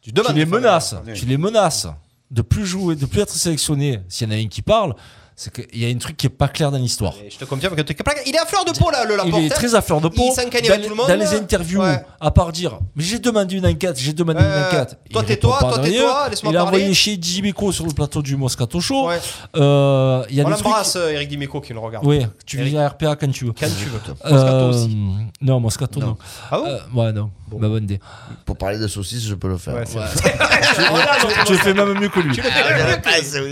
tu, 0.00 0.10
demandes 0.10 0.34
les 0.34 0.46
menaces, 0.46 0.96
tu 1.14 1.26
les 1.26 1.36
menaces 1.36 1.86
de 2.30 2.42
plus 2.42 2.66
jouer, 2.66 2.96
de 2.96 3.06
plus 3.06 3.20
être 3.20 3.34
sélectionné, 3.34 4.00
s'il 4.08 4.28
y 4.28 4.30
en 4.32 4.34
a 4.34 4.38
un 4.38 4.48
qui 4.48 4.62
parle, 4.62 4.96
c'est 5.42 5.50
qu'il 5.54 5.80
y 5.82 5.86
a 5.86 5.88
un 5.88 5.96
truc 5.96 6.18
qui 6.18 6.26
est 6.26 6.28
pas 6.28 6.48
clair 6.48 6.70
dans 6.70 6.76
l'histoire. 6.76 7.14
Je 7.30 7.38
te 7.38 7.46
confirme 7.46 7.74
que 7.74 7.80
Il 8.26 8.34
est 8.34 8.38
à 8.38 8.44
fleur 8.44 8.62
de 8.66 8.72
peau 8.72 8.90
là, 8.90 9.06
le 9.06 9.16
Laporte. 9.16 9.36
Il 9.40 9.46
est 9.46 9.48
très 9.48 9.74
à 9.74 9.80
fleur 9.80 10.02
de 10.02 10.08
peau. 10.08 10.24
Il 10.30 10.36
dans, 10.36 10.42
avec 10.42 10.82
tout 10.82 10.90
le 10.90 10.94
monde. 10.94 11.08
dans 11.08 11.14
les 11.18 11.32
interviews, 11.34 11.80
Ouais. 11.80 12.04
à 12.20 12.30
part 12.30 12.52
dire 12.52 12.78
Mais 12.94 13.02
j'ai 13.02 13.18
demandé 13.18 13.56
une 13.56 13.64
enquête, 13.64 13.98
j'ai 13.98 14.12
demandé 14.12 14.38
Ouais, 14.40 14.44
une 14.44 14.64
enquête. 14.66 14.98
toi, 15.40 15.58
pas 15.58 15.68
toi, 15.70 15.78
de 15.78 15.88
tais-toi, 15.88 16.20
rien. 16.24 16.28
laisse-moi 16.28 16.52
Il 16.52 16.56
a 16.58 16.62
parler. 16.64 16.76
envoyé 16.76 16.92
chez 16.94 17.16
Dimeco 17.16 17.72
sur 17.72 17.86
le 17.86 17.92
plateau 17.94 18.20
du 18.20 18.36
Moscato 18.36 18.80
Show. 18.82 19.08
Euh, 19.56 20.24
il 20.28 20.36
y 20.36 20.40
a 20.42 20.44
On 20.44 20.48
des 20.48 20.52
trucs. 20.56 20.64
l'embrasse, 20.66 20.96
euh, 20.96 21.08
Eric 21.10 21.28
Dimeco 21.30 21.62
qui 21.62 21.72
nous 21.72 21.80
regarde. 21.80 22.04
Oui, 22.06 22.26
tu 22.44 22.58
Eric. 22.58 22.72
viens 22.72 22.82
à 22.84 22.88
RPA 22.90 23.16
quand 23.16 23.30
tu 23.32 23.46
veux. 23.46 23.52
Quand 23.58 23.66
tu 23.66 23.86
veux. 23.86 24.00
Euh, 24.26 24.30
Moscato 24.34 24.68
aussi. 24.68 24.96
Non, 25.40 25.58
Moscato 25.60 26.00
non. 26.00 26.16
Ah 26.50 26.58
bon 26.58 26.66
Euh, 26.66 26.78
Ouais, 26.94 27.12
non. 27.12 27.30
Ma 27.58 27.66
bonne 27.66 27.84
idée. 27.84 27.98
Pour 28.44 28.56
parler 28.58 28.78
de 28.78 28.86
saucisses, 28.86 29.26
je 29.26 29.34
peux 29.34 29.48
le 29.48 29.56
faire. 29.58 29.74
Ouais, 29.74 29.80
Ouais. 29.80 30.06
tu 31.46 31.52
le 31.52 31.58
fais 31.58 31.74
même 31.74 31.98
mieux 31.98 32.08
que 32.08 32.20
lui. 32.20 32.38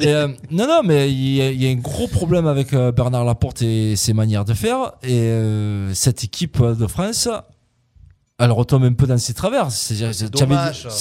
Euh, 0.07 0.29
non, 0.51 0.67
non, 0.69 0.83
mais 0.85 1.11
il 1.11 1.35
y, 1.37 1.43
a- 1.43 1.51
il 1.51 1.63
y 1.63 1.67
a 1.67 1.71
un 1.71 1.78
gros 1.79 2.07
problème 2.09 2.47
avec 2.47 2.73
euh, 2.73 2.93
Bernard 2.93 3.25
Laporte 3.25 3.63
et 3.63 3.97
ses 3.97 4.13
manières 4.13 4.45
de 4.45 4.55
faire. 4.55 4.93
Et 5.03 5.19
euh, 5.21 5.93
cette 5.95 6.25
équipe 6.25 6.63
de 6.63 6.87
France, 6.87 7.29
elle 8.39 8.53
retombe 8.53 8.85
un 8.85 8.93
peu 8.93 9.07
dans 9.07 9.19
ses 9.19 9.35
travers. 9.35 9.71
C'est 9.71 10.31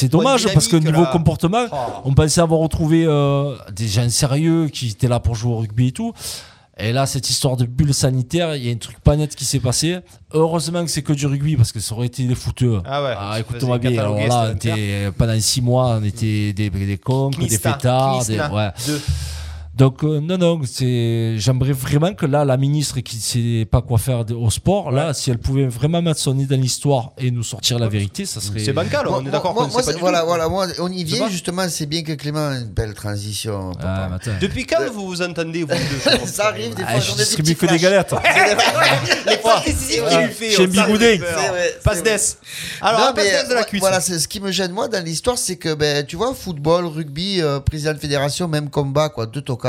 dommage. 0.10 0.48
Parce 0.54 0.68
que 0.68 0.78
niveau 0.78 1.04
là. 1.04 1.10
comportement, 1.12 1.66
Oh. 1.72 1.76
on 2.06 2.14
pensait 2.14 2.42
avoir 2.42 2.60
retrouvé 2.62 3.06
euh, 3.06 3.56
des 3.72 3.88
gens 3.88 4.10
sérieux 4.10 4.68
qui 4.70 4.90
étaient 4.90 5.08
là 5.08 5.20
pour 5.20 5.36
jouer 5.36 5.52
au 5.54 5.58
rugby 5.58 5.88
et 5.88 5.92
tout. 5.92 6.14
Et 6.80 6.94
là, 6.94 7.08
cette 7.08 7.28
histoire 7.32 7.58
de 7.58 7.66
bulle 7.66 7.92
sanitaire, 7.92 8.56
il 8.56 8.64
y 8.64 8.70
a 8.70 8.72
un 8.72 8.78
truc 8.78 9.00
pas 9.00 9.16
net 9.16 9.36
qui 9.36 9.46
s'est 9.46 9.60
passé. 9.60 9.98
Heureusement 10.32 10.84
que 10.86 10.92
c'est 10.92 11.02
que 11.02 11.14
du 11.14 11.26
rugby 11.26 11.56
parce 11.56 11.72
que 11.72 11.80
ça 11.80 11.96
aurait 11.96 12.06
été 12.06 12.24
des 12.26 12.36
fouteux. 12.36 12.82
Ah 12.86 13.04
ouais, 13.04 13.14
ça 13.16 13.40
écoute-moi 13.40 13.80
bien. 13.80 13.98
Alors 14.00 14.16
là, 14.16 14.54
pendant 15.18 15.40
six 15.40 15.62
mois, 15.62 15.98
on 16.00 16.04
était 16.04 16.54
des, 16.54 16.70
des 16.70 16.98
cons, 17.00 17.32
des 17.32 17.50
fêtards. 17.50 18.20
Des, 18.26 18.36
Knista. 18.36 18.54
ouais. 18.54 18.70
Deux. 18.86 19.02
Donc 19.78 20.04
euh, 20.04 20.20
non, 20.20 20.40
non, 20.40 20.60
c'est. 20.66 21.36
J'aimerais 21.38 21.72
vraiment 21.72 22.14
que 22.16 22.26
là, 22.26 22.44
la 22.44 22.58
ministre 22.58 23.00
qui 23.02 23.18
sait 23.18 23.68
pas 23.70 23.84
quoi 23.84 24.00
faire 24.00 24.26
au 24.32 24.50
sport, 24.50 24.90
là, 24.92 25.14
si 25.14 25.30
elle 25.30 25.38
pouvait 25.38 25.68
vraiment 25.68 26.02
mettre 26.02 26.20
son 26.20 26.34
nez 26.34 26.46
dans 26.46 26.60
l'histoire 26.60 27.12
et 27.20 27.30
nous 27.30 27.44
sortir 27.44 27.78
la 27.78 27.88
vérité, 27.88 28.26
ça 28.26 28.42
serait. 28.42 28.60
C'est 28.60 28.74
bancal, 28.74 29.06
Moi- 29.06 29.20
on 29.22 29.26
est 29.28 29.30
d'accord. 29.30 29.54
moi- 29.54 29.68
moi, 29.72 29.82
voilà, 30.00 30.22
tout. 30.22 30.26
voilà, 30.26 30.50
moi, 30.50 30.66
on 30.80 30.92
y 30.92 31.04
vient 31.04 31.30
justement. 31.30 31.70
C'est 31.70 31.86
bien 31.86 32.02
que 32.02 32.14
Clément 32.14 32.54
une 32.54 32.70
belle 32.70 32.96
transition. 32.96 33.72
Ah. 33.84 34.10
Depuis 34.42 34.66
quand 34.66 34.82
vous 34.92 35.06
vous 35.06 35.22
entendez, 35.22 35.62
vous 35.62 35.68
deux 35.70 36.26
ça 36.26 36.48
arrive 36.48 36.74
des 36.74 36.82
fois. 36.82 36.92
Ah, 36.96 37.00
j'en 37.00 37.02
je 37.02 37.12
ai 37.12 37.18
des 37.18 37.24
distribue 37.24 37.56
que 37.56 37.66
des 37.68 37.78
galettes. 37.78 38.16
Les 39.28 39.38
passes 39.38 39.64
décisives 39.64 40.04
qu'il 40.10 40.18
lui 40.20 40.34
fait. 40.34 40.52
Chez 40.52 40.66
vrai, 40.66 41.80
Passe. 41.84 42.38
Alors, 42.82 43.14
passe 43.14 43.50
de 43.50 43.54
la 43.54 43.64
cuisse. 43.64 43.82
Voilà, 43.82 44.02
c'est 44.02 44.18
ce 44.18 44.28
qui 44.28 44.40
me 44.40 44.52
gêne 44.52 44.72
moi 44.72 44.88
dans 44.88 45.04
l'histoire, 45.04 45.38
c'est 45.38 45.58
que 45.58 45.76
ben 45.76 46.04
tu 46.04 46.16
vois 46.16 46.34
football, 46.34 46.88
rugby, 46.88 47.42
euh, 47.42 47.60
président 47.60 47.94
de 47.94 48.00
fédération, 48.00 48.48
même 48.48 48.72
combat 48.72 49.10
quoi, 49.10 49.28
deux 49.28 49.42
tocards. 49.42 49.67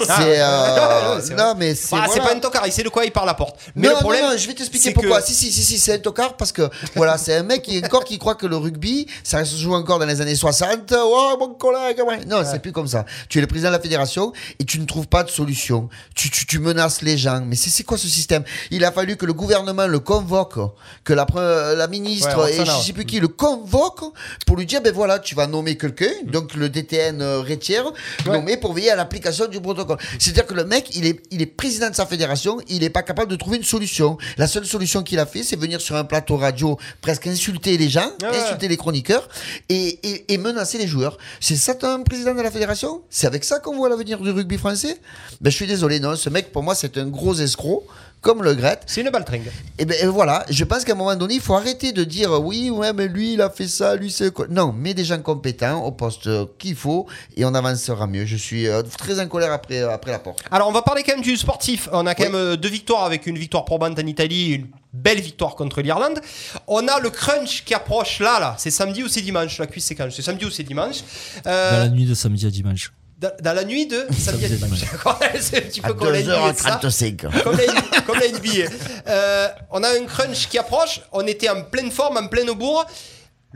C'est 0.00 0.06
Ah, 0.10 0.22
euh, 0.22 1.16
ouais, 1.16 1.22
c'est 1.24 1.34
vrai. 1.34 1.44
non 1.44 1.54
mais 1.56 1.74
c'est 1.76 1.94
Ah, 1.96 2.04
voilà. 2.06 2.22
pas 2.24 2.34
un 2.34 2.40
tocard, 2.40 2.66
il 2.66 2.72
sait 2.72 2.82
de 2.82 2.88
quoi 2.88 3.04
il 3.04 3.12
parle 3.12 3.26
la 3.28 3.34
porte. 3.34 3.56
Mais 3.76 3.86
non, 3.86 3.94
le 3.94 4.00
problème, 4.00 4.24
non, 4.24 4.30
non, 4.32 4.36
je 4.36 4.46
vais 4.48 4.54
t'expliquer 4.54 4.90
pourquoi. 4.90 5.20
que- 5.20 5.26
Si, 5.28 5.34
si, 5.34 5.52
si, 5.52 5.62
si, 5.62 5.78
c'est 5.78 5.94
un 5.94 5.98
tocard 5.98 6.36
parce 6.36 6.50
que, 6.50 6.68
voilà, 6.96 7.16
c'est 7.16 7.34
un 7.36 7.44
mec 7.44 7.62
qui, 7.62 7.80
encore, 7.84 8.04
qui 8.04 8.18
croit 8.18 8.34
que 8.34 8.46
le 8.46 8.56
rugby, 8.56 9.06
ça 9.22 9.44
se 9.44 9.56
joue 9.56 9.72
encore 9.72 10.00
dans 10.00 10.06
les 10.06 10.20
années 10.20 10.34
60. 10.34 10.92
Oh, 10.96 11.36
mon 11.38 11.54
collègue, 11.54 12.00
ouais. 12.04 12.24
Non, 12.26 12.42
c'est 12.44 12.58
plus 12.58 12.72
comme 12.72 12.88
ça. 12.88 13.04
Tu 13.28 13.38
es 13.38 13.40
le 13.40 13.46
président 13.46 13.68
de 13.70 13.74
la 13.76 13.80
fédération 13.80 14.32
et 14.58 14.64
tu 14.64 14.80
ne 14.80 14.84
trouves 14.84 15.06
pas 15.06 15.22
de 15.22 15.30
solution. 15.30 15.88
Tu, 16.16 16.28
tu, 16.28 16.44
tu 16.44 16.58
menaces 16.58 17.00
les 17.02 17.16
gens. 17.16 17.42
Mais 17.46 17.54
c'est, 17.54 17.84
quoi 17.84 17.96
ce 17.96 18.08
système? 18.08 18.42
Il 18.72 18.84
a 18.84 18.90
fallu 18.90 19.16
que 19.16 19.26
le 19.26 19.32
gouvernement 19.32 19.86
le 19.86 20.00
convoque, 20.00 20.58
que 21.04 21.12
la, 21.12 21.24
la 21.76 21.86
ministre 21.86 22.36
Ouais, 22.36 22.56
et 22.56 22.64
je 22.64 22.70
sais 22.84 22.92
plus 22.92 23.04
qui 23.04 23.20
le 23.20 23.28
convoque 23.28 24.00
pour 24.46 24.56
lui 24.56 24.66
dire, 24.66 24.80
ben 24.82 24.92
voilà, 24.92 25.20
tu 25.20 25.36
vas 25.36 25.46
nommer 25.46 25.76
quelqu'un, 25.78 26.10
donc 26.26 26.54
le 26.54 26.68
DTN 26.68 27.22
euh, 27.22 27.40
Rétière, 27.40 27.84
nommé 28.26 28.56
pour 28.56 28.72
veiller 28.72 28.90
à 28.90 28.96
l'application 29.14 29.46
du 29.46 29.60
protocole. 29.60 29.98
C'est-à-dire 30.18 30.46
que 30.46 30.54
le 30.54 30.64
mec, 30.64 30.94
il 30.96 31.06
est, 31.06 31.22
il 31.30 31.40
est 31.40 31.46
président 31.46 31.88
de 31.90 31.94
sa 31.94 32.06
fédération, 32.06 32.58
il 32.68 32.80
n'est 32.80 32.90
pas 32.90 33.02
capable 33.02 33.30
de 33.30 33.36
trouver 33.36 33.58
une 33.58 33.64
solution. 33.64 34.18
La 34.36 34.46
seule 34.46 34.66
solution 34.66 35.02
qu'il 35.02 35.18
a 35.18 35.26
fait, 35.26 35.42
c'est 35.42 35.56
venir 35.56 35.80
sur 35.80 35.96
un 35.96 36.04
plateau 36.04 36.36
radio, 36.36 36.78
presque 37.00 37.26
insulter 37.26 37.76
les 37.76 37.88
gens, 37.88 38.10
ouais. 38.22 38.38
insulter 38.38 38.68
les 38.68 38.76
chroniqueurs 38.76 39.28
et, 39.68 39.98
et, 40.02 40.34
et 40.34 40.38
menacer 40.38 40.78
les 40.78 40.88
joueurs. 40.88 41.18
C'est 41.40 41.56
ça 41.56 41.74
un 41.82 42.02
président 42.02 42.34
de 42.34 42.40
la 42.40 42.50
fédération? 42.50 43.02
C'est 43.10 43.26
avec 43.26 43.44
ça 43.44 43.58
qu'on 43.58 43.76
voit 43.76 43.88
l'avenir 43.88 44.18
du 44.18 44.30
rugby 44.30 44.56
français? 44.56 44.98
Ben 45.40 45.50
je 45.50 45.56
suis 45.56 45.66
désolé, 45.66 46.00
non, 46.00 46.16
ce 46.16 46.30
mec 46.30 46.52
pour 46.52 46.62
moi 46.62 46.74
c'est 46.74 46.96
un 46.98 47.06
gros 47.06 47.34
escroc. 47.34 47.86
Comme 48.24 48.42
le 48.42 48.54
Gret. 48.54 48.80
C'est 48.86 49.02
une 49.02 49.10
baltringue. 49.10 49.50
Et 49.78 49.84
ben 49.84 49.94
et 50.00 50.06
voilà, 50.06 50.46
je 50.48 50.64
pense 50.64 50.82
qu'à 50.82 50.92
un 50.92 50.96
moment 50.96 51.14
donné, 51.14 51.34
il 51.34 51.40
faut 51.42 51.54
arrêter 51.54 51.92
de 51.92 52.04
dire 52.04 52.32
euh, 52.32 52.38
oui, 52.38 52.70
ouais, 52.70 52.94
mais 52.94 53.06
lui, 53.06 53.34
il 53.34 53.42
a 53.42 53.50
fait 53.50 53.68
ça, 53.68 53.94
lui, 53.96 54.10
c'est 54.10 54.32
quoi. 54.32 54.46
Non, 54.48 54.72
mets 54.72 54.94
des 54.94 55.04
gens 55.04 55.20
compétents 55.20 55.84
au 55.84 55.92
poste 55.92 56.30
qu'il 56.56 56.74
faut 56.74 57.06
et 57.36 57.44
on 57.44 57.54
avancera 57.54 58.06
mieux. 58.06 58.24
Je 58.24 58.36
suis 58.36 58.66
euh, 58.66 58.82
très 58.96 59.20
en 59.20 59.28
colère 59.28 59.52
après, 59.52 59.82
euh, 59.82 59.92
après 59.92 60.10
la 60.10 60.20
porte. 60.20 60.38
Alors, 60.50 60.68
on 60.68 60.72
va 60.72 60.80
parler 60.80 61.02
quand 61.02 61.12
même 61.12 61.20
du 61.22 61.36
sportif. 61.36 61.86
On 61.92 62.06
a 62.06 62.14
quand 62.14 62.30
même 62.30 62.56
deux 62.56 62.70
victoires 62.70 63.04
avec 63.04 63.26
une 63.26 63.36
victoire 63.36 63.66
probante 63.66 63.98
en 63.98 64.06
Italie, 64.06 64.52
une 64.52 64.68
belle 64.94 65.20
victoire 65.20 65.54
contre 65.54 65.82
l'Irlande. 65.82 66.18
On 66.66 66.88
a 66.88 67.00
le 67.00 67.10
crunch 67.10 67.62
qui 67.66 67.74
approche 67.74 68.20
là, 68.20 68.40
là. 68.40 68.54
C'est 68.56 68.70
samedi 68.70 69.02
ou 69.02 69.08
c'est 69.08 69.20
dimanche? 69.20 69.58
La 69.58 69.66
cuisse, 69.66 69.84
c'est 69.84 69.94
quand? 69.94 70.08
C'est 70.10 70.22
samedi 70.22 70.46
ou 70.46 70.50
c'est 70.50 70.62
dimanche? 70.62 71.04
Euh, 71.46 71.72
Dans 71.72 71.78
la 71.84 71.90
nuit 71.90 72.06
de 72.06 72.14
samedi 72.14 72.46
à 72.46 72.50
dimanche. 72.50 72.90
Dans, 73.24 73.32
dans 73.42 73.52
la 73.54 73.64
nuit 73.64 73.86
de 73.86 74.06
samedi 74.18 74.44
à 74.44 74.48
dimanche. 74.48 74.80
C'est 75.40 75.58
un 75.58 75.60
petit 75.62 75.80
peu 75.80 75.94
comme 75.94 76.12
la 76.12 76.22
NBA, 76.22 76.54
ça. 76.54 76.80
2h35. 76.82 77.16
Comme 77.42 77.56
la, 77.56 78.00
comme 78.06 78.18
la 78.18 78.28
NBA. 78.28 78.70
Euh, 79.08 79.48
on 79.70 79.82
a 79.82 79.88
un 79.88 80.04
crunch 80.04 80.48
qui 80.48 80.58
approche. 80.58 81.00
On 81.12 81.26
était 81.26 81.48
en 81.48 81.62
pleine 81.62 81.90
forme, 81.90 82.16
en 82.18 82.26
pleine 82.28 82.50
bourre. 82.52 82.84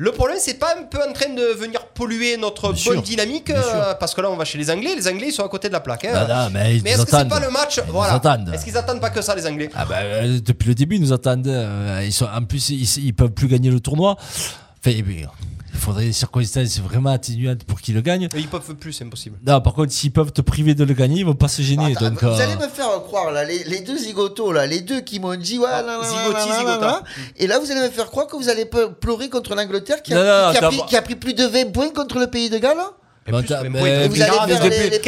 Le 0.00 0.12
problème, 0.12 0.38
c'est 0.40 0.54
pas 0.60 0.74
un 0.78 0.84
peu 0.84 0.98
en 1.02 1.12
train 1.12 1.28
de 1.34 1.42
venir 1.58 1.84
polluer 1.86 2.36
notre 2.36 2.68
bonne 2.68 2.76
sûr, 2.76 3.02
dynamique 3.02 3.50
euh, 3.50 3.94
parce 3.98 4.14
que 4.14 4.20
là, 4.20 4.30
on 4.30 4.36
va 4.36 4.44
chez 4.44 4.56
les 4.56 4.70
Anglais. 4.70 4.94
Les 4.96 5.08
Anglais, 5.08 5.26
ils 5.30 5.32
sont 5.32 5.44
à 5.44 5.48
côté 5.48 5.66
de 5.66 5.72
la 5.72 5.80
plaque. 5.80 6.04
hein. 6.04 6.12
Ah, 6.14 6.44
non, 6.44 6.50
mais 6.54 6.76
ils 6.76 6.86
est-ce 6.86 7.02
que 7.02 7.10
c'est 7.10 7.28
pas 7.28 7.40
le 7.40 7.50
match 7.50 7.80
Ils 7.84 7.90
Voilà. 7.90 8.20
Est-ce 8.54 8.64
qu'ils 8.64 8.76
attendent 8.76 9.00
pas 9.00 9.10
que 9.10 9.20
ça, 9.22 9.34
les 9.34 9.44
Anglais 9.44 9.68
Ah 9.74 9.84
bah, 9.84 9.96
euh, 10.02 10.38
depuis 10.40 10.68
le 10.68 10.74
début, 10.76 10.96
ils 10.96 11.02
nous 11.02 11.12
attendent. 11.12 11.50
ils 12.04 12.12
sont, 12.12 12.26
en 12.32 12.44
plus, 12.44 12.70
ils, 12.70 13.06
ils 13.06 13.12
peuvent 13.12 13.32
plus 13.32 13.48
gagner 13.48 13.70
le 13.70 13.80
tournoi. 13.80 14.16
Enfin, 14.86 14.92
il 15.78 15.84
faudrait 15.84 16.04
des 16.06 16.12
circonstances 16.12 16.80
vraiment 16.80 17.10
atténuantes 17.10 17.62
pour 17.64 17.80
qu'ils 17.80 17.94
le 17.94 18.00
gagnent. 18.00 18.28
Ils 18.36 18.48
peuvent 18.48 18.74
plus, 18.74 18.92
c'est 18.92 19.04
impossible. 19.04 19.38
Non, 19.46 19.60
par 19.60 19.74
contre, 19.74 19.92
s'ils 19.92 20.10
peuvent 20.10 20.32
te 20.32 20.40
priver 20.40 20.74
de 20.74 20.82
le 20.84 20.92
gagner, 20.92 21.20
ils 21.20 21.26
vont 21.26 21.34
pas 21.34 21.48
se 21.48 21.62
gêner. 21.62 21.92
Attends, 21.96 22.10
donc, 22.10 22.22
vous 22.22 22.28
euh, 22.28 22.42
allez 22.42 22.56
me 22.56 22.68
faire 22.68 22.90
croire, 23.04 23.30
là, 23.30 23.44
les, 23.44 23.62
les 23.64 23.80
deux 23.80 23.96
zigotos, 23.96 24.50
là, 24.52 24.66
les 24.66 24.80
deux 24.80 25.00
qui 25.00 25.20
m'ont 25.20 25.36
dit, 25.36 25.58
ouais, 25.58 25.66
là, 25.68 25.82
là, 25.82 26.00
Zigoti, 26.02 26.32
là, 26.32 26.32
là, 26.32 26.46
là, 26.48 26.58
zigota. 26.58 26.80
là. 26.86 27.02
et 27.36 27.46
là, 27.46 27.58
vous 27.60 27.70
allez 27.70 27.82
me 27.82 27.90
faire 27.90 28.06
croire 28.06 28.26
que 28.26 28.36
vous 28.36 28.48
allez 28.48 28.64
pleurer 28.66 29.28
contre 29.28 29.54
l'Angleterre 29.54 30.02
qui, 30.02 30.12
qui 30.88 30.96
a 30.96 31.02
pris 31.02 31.14
plus 31.14 31.34
de 31.34 31.44
20 31.44 31.72
points 31.72 31.90
contre 31.90 32.18
le 32.18 32.26
pays 32.26 32.50
de 32.50 32.58
Galles. 32.58 32.76
Mais- 33.32 33.46
plus, 33.46 33.54
mais 33.68 34.08
vous 34.08 34.22
allez 34.22 34.30
faire 34.48 34.62
les- 34.70 34.88
les- 34.90 35.00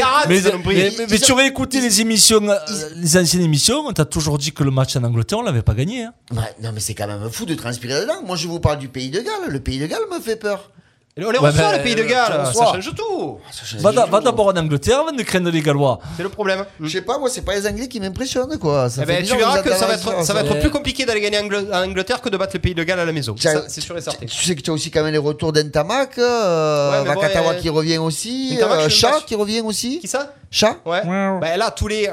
tu 1.20 1.32
aurais 1.32 1.46
écouté 1.46 1.80
les 1.80 2.00
émissions, 2.00 2.48
euh, 2.48 2.56
les 2.96 3.16
anciennes 3.16 3.42
émissions, 3.42 3.84
on 3.86 3.92
t'a 3.92 4.04
toujours 4.04 4.38
dit 4.38 4.52
que 4.52 4.62
le 4.64 4.70
match 4.70 4.96
en 4.96 5.04
Angleterre, 5.04 5.38
on 5.38 5.42
l'avait 5.42 5.62
pas 5.62 5.74
gagné. 5.74 6.04
hein. 6.04 6.12
Ouais, 6.32 6.54
non, 6.62 6.70
mais 6.72 6.80
c'est 6.80 6.94
quand 6.94 7.06
même 7.06 7.28
fou 7.30 7.46
de 7.46 7.54
transpirer 7.54 8.00
dedans. 8.00 8.22
Moi, 8.24 8.36
je 8.36 8.46
vous 8.48 8.60
parle 8.60 8.78
du 8.78 8.88
pays 8.88 9.10
de 9.10 9.20
Galles. 9.20 9.48
Le 9.48 9.60
pays 9.60 9.78
de 9.78 9.86
Galles 9.86 10.00
me 10.12 10.20
fait 10.20 10.36
peur. 10.36 10.70
Et 11.16 11.24
on 11.24 11.30
les 11.30 11.38
Ouais, 11.38 11.48
reçoit, 11.50 11.72
mais, 11.72 11.78
le 11.78 11.82
pays 11.82 11.94
de 11.96 12.02
euh, 12.02 12.06
Galles. 12.08 12.46
Ça 12.54 12.64
change 12.72 12.94
tout. 12.94 13.38
Va, 13.80 13.90
d'a- 13.92 14.06
va 14.06 14.20
d'abord 14.20 14.46
en 14.46 14.56
Angleterre 14.56 15.00
avant 15.00 15.12
de 15.12 15.22
craindre 15.22 15.50
les 15.50 15.60
Gallois. 15.60 15.98
C'est 16.16 16.22
le 16.22 16.28
problème. 16.28 16.64
Je 16.80 16.88
sais 16.88 17.02
pas, 17.02 17.18
moi, 17.18 17.28
c'est 17.28 17.42
pas 17.42 17.54
les 17.56 17.66
Anglais 17.66 17.88
qui 17.88 17.98
m'impressionnent, 18.00 18.56
quoi. 18.58 18.88
Ça 18.88 19.02
Eh 19.02 19.06
fait 19.06 19.12
ben, 19.14 19.16
tu 19.26 19.34
bizarre, 19.34 19.38
verras 19.54 19.62
que 19.62 19.74
ça 19.74 19.86
va 19.86 19.94
être, 19.94 20.24
ça 20.24 20.32
va 20.32 20.40
être 20.42 20.52
Ouais. 20.52 20.60
plus 20.60 20.70
compliqué 20.70 21.04
d'aller 21.04 21.20
gagner 21.20 21.38
Angl- 21.38 21.68
en 21.74 21.82
Angleterre 21.88 22.20
que 22.22 22.28
de 22.28 22.36
battre 22.36 22.52
le 22.54 22.60
pays 22.60 22.74
de 22.74 22.84
Galles 22.84 23.00
à 23.00 23.04
la 23.04 23.12
maison. 23.12 23.34
Tiens, 23.38 23.54
Ça, 23.54 23.64
C'est 23.68 23.80
sûr 23.80 23.98
et 23.98 24.00
certain. 24.00 24.24
Tu 24.24 24.44
sais 24.46 24.54
que 24.54 24.60
tu 24.62 24.70
as 24.70 24.72
aussi 24.72 24.90
quand 24.92 25.02
même 25.02 25.12
les 25.12 25.18
retours 25.18 25.52
d'Entamac, 25.52 26.16
euh, 26.18 26.90
Ouais, 27.02 27.08
mais 27.08 27.14
bon, 27.14 27.20
Vakatawa 27.20 27.52
euh, 27.52 27.60
qui 27.60 27.68
revient 27.68 27.98
aussi, 27.98 28.54
Ntamak, 28.56 28.78
euh, 28.78 28.82
pas 28.84 28.88
Chat 28.88 29.14
si- 29.18 29.24
qui 29.26 29.34
revient 29.34 29.60
aussi. 29.62 29.98
Qui 29.98 30.08
ça? 30.08 30.32
Chat? 30.52 30.78
Ouais. 30.84 31.02
Bah 31.04 31.56
là, 31.56 31.70
tous 31.70 31.86
les, 31.86 32.10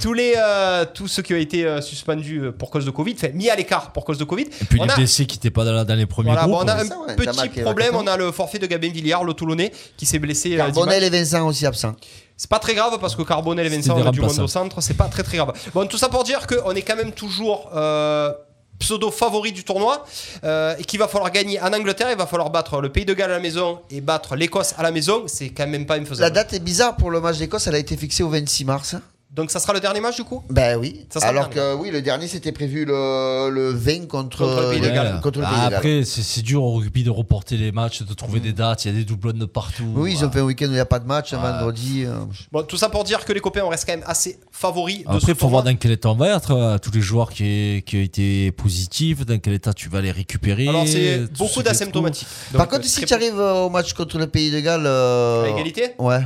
tous 0.00 0.12
les, 0.12 0.34
euh, 0.36 0.84
tous 0.92 1.08
ceux 1.08 1.22
qui 1.22 1.32
ont 1.32 1.38
été 1.38 1.64
euh, 1.64 1.80
suspendus 1.80 2.40
euh, 2.42 2.52
pour 2.52 2.70
cause 2.70 2.84
de 2.84 2.90
Covid, 2.90 3.14
fait 3.14 3.32
mis 3.32 3.48
à 3.48 3.56
l'écart 3.56 3.90
pour 3.92 4.04
cause 4.04 4.18
de 4.18 4.24
Covid. 4.24 4.42
Et 4.60 4.64
puis 4.66 4.78
on 4.80 4.84
les 4.84 4.90
a, 4.90 4.96
blessés 4.96 5.24
qui 5.24 5.38
n'étaient 5.38 5.50
pas 5.50 5.64
dans, 5.64 5.72
la- 5.72 5.84
dans 5.84 5.94
les 5.94 6.04
premiers 6.04 6.32
voilà, 6.32 6.42
groupes. 6.42 6.58
bon, 6.58 6.64
on 6.64 6.68
a 6.68 6.74
un 6.74 6.84
ça, 6.84 6.98
ouais, 6.98 7.16
petit 7.16 7.60
problème. 7.62 7.94
On 7.96 8.06
a 8.06 8.18
le 8.18 8.32
forfait 8.32 8.58
de 8.58 8.66
Gabin 8.66 8.90
Villiard, 8.90 9.24
le 9.24 9.32
Toulonnais, 9.32 9.72
qui 9.96 10.04
s'est 10.04 10.18
blessé. 10.18 10.56
Carbonel 10.56 11.02
et 11.04 11.10
Vincent 11.10 11.46
aussi 11.46 11.64
absents. 11.64 11.94
C'est 12.36 12.50
pas 12.50 12.58
très 12.58 12.74
grave 12.74 12.98
parce 13.00 13.16
que 13.16 13.22
Carbonel 13.22 13.66
et 13.66 13.70
Vincent, 13.70 14.10
du 14.10 14.20
monde 14.20 14.38
au 14.38 14.46
centre, 14.46 14.80
c'est 14.82 14.94
pas 14.94 15.06
très 15.06 15.22
très 15.22 15.38
grave. 15.38 15.52
Bon, 15.72 15.86
tout 15.86 15.98
ça 15.98 16.08
pour 16.08 16.24
dire 16.24 16.46
qu'on 16.46 16.72
est 16.72 16.82
quand 16.82 16.96
même 16.96 17.12
toujours 17.12 17.70
euh, 17.74 18.30
pseudo 18.78 19.10
favori 19.10 19.52
du 19.52 19.64
tournoi 19.64 20.04
euh, 20.44 20.74
et 20.78 20.84
qu'il 20.84 20.98
va 20.98 21.08
falloir 21.08 21.30
gagner 21.30 21.60
en 21.60 21.72
Angleterre, 21.72 22.10
il 22.10 22.16
va 22.16 22.26
falloir 22.26 22.50
battre 22.50 22.80
le 22.80 22.90
Pays 22.90 23.04
de 23.04 23.14
Galles 23.14 23.30
à 23.30 23.34
la 23.34 23.40
maison 23.40 23.80
et 23.90 24.00
battre 24.00 24.36
l'Écosse 24.36 24.74
à 24.78 24.82
la 24.82 24.90
maison. 24.90 25.24
C'est 25.26 25.50
quand 25.50 25.66
même 25.66 25.86
pas 25.86 25.96
La 25.96 26.02
infaisable. 26.02 26.34
date 26.34 26.52
est 26.52 26.60
bizarre 26.60 26.96
pour 26.96 27.10
le 27.10 27.20
match 27.20 27.38
d'Écosse, 27.38 27.66
elle 27.66 27.74
a 27.74 27.78
été 27.78 27.96
fixée 27.96 28.22
au 28.22 28.28
26 28.28 28.64
mars. 28.64 28.94
Donc 29.30 29.50
ça 29.50 29.60
sera 29.60 29.74
le 29.74 29.80
dernier 29.80 30.00
match 30.00 30.16
du 30.16 30.24
coup? 30.24 30.42
Ben 30.48 30.78
oui. 30.78 31.06
Ça 31.10 31.20
sera 31.20 31.32
le 31.32 31.38
Alors 31.38 31.50
que 31.50 31.74
oui, 31.74 31.90
le 31.90 32.00
dernier 32.00 32.26
c'était 32.28 32.50
prévu 32.50 32.86
le, 32.86 33.50
le 33.50 33.70
20 33.72 34.08
contre, 34.08 34.38
Contre 34.38 34.62
le 34.62 34.70
Pays 34.70 34.80
de 34.80 34.86
euh, 34.86 34.94
Galles. 34.94 35.20
contre 35.22 35.40
le 35.40 35.44
Pays 35.46 35.54
de 35.54 35.60
Galles. 35.64 35.74
après, 35.74 36.04
c'est 36.04 36.40
dur 36.42 36.62
au 36.64 36.72
rugby 36.76 37.04
de 37.04 37.10
reporter 37.10 37.56
les 37.58 37.70
matchs, 37.70 38.02
de 38.02 38.14
trouver 38.14 38.40
des 38.40 38.52
dates. 38.54 38.84
Il 38.86 38.88
y 38.92 38.94
a 38.94 38.98
des 38.98 39.04
doublons 39.04 39.32
de 39.34 39.44
partout. 39.44 39.84
Oui, 39.94 40.14
ils 40.18 40.24
ont 40.24 40.30
fait 40.30 40.40
un 40.40 40.44
week-end 40.44 40.64
où 40.66 40.70
il 40.70 40.74
n'y 40.74 40.78
a 40.80 40.86
pas 40.86 40.98
de 40.98 41.06
match, 41.06 41.34
un 41.34 41.38
vendredi. 41.38 42.04
euh. 42.06 42.14
Bon, 42.50 42.62
tout 42.62 42.78
ça 42.78 42.88
pour 42.88 43.04
dire 43.04 43.24
que 43.26 43.32
les 43.34 43.40
copains, 43.40 43.60
on 43.64 43.68
reste 43.68 43.84
quand 43.86 43.92
même 43.92 44.04
assez 44.06 44.38
favoris 44.50 45.04
de 45.04 45.10
Après, 45.10 45.32
il 45.32 45.38
faut 45.38 45.48
voir 45.48 45.62
dans 45.62 45.76
quel 45.76 45.90
état 45.92 46.08
on 46.08 46.14
va 46.14 46.34
être. 46.34 46.52
euh, 46.52 46.78
Tous 46.78 46.90
les 46.92 47.02
joueurs 47.02 47.30
qui, 47.30 47.82
qui 47.86 47.96
ont 47.98 48.02
été 48.02 48.50
positifs, 48.52 49.26
dans 49.26 49.38
quel 49.38 49.52
état 49.52 49.74
tu 49.74 49.90
vas 49.90 50.00
les 50.00 50.10
récupérer. 50.10 50.66
Alors 50.68 50.86
c'est 50.88 51.30
beaucoup 51.36 51.62
d'asymptomatiques. 51.62 52.26
Par 52.54 52.66
contre, 52.66 52.86
euh, 52.86 52.88
si 52.88 53.04
tu 53.04 53.12
arrives 53.12 53.38
au 53.38 53.68
match 53.68 53.92
contre 53.92 54.16
le 54.18 54.26
Pays 54.26 54.50
de 54.50 54.60
Galles. 54.60 54.86
euh, 54.86 55.44
À 55.44 55.48
égalité? 55.50 55.90
Ouais. 55.98 56.20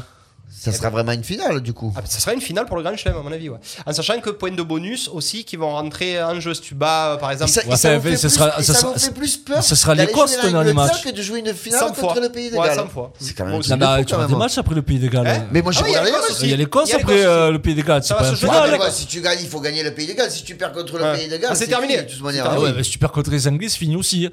Ça 0.62 0.70
Eh 0.72 0.76
sera 0.76 0.90
ben. 0.90 0.96
vraiment 0.98 1.12
une 1.12 1.24
finale 1.24 1.60
du 1.60 1.72
coup. 1.72 1.92
Ah, 1.96 2.02
ça 2.04 2.20
sera 2.20 2.34
une 2.34 2.40
finale 2.40 2.66
pour 2.66 2.76
le 2.76 2.82
Grand 2.84 2.96
Chelem, 2.96 3.16
à 3.16 3.22
mon 3.22 3.32
avis. 3.32 3.48
Ouais. 3.48 3.58
En 3.84 3.92
sachant 3.92 4.20
que 4.20 4.30
points 4.30 4.52
de 4.52 4.62
bonus 4.62 5.08
aussi 5.12 5.44
qui 5.44 5.56
vont 5.56 5.70
rentrer 5.72 6.22
en 6.22 6.38
jeu. 6.38 6.54
Si 6.54 6.60
tu 6.60 6.74
bats, 6.76 7.14
euh, 7.14 7.16
par 7.16 7.30
Et 7.30 7.34
exemple, 7.34 7.50
ça, 7.50 7.62
et 7.64 7.68
Ouais, 7.68 7.76
ça 7.76 7.90
fait- 8.00 8.10
plus- 8.10 8.28
sera- 8.28 8.60
et 8.60 8.62
ça 8.62 8.74
ça 8.74 8.92
fait 8.96 9.10
plus 9.12 9.36
peur 9.38 9.62
ce 9.64 9.74
sera 9.74 9.94
l'Écosse, 9.96 10.30
jouer 10.34 10.36
ton 10.42 10.50
dernier 10.52 10.72
l'Angleterre 10.72 10.74
match. 10.94 11.02
que 11.04 11.10
de 11.10 11.22
jouer 11.22 11.40
une 11.40 11.52
finale 11.54 11.80
100 11.80 11.86
contre 11.88 12.00
fois. 12.00 12.20
le 12.20 12.28
Pays 12.28 12.50
de 12.50 12.56
Ouais, 12.56 12.66
Galles. 12.68 12.76
100 12.76 12.88
fois. 12.88 13.12
C'est 13.18 13.34
quand 13.34 13.44
même 13.44 13.60
truc 13.60 13.70
Non, 13.76 14.04
tu 14.04 14.16
même. 14.16 14.26
des 14.28 14.34
matchs 14.36 14.58
après 14.58 14.74
le 14.76 14.82
Pays 14.82 14.98
de 15.00 15.08
Galles. 15.08 15.26
Hein 15.26 15.46
Mais 15.50 15.62
moi, 15.62 15.72
je 15.72 15.78
Ah 15.80 15.82
oui, 15.82 15.90
il 15.90 15.94
y 15.94 15.96
a 15.96 16.04
les 16.04 16.56
l'Écosse 16.58 16.92
matchs. 16.92 17.02
après 17.02 17.24
euh, 17.26 17.50
le 17.50 17.58
Pays 17.58 17.74
de 17.74 17.82
Galles. 17.82 18.02
Ouais, 18.10 18.78
ouais, 18.78 18.90
si 18.92 19.06
tu 19.06 19.20
gagnes, 19.20 19.38
il 19.42 19.48
faut 19.48 19.60
gagner 19.60 19.82
le 19.82 19.92
Pays 19.92 20.06
de 20.06 20.12
Galles. 20.12 20.30
Si 20.30 20.44
tu 20.44 20.54
perds 20.54 20.72
contre 20.72 20.96
le 20.98 21.04
Ouais. 21.04 21.16
Pays 21.16 21.28
de 21.28 21.36
Galles, 21.38 21.50
Ah, 21.50 21.54
c'est 21.56 21.66
terminé. 21.66 21.98
Ah 22.44 22.60
ouais, 22.60 22.82
si 22.84 22.90
tu 22.92 22.98
perds 22.98 23.10
contre 23.12 23.30
les 23.30 23.48
Anglais, 23.48 23.68
c'est 23.68 23.78
fini 23.78 23.96
aussi. 23.96 24.28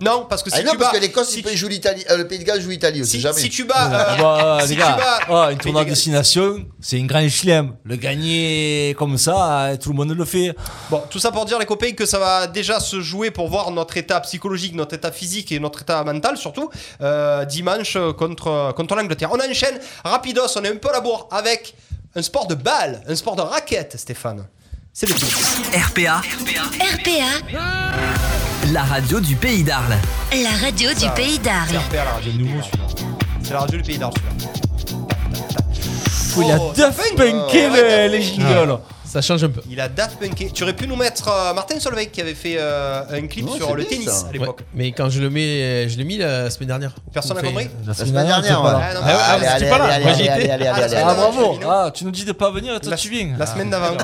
Non, 0.00 0.26
parce 0.28 0.42
que 0.42 0.50
si 0.50 0.56
Ah 0.58 0.62
non, 0.62 0.72
tu 0.72 0.78
parce 0.78 0.92
bats. 0.92 0.98
que 0.98 1.02
l'Écosse, 1.02 1.30
si 1.30 1.42
tu- 1.42 1.56
jouer 1.56 1.70
l'Italie. 1.70 2.04
euh, 2.10 2.18
le 2.18 2.28
Pays 2.28 2.38
de 2.38 2.44
Galles 2.44 2.60
joue 2.60 2.68
l'Italie 2.68 3.00
aussi, 3.00 3.12
si, 3.12 3.20
jamais. 3.20 3.40
si 3.40 3.48
tu 3.48 3.64
bats. 3.64 3.86
euh, 4.18 4.22
Bah, 4.22 4.58
si 4.62 4.68
les 4.68 4.74
tu 4.76 4.80
bats- 4.82 5.20
oh, 5.30 5.50
une 5.50 5.56
tournoi 5.58 5.84
de 5.84 5.88
destination, 5.88 6.66
c'est 6.80 7.00
un 7.00 7.06
grand 7.06 7.26
chelem. 7.28 7.74
Le 7.84 7.96
gagner 7.96 8.94
comme 8.98 9.16
ça, 9.16 9.62
euh, 9.68 9.76
tout 9.78 9.88
le 9.90 9.94
monde 9.96 10.10
le 10.14 10.24
fait. 10.26 10.54
Bon, 10.90 11.02
tout 11.08 11.18
ça 11.18 11.32
pour 11.32 11.46
dire, 11.46 11.58
les 11.58 11.64
copains, 11.64 11.92
que 11.92 12.04
ça 12.04 12.18
va 12.18 12.46
déjà 12.46 12.78
se 12.78 13.00
jouer 13.00 13.30
pour 13.30 13.48
voir 13.48 13.70
notre 13.70 13.96
état 13.96 14.20
psychologique, 14.20 14.74
notre 14.74 14.94
état 14.94 15.10
physique 15.12 15.50
et 15.52 15.58
notre 15.60 15.80
état 15.82 16.04
mental 16.04 16.36
surtout 16.36 16.68
euh, 17.00 17.44
dimanche 17.46 17.96
contre, 18.18 18.74
contre 18.76 18.94
l'Angleterre. 18.96 19.30
On 19.32 19.38
enchaîne 19.50 19.78
rapidos, 20.04 20.42
on 20.56 20.64
est 20.64 20.68
un 20.72 20.76
peu 20.76 20.90
à 20.90 20.92
la 20.92 21.00
bourre 21.00 21.26
avec 21.30 21.74
un 22.14 22.22
sport 22.22 22.46
de 22.46 22.54
balle, 22.54 23.02
un 23.08 23.14
sport 23.16 23.36
de 23.36 23.42
raquette, 23.42 23.96
Stéphane. 23.98 24.46
C'est 24.92 25.08
le 25.08 25.14
tout. 25.14 25.26
RPA, 25.74 26.22
RPA, 26.80 28.35
la 28.72 28.82
radio 28.82 29.20
du 29.20 29.36
pays 29.36 29.62
d'Arles. 29.62 29.96
la 30.32 30.50
radio 30.64 30.90
du 30.94 31.08
pays 31.10 31.34
C'est 31.36 31.42
d'Arles. 31.42 31.76
RPA, 31.88 31.96
la 32.04 32.10
radio. 32.12 32.32
nouveau 32.32 32.62
celui-là. 32.62 32.86
C'est 33.42 33.52
la 33.52 33.60
radio 33.60 33.76
du 33.78 33.82
pays 33.84 33.98
d'Arles, 33.98 34.12
celui-là. 36.34 36.46
il 36.48 36.52
a 36.52 36.58
Oh, 36.60 36.72
Daft 36.76 36.98
Punké 37.16 37.32
Punk. 37.32 37.52
les, 38.10 38.22
jingles. 38.22 38.78
Ça 39.04 39.22
change 39.22 39.44
un 39.44 39.48
peu. 39.48 39.60
Il 39.70 39.80
a 39.80 39.88
Daft 39.88 40.18
Punké. 40.18 40.50
Tu 40.52 40.62
aurais 40.64 40.74
pu 40.74 40.86
nous 40.86 40.96
mettre 40.96 41.28
euh, 41.28 41.54
Martin 41.54 41.78
Solveig 41.80 42.06
qui 42.06 42.20
avait 42.20 42.34
fait 42.34 42.56
euh, 42.58 43.02
un 43.10 43.26
clip 43.26 43.46
Oh, 43.50 43.56
sur 43.56 43.68
c'est 43.68 43.74
le 43.74 43.82
bien, 43.84 43.90
tennis 43.90 44.08
ça. 44.10 44.26
à 44.28 44.32
l'époque. 44.32 44.58
Ouais, 44.60 44.66
mais 44.74 44.92
quand 44.92 45.08
je 45.08 45.20
le 45.20 45.30
mets, 45.30 45.88
je 45.88 45.96
l'ai 45.96 46.04
mis 46.04 46.18
la 46.18 46.50
semaine 46.50 46.68
dernière. 46.68 46.92
Personne 47.12 47.36
n'a 47.36 47.40
Enfin, 47.42 47.48
compris 47.50 47.68
La 47.86 47.94
semaine 47.94 48.26
dernière. 48.26 48.60
Ah, 48.64 48.80
Ah 48.82 49.00
ouais, 49.00 49.00
ah, 49.06 49.38
vous 49.38 49.44
étiez 49.56 49.68
pas 49.70 49.78
là. 49.78 49.84
allez, 49.84 50.04
Moi, 50.04 50.12
allez, 50.12 50.22
j'y 50.24 50.28
allez, 50.28 50.44
étais. 50.44 50.52
allez, 50.52 50.66
Ah, 50.66 50.74
allez, 50.74 50.94
Ah 50.96 51.08
allez. 51.08 51.16
bravo 51.20 51.58
Ah, 51.66 51.90
tu 51.94 52.04
nous 52.04 52.10
dis 52.10 52.24
de 52.24 52.32
pas 52.32 52.50
venir, 52.50 52.78
toi 52.80 52.90
La- 52.90 52.96
tu 52.96 53.08
viens. 53.08 53.34
La 53.38 53.46
semaine 53.46 53.70
d'avant. 53.70 53.96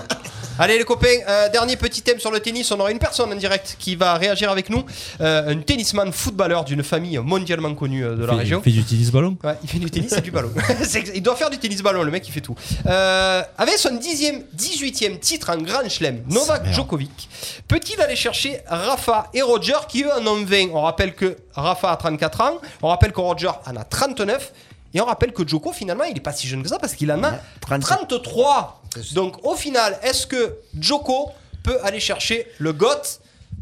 Allez 0.58 0.78
les 0.78 0.84
copains, 0.84 1.06
euh, 1.28 1.48
dernier 1.48 1.76
petit 1.76 2.02
thème 2.02 2.20
sur 2.20 2.30
le 2.30 2.38
tennis. 2.40 2.70
On 2.72 2.78
aura 2.78 2.90
une 2.90 2.98
personne 2.98 3.32
en 3.32 3.36
direct 3.36 3.76
qui 3.78 3.96
va 3.96 4.14
réagir 4.14 4.50
avec 4.50 4.68
nous. 4.68 4.84
Euh, 5.20 5.50
un 5.54 5.56
tennisman 5.60 6.12
footballeur 6.12 6.64
d'une 6.64 6.82
famille 6.82 7.18
mondialement 7.18 7.74
connue 7.74 8.04
euh, 8.04 8.16
de 8.16 8.24
la 8.26 8.34
Il 8.34 8.38
région. 8.40 8.62
fait 8.62 8.70
du 8.70 8.84
tennis 8.84 9.10
ballon? 9.10 9.36
Ouais, 9.42 9.54
il 9.62 9.68
fait 9.68 9.78
du 9.78 9.90
tennis 9.90 10.12
et 10.12 10.20
du 10.20 10.30
ballon. 10.30 10.50
Il 11.14 11.22
doit 11.22 11.36
faire 11.36 11.50
du 11.50 11.58
tennis 11.58 11.82
ballon, 11.82 12.02
le 12.02 12.10
mec, 12.10 12.26
il 12.28 12.32
fait 12.32 12.40
tout. 12.40 12.54
Avec 12.84 13.78
son 13.78 13.90
10e, 13.96 14.42
18e 14.56 15.18
titre 15.18 15.50
en 15.50 15.58
Grand 15.58 15.88
Chelem, 15.88 16.22
Novak 16.28 16.66
Djokovic 16.72 17.28
peut-il 17.68 18.00
aller 18.00 18.16
chercher 18.16 18.60
Rafa 18.66 19.28
et 19.34 19.42
Roger 19.42 19.74
qui 19.88 20.02
eux 20.04 20.12
en 20.12 20.26
ont 20.26 20.44
20 20.44 20.70
On 20.72 20.82
rappelle 20.82 21.14
que 21.14 21.36
Rafa 21.54 21.90
a 21.90 21.96
34 21.96 22.40
ans, 22.40 22.58
on 22.82 22.88
rappelle 22.88 23.12
que 23.12 23.20
Roger 23.20 23.50
en 23.66 23.76
a 23.76 23.84
39. 23.84 24.52
Et 24.94 25.00
on 25.00 25.06
rappelle 25.06 25.32
que 25.32 25.46
Djoko, 25.46 25.72
finalement, 25.72 26.04
il 26.04 26.16
est 26.16 26.20
pas 26.20 26.32
si 26.32 26.46
jeune 26.46 26.62
que 26.62 26.68
ça 26.68 26.78
parce 26.78 26.94
qu'il 26.94 27.10
en 27.12 27.22
a 27.24 27.32
33. 27.60 28.82
Donc, 29.14 29.44
au 29.46 29.54
final, 29.54 29.98
est-ce 30.02 30.26
que 30.26 30.56
Djoko 30.78 31.30
peut 31.62 31.78
aller 31.82 32.00
chercher 32.00 32.46
le 32.58 32.72
GOT 32.72 32.88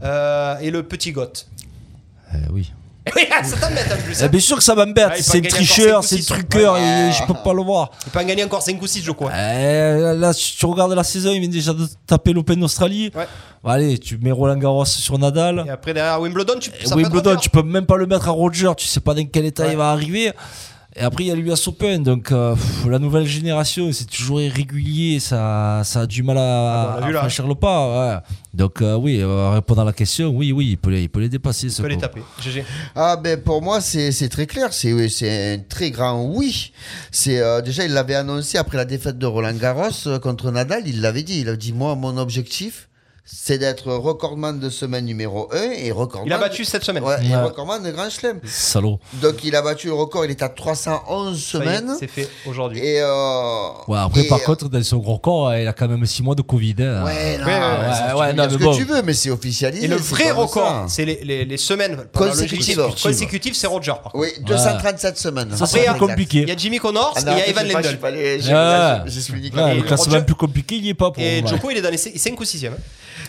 euh, 0.03 0.59
et 0.59 0.71
le 0.71 0.83
petit 0.83 1.13
GOT 1.13 1.33
Eh 2.35 2.39
oui. 2.53 2.73
Oui, 3.17 3.23
ça 3.43 3.57
t'embête 3.57 3.91
en 3.91 3.97
plus. 4.05 4.21
Eh 4.21 4.25
hein. 4.25 4.29
bien 4.29 4.41
sûr 4.41 4.57
que 4.59 4.63
ça 4.63 4.75
m'embête, 4.75 5.09
Ah, 5.11 5.17
c'est 5.21 5.39
encore 5.39 5.51
tricheur, 5.51 6.05
c'est 6.05 6.17
six. 6.19 6.27
truqueur, 6.27 6.75
Ouais. 6.75 7.09
et 7.09 7.13
je 7.13 7.25
peux 7.27 7.35
pas 7.35 7.55
le 7.55 7.63
voir. 7.63 7.91
Il 8.07 8.13
peut 8.13 8.21
en 8.21 8.25
gagner 8.25 8.45
encore 8.45 8.63
5 8.63 8.81
ou 8.81 8.87
6, 8.87 9.03
Djoko. 9.03 9.27
hein. 9.27 9.31
Eh, 9.33 10.19
là, 10.19 10.33
si 10.35 10.55
tu 10.57 10.67
regardes 10.67 10.93
la 10.93 11.03
saison, 11.03 11.33
il 11.33 11.41
vient 11.41 11.49
déjà 11.49 11.73
de 11.73 11.87
taper 12.07 12.33
l'Open 12.35 12.61
d'Australie. 12.61 13.11
Ouais. 13.15 13.27
Bon, 13.65 13.71
allez, 13.71 13.99
tu 13.99 14.19
mets 14.19 14.31
Roland 14.31 14.57
Garros 14.59 14.85
sur 14.85 15.19
Nadal. 15.19 15.65
Et 15.67 15.71
après, 15.71 15.95
derrière 15.95 16.21
Wimbledon, 16.21 16.59
tu 16.61 16.71
ça 16.85 16.95
Wimbledon, 16.95 17.37
tu 17.37 17.49
peux 17.51 17.63
même 17.63 17.87
pas 17.87 17.97
le 17.97 18.07
mettre 18.07 18.29
à 18.29 18.33
Roger, 18.33 18.71
tu 18.77 18.87
sais 18.87 19.01
pas 19.01 19.15
dans 19.15 19.25
quel 19.27 19.47
état 19.47 19.65
Ouais. 19.65 19.73
il 19.73 19.77
va 19.79 19.91
arriver. 19.91 20.33
Et 21.01 21.03
après, 21.03 21.25
il 21.25 21.27
y 21.29 21.31
a 21.31 21.35
l'US 21.35 21.67
Open, 21.67 22.03
donc 22.03 22.31
euh, 22.31 22.53
pff, 22.55 22.87
la 22.87 22.99
nouvelle 22.99 23.25
génération, 23.25 23.91
c'est 23.91 24.05
toujours 24.05 24.43
irrégulier, 24.43 25.19
ça, 25.19 25.81
ça 25.83 26.01
a 26.01 26.07
du 26.07 26.23
mal 26.23 26.37
à, 26.37 26.43
Ah, 26.43 27.01
bah, 27.01 27.07
à 27.07 27.13
franchir 27.21 27.47
le 27.49 27.55
pas. 27.55 28.13
ouais. 28.15 28.19
Donc, 28.53 28.83
euh, 28.83 28.97
oui, 28.97 29.21
euh, 29.23 29.49
répondre 29.51 29.81
à 29.81 29.85
la 29.87 29.95
question, 29.95 30.29
oui, 30.29 30.53
oui, 30.53 30.69
il 30.73 30.77
peut 30.77 30.91
les, 30.91 31.05
il 31.05 31.09
peut 31.09 31.21
les 31.21 31.31
dépasser. 31.31 31.71
Ce 31.71 31.81
taper. 31.81 32.21
GG. 32.43 32.65
Ah 32.95 33.17
ben 33.17 33.41
pour 33.41 33.63
moi 33.63 33.81
c'est 33.81 34.13
c'est 34.13 34.29
très 34.29 34.47
clair, 34.47 34.75
c'est 34.75 35.55
un 35.55 35.59
très 35.67 35.91
grand 35.91 36.23
oui. 36.23 36.73
C'est 37.11 37.39
euh, 37.41 37.63
déjà 37.63 37.87
il 37.87 37.93
l'avait 37.95 38.15
annoncé 38.17 38.59
après 38.59 38.77
la 38.77 38.85
défaite 38.85 39.17
de 39.17 39.25
Roland 39.27 39.55
Garros 39.55 40.19
contre 40.23 40.51
Nadal, 40.51 40.83
il 40.87 41.01
l'avait 41.01 41.23
dit, 41.23 41.41
il 41.41 41.49
a 41.49 41.57
dit 41.57 41.73
moi 41.73 41.95
mon 41.95 42.19
objectif 42.19 42.90
c'est 43.33 43.59
d'être 43.59 43.93
recordman 43.93 44.59
de 44.59 44.69
semaine 44.71 45.05
numéro 45.05 45.49
1 45.53 45.71
et 45.73 45.93
recordman 45.93 46.27
Il 46.27 46.33
a 46.33 46.39
battu 46.39 46.65
cette 46.65 46.85
semaine. 46.85 47.03
Ouais, 47.05 47.17
et 47.25 47.29
Ouais. 47.31 47.43
recordman 47.43 47.83
de 47.83 47.91
Grand 47.91 48.11
Chelem. 48.11 48.41
Salaud. 48.45 48.99
Donc 49.15 49.45
il 49.45 49.55
a 49.55 49.63
battu 49.63 49.87
le 49.87 49.95
record, 49.95 50.25
il 50.25 50.31
est 50.33 50.43
à 50.43 50.49
311 50.49 51.37
Ça 51.41 51.59
y 51.59 51.61
est, 51.61 51.65
semaines. 51.65 51.97
C'est 51.99 52.07
fait 52.09 52.29
aujourd'hui. 52.47 52.81
Et 52.81 53.01
euh, 53.01 53.69
Ouais, 53.89 53.99
après, 53.99 54.23
et, 54.23 54.29
par 54.29 54.39
euh, 54.39 54.45
contre, 54.45 54.69
dans 54.69 54.83
son 54.83 55.01
corps, 55.19 55.55
il 55.55 55.67
a 55.69 55.73
quand 55.73 55.89
même 55.89 56.05
6 56.05 56.23
mois 56.23 56.35
de 56.35 56.43
Covid. 56.43 56.75
hein. 56.81 57.05
Ouais, 57.05 57.39
non, 57.39 57.47
Ouais, 57.47 57.53
ouais, 57.53 57.61
ouais, 58.15 58.21
ouais, 58.21 58.33
non, 58.33 58.45
ce 58.45 58.55
mais 58.55 58.59
que 58.59 58.65
bon. 58.65 58.77
tu 58.77 58.85
veux, 58.85 59.03
mais 59.03 59.15
c'est 59.15 59.31
officialisé. 59.31 59.85
Et 59.85 59.89
le 59.89 59.97
vrai 59.97 60.31
record, 60.33 60.85
c'est 60.89 61.05
les, 61.05 61.21
les, 61.25 61.45
les 61.45 61.57
semaines 61.57 62.05
Consécutives. 62.13 62.83
Consécutives, 63.03 63.55
c'est 63.55 63.67
Roger. 63.69 63.93
par 64.03 64.13
contre. 64.13 64.17
Oui, 64.19 64.29
237 64.45 65.17
semaines. 65.19 65.51
Ça, 65.51 65.65
Après, 65.65 65.67
c'est 65.67 65.79
il 65.79 65.85
y 65.85 65.87
a- 65.89 65.93
plus 65.95 66.01
compliqué. 66.07 66.39
Il 66.43 66.49
y 66.49 66.53
a 66.53 66.57
Jimmy 66.57 66.79
Connors 66.79 67.15
Ah 67.17 67.21
et 67.21 67.25
non, 67.25 67.33
il 67.33 67.39
y 67.39 67.43
a 67.43 67.49
Evan 67.49 67.69
Lendl. 67.69 67.99
je 69.07 69.21
suis 69.21 69.47
Et 69.47 69.51
le 69.77 69.83
classement 69.83 70.21
plus 70.23 70.35
compliqué, 70.35 70.77
il 70.77 70.87
y 70.87 70.89
est 70.91 70.95
pas 70.95 71.11
pour 71.11 71.23
Et 71.23 71.43
moi. 71.43 71.51
Djoko, 71.51 71.71
il 71.71 71.77
est 71.79 71.83
dans 71.83 71.91
les 71.91 71.97
5 71.97 72.39
ou 72.39 72.45
6e. 72.45 72.73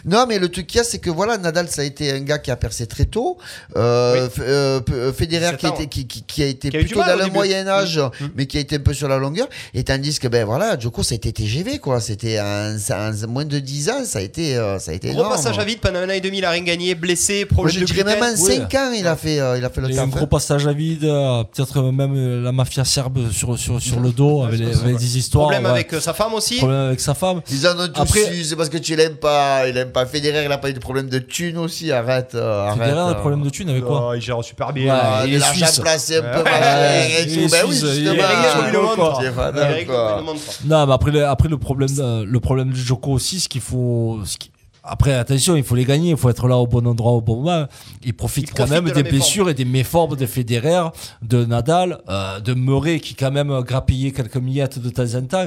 Non, 0.06 0.26
mais 0.28 0.40
le 0.40 0.50
truc 0.50 0.68
qu'il 0.68 0.78
y 0.78 0.82
a, 0.82 0.84
c'est 0.84 1.00
que 1.00 1.10
voilà, 1.10 1.38
Nadal, 1.38 1.68
ça 1.70 1.82
a 1.82 1.86
été 1.86 2.12
un 2.12 2.20
gars 2.22 2.40
qui 2.40 2.52
a 2.52 2.56
percé 2.56 2.86
très 2.88 3.06
tôt. 3.06 3.38
Euh, 3.76 4.28
euh, 4.40 4.80
euh, 4.92 5.14
Federer 5.14 5.52
17 5.56 5.58
qui 5.58 5.66
a, 5.66 5.70
été, 5.70 5.80
ouais. 5.84 5.88
qui, 5.88 6.08
qui- 6.08 6.24
qui 6.24 6.44
a 6.44 6.46
été 6.48 6.70
Qui 6.70 6.78
a 6.78 6.80
eu 6.80 6.84
du 6.84 6.88
plutôt 6.90 7.02
mal 7.06 7.18
dans 7.20 7.26
le 7.26 7.32
moyen 7.32 7.68
âge, 7.68 7.98
Mm. 8.00 8.26
mais 8.36 8.46
qui 8.46 8.58
a 8.58 8.62
été 8.62 8.76
un 8.76 8.80
peu 8.80 8.94
sur 8.94 9.08
la 9.08 9.18
longueur. 9.18 9.48
Et 9.74 9.84
tandis 9.84 10.20
que, 10.20 10.28
ben 10.28 10.46
voilà, 10.46 10.78
Djoko, 10.80 11.04
ça 11.04 11.14
a 11.14 11.16
été 11.16 11.32
TGV, 11.32 11.80
quoi. 11.80 12.00
C'était 12.00 12.40
en, 12.40 12.76
en 12.92 13.28
moins 13.28 13.46
de 13.46 13.60
10 13.60 13.90
ans, 13.90 14.06
ça 14.06 14.20
a 14.20 14.22
été, 14.22 14.58
euh, 14.58 14.80
ça 14.80 14.92
a 14.92 14.94
été 14.94 15.10
Gros 15.10 15.20
énorme. 15.22 15.36
passage 15.36 15.58
à 15.60 15.64
vide 15.64 15.80
pendant 15.80 16.00
un 16.00 16.08
an 16.10 16.14
et 16.14 16.22
demi, 16.22 16.40
il 16.40 16.46
a 16.46 16.52
rien 16.52 16.64
gagné, 16.64 16.96
blessé, 16.96 17.46
problème 17.46 17.76
je 17.76 17.80
de 17.82 17.86
dirais 17.86 18.04
même 18.04 18.24
en 18.24 18.34
gluten. 18.34 18.68
5 18.70 18.74
ans, 18.76 18.92
il 18.98 19.08
a 19.08 19.16
fait, 19.16 19.40
euh, 19.40 19.58
il 19.58 19.66
a 19.66 19.70
fait 19.70 19.82
le 19.82 19.90
Il 19.90 19.96
y 19.96 19.98
a 20.00 20.02
temps. 20.02 20.08
un 20.08 20.12
gros 20.12 20.28
passage 20.28 20.68
à 20.68 20.74
vide, 20.74 21.04
euh, 21.04 21.44
peut-être 21.44 21.82
même 21.92 22.44
la 22.44 22.52
mafia 22.52 22.84
serbe 22.86 23.32
sur, 23.32 23.58
sur, 23.58 23.82
sur 23.82 24.00
le 24.00 24.12
dos, 24.12 24.44
avec, 24.44 24.60
les- 24.60 24.74
avec 24.76 24.98
des 24.98 25.18
histoires. 25.18 25.46
Problème 25.46 25.66
ouais. 25.66 25.72
avec 25.72 25.94
sa 26.02 26.14
femme 26.14 26.34
aussi. 26.34 26.58
Problème 26.58 26.80
avec 26.88 27.00
sa 27.00 27.14
femme. 27.14 27.42
Ils 27.52 27.68
en 27.68 27.80
ont 27.80 27.88
tous 27.88 28.02
Après- 28.02 28.44
c'est 28.44 28.56
parce 28.56 28.70
que 28.70 28.78
tu 28.78 28.96
l'aimes 28.96 29.16
pas. 29.18 29.68
Il 29.68 29.78
pas 29.86 30.06
Federer, 30.06 30.44
il 30.46 30.52
a 30.52 30.58
pas 30.58 30.70
eu 30.70 30.74
de 30.74 30.80
problème 30.80 31.10
de 31.10 31.20
thune 31.20 31.58
aussi. 31.58 31.92
Arrête, 31.92 32.36
euh, 32.36 32.68
arrête. 32.68 32.80
Federer 32.82 33.00
a 33.00 33.06
euh. 33.08 33.14
des 33.14 33.20
problèmes 33.20 33.42
de 33.44 33.50
thunes 33.50 33.70
avec 33.70 33.84
quoi 33.84 34.10
Oh, 34.10 34.14
il 34.14 34.22
gère 34.22 34.44
super 34.44 34.74
bien. 34.74 34.94
Ah, 35.02 35.24
il 35.26 35.32
de 35.32 35.36
est 35.36 35.40
l'argent 35.40 35.66
suisse. 35.66 35.80
placé 35.80 36.18
un 36.18 36.22
peu 36.22 36.28
Ouais. 36.40 36.44
machin 36.44 36.94
et 36.94 37.24
il 37.24 37.40
est 37.40 37.44
tout. 37.48 37.52
Ben 37.52 37.66
oui, 37.68 37.76
suisse, 37.76 37.82
il 37.96 38.08
est 38.08 38.12
justement. 38.12 38.14
Il 38.14 38.20
est 38.20 38.26
réglé 38.26 38.50
comme 38.54 38.68
une 38.68 38.82
montre. 38.98 39.22
C'est 39.22 39.36
pas 39.36 39.52
Il 39.54 39.58
est 39.60 39.64
réglé 39.66 39.86
d'accord. 39.86 40.10
comme 40.12 40.20
une 40.20 40.26
montre. 40.26 40.42
Non, 40.66 40.88
mais 40.88 40.94
après 40.94 41.12
le, 41.12 41.26
après 41.28 41.50
le 41.50 41.58
problème, 41.58 41.90
de- 41.90 42.24
le 42.24 42.40
problème 42.40 42.72
du 42.72 42.80
Joko 42.82 43.12
aussi, 43.12 43.40
ce 43.40 43.50
qu'il 43.50 43.62
faut. 43.62 44.20
ce 44.26 44.38
qui- 44.38 44.52
Après, 44.84 45.14
attention, 45.14 45.56
il 45.56 45.64
faut 45.64 45.76
les 45.76 45.86
gagner, 45.86 46.10
il 46.10 46.18
faut 46.18 46.30
être 46.32 46.48
là 46.48 46.58
au 46.58 46.66
bon 46.66 46.88
endroit 46.88 47.12
au 47.12 47.22
bon 47.22 47.36
moment. 47.44 47.68
Il 48.04 48.16
profite 48.16 48.46
Il 48.46 48.48
quand 48.50 48.66
profite 48.66 48.74
même 48.74 48.86
la 48.88 48.92
des 48.94 49.04
méforme. 49.04 49.18
blessures 49.20 49.50
et 49.50 49.54
des 49.54 49.64
méformes 49.66 50.16
de 50.16 50.26
Federer, 50.26 50.90
de 51.22 51.46
Nadal, 51.46 52.00
euh, 52.10 52.40
de 52.40 52.56
Murray 52.56 53.00
qui 53.00 53.14
quand 53.14 53.30
même 53.30 53.62
grappillait 53.62 54.10
quelques 54.12 54.38
miettes 54.38 54.80
de 54.80 54.90
temps 54.90 55.14
en 55.16 55.22
temps. 55.22 55.46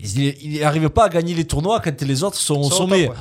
Il 0.00 0.60
n'arrive 0.60 0.88
pas 0.90 1.06
à 1.06 1.08
gagner 1.08 1.34
les 1.34 1.44
tournois 1.44 1.80
quand 1.80 2.00
les 2.02 2.22
autres 2.22 2.36
sont 2.38 2.56
au 2.60 2.70
sommet. 2.70 3.06
top, 3.06 3.14
ouais. 3.14 3.20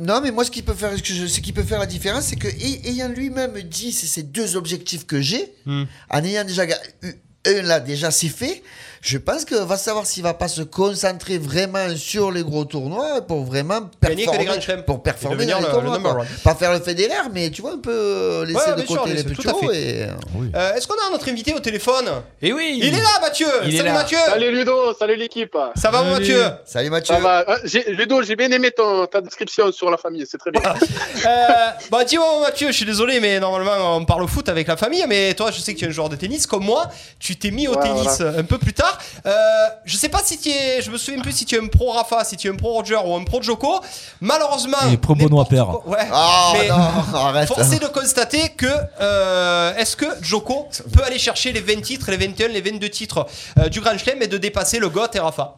Non, 0.00 0.20
mais 0.22 0.30
moi, 0.30 0.44
ce 0.44 0.50
qui 0.50 0.62
peut 0.62 0.74
faire, 0.74 0.96
ce 0.96 1.02
que 1.02 1.12
je- 1.12 1.26
ce 1.26 1.40
qui 1.40 1.52
peut 1.52 1.62
faire 1.64 1.80
la 1.80 1.86
différence, 1.86 2.24
c'est 2.24 2.36
que 2.36 2.48
ay- 2.48 2.80
ayant 2.84 3.08
lui-même 3.08 3.60
dit, 3.62 3.92
c'est 3.92 4.06
ces 4.06 4.22
deux 4.22 4.56
objectifs 4.56 5.06
que 5.06 5.20
j'ai, 5.20 5.52
Hmm. 5.66 5.84
en 6.10 6.24
ayant 6.24 6.44
déjà 6.44 6.64
eu 6.66 6.72
un 7.46 7.62
là, 7.62 7.80
déjà 7.80 8.10
c'est 8.10 8.28
fait. 8.28 8.62
Je 9.00 9.18
pense 9.18 9.44
que 9.44 9.54
va 9.54 9.76
savoir 9.76 10.06
s'il 10.06 10.22
va 10.22 10.34
pas 10.34 10.48
se 10.48 10.62
concentrer 10.62 11.38
vraiment 11.38 11.94
sur 11.96 12.30
les 12.32 12.42
gros 12.42 12.64
tournois 12.64 13.20
pour 13.22 13.44
vraiment 13.44 13.80
Gagner 14.02 14.26
que 14.26 14.30
les 14.32 14.44
performer, 14.44 14.82
pour 14.84 15.02
performer 15.02 15.46
dans 15.46 15.58
les 15.60 15.64
le- 15.66 15.70
tournois, 15.70 15.98
le. 15.98 16.42
Pas 16.42 16.54
faire 16.54 16.72
le 16.72 16.80
Federer, 16.80 17.28
mais 17.32 17.50
tu 17.50 17.62
vois 17.62 17.72
un 17.74 17.78
peu 17.78 17.90
euh, 17.92 18.44
laisser 18.44 18.58
Ouais, 18.70 18.82
de 18.82 18.86
sûr, 18.86 19.06
les 19.06 19.22
fait. 19.22 19.76
et 19.76 20.06
Euh, 20.54 20.74
Est-ce 20.74 20.86
qu'on 20.88 20.94
a 20.94 21.10
notre 21.12 21.28
invité 21.28 21.54
au 21.54 21.60
téléphone? 21.60 22.06
Et 22.42 22.52
oui 22.52 22.78
Il 22.82 22.88
est 22.94 23.00
là, 23.00 23.08
Mathieu 23.20 23.46
Il 23.64 23.76
Salut 23.76 23.88
là. 23.88 23.94
Mathieu 23.94 24.18
Salut 24.26 24.50
Ludo, 24.50 24.94
salut 24.98 25.16
l'équipe. 25.16 25.56
Ça 25.76 25.90
va, 25.90 26.02
mon 26.02 26.14
Salut. 26.14 26.20
Mathieu? 26.34 26.44
Salut 26.64 26.90
Mathieu. 26.90 27.14
Ça 27.14 27.20
va. 27.20 27.44
Ludo, 27.88 28.22
j'ai 28.22 28.36
bien 28.36 28.50
aimé 28.50 28.70
ton, 28.72 29.06
ta 29.06 29.20
description 29.20 29.70
sur 29.72 29.90
la 29.90 29.96
famille, 29.96 30.24
c'est 30.28 30.38
très 30.38 30.50
bien. 30.50 30.60
Euh, 31.26 31.46
bah 31.90 32.04
dis-moi 32.04 32.40
Mathieu, 32.40 32.68
je 32.68 32.72
suis 32.72 32.84
désolé 32.86 33.20
mais 33.20 33.40
normalement 33.40 33.96
on 33.96 34.04
parle 34.04 34.22
au 34.22 34.26
foot 34.28 34.48
avec 34.48 34.66
la 34.68 34.76
famille 34.76 35.04
mais 35.08 35.34
toi 35.34 35.50
je 35.50 35.60
sais 35.60 35.74
que 35.74 35.78
tu 35.78 35.84
es 35.84 35.88
un 35.88 35.90
joueur 35.92 36.08
de 36.08 36.16
tennis 36.16 36.46
comme 36.46 36.64
moi, 36.64 36.88
tu 37.18 37.36
t'es 37.36 37.50
mis 37.50 37.68
au 37.68 37.74
Ouais, 37.74 37.82
tennis 37.82 38.20
un 38.20 38.44
peu 38.44 38.58
plus 38.58 38.72
tard. 38.72 38.97
Euh, 39.26 39.32
je 39.84 39.96
sais 39.96 40.08
pas 40.08 40.20
si 40.24 40.38
tu 40.38 40.48
es, 40.50 40.82
je 40.82 40.90
me 40.90 40.98
souviens 40.98 41.20
plus 41.20 41.32
si 41.32 41.44
tu 41.44 41.54
es 41.56 41.60
un 41.60 41.66
pro 41.66 41.92
Rafa, 41.92 42.24
si 42.24 42.36
tu 42.36 42.48
es 42.48 42.50
un 42.50 42.56
pro 42.56 42.72
Roger 42.72 42.98
ou 43.04 43.14
un 43.14 43.24
pro 43.24 43.42
Joko. 43.42 43.80
Malheureusement, 44.20 44.76
Et 44.92 44.96
pro 44.96 45.14
Benoît 45.14 45.44
Père. 45.44 45.86
Ouais. 45.86 45.98
Ah 46.12 46.52
mais 46.54 46.68
non, 46.68 46.74
arrête. 47.14 47.50
est 47.50 47.82
de 47.82 47.88
constater 47.88 48.50
que 48.50 48.66
euh, 49.00 49.74
est-ce 49.76 49.96
que 49.96 50.06
Joko 50.22 50.68
peut 50.92 51.02
aller 51.04 51.18
chercher 51.18 51.52
les 51.52 51.60
20 51.60 51.80
titres, 51.82 52.10
les 52.10 52.16
21, 52.16 52.48
les 52.48 52.60
22 52.60 52.88
titres 52.88 53.26
euh, 53.58 53.68
du 53.68 53.80
Grand 53.80 53.96
Chelem 53.98 54.22
et 54.22 54.26
de 54.26 54.38
dépasser 54.38 54.78
le 54.78 54.88
GOT 54.88 55.14
et 55.14 55.18
Rafa? 55.20 55.54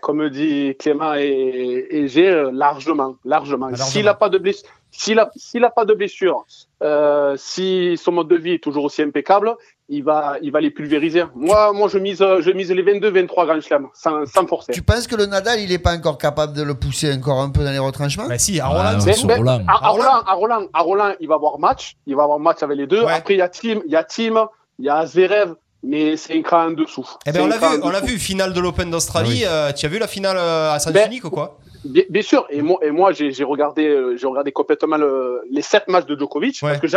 Comme 0.00 0.28
dit 0.28 0.74
Clément 0.78 1.14
et, 1.14 1.86
et 1.90 2.08
j'ai 2.08 2.28
euh, 2.28 2.50
largement, 2.52 3.16
largement. 3.24 3.68
Largement. 3.68 3.86
S'il 3.86 4.04
n'a 4.04 4.14
pas 4.14 4.28
de 4.28 4.38
blessure, 4.38 4.68
s'il 4.90 5.18
a, 5.18 5.30
s'il 5.36 5.64
a 5.64 5.70
pas 5.70 5.84
de 5.84 5.94
blessure, 5.94 6.44
euh, 6.82 7.34
si 7.36 7.96
son 7.96 8.12
mode 8.12 8.28
de 8.28 8.36
vie 8.36 8.54
est 8.54 8.62
toujours 8.62 8.84
aussi 8.84 9.02
impeccable, 9.02 9.54
il 9.88 10.04
va, 10.04 10.36
il 10.42 10.52
va 10.52 10.60
les 10.60 10.70
pulvériser. 10.70 11.24
Moi, 11.34 11.72
moi, 11.72 11.88
je 11.88 11.98
mise, 11.98 12.18
je 12.18 12.50
mise 12.50 12.70
les 12.70 12.82
22, 12.82 13.10
23 13.10 13.46
Grand 13.46 13.60
Chelem, 13.60 13.88
sans, 13.94 14.26
sans 14.26 14.46
forcer. 14.46 14.72
Tu 14.72 14.82
penses 14.82 15.06
que 15.06 15.16
le 15.16 15.26
Nadal, 15.26 15.60
il 15.60 15.72
est 15.72 15.78
pas 15.78 15.94
encore 15.94 16.18
capable 16.18 16.52
de 16.52 16.62
le 16.62 16.74
pousser 16.74 17.12
encore 17.12 17.40
un 17.40 17.50
peu 17.50 17.64
dans 17.64 17.70
les 17.70 17.78
retranchements? 17.78 18.28
Bah 18.28 18.38
si, 18.38 18.60
à 18.60 18.66
Roland, 18.66 19.00
ouais, 19.00 19.14
Mais-. 19.26 19.34
À, 19.34 19.36
Roland. 19.36 19.64
Roland, 19.66 20.22
à 20.26 20.32
Roland, 20.34 20.66
à 20.72 20.80
Roland, 20.80 21.14
il 21.20 21.28
va 21.28 21.36
avoir 21.36 21.58
match, 21.58 21.96
il 22.06 22.16
va 22.16 22.24
avoir 22.24 22.38
match 22.38 22.62
avec 22.62 22.76
les 22.76 22.86
deux. 22.86 23.02
Ouais. 23.02 23.12
Après, 23.12 23.34
il 23.34 23.38
y 23.38 23.42
a 23.42 23.48
Tim, 23.48 23.80
il 23.86 23.92
y 23.92 23.96
a 23.96 24.04
Tim, 24.04 24.48
il 24.78 24.84
y 24.84 24.90
a 24.90 25.06
Zverev, 25.06 25.54
mais 25.82 26.16
c'est 26.16 26.34
un 26.36 26.42
cran 26.42 26.66
en 26.66 26.70
dessous. 26.72 27.08
Eh 27.26 27.32
ben 27.32 27.42
on 27.42 27.46
l'a 27.46 27.58
vu, 27.58 27.66
on 27.82 27.90
l'a 27.90 28.00
vu, 28.00 28.18
finale 28.18 28.52
de 28.52 28.60
l'Open 28.60 28.90
d'Australie. 28.90 29.42
euh, 29.46 29.72
tu 29.72 29.86
as 29.86 29.88
vu 29.88 29.98
la 29.98 30.06
finale 30.08 30.36
euh, 30.38 30.72
à 30.72 30.78
sens 30.78 30.92
Ben, 30.92 31.10
ou 31.24 31.30
quoi? 31.30 31.58
Bien, 31.84 32.02
bien 32.10 32.22
sûr, 32.22 32.44
et 32.50 32.60
moi, 32.60 32.78
et 32.82 32.90
moi 32.90 33.12
j'ai 33.12 33.30
j'ai 33.30 33.44
regardé, 33.44 33.86
euh, 33.86 34.16
j'ai 34.16 34.26
regardé 34.26 34.50
complètement 34.50 34.96
le- 34.96 35.42
les 35.48 35.62
sept 35.62 35.86
matchs 35.86 36.06
de 36.06 36.18
Djokovic 36.18 36.58
parce 36.60 36.80
que 36.80 36.88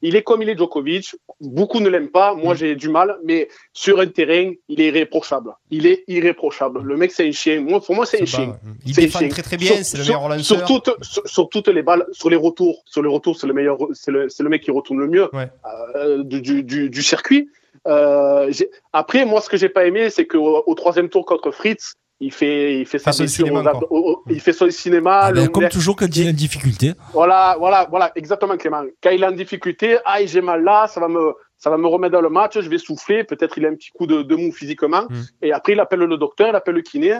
il 0.00 0.16
est 0.16 0.22
comme 0.22 0.40
il 0.40 0.48
est 0.48 0.56
Djokovic. 0.56 1.14
Beaucoup 1.38 1.80
ne 1.80 1.88
l'aiment 1.90 2.08
pas, 2.08 2.34
Mm. 2.34 2.40
moi 2.42 2.54
j'ai 2.54 2.74
du 2.74 2.88
mal, 2.88 3.18
mais 3.24 3.48
sur 3.74 4.00
un 4.00 4.06
terrain, 4.06 4.50
il 4.68 4.80
est 4.80 4.86
irréprochable. 4.88 5.50
Il 5.70 5.86
est 5.86 6.02
irréprochable. 6.08 6.80
Le 6.82 6.96
mec, 6.96 7.12
c'est 7.12 7.28
un 7.28 7.32
chien. 7.32 7.60
Moi, 7.60 7.82
pour 7.82 7.94
moi, 7.94 8.06
c'est 8.06 8.22
un 8.22 8.24
chien. 8.24 8.46
ouais. 8.48 8.72
Il 8.86 8.94
défend 8.94 9.18
chien. 9.18 9.28
très, 9.28 9.42
très 9.42 9.58
bien, 9.58 9.74
Sur- 9.76 9.84
c'est 9.84 9.98
le 9.98 10.04
meilleur 10.04 10.28
lanceur. 10.30 10.44
Sur 10.44 10.64
toutes, 10.66 11.04
sur, 11.04 11.28
sur 11.28 11.48
toutes 11.50 11.68
les 11.68 11.82
balles, 11.82 12.06
sur 12.12 12.30
les 12.30 12.36
retours, 12.36 12.82
sur 12.86 13.02
les 13.02 13.10
retours, 13.10 13.38
c'est 13.38 13.46
le 13.46 13.52
meilleur, 13.52 13.76
c'est 13.92 14.10
le, 14.10 14.30
c'est 14.30 14.42
le 14.42 14.48
mec 14.48 14.62
qui 14.62 14.70
retourne 14.70 14.98
le 14.98 15.08
mieux 15.08 15.28
euh, 15.34 16.22
du, 16.24 16.40
du, 16.40 16.62
du, 16.62 16.88
du 16.88 17.02
circuit. 17.02 17.50
Euh, 17.86 18.46
j'ai- 18.50 18.70
après, 18.92 19.24
moi, 19.24 19.40
ce 19.40 19.48
que 19.48 19.56
j'ai 19.56 19.68
pas 19.68 19.86
aimé, 19.86 20.10
c'est 20.10 20.26
qu'au 20.26 20.62
au 20.66 20.74
troisième 20.74 21.08
tour 21.08 21.26
contre 21.26 21.50
Fritz, 21.50 21.94
il 22.20 22.32
fait, 22.32 22.78
il 22.78 22.86
fait 22.86 22.98
sa 23.00 23.10
cinéma, 23.26 23.72
au- 23.90 24.10
au- 24.12 24.22
il 24.30 24.40
fait 24.40 24.52
son 24.52 24.70
cinéma. 24.70 25.20
Ah, 25.24 25.30
le 25.32 25.40
ben, 25.40 25.48
comme 25.48 25.62
toujours, 25.68 25.96
quand 25.96 26.06
il 26.06 26.26
a 26.26 26.30
une 26.30 26.36
difficulté. 26.36 26.92
Voilà, 27.12 27.56
voilà, 27.58 27.86
voilà, 27.90 28.12
exactement, 28.14 28.56
Clément. 28.56 28.84
Quand 29.02 29.10
il 29.10 29.22
est 29.22 29.26
en 29.26 29.32
difficulté, 29.32 29.98
ah, 30.04 30.24
j'ai 30.24 30.40
mal 30.40 30.62
là, 30.62 30.86
ça 30.86 31.00
va 31.00 31.08
me, 31.08 31.32
ça 31.58 31.68
va 31.70 31.76
me 31.78 31.86
remettre 31.88 32.12
dans 32.12 32.20
le 32.20 32.28
match, 32.28 32.58
je 32.60 32.68
vais 32.68 32.78
souffler, 32.78 33.24
peut-être 33.24 33.58
il 33.58 33.66
a 33.66 33.68
un 33.70 33.74
petit 33.74 33.90
coup 33.90 34.06
de, 34.06 34.22
de 34.22 34.34
mou 34.36 34.52
physiquement, 34.52 35.04
et 35.42 35.52
après 35.52 35.72
il 35.72 35.80
appelle 35.80 36.00
le 36.00 36.16
docteur, 36.16 36.48
il 36.48 36.54
appelle 36.54 36.74
le 36.76 36.82
kiné. 36.82 37.18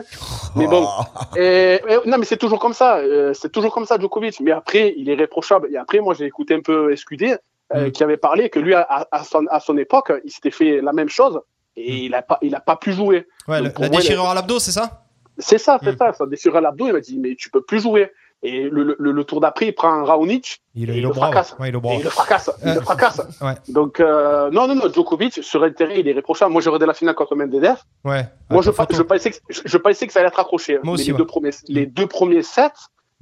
Mais 0.55 0.67
bon, 0.67 0.87
et, 1.35 1.81
et- 1.89 2.07
non, 2.09 2.17
mais 2.17 2.25
c'est 2.25 2.37
toujours 2.37 2.59
comme 2.59 2.73
ça, 2.73 2.97
euh, 2.97 3.33
c'est 3.33 3.51
toujours 3.51 3.73
comme 3.73 3.85
ça, 3.85 3.97
Djokovic. 3.99 4.39
Mais 4.39 4.51
après, 4.51 4.93
il 4.95 5.09
est 5.09 5.15
réprochable. 5.15 5.67
Et 5.71 5.77
après, 5.77 5.99
moi, 5.99 6.13
j'ai 6.13 6.25
écouté 6.25 6.53
un 6.53 6.61
peu 6.61 6.93
SQD, 6.95 7.37
euh, 7.75 7.89
qui 7.89 8.03
avait 8.03 8.17
parlé 8.17 8.49
que 8.49 8.59
lui, 8.59 8.73
à, 8.73 8.81
à- 8.81 9.07
à 9.11 9.23
son, 9.23 9.45
à 9.49 9.59
son 9.59 9.77
époque, 9.77 10.11
il 10.25 10.31
s'était 10.31 10.51
fait 10.51 10.81
la 10.81 10.93
même 10.93 11.09
chose, 11.09 11.39
et 11.75 12.05
il 12.05 12.13
a 12.15 12.21
pas, 12.21 12.37
il 12.41 12.53
a 12.55 12.59
pas 12.59 12.75
pu 12.75 12.93
jouer. 12.93 13.27
Ouais, 13.47 13.61
Donc, 13.61 13.79
la 13.79 13.87
moi, 13.87 13.87
il 13.87 13.95
a- 13.95 13.97
déchirure 14.01 14.25
à 14.29 14.33
l'abdos, 14.35 14.59
c'est 14.59 14.71
ça? 14.71 15.05
C'est 15.39 15.57
ça, 15.57 15.79
c'est 15.83 15.97
ça. 15.97 16.13
Ça 16.13 16.25
déchire 16.27 16.59
l'abdos. 16.61 16.87
Il 16.87 16.93
m'a 16.93 16.99
dit, 16.99 17.17
mais 17.17 17.35
tu 17.35 17.49
peux 17.49 17.63
plus 17.63 17.79
jouer. 17.81 18.11
Et 18.45 18.63
le, 18.69 18.95
le, 18.99 19.11
le 19.13 19.23
tour 19.23 19.39
d'après, 19.39 19.67
il 19.67 19.73
prend 19.73 19.87
un 19.93 20.03
Raonic. 20.03 20.61
Il, 20.75 20.89
et 20.89 20.93
il 20.93 20.97
il 20.99 21.03
le 21.03 21.13
fracasse. 21.13 21.55
Ouais, 21.59 21.69
il 21.69 21.71
le 21.71 21.77
Et 21.77 21.81
brave. 21.81 21.95
il 21.99 22.03
le 22.03 22.09
fracasse. 22.09 22.51
Il 22.61 22.69
Euh, 22.69 22.73
le 22.75 22.81
fracasse. 22.81 23.21
Ouais. 23.41 23.53
Donc, 23.69 23.99
euh, 24.01 24.51
non, 24.51 24.67
non, 24.67 24.75
non, 24.75 24.91
Djokovic, 24.93 25.41
sur 25.41 25.61
terrain, 25.73 25.93
il 25.93 26.07
est 26.07 26.11
réprochable. 26.11 26.51
Moi, 26.51 26.61
j'ai 26.61 26.69
regardé 26.69 26.85
la 26.85 26.93
finale 26.93 27.15
contre 27.15 27.35
Medvedev. 27.37 27.77
Ouais. 28.03 28.25
Moi, 28.49 28.61
je, 28.61 28.69
je, 28.91 29.01
pensais 29.01 29.31
que, 29.31 29.37
je, 29.49 29.61
je 29.63 29.77
pensais 29.77 30.05
que 30.07 30.11
ça 30.13 30.19
allait 30.19 30.27
être 30.27 30.39
accroché. 30.41 30.73
Moi 30.73 30.81
mais 30.83 30.91
aussi, 30.91 31.11
les, 31.11 31.17
deux 31.17 31.25
premiers, 31.25 31.49
les 31.69 31.85
deux 31.85 32.05
premiers 32.07 32.43
sets, 32.43 32.69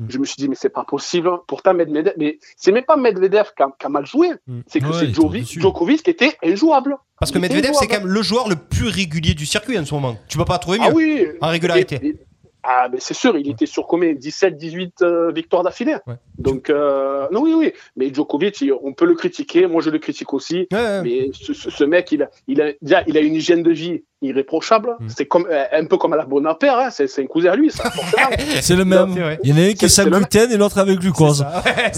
je 0.10 0.18
me 0.18 0.26
suis 0.26 0.36
dit, 0.38 0.48
mais 0.50 0.56
c'est 0.56 0.70
pas 0.70 0.84
possible. 0.84 1.30
Pourtant, 1.48 1.74
Medvedev, 1.74 2.14
mais 2.18 2.40
c'est 2.58 2.72
même 2.72 2.84
pas 2.86 2.98
Medvedev 2.98 3.52
qui 3.56 3.64
a, 3.64 3.68
qui 3.80 3.86
a 3.86 3.90
mal 3.90 4.06
joué. 4.06 4.30
C'est 4.68 4.80
que 4.80 4.86
Ouais, 4.86 4.94
c'est 5.00 5.14
Djokovic, 5.14 5.60
Djokovic 5.60 6.04
qui 6.04 6.10
était 6.10 6.36
injouable. 6.44 6.98
Parce 7.20 7.32
que 7.32 7.38
Medvedev, 7.40 7.74
c'est 7.74 7.88
quand 7.88 8.00
même 8.00 8.08
le 8.08 8.22
joueur 8.22 8.50
le 8.50 8.56
plus 8.56 8.88
régulier 8.88 9.34
du 9.34 9.46
circuit 9.46 9.78
en 9.78 9.86
ce 9.86 9.94
moment. 9.94 10.18
Tu 10.28 10.38
peux 10.38 10.46
pas 10.46 10.58
trouver 10.60 10.80
mieux. 10.80 10.86
Ah 10.88 10.94
oui. 10.94 11.28
En 11.42 11.50
régularité. 11.50 12.00
Et- 12.02 12.08
et- 12.08 12.20
ah, 12.64 12.88
mais 12.92 13.00
c'est 13.00 13.14
sûr, 13.16 13.38
il 13.38 13.50
était 13.50 13.66
sur 13.66 13.88
combien? 13.88 14.14
17, 14.14 14.56
18 14.56 15.02
euh, 15.02 15.32
victoires 15.32 15.64
d'affilée. 15.64 15.96
Donc, 16.38 16.70
euh, 16.70 17.28
non, 17.32 17.42
oui, 17.42 17.54
oui. 17.56 17.74
Mais 17.96 18.14
Djokovic, 18.14 18.64
on 18.84 18.94
peut 18.94 19.06
le 19.06 19.16
critiquer. 19.16 19.66
Moi, 19.68 19.82
je 19.82 19.90
le 19.90 19.98
critique 20.00 20.34
aussi. 20.34 20.68
Mais 20.72 21.32
ce, 21.34 21.54
ce- 21.54 21.70
ce 21.72 21.84
mec, 21.84 22.12
il 22.12 22.24
a, 22.24 22.30
il, 22.48 22.62
a, 22.62 22.72
déjà, 22.82 23.04
il 23.08 23.18
a 23.18 23.22
une 23.22 23.34
hygiène 23.36 23.64
de 23.64 23.72
vie 23.72 24.04
irréprochable. 24.22 24.96
Mm. 25.00 25.08
C'est 25.10 25.26
comme, 25.26 25.48
euh, 25.50 25.66
un 25.72 25.86
peu 25.86 25.98
comme 25.98 26.14
à 26.14 26.18
la 26.18 26.26
Bonaparte. 26.26 26.80
Hein. 26.86 26.90
C'est 26.92 27.08
c'est 27.08 27.24
un 27.24 27.26
cousin 27.28 27.52
à 27.52 27.56
lui, 27.56 27.72
ça. 27.72 27.84
C'est 28.62 28.76
le 28.76 28.86
même. 28.86 29.16
Il 29.44 29.50
y 29.50 29.54
en 29.54 29.58
a 29.58 29.70
un 29.70 29.74
qui 29.74 29.86
est 29.86 29.90
sans 29.90 30.06
gluten 30.06 30.52
et 30.52 30.58
l'autre 30.58 30.78
avec 30.78 31.00
glucose. 31.00 31.42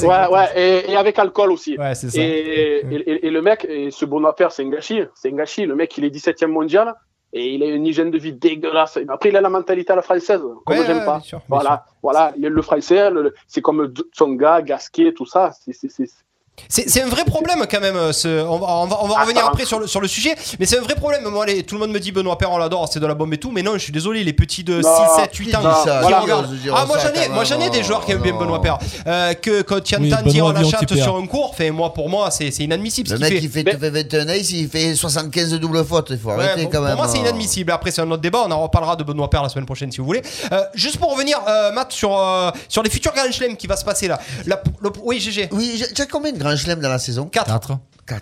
Ouais, 0.03 0.07
ouais, 0.32 0.47
et, 0.55 0.91
et 0.91 0.95
avec 0.95 1.20
alcool 1.20 1.51
aussi. 1.51 1.78
Ouais, 1.78 1.93
c'est 1.95 2.09
ça. 2.09 2.22
Et, 2.22 2.84
et, 2.89 3.28
et 3.28 3.30
le 3.30 3.41
mec, 3.41 3.66
et 3.70 3.91
ce 3.91 4.05
Bonaparte, 4.05 4.53
c'est 4.55 4.64
un 4.64 4.70
gâchis. 4.70 5.01
C'est 5.16 5.30
un 5.30 5.36
gâchis. 5.36 5.66
Le 5.66 5.76
mec, 5.76 5.97
il 5.97 6.05
est 6.05 6.09
17e 6.16 6.47
mondial 6.47 6.93
et 7.36 7.55
il 7.55 7.63
a 7.63 7.65
une 7.65 7.86
hygiène 7.86 8.11
de 8.11 8.17
vie 8.19 8.31
dégueulasse. 8.34 8.99
Après, 9.09 9.29
il 9.29 9.36
a 9.36 9.41
la 9.41 9.49
mentalité 9.49 9.91
à 9.91 9.95
la 9.95 10.01
française, 10.03 10.39
comme 10.65 10.77
Ouais, 10.77 10.86
j'aime 10.86 11.03
pas. 11.03 11.19
sûr, 11.19 11.41
voilà, 11.49 11.84
voilà, 12.01 12.31
le, 12.38 12.47
le 12.49 12.61
français, 12.61 13.09
le- 13.09 13.34
c'est 13.47 13.61
comme 13.61 13.91
Tsonga, 14.13 14.61
Gasquet, 14.61 15.13
tout 15.13 15.25
ça. 15.25 15.51
C'est- 15.59 15.73
c'est- 15.73 15.89
c'est- 15.89 16.23
C'est 16.70 16.89
c'est 16.89 17.01
un 17.01 17.08
vrai 17.10 17.24
problème 17.26 17.66
quand 17.70 17.80
même. 17.82 17.95
euh, 17.95 18.14
Ce, 18.14 18.28
on 18.45 18.58
va, 18.60 18.68
on 18.68 18.86
va, 18.86 18.97
on 19.01 19.08
va 19.08 19.22
revenir 19.22 19.45
après 19.45 19.66
sur 19.66 19.80
le, 19.80 19.88
sur 19.88 19.99
le 20.01 20.08
sujet, 20.08 20.36
mais 20.60 20.66
c'est 20.66 20.78
un 20.78 20.82
vrai 20.82 20.95
problème. 20.95 21.24
Moi, 21.28 21.45
les- 21.45 21.64
tout 21.64 21.76
le 21.76 21.82
monde 21.82 21.91
me 21.91 21.99
dit 21.99 22.12
Benoît 22.12 22.38
Père, 22.38 22.51
on 22.51 22.58
l'adore, 22.58 22.88
c'est 22.91 22.99
de 22.99 23.08
la 23.08 23.16
bombe 23.16 23.34
et 23.34 23.38
tout, 23.38 23.51
mais 23.51 23.62
non, 23.64 23.74
je 23.74 23.80
suis 23.80 23.91
désolé, 23.91 24.24
les 24.24 24.34
petits 24.34 24.64
de 24.64 24.82
Non, 24.82 24.89
6, 25.18 25.22
7, 25.24 25.36
8 25.36 25.56
ans 25.56 25.60
qui 25.62 25.68
dit 25.68 25.74
ça 25.84 25.95
qui 25.95 26.01
Voilà. 26.01 26.20
regardent. 26.22 26.51
Qui 26.62 26.70
Ah, 26.74 26.86
moi 26.86 26.97
j'en 26.99 27.22
ai, 27.22 27.28
moi 27.30 27.43
j'en 27.43 27.60
ai 27.60 27.70
des 27.70 27.84
joueurs 27.84 28.06
qui 28.06 28.12
aiment 28.12 28.22
bien. 28.22 28.34
Benoît 28.34 28.62
Père. 28.62 28.78
Euh, 29.08 29.34
que 29.34 29.62
quand 29.64 29.82
tu 29.84 29.95
Oui, 29.97 30.14
entends 30.14 30.24
dire 30.24 30.43
Benoît 30.45 30.54
la 30.54 30.60
Vion, 30.62 30.70
chatte 30.70 30.80
petit 30.82 30.93
père. 30.95 31.04
sur 31.04 31.16
un 31.18 31.26
cours, 31.28 31.56
fait, 31.56 31.72
moi 31.72 31.93
pour 31.93 32.10
moi 32.10 32.30
c'est 32.32 32.49
c'est 32.51 32.64
inadmissible. 32.64 33.10
Le 33.10 33.18
ce 33.18 33.24
qu'il 33.26 33.34
mec, 33.34 33.43
il 33.43 33.49
fait, 33.49 33.64
fait 33.78 33.89
21 33.89 34.28
ace, 34.30 34.51
il 34.51 34.70
fait 34.70 34.95
75 34.95 35.54
doubles 35.56 35.84
fautes. 35.84 36.08
Il 36.12 36.18
faut 36.20 36.30
Ouais, 36.30 36.43
arrêter 36.43 36.64
pour, 36.64 36.72
quand 36.72 36.78
pour 36.80 36.88
même. 36.88 36.95
moi, 36.97 37.08
c'est 37.08 37.18
hein. 37.18 37.22
inadmissible. 37.22 37.72
Après, 37.72 37.91
c'est 37.91 38.01
un 38.01 38.10
autre 38.12 38.22
débat. 38.22 38.43
On 38.47 38.51
en 38.51 38.62
reparlera 38.64 38.95
de 38.95 39.04
Benoît 39.04 39.30
Père 39.30 39.43
la 39.43 39.49
semaine 39.49 39.66
prochaine 39.66 39.91
si 39.91 39.97
vous 39.99 40.06
voulez. 40.06 40.22
Euh, 40.51 40.62
juste 40.76 40.97
pour 40.97 41.12
revenir, 41.12 41.38
euh, 41.47 41.72
Matt, 41.72 41.91
sur, 41.91 42.18
euh, 42.18 42.51
sur 42.70 42.84
les 42.84 42.89
futurs 42.89 43.14
Grand 43.14 43.32
Chelem 43.32 43.58
qui 43.58 43.68
va 43.68 43.76
se 43.76 43.84
passer 43.86 44.08
là. 44.08 44.20
La- 44.45 44.62
le- 44.82 44.91
oui, 45.04 45.20
GG. 45.20 45.49
Oui, 45.51 45.74
j'ai- 45.78 45.91
tu 45.93 46.01
as 46.01 46.06
combien 46.06 46.32
de 46.32 46.43
grands 46.44 46.56
chelems 46.56 46.80
dans 46.80 46.89
la 46.89 47.00
saison? 47.00 47.26
4. 47.26 47.50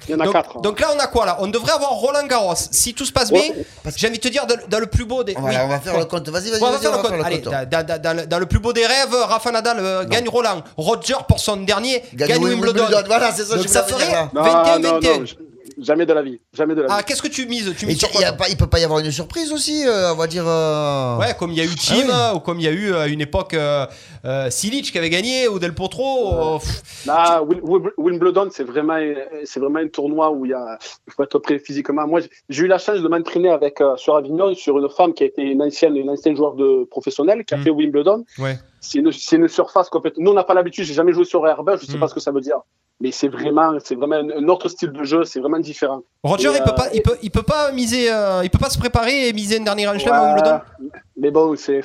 Il 0.08 0.12
y 0.12 0.16
en 0.16 0.20
a 0.20 0.26
donc, 0.26 0.34
quatre. 0.34 0.62
donc 0.62 0.80
là, 0.80 0.90
on 0.96 1.00
a 1.00 1.08
quoi 1.08 1.26
là? 1.26 1.38
On 1.40 1.48
devrait 1.48 1.72
avoir 1.72 1.90
Roland 1.90 2.28
Garros. 2.28 2.54
Si 2.56 2.94
tout 2.94 3.04
se 3.04 3.12
passe 3.12 3.32
bien, 3.32 3.42
j'ai 3.96 4.08
envie 4.08 4.20
de 4.20 4.22
te 4.24 4.28
dire, 4.28 4.46
dans, 4.46 4.56
dans 4.70 4.80
le 4.80 4.86
plus 4.86 5.06
beau 5.06 5.24
des. 5.24 5.34
Voilà, 5.34 5.62
oui. 5.62 5.66
on 5.66 5.70
va 5.70 5.80
faire 5.80 5.98
le 5.98 6.06
compte. 6.06 6.30
Vas-y, 6.30 6.52
vas-y, 6.52 6.62
On 6.62 6.66
va 6.68 6.72
vas-y, 6.74 6.82
faire 6.82 6.92
on 6.92 6.98
le 6.98 6.98
va 6.98 7.02
compte. 7.02 7.10
faire 7.10 7.18
le 7.18 7.26
Allez, 7.26 7.42
compte. 7.42 7.54
dans, 7.72 7.86
dans- 7.88 8.02
dans 8.02 8.14
le, 8.18 8.28
dans 8.28 8.38
le 8.40 8.46
plus 8.46 8.60
beau 8.60 8.74
des 8.74 8.86
rêves, 8.86 9.12
Rafa 9.28 9.52
Nadal 9.52 9.78
euh, 9.80 10.06
gagne 10.06 10.30
Roland. 10.30 10.62
Roger, 10.78 11.16
pour 11.28 11.40
son 11.40 11.58
dernier, 11.58 12.04
Gagne 12.14 12.30
gagne 12.30 12.44
Wimbledon. 12.44 12.84
Wimbledon. 12.84 13.04
Voilà, 13.08 13.32
c'est 13.32 13.44
ça, 13.44 13.56
Donc 13.56 13.64
je 13.64 13.70
ça 13.70 13.82
ferait 13.84 14.08
dire 14.08 14.30
Non, 14.36 14.44
21-21. 14.44 15.36
Jamais 15.82 16.06
de 16.06 16.14
la 16.14 16.22
vie. 16.22 16.40
Jamais 16.54 16.76
de 16.76 16.82
la 16.82 16.88
vie. 16.88 16.94
Ah, 16.98 17.04
qu'est-ce 17.04 17.22
que 17.22 17.28
tu 17.28 17.46
mises? 17.48 17.74
Tu 17.78 17.86
mises 17.86 18.00
sur 18.00 18.08
il 18.10 18.12
quoi 18.14 18.22
y 18.22 18.26
a 18.26 18.34
pas- 18.34 18.50
il 18.50 18.58
peut 18.58 18.68
pas 18.68 18.80
y 18.80 18.84
avoir 18.84 19.00
une 19.00 19.12
surprise 19.12 19.52
aussi, 19.52 19.86
euh, 19.88 20.14
on 20.14 20.16
va 20.16 20.28
dire. 20.28 20.44
euh, 20.48 21.18
Ouais, 21.18 21.34
comme 21.38 21.52
il 21.52 21.58
y 21.58 21.62
a 21.62 21.66
eu 21.66 21.76
Tim, 21.76 21.96
Ah 22.12 22.30
oui. 22.32 22.34
euh, 22.34 22.38
ou 22.38 22.40
comme 22.40 22.60
il 22.60 22.64
y 22.64 22.68
a 22.68 22.72
eu 22.72 22.94
à 22.94 23.08
une 23.08 23.22
époque 23.22 23.54
euh, 23.54 23.86
euh, 24.26 24.50
Silic 24.50 24.92
qui 24.92 24.98
avait 24.98 25.10
gagné, 25.10 25.48
ou 25.48 25.60
Del 25.60 25.74
Potro. 25.74 26.56
euh, 26.56 26.60
pff, 26.60 27.06
Là, 27.06 27.42
Wimbledon, 27.98 28.50
c'est 28.52 28.64
vraiment, 28.64 28.98
c'est 29.46 29.60
vraiment 29.60 29.80
un 29.80 29.88
tournoi 29.88 30.32
où 30.32 30.46
il 30.46 30.52
y 30.52 30.54
a, 30.54 30.78
il 31.08 31.14
faut 31.14 31.24
être 31.24 31.40
prêt 31.40 31.60
physiquement. 31.60 32.06
Moi, 32.08 32.22
j'ai- 32.22 32.30
j'ai 32.50 32.64
eu 32.64 32.68
la 32.68 32.78
chance 32.78 33.00
de 33.00 33.08
m'entraîner 33.08 33.50
avec 33.50 33.82
euh, 33.82 33.96
sur 33.98 34.16
Avignon 34.16 34.54
sur 34.56 34.78
une 34.78 34.90
femme 34.90 35.14
qui 35.14 35.24
a 35.24 35.26
été 35.28 35.42
une 35.42 35.62
ancienne, 35.62 35.96
une 35.98 36.10
ancienne 36.10 36.36
joueur 36.36 36.54
de 36.56 36.84
professionnelle 36.86 37.44
qui 37.46 37.54
a 37.54 37.58
Mm. 37.58 37.64
fait 37.64 37.70
Wimbledon. 37.72 38.24
Ouais. 38.40 38.58
C'est 38.80 39.00
une, 39.00 39.12
c'est 39.12 39.36
une 39.36 39.48
surface 39.48 39.90
complètement. 39.90 40.24
Nous, 40.24 40.32
on 40.32 40.36
n'a 40.36 40.44
pas 40.44 40.54
l'habitude. 40.54 40.86
J'ai 40.86 40.94
jamais 40.94 41.14
joué 41.14 41.26
sur 41.26 41.46
herbe. 41.48 41.78
Je 41.80 41.86
sais 41.86 41.98
Mm. 41.98 42.00
pas 42.00 42.08
ce 42.08 42.14
que 42.14 42.20
ça 42.20 42.32
veut 42.32 42.42
dire. 42.42 42.58
Mais 43.02 43.12
c'est 43.12 43.28
vraiment, 43.28 43.74
c'est 43.84 43.96
vraiment 43.96 44.16
un, 44.18 44.30
un 44.30 44.48
autre 44.48 44.70
style 44.70 44.92
de 44.92 45.04
jeu. 45.04 45.24
C'est 45.24 45.40
vraiment 45.40 45.60
différent. 45.60 46.02
Roger, 46.24 46.50
Et, 46.50 46.52
il 46.58 46.64
peut 46.64 46.70
euh, 46.70 46.74
pas, 46.74 46.88
il 46.94 47.02
peut, 47.02 47.18
il 47.24 47.32
peut 47.32 47.42
pas 47.44 47.72
miser, 47.72 48.12
euh, 48.12 48.42
il 48.44 48.50
peut 48.50 48.60
pas 48.60 48.70
se 48.70 48.78
préparer 48.78 49.28
et 49.28 49.34
miser 49.34 49.58
une 49.58 49.64
dernière 49.64 49.98
Chelem 50.00 50.14
à 50.14 50.24
Wimbledon. 50.36 50.60
Mais 51.18 51.32
bon, 51.32 51.56
c'est 51.56 51.82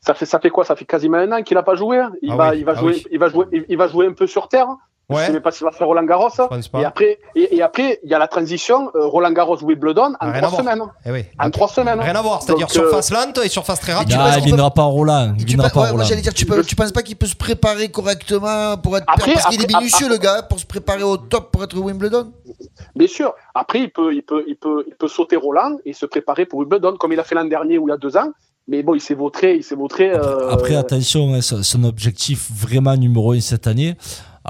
ça 0.00 0.14
fait 0.14 0.26
ça 0.26 0.40
fait 0.40 0.50
quoi? 0.50 0.64
Ça 0.64 0.74
fait 0.74 0.84
quasiment 0.84 1.18
un 1.18 1.30
an 1.32 1.42
qu'il 1.42 1.56
a 1.56 1.62
pas 1.62 1.76
joué. 1.76 1.98
hein. 1.98 2.12
Il 2.22 2.32
Ah 2.32 2.36
va 2.36 2.50
oui, 2.50 2.58
il 2.58 2.64
va 2.64 2.72
ah 2.74 2.80
jouer 2.80 2.92
oui. 2.94 3.06
il 3.12 3.18
va 3.18 3.28
jouer 3.28 3.46
il, 3.52 3.64
il 3.68 3.76
va 3.76 3.86
jouer 3.88 4.06
un 4.06 4.12
peu 4.12 4.26
sur 4.26 4.48
terre. 4.48 4.66
Ouais. 5.10 5.20
Je 5.22 5.26
sais 5.26 5.32
même 5.32 5.42
pas 5.42 5.50
s'il 5.50 5.64
va 5.64 5.72
faire 5.72 5.86
Roland 5.86 6.04
Garros. 6.04 6.28
Et 6.80 6.84
après 6.84 7.18
et, 7.34 7.56
et 7.56 7.62
après 7.62 7.98
il 8.04 8.10
y 8.10 8.14
a 8.14 8.18
la 8.18 8.28
transition 8.28 8.90
euh, 8.94 9.06
Roland 9.06 9.32
Garros 9.32 9.58
Wimbledon 9.62 10.14
en 10.20 10.26
rien 10.26 10.34
à 10.34 10.38
trois 10.38 10.48
voir. 10.50 10.60
semaines. 10.62 10.82
Eh 11.04 11.10
oui. 11.10 11.24
En 11.38 11.50
trois 11.50 11.68
semaines. 11.68 12.00
Rien 12.00 12.14
à 12.14 12.22
voir, 12.22 12.42
c'est-à-dire 12.42 12.66
euh, 12.68 12.72
surface 12.72 13.10
lente 13.10 13.38
et 13.44 13.48
surface 13.48 13.80
très 13.80 13.92
rapide. 13.92 14.16
Ah, 14.18 14.36
il 14.38 14.44
viendra 14.44 14.70
pas 14.72 14.82
en 14.82 14.90
Roland. 14.90 15.34
Il 15.36 15.44
Tu 15.44 15.48
viendra 15.54 15.68
pas 15.70 15.80
en 15.88 15.90
Roland. 15.92 16.04
j'allais 16.04 16.20
dire, 16.22 16.32
tu, 16.34 16.46
peux, 16.46 16.62
tu 16.64 16.76
penses 16.76 16.92
pas 16.92 17.02
qu'il 17.02 17.16
peut 17.16 17.26
se 17.26 17.36
préparer 17.36 17.88
correctement 17.90 18.76
pour 18.78 18.96
être 18.96 19.04
Après- 19.08 19.34
parce 19.34 19.46
qu'il 19.46 19.62
est 19.62 19.68
minutieux 19.74 20.06
après- 20.06 20.16
le 20.16 20.22
gars 20.22 20.42
pour 20.42 20.58
se 20.60 20.66
préparer 20.66 21.02
au 21.02 21.16
top 21.16 21.50
pour 21.52 21.64
être 21.64 21.76
Wimbledon? 21.78 22.32
Bien 22.94 23.08
sûr. 23.08 23.32
Après 23.54 23.80
il 23.80 23.90
peut 23.90 24.14
il 24.14 24.22
peut 24.22 24.44
il 24.46 24.56
peut 24.56 24.84
il 24.86 24.94
peut 24.94 25.08
sauter 25.08 25.36
Roland 25.36 25.76
et 25.84 25.92
se 25.92 26.06
préparer 26.06 26.46
pour 26.46 26.60
Wimbledon 26.60 26.96
comme 26.98 27.12
il 27.12 27.20
a 27.20 27.24
fait 27.24 27.34
l'an 27.34 27.44
dernier 27.44 27.78
ou 27.78 27.88
il 27.88 27.90
y 27.90 27.94
a 27.94 27.96
deux 27.96 28.16
ans. 28.16 28.30
Mais 28.68 28.84
bon, 28.84 28.94
il 28.94 29.00
s'est 29.00 29.14
vautré, 29.14 29.56
il 29.56 29.64
s'est 29.64 29.74
vautré. 29.74 30.10
euh, 30.12 30.50
Après, 30.50 30.76
attention, 30.76 31.34
hein, 31.34 31.40
son 31.40 31.62
son 31.64 31.82
objectif 31.82 32.48
vraiment 32.54 32.94
numéro 32.96 33.32
1 33.32 33.40
cette 33.40 33.66
année. 33.66 33.96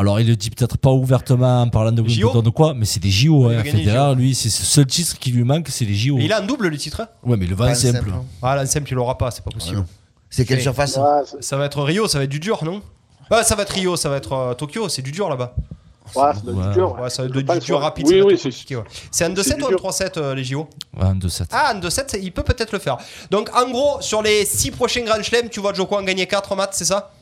Alors, 0.00 0.18
il 0.18 0.26
le 0.26 0.34
dit 0.34 0.48
peut-être 0.48 0.78
pas 0.78 0.90
ouvertement 0.90 1.60
en 1.62 1.68
parlant 1.68 1.92
de. 1.92 2.00
Wimbledon 2.00 2.42
ou 2.46 2.52
quoi, 2.52 2.72
mais 2.72 2.86
c'est 2.86 3.00
des 3.00 3.10
JO. 3.10 3.48
Hein. 3.50 3.62
Federer, 3.62 4.14
lui, 4.14 4.34
c'est 4.34 4.48
ce 4.48 4.64
seul 4.64 4.86
titre 4.86 5.18
qui 5.18 5.30
lui 5.30 5.44
manque, 5.44 5.66
c'est 5.68 5.84
les 5.84 5.94
JO. 5.94 6.18
Et 6.18 6.24
il 6.24 6.32
a 6.32 6.38
un 6.38 6.46
double 6.46 6.68
le 6.68 6.76
titre. 6.78 7.02
Ouais, 7.22 7.36
mais 7.36 7.44
le 7.44 7.54
vent 7.54 7.66
Pas 7.66 7.74
simple. 7.74 7.98
simple. 7.98 8.12
Ah, 8.42 8.56
la 8.56 8.64
simple, 8.64 8.90
il 8.90 8.94
l'aura 8.94 9.18
pas, 9.18 9.30
c'est 9.30 9.44
pas 9.44 9.50
possible. 9.50 9.84
C'est 10.30 10.46
quelle 10.46 10.58
Et- 10.58 10.62
surface 10.62 10.96
ouais, 10.96 11.40
Ça 11.40 11.56
va 11.58 11.66
être 11.66 11.82
Rio, 11.82 12.08
ça 12.08 12.16
va 12.18 12.24
être 12.24 12.30
du 12.30 12.40
dur, 12.40 12.64
non 12.64 12.80
Ouais, 13.30 13.42
ça 13.44 13.54
va 13.56 13.62
être 13.64 13.70
Rio, 13.74 13.96
ça 13.96 14.08
va 14.08 14.16
être 14.16 14.32
euh, 14.32 14.54
Tokyo, 14.54 14.88
c'est 14.88 15.02
du 15.02 15.12
dur 15.12 15.28
là-bas. 15.28 15.54
ouais, 16.16 16.32
ça 16.34 16.40
doit 16.44 16.52
être 16.62 16.68
Ouais. 16.68 16.72
dur. 16.74 16.94
ouais. 16.94 17.02
Ouais, 17.02 17.10
ça 17.10 17.22
va 17.22 17.28
être 17.28 17.34
du 17.36 17.58
dur 17.66 17.76
ouais. 17.76 17.82
rapide. 17.82 18.06
Oui, 18.06 18.12
ça 18.14 18.18
va 18.20 18.24
oui, 18.26 18.34
être 18.34 18.40
c'est 18.40 18.74
ouais. 18.76 18.80
Un 18.82 18.84
c'est 19.10 19.28
2-7 19.34 19.56
du 19.56 19.62
ou 19.62 19.66
un 19.66 19.68
dur. 19.68 19.78
3-7 19.80 20.12
euh, 20.16 20.34
les 20.34 20.44
JO 20.44 20.66
Ouais, 20.96 21.04
un 21.04 21.14
2-7. 21.14 21.46
Ah, 21.52 21.72
un 21.74 21.78
2-7, 21.78 22.04
c'est- 22.08 22.20
il 22.22 22.32
peut 22.32 22.42
peut-être 22.42 22.72
le 22.72 22.78
faire. 22.78 22.96
Donc 23.30 23.50
en 23.54 23.68
gros, 23.70 24.00
sur 24.00 24.22
les 24.22 24.46
6 24.46 24.70
prochains 24.70 25.02
Grand 25.02 25.22
Chelem, 25.22 25.48
tu 25.50 25.60
vois 25.60 25.74
Djoko 25.74 25.96
en 25.98 26.02
gagner 26.02 26.26
4 26.26 26.56
Matt, 26.56 26.70
c'est 26.72 26.86
ça? 26.86 27.12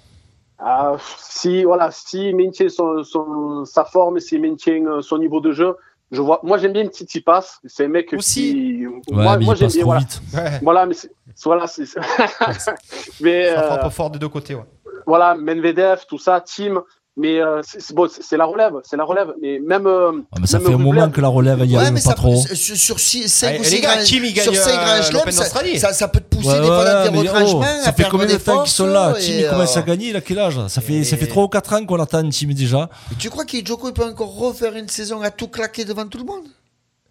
Ah, 0.58 0.96
si 1.18 1.62
voilà, 1.64 1.90
s'il 1.90 2.34
maintient 2.36 2.68
son, 2.68 3.04
son- 3.04 3.64
sa 3.64 3.84
forme, 3.84 4.18
s'il 4.20 4.40
maintient 4.42 4.84
euh, 4.86 5.02
son 5.02 5.18
niveau 5.18 5.40
de 5.40 5.52
jeu, 5.52 5.76
je 6.10 6.20
vois. 6.20 6.40
Moi, 6.42 6.58
j'aime 6.58 6.72
bien 6.72 6.86
Titi 6.88 7.20
Pass. 7.20 7.60
C'est 7.66 7.84
un 7.84 7.88
mec 7.88 8.12
Aussi. 8.12 8.52
qui. 8.52 8.86
Ouais, 9.14 9.38
moi, 9.38 9.54
j'aime 9.54 9.68
bien. 9.70 9.84
Voilà. 9.84 10.00
vite. 10.00 10.20
Ouais. 10.34 10.58
Voilà, 10.62 10.86
mais 10.86 10.94
c'est- 10.94 11.12
voilà, 11.44 11.66
c'est. 11.66 11.84
mais 13.20 13.50
Ça 13.54 13.62
euh, 13.62 13.76
frappe 13.78 13.92
fort 13.92 14.10
des 14.10 14.18
deux 14.18 14.28
côtés, 14.28 14.54
ouais. 14.54 14.64
voilà, 15.06 15.34
Medvedev, 15.36 16.00
tout 16.08 16.18
ça, 16.18 16.40
Team. 16.40 16.80
Mais 17.20 17.40
euh, 17.40 17.60
c'est 17.64 17.92
bon, 17.94 18.08
la 18.36 18.44
relève, 18.44 18.74
c'est 18.84 18.96
la 18.96 19.02
relève. 19.04 19.32
Mais 19.42 19.58
même. 19.58 19.86
euh, 19.88 20.12
Ah, 20.32 20.36
mais 20.40 20.46
ça 20.46 20.58
même 20.58 20.68
fait 20.68 20.74
un 20.74 20.78
moment 20.78 21.10
que 21.10 21.20
la 21.20 21.26
relève, 21.28 21.58
il 21.64 21.70
y 21.72 21.74
Ouais, 21.74 21.80
arrive 21.82 21.94
mais 21.94 22.00
pas 22.00 22.10
ça 22.10 22.14
trop. 22.14 22.36
sur, 22.54 22.76
sur 22.76 23.00
six- 23.00 23.26
cinq 23.28 23.48
Allez, 23.48 23.58
ou 23.58 23.62
les 23.62 23.68
six 23.68 23.80
gars, 23.80 23.94
grands- 23.96 24.04
Kim, 24.04 24.24
il 24.24 24.40
sur 24.40 24.52
gagne, 24.52 24.62
cinq 24.62 24.78
euh, 24.78 25.02
ça, 25.32 25.44
ça, 25.78 25.92
ça 25.92 26.08
peut 26.08 26.20
te 26.20 26.36
pousser 26.36 26.48
Ouais, 26.48 26.60
des 26.60 26.66
fois 26.66 26.84
dans 26.84 27.02
ouais, 27.02 27.10
tes 27.22 27.28
retranchements. 27.28 27.60
oh, 27.64 27.84
ça 27.84 27.92
fait 27.92 28.04
combien 28.08 28.26
de 28.26 28.36
temps 28.36 28.62
qu'ils 28.62 28.72
sont 28.72 28.86
là? 28.86 29.10
forces, 29.10 29.26
Tim, 29.26 29.32
et, 29.32 29.40
il 29.40 29.48
commence 29.48 29.76
à 29.76 29.82
gagner, 29.82 30.08
il 30.10 30.16
a 30.16 30.20
quel 30.20 30.38
âge? 30.38 30.60
Ça 30.68 30.80
fait, 30.80 31.02
ça 31.02 31.16
fait 31.16 31.26
3 31.26 31.42
ou 31.42 31.48
4 31.48 31.72
ans 31.74 31.84
qu'on 31.84 31.96
l'attend, 31.96 32.28
Tim, 32.30 32.48
déjà. 32.52 32.88
Tu 33.18 33.30
crois 33.30 33.44
que 33.44 33.56
Joko 33.64 33.88
il 33.88 33.94
peut 33.94 34.04
encore 34.04 34.36
refaire 34.36 34.76
une 34.76 34.88
saison 34.88 35.20
à 35.22 35.30
tout 35.32 35.48
claquer 35.48 35.84
devant 35.84 36.06
tout 36.06 36.18
le 36.18 36.24
monde? 36.24 36.44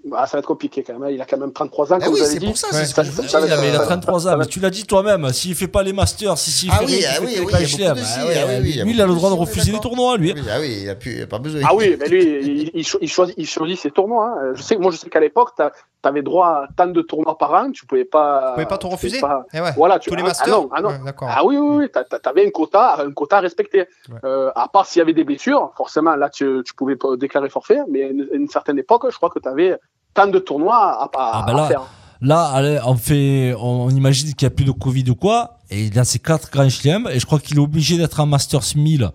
Bah, 0.05 0.25
ça 0.25 0.37
va 0.37 0.39
être 0.39 0.45
compliqué 0.45 0.83
quand 0.83 0.93
même. 0.93 1.03
hein. 1.03 1.09
Il 1.09 1.19
a 1.21 1.25
quand 1.25 1.37
même 1.37 1.51
33 1.51 1.91
ans, 1.91 1.97
Eh 1.99 2.05
comme 2.05 2.13
oui, 2.13 2.19
vous 2.21 2.25
avez 2.25 2.39
c'est 2.39 2.45
pour 2.45 2.55
ça, 2.57 2.67
c'est 2.71 2.85
ce 2.85 2.93
Ça- 2.93 3.01
que 3.01 3.07
je 3.07 3.11
vous 3.13 3.21
dis, 3.23 3.27
ça 3.29 3.39
il 3.45 3.51
a 3.51 3.77
ça- 3.77 3.83
33 3.85 4.19
ça 4.21 4.33
ans, 4.33 4.37
mais 4.37 4.45
tu 4.45 4.59
l'as 4.61 4.69
dit 4.69 4.85
toi-même, 4.85 5.33
s'il 5.33 5.53
fait 5.55 5.67
pas 5.67 5.83
les 5.83 5.91
masters, 5.91 6.37
si, 6.37 6.49
s'il 6.51 6.69
Ah 6.71 6.77
fait 6.77 6.85
oui, 6.85 7.03
ah 7.05 7.13
fait 7.13 7.19
oui, 7.19 7.51
pas 7.51 7.59
les 7.59 7.65
de 7.65 7.83
ah 7.83 8.45
ouais, 8.47 8.59
lui, 8.61 8.81
il 8.93 9.01
a 9.01 9.05
le 9.07 9.13
droit 9.15 9.29
de 9.31 9.35
refuser 9.35 9.71
les 9.71 9.79
tournois, 9.79 10.15
lui. 10.17 10.31
Oui, 10.33 10.41
Ah 10.49 10.59
oui, 10.61 10.79
il 10.83 10.89
a, 10.89 10.95
plus, 10.95 11.15
il 11.17 11.21
a 11.23 11.27
pas 11.27 11.39
besoin. 11.39 11.61
Ah 11.65 11.75
oui, 11.75 11.97
mais 11.99 12.07
lui, 12.07 12.23
il, 12.23 12.71
il 12.73 12.87
cho- 12.87 12.99
il 13.01 13.09
choisit, 13.09 13.35
il 13.37 13.47
choisit 13.47 13.77
ses 13.79 13.91
tournois. 13.91 14.37
hein. 14.39 14.51
Je 14.53 14.61
sais, 14.61 14.77
moi, 14.77 14.91
je 14.91 14.97
sais 14.97 15.09
qu'à 15.09 15.19
l'époque, 15.19 15.49
tu 15.57 15.63
avais 16.07 16.21
droit 16.21 16.47
à 16.47 16.67
tant 16.77 16.87
de 16.87 17.01
tournois 17.01 17.37
par 17.37 17.53
an, 17.55 17.71
tu 17.71 17.85
pouvais 17.85 18.05
pas. 18.05 18.49
Tu 18.49 18.53
pouvais 18.53 18.65
pas 18.67 18.77
tout 18.77 18.87
tu 18.87 18.95
pouvais 18.95 19.07
refuser 19.07 19.19
pas- 19.19 19.45
Eh 19.53 19.59
ouais. 19.59 19.71
Voilà, 19.75 19.99
tu 19.99 20.09
Tous 20.09 20.15
les 20.15 20.21
ah, 20.23 20.27
masters 20.27 20.47
Ah, 20.47 20.51
non, 20.51 20.69
ah, 20.73 20.81
non. 20.81 20.89
Ouais, 20.89 20.99
d'accord. 21.03 21.27
Ah 21.29 21.43
oui, 21.43 21.57
oui, 21.57 21.89
t'a- 21.89 22.03
t'avais 22.05 22.47
un 22.47 22.51
quota, 22.51 23.01
un 23.01 23.11
quota 23.11 23.37
à 23.37 23.41
respecter. 23.41 23.87
Euh, 24.23 24.51
à 24.55 24.69
part 24.69 24.85
s'il 24.85 24.99
y 24.99 25.01
avait 25.01 25.13
des 25.13 25.25
blessures, 25.25 25.71
forcément, 25.75 26.15
là, 26.15 26.29
tu, 26.29 26.61
tu 26.65 26.73
pouvais 26.75 26.95
pas 26.95 27.17
déclarer 27.17 27.49
forfait, 27.49 27.79
mais 27.89 28.03
à 28.03 28.07
une 28.09 28.47
certaine 28.47 28.77
époque, 28.79 29.07
je 29.09 29.17
crois 29.17 29.29
que 29.29 29.39
tu 29.39 29.49
avais 29.49 29.75
tant 30.17 30.27
de 30.27 30.39
tournois 30.39 30.75
à, 30.75 31.03
à- 31.05 31.09
Ah 31.39 31.43
bah 31.47 31.53
là, 31.53 31.67
faire. 31.67 31.81
là 32.21 32.41
allez, 32.57 32.79
on 32.85 32.95
fait, 32.95 33.53
on, 33.57 33.83
on 33.85 33.89
imagine 33.91 34.33
qu'il 34.33 34.45
n'y 34.47 34.53
a 34.53 34.55
plus 34.55 34.65
de 34.65 34.71
Covid 34.71 35.05
ou 35.09 35.15
quoi, 35.15 35.59
et 35.69 35.85
il 35.85 35.97
a 35.99 36.03
ses 36.03 36.19
quatre 36.19 36.49
grands 36.51 36.69
chelems, 36.69 37.07
et 37.11 37.19
je 37.19 37.25
crois 37.25 37.39
qu'il 37.39 37.57
est 37.57 37.61
obligé 37.69 37.97
d'être 37.97 38.19
en 38.19 38.25
Masters 38.25 38.63
1000, 38.75 39.11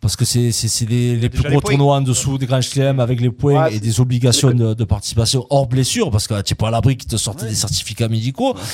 parce 0.00 0.16
que 0.16 0.24
c'est, 0.24 0.50
les, 0.88 1.14
les 1.16 1.28
plus 1.28 1.44
les 1.44 1.50
gros 1.50 1.60
points. 1.60 1.70
tournois 1.76 1.96
en 1.96 2.00
dessous 2.00 2.36
des 2.36 2.46
grands 2.46 2.60
chelems 2.60 2.98
avec 3.00 3.20
les 3.20 3.30
points 3.30 3.64
Ouais, 3.64 3.74
et 3.76 3.80
des 3.80 4.00
obligations 4.00 4.50
de, 4.50 4.74
de 4.74 4.84
participation 4.84 5.46
hors 5.50 5.66
blessure, 5.68 6.10
parce 6.10 6.26
que 6.26 6.40
tu 6.42 6.52
n'es 6.52 6.56
pas 6.56 6.68
à 6.68 6.70
l'abri 6.72 6.96
qu'ils 6.96 7.10
te 7.10 7.16
sortent 7.16 7.44
des 7.44 7.54
certificats 7.54 8.08
médicaux. 8.08 8.54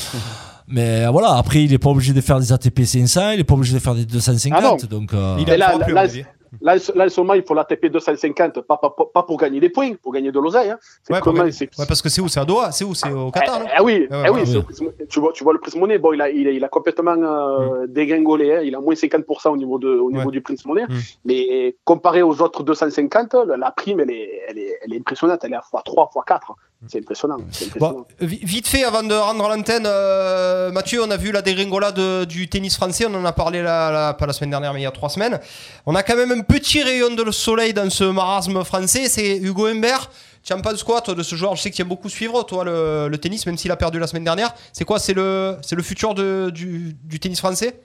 Mais 0.70 1.06
voilà, 1.06 1.34
après, 1.36 1.64
il 1.64 1.70
n'est 1.70 1.78
pas 1.78 1.88
obligé 1.88 2.12
de 2.12 2.20
faire 2.20 2.38
des 2.40 2.52
ATP 2.52 2.84
500, 2.84 3.30
il 3.30 3.36
n'est 3.38 3.44
pas 3.44 3.54
obligé 3.54 3.72
de 3.74 3.78
faire 3.78 3.94
des 3.94 4.04
250, 4.04 4.60
Ah 4.82 4.86
donc. 4.86 5.14
euh, 5.14 5.36
Il 5.40 5.50
a 5.50 5.56
là, 5.56 5.76
là, 5.78 5.84
à 5.84 5.88
mon 5.88 5.96
avis. 5.96 6.24
Là, 6.60 6.76
là, 6.94 7.04
en 7.06 7.08
ce 7.08 7.20
moment, 7.20 7.34
il 7.34 7.42
faut 7.42 7.54
la 7.54 7.64
TP 7.64 7.86
250, 7.86 8.60
pas, 8.62 8.76
pas, 8.76 8.90
pas 8.90 9.22
pour 9.22 9.36
gagner 9.38 9.60
des 9.60 9.68
points, 9.68 9.94
pour 10.02 10.12
gagner 10.12 10.32
de 10.32 10.38
l'oseille. 10.40 10.70
Hein. 10.70 10.78
Ouais, 11.10 11.20
comment 11.22 11.44
parce 11.88 12.02
que 12.02 12.08
c'est 12.08 12.20
où? 12.20 12.28
C'est 12.28 12.40
à 12.40 12.44
Doha? 12.44 12.72
C'est 12.72 12.84
où? 12.84 12.94
C'est 12.94 13.10
au 13.10 13.30
Qatar, 13.30 13.62
Eh 13.78 13.82
oui, 13.82 14.06
Ouais, 14.10 14.30
ouais, 14.30 14.42
oui, 14.44 14.62
tu, 15.08 15.20
vois, 15.20 15.32
tu 15.32 15.44
vois 15.44 15.52
le 15.52 15.58
prix 15.60 15.78
monnaie, 15.78 15.98
bon, 15.98 16.12
il 16.12 16.20
a, 16.20 16.30
il 16.30 16.46
a, 16.48 16.50
il 16.50 16.64
a 16.64 16.68
complètement 16.68 17.16
euh, 17.16 17.86
dégringolé, 17.86 18.54
hein. 18.56 18.60
il 18.64 18.74
a 18.74 18.80
moins 18.80 18.94
50% 18.94 19.50
au 19.50 19.56
niveau, 19.56 19.78
de, 19.78 19.88
au 19.88 20.10
niveau 20.10 20.30
du 20.30 20.40
prix 20.40 20.56
monnaie, 20.66 20.84
Mm. 20.88 20.94
mais 21.24 21.76
comparé 21.84 22.22
aux 22.22 22.40
autres 22.40 22.62
250, 22.62 23.34
la, 23.46 23.56
la 23.56 23.70
prime, 23.70 24.00
elle 24.00 24.10
est, 24.10 24.42
elle, 24.48 24.58
est, 24.58 24.78
elle 24.82 24.92
est 24.94 24.98
impressionnante, 24.98 25.40
elle 25.44 25.52
est 25.52 25.56
à 25.56 25.60
x3, 25.60 26.10
x4. 26.12 26.38
C'est 26.86 26.98
impressionnant. 27.00 27.38
impressionnant. 27.38 27.76
Bon, 27.80 28.06
vi- 28.20 28.38
vite 28.44 28.68
fait, 28.68 28.84
avant 28.84 29.02
de 29.02 29.12
rendre 29.12 29.48
l'antenne, 29.48 29.82
euh, 29.86 30.70
Mathieu, 30.70 31.02
on 31.02 31.10
a 31.10 31.16
vu 31.16 31.32
la 31.32 31.42
dégringolade 31.42 32.26
du 32.26 32.48
tennis 32.48 32.76
français. 32.76 33.04
On 33.06 33.14
en 33.14 33.24
a 33.24 33.32
parlé 33.32 33.62
la, 33.62 33.90
la- 33.90 34.14
pas 34.14 34.26
la 34.26 34.32
semaine 34.32 34.50
dernière, 34.50 34.72
mais 34.72 34.80
il 34.80 34.84
y 34.84 34.86
a 34.86 34.92
trois 34.92 35.08
semaines. 35.08 35.40
On 35.86 35.94
a 35.96 36.02
quand 36.04 36.14
même 36.16 36.30
un 36.30 36.40
petit 36.42 36.82
rayon 36.82 37.14
de 37.14 37.30
soleil 37.32 37.72
dans 37.74 37.90
ce 37.90 38.04
marasme 38.04 38.62
français. 38.64 39.08
C'est 39.08 39.38
Hugo 39.38 39.66
Humbert. 39.66 40.08
Tu 40.44 40.52
en 40.52 40.60
penses 40.60 40.84
quoi, 40.84 41.00
toi, 41.00 41.14
de 41.14 41.22
ce 41.24 41.34
joueur 41.34 41.56
Je 41.56 41.62
sais 41.62 41.70
que 41.70 41.74
tu 41.76 41.82
aimes 41.82 41.88
beaucoup 41.88 42.08
suivre, 42.08 42.42
toi, 42.44 42.62
le, 42.64 43.08
le 43.08 43.18
tennis, 43.18 43.44
même 43.44 43.58
s'il 43.58 43.72
a 43.72 43.76
perdu 43.76 43.98
la 43.98 44.06
semaine 44.06 44.24
dernière. 44.24 44.54
C'est 44.72 44.84
quoi 44.84 44.98
C'est 45.00 45.12
le, 45.14 45.56
le 45.70 45.82
futur 45.82 46.14
de, 46.14 46.50
du, 46.54 46.96
du 47.04 47.18
tennis 47.18 47.40
français? 47.40 47.80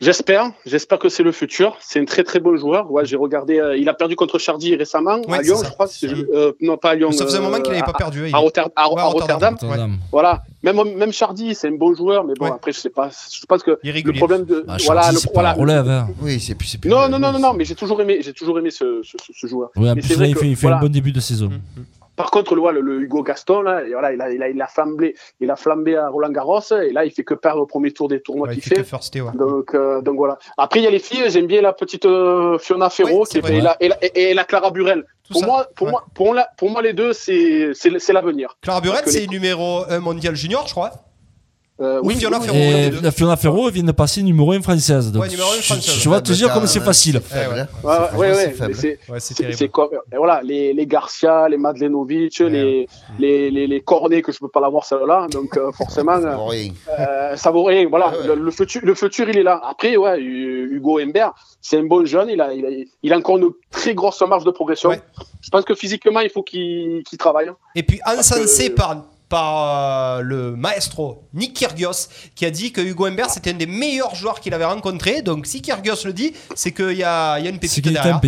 J'espère, 0.00 0.50
j'espère 0.64 0.98
que 0.98 1.10
c'est 1.10 1.22
le 1.22 1.30
futur. 1.30 1.76
C'est 1.78 2.00
un 2.00 2.06
très 2.06 2.24
très 2.24 2.40
bon 2.40 2.56
joueur. 2.56 2.90
Ouais, 2.90 3.04
j'ai 3.04 3.16
regardé, 3.16 3.58
euh, 3.60 3.76
il 3.76 3.86
a 3.86 3.92
perdu 3.92 4.16
contre 4.16 4.38
Chardy 4.38 4.74
récemment 4.74 5.20
Ouais, 5.28 5.38
à 5.38 5.42
Lyon, 5.42 5.56
je 5.62 5.68
crois. 5.68 5.86
euh, 6.04 6.52
non, 6.62 6.78
pas 6.78 6.90
à 6.90 6.94
Lyon. 6.94 7.12
Ça 7.12 7.26
faisait 7.26 7.36
un 7.36 7.40
euh, 7.40 7.44
moment 7.44 7.60
qu'il 7.60 7.72
n'avait 7.72 7.84
pas 7.84 7.92
perdu. 7.92 8.24
À, 8.24 8.28
il- 8.28 8.34
Rotter- 8.36 8.62
à- 8.76 8.90
Ouais, 8.90 8.98
à 9.00 9.04
Rotterdam. 9.04 9.54
Rotterdam. 9.60 9.98
Voilà. 10.10 10.42
Même, 10.62 10.76
même 10.96 11.12
Chardy, 11.12 11.54
c'est 11.54 11.68
un 11.68 11.72
bon 11.76 11.94
joueur, 11.94 12.24
mais 12.24 12.32
bon, 12.38 12.46
Ouais. 12.46 12.50
après, 12.52 12.72
je 12.72 12.78
sais 12.78 12.88
pas. 12.88 13.10
Je 13.10 13.44
pense 13.44 13.62
que 13.62 13.78
Irrégulier. 13.82 14.14
le 14.14 14.18
problème 14.18 14.44
de. 14.46 14.64
Ah, 14.68 14.76
voilà, 14.86 15.02
Chardy, 15.02 15.14
le, 15.16 15.20
c'est 15.20 15.26
pas 15.28 15.32
voilà. 15.34 15.48
la 15.50 15.54
relève, 15.54 15.88
hein. 15.90 16.08
Oui, 16.22 16.40
c'est 16.40 16.54
plus. 16.54 16.66
c'est 16.68 16.78
plus- 16.78 16.88
Non, 16.90 17.06
non, 17.10 17.18
non, 17.18 17.32
non, 17.32 17.38
non, 17.38 17.52
mais 17.52 17.66
j'ai 17.66 17.74
toujours 17.74 18.00
aimé, 18.00 18.20
j'ai 18.22 18.32
toujours 18.32 18.58
aimé 18.58 18.70
ce, 18.70 19.02
ce, 19.02 19.18
ce- 19.22 19.32
ce 19.34 19.46
joueur. 19.46 19.68
Ouais, 19.76 19.94
plus, 19.94 20.14
vrai 20.14 20.28
il 20.30 20.34
que, 20.34 20.40
fait, 20.40 20.46
il 20.48 20.56
fait 20.56 20.62
voilà. 20.62 20.78
un 20.78 20.80
bon 20.80 20.88
début 20.90 21.12
de 21.12 21.20
saison. 21.20 21.48
Mm. 21.50 21.82
Par 22.22 22.30
contre, 22.30 22.54
le, 22.54 22.70
le, 22.72 22.80
le 22.80 23.00
Hugo 23.00 23.22
Gaston, 23.22 23.62
là, 23.62 23.82
voilà, 23.90 24.12
il, 24.12 24.20
a, 24.20 24.30
il, 24.30 24.42
a, 24.42 24.48
il 24.48 24.60
a 24.60 24.66
flambé, 24.66 25.14
il 25.40 25.50
a 25.50 25.56
flambé 25.56 25.96
à 25.96 26.08
Roland 26.08 26.30
Garros, 26.30 26.60
et 26.82 26.92
là, 26.92 27.04
il 27.04 27.10
fait 27.10 27.24
que 27.24 27.34
perdre 27.34 27.62
au 27.62 27.66
premier 27.66 27.92
tour 27.92 28.08
des 28.08 28.20
tournois 28.20 28.48
Ouais, 28.48 28.54
qu'il 28.54 28.62
fait 28.62 28.76
ouais. 29.20 29.30
Donc, 29.34 29.74
euh, 29.74 30.00
donc 30.00 30.16
voilà. 30.16 30.38
Après, 30.56 30.80
il 30.80 30.84
y 30.84 30.86
a 30.86 30.90
les 30.90 30.98
filles, 30.98 31.24
j'aime 31.28 31.46
bien 31.46 31.62
la 31.62 31.72
petite 31.72 32.06
euh, 32.06 32.58
Fiona 32.58 32.90
Ferro 32.90 33.20
Ouais, 33.20 33.24
qui 33.26 33.32
c'est 33.32 33.38
est- 33.38 33.42
vrai. 33.42 33.56
et, 33.56 33.60
la, 33.60 33.76
et, 33.80 33.88
la, 33.88 33.96
et- 34.04 34.30
et 34.30 34.34
la 34.34 34.44
Clara 34.44 34.70
Burel. 34.70 35.04
Tout 35.24 35.34
Pour 35.34 35.40
ça. 35.42 35.46
moi, 35.46 35.66
pour, 35.76 35.88
moi, 35.88 36.04
pour, 36.14 36.32
moi, 36.34 36.46
pour 36.56 36.70
moi, 36.70 36.82
les 36.82 36.92
deux, 36.92 37.12
c'est 37.12 37.72
l'avenir. 38.12 38.56
Clara 38.62 38.80
Burel, 38.80 39.02
c'est 39.06 39.20
les- 39.20 39.26
numéro 39.28 39.82
1 39.88 39.98
mondial 40.00 40.34
junior, 40.34 40.66
je 40.66 40.72
crois. 40.72 40.90
Euh, 41.80 42.00
Ou 42.02 42.08
oui, 42.08 42.16
Fiona 42.16 42.38
Ferro. 42.40 42.56
Et 42.56 42.90
la 43.02 43.10
Fiona 43.10 43.36
Ferro 43.36 43.70
vient 43.70 43.82
de 43.84 43.92
passer 43.92 44.22
numéro 44.22 44.52
1 44.52 44.60
française. 44.60 45.10
Donc 45.12 45.22
Ouais, 45.22 45.28
numéro 45.30 45.48
un 45.50 45.56
je- 45.56 45.62
française. 45.62 45.94
Je, 45.98 46.10
vais 46.10 46.20
te 46.20 46.32
dire 46.32 46.52
comme 46.52 46.66
c'est 46.66 46.80
facile. 46.80 47.20
C'est 49.18 49.64
hein. 49.64 49.68
Comme 49.72 49.88
voilà 50.16 50.40
les 50.42 50.72
les 50.74 50.86
Garcia, 50.86 51.48
les 51.48 51.56
Madlenovic, 51.56 52.38
les 52.40 52.86
les 53.18 53.50
les 53.50 53.66
les 53.66 53.80
Cornet 53.80 54.22
que 54.22 54.32
je 54.32 54.38
peux 54.38 54.48
pas 54.48 54.60
l'avoir 54.60 54.84
celle-là, 54.84 55.26
donc 55.30 55.56
euh, 55.56 55.72
forcément 55.72 56.20
Ça 56.20 56.28
euh, 56.32 56.36
vaut 56.36 56.46
rien. 56.46 56.70
euh, 56.98 57.36
ça 57.36 57.50
vaut 57.50 57.64
rien. 57.64 57.86
Voilà, 57.88 58.10
Ouais, 58.10 58.18
ouais. 58.28 58.36
Le, 58.36 58.44
le 58.44 58.50
futur 58.50 58.80
le 58.84 58.94
futur 58.94 59.28
il 59.28 59.38
est 59.38 59.42
là. 59.42 59.60
Après 59.64 59.96
ouais, 59.96 60.18
Hu- 60.20 60.68
Hugo 60.76 60.98
Humbert, 60.98 61.32
c'est 61.60 61.78
un 61.78 61.84
bon 61.84 62.04
jeune, 62.04 62.28
il 62.30 62.40
a 62.40 62.52
il 62.52 62.64
a 62.66 62.68
il 63.02 63.12
a 63.12 63.16
encore 63.16 63.38
une 63.38 63.50
très 63.70 63.94
grosse 63.94 64.20
marge 64.22 64.44
de 64.44 64.50
progression. 64.50 64.90
Ouais. 64.90 65.00
Je 65.40 65.48
pense 65.50 65.64
que 65.64 65.74
physiquement 65.74 66.20
il 66.20 66.30
faut 66.30 66.42
qu'il 66.42 67.02
qu'il 67.08 67.18
travaille. 67.18 67.50
Et 67.74 67.82
puis 67.82 68.00
encensé 68.06 68.68
que- 68.70 68.74
par, 68.76 69.04
par 69.30 70.18
euh, 70.18 70.20
le 70.22 70.56
maestro 70.56 71.22
Nick 71.32 71.54
Kyrgios 71.54 72.08
qui 72.34 72.44
a 72.44 72.50
dit 72.50 72.72
que 72.72 72.80
Hugo 72.82 73.06
Humbert 73.06 73.30
c'était 73.30 73.50
un 73.52 73.54
des 73.54 73.64
meilleurs 73.66 74.14
joueurs 74.14 74.40
qu'il 74.40 74.52
avait 74.52 74.64
rencontré. 74.66 75.22
Donc 75.22 75.46
si 75.46 75.62
Kyrgios 75.62 76.04
le 76.04 76.12
dit, 76.12 76.34
c'est 76.54 76.72
qu'il 76.72 76.92
y 76.98 77.04
a, 77.04 77.38
il 77.38 77.44
y 77.44 77.48
a 77.48 77.50
une 77.50 77.58
C'est 77.62 77.80
pépite 77.80 77.94
derrière. 77.94 78.20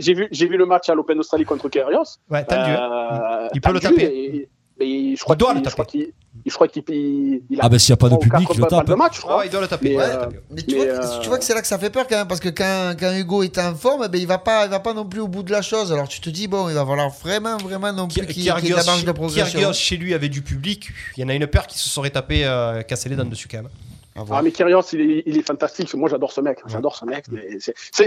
J'ai- 0.00 0.14
vu 0.46 0.56
le 0.56 0.64
match 0.66 0.88
à 0.88 0.94
l'Open 0.94 1.16
d'Australie 1.16 1.44
contre 1.44 1.68
Kyrgios. 1.68 2.18
Ouais, 2.30 2.44
hein. 2.48 2.56
Euh, 2.56 3.48
Il 3.52 3.60
peut 3.60 3.72
le 3.72 3.80
taper. 3.80 4.48
Et 4.80 5.14
je 5.16 5.22
crois 5.22 5.34
Il 5.34 5.38
doit 5.38 5.52
qu'il- 5.54 5.62
le 5.62 5.68
je 5.68 5.72
crois 5.74 5.84
taper. 5.86 5.98
qu'il- 5.98 6.12
Je 6.44 6.54
crois 6.54 6.68
qu'il 6.68 6.82
il, 6.90 7.40
il 7.48 7.60
a 7.60 7.64
Ah, 7.64 7.68
bah, 7.70 7.78
s'il 7.78 7.90
y 7.90 7.92
a 7.94 7.96
pas 7.96 8.10
de 8.10 8.16
public, 8.16 8.46
il 8.52 8.60
le 8.60 8.66
tape. 8.66 8.88
match, 8.90 9.14
je 9.14 9.20
Ah 9.20 9.22
crois. 9.22 9.38
ouais, 9.38 9.46
il 9.46 9.50
doit 9.50 9.62
le 9.62 9.68
taper. 9.68 9.88
Mais, 9.90 9.96
Ouais, 9.96 10.02
euh, 10.04 10.26
Mais 10.50 10.62
tu, 10.62 10.74
Mais, 10.76 10.84
vois, 10.84 10.98
que- 10.98 11.04
euh, 11.06 11.18
tu 11.20 11.28
vois 11.28 11.38
que 11.38 11.44
c'est 11.44 11.54
là 11.54 11.62
que 11.62 11.66
ça 11.66 11.78
fait 11.78 11.88
peur 11.88 12.06
quand 12.06 12.16
même, 12.16 12.28
parce 12.28 12.40
que 12.40 12.50
quand, 12.50 12.94
quand 13.00 13.12
Hugo 13.16 13.42
est 13.42 13.56
en 13.58 13.74
forme, 13.74 14.02
eh 14.04 14.08
ben, 14.08 14.20
il 14.20 14.26
va 14.26 14.36
pas, 14.38 14.66
il 14.66 14.70
va 14.70 14.80
pas 14.80 14.92
non 14.92 15.06
plus 15.06 15.20
au 15.20 15.28
bout 15.28 15.42
de 15.42 15.50
la 15.50 15.62
chose. 15.62 15.92
Alors 15.92 16.06
tu 16.08 16.20
te 16.20 16.28
dis, 16.28 16.46
bon, 16.46 16.68
il 16.68 16.74
va 16.74 16.84
falloir 16.84 17.08
vraiment, 17.10 17.56
vraiment 17.56 17.90
non 17.92 18.06
plus 18.06 18.26
qu'il 18.26 18.46
ait 18.46 18.52
de 18.60 18.74
la 18.74 18.84
marge 18.84 19.04
de 19.04 19.12
progression. 19.12 19.58
Kyrgios 19.60 19.72
chez 19.72 19.96
lui 19.96 20.12
avait 20.12 20.28
du 20.28 20.42
public. 20.42 20.90
Il 21.16 21.22
y 21.22 21.24
en 21.24 21.28
a 21.30 21.34
une 21.34 21.46
paire 21.46 21.66
qui 21.66 21.78
se 21.78 21.88
serait 21.88 22.10
tapé 22.10 22.44
euh, 22.44 22.82
cassé 22.82 23.08
les 23.08 23.16
dents 23.16 23.24
dessus 23.24 23.48
quand 23.48 23.58
même. 23.58 23.68
Ah, 24.30 24.42
mais 24.42 24.50
Kyrgios, 24.52 24.82
il 24.92 25.00
est, 25.00 25.22
il 25.26 25.38
est 25.38 25.42
fantastique. 25.46 25.92
Moi, 25.94 26.08
j'adore 26.08 26.32
ce 26.32 26.40
mec. 26.40 26.58
J'adore 26.66 26.96
ce 26.96 27.04
mec. 27.04 27.24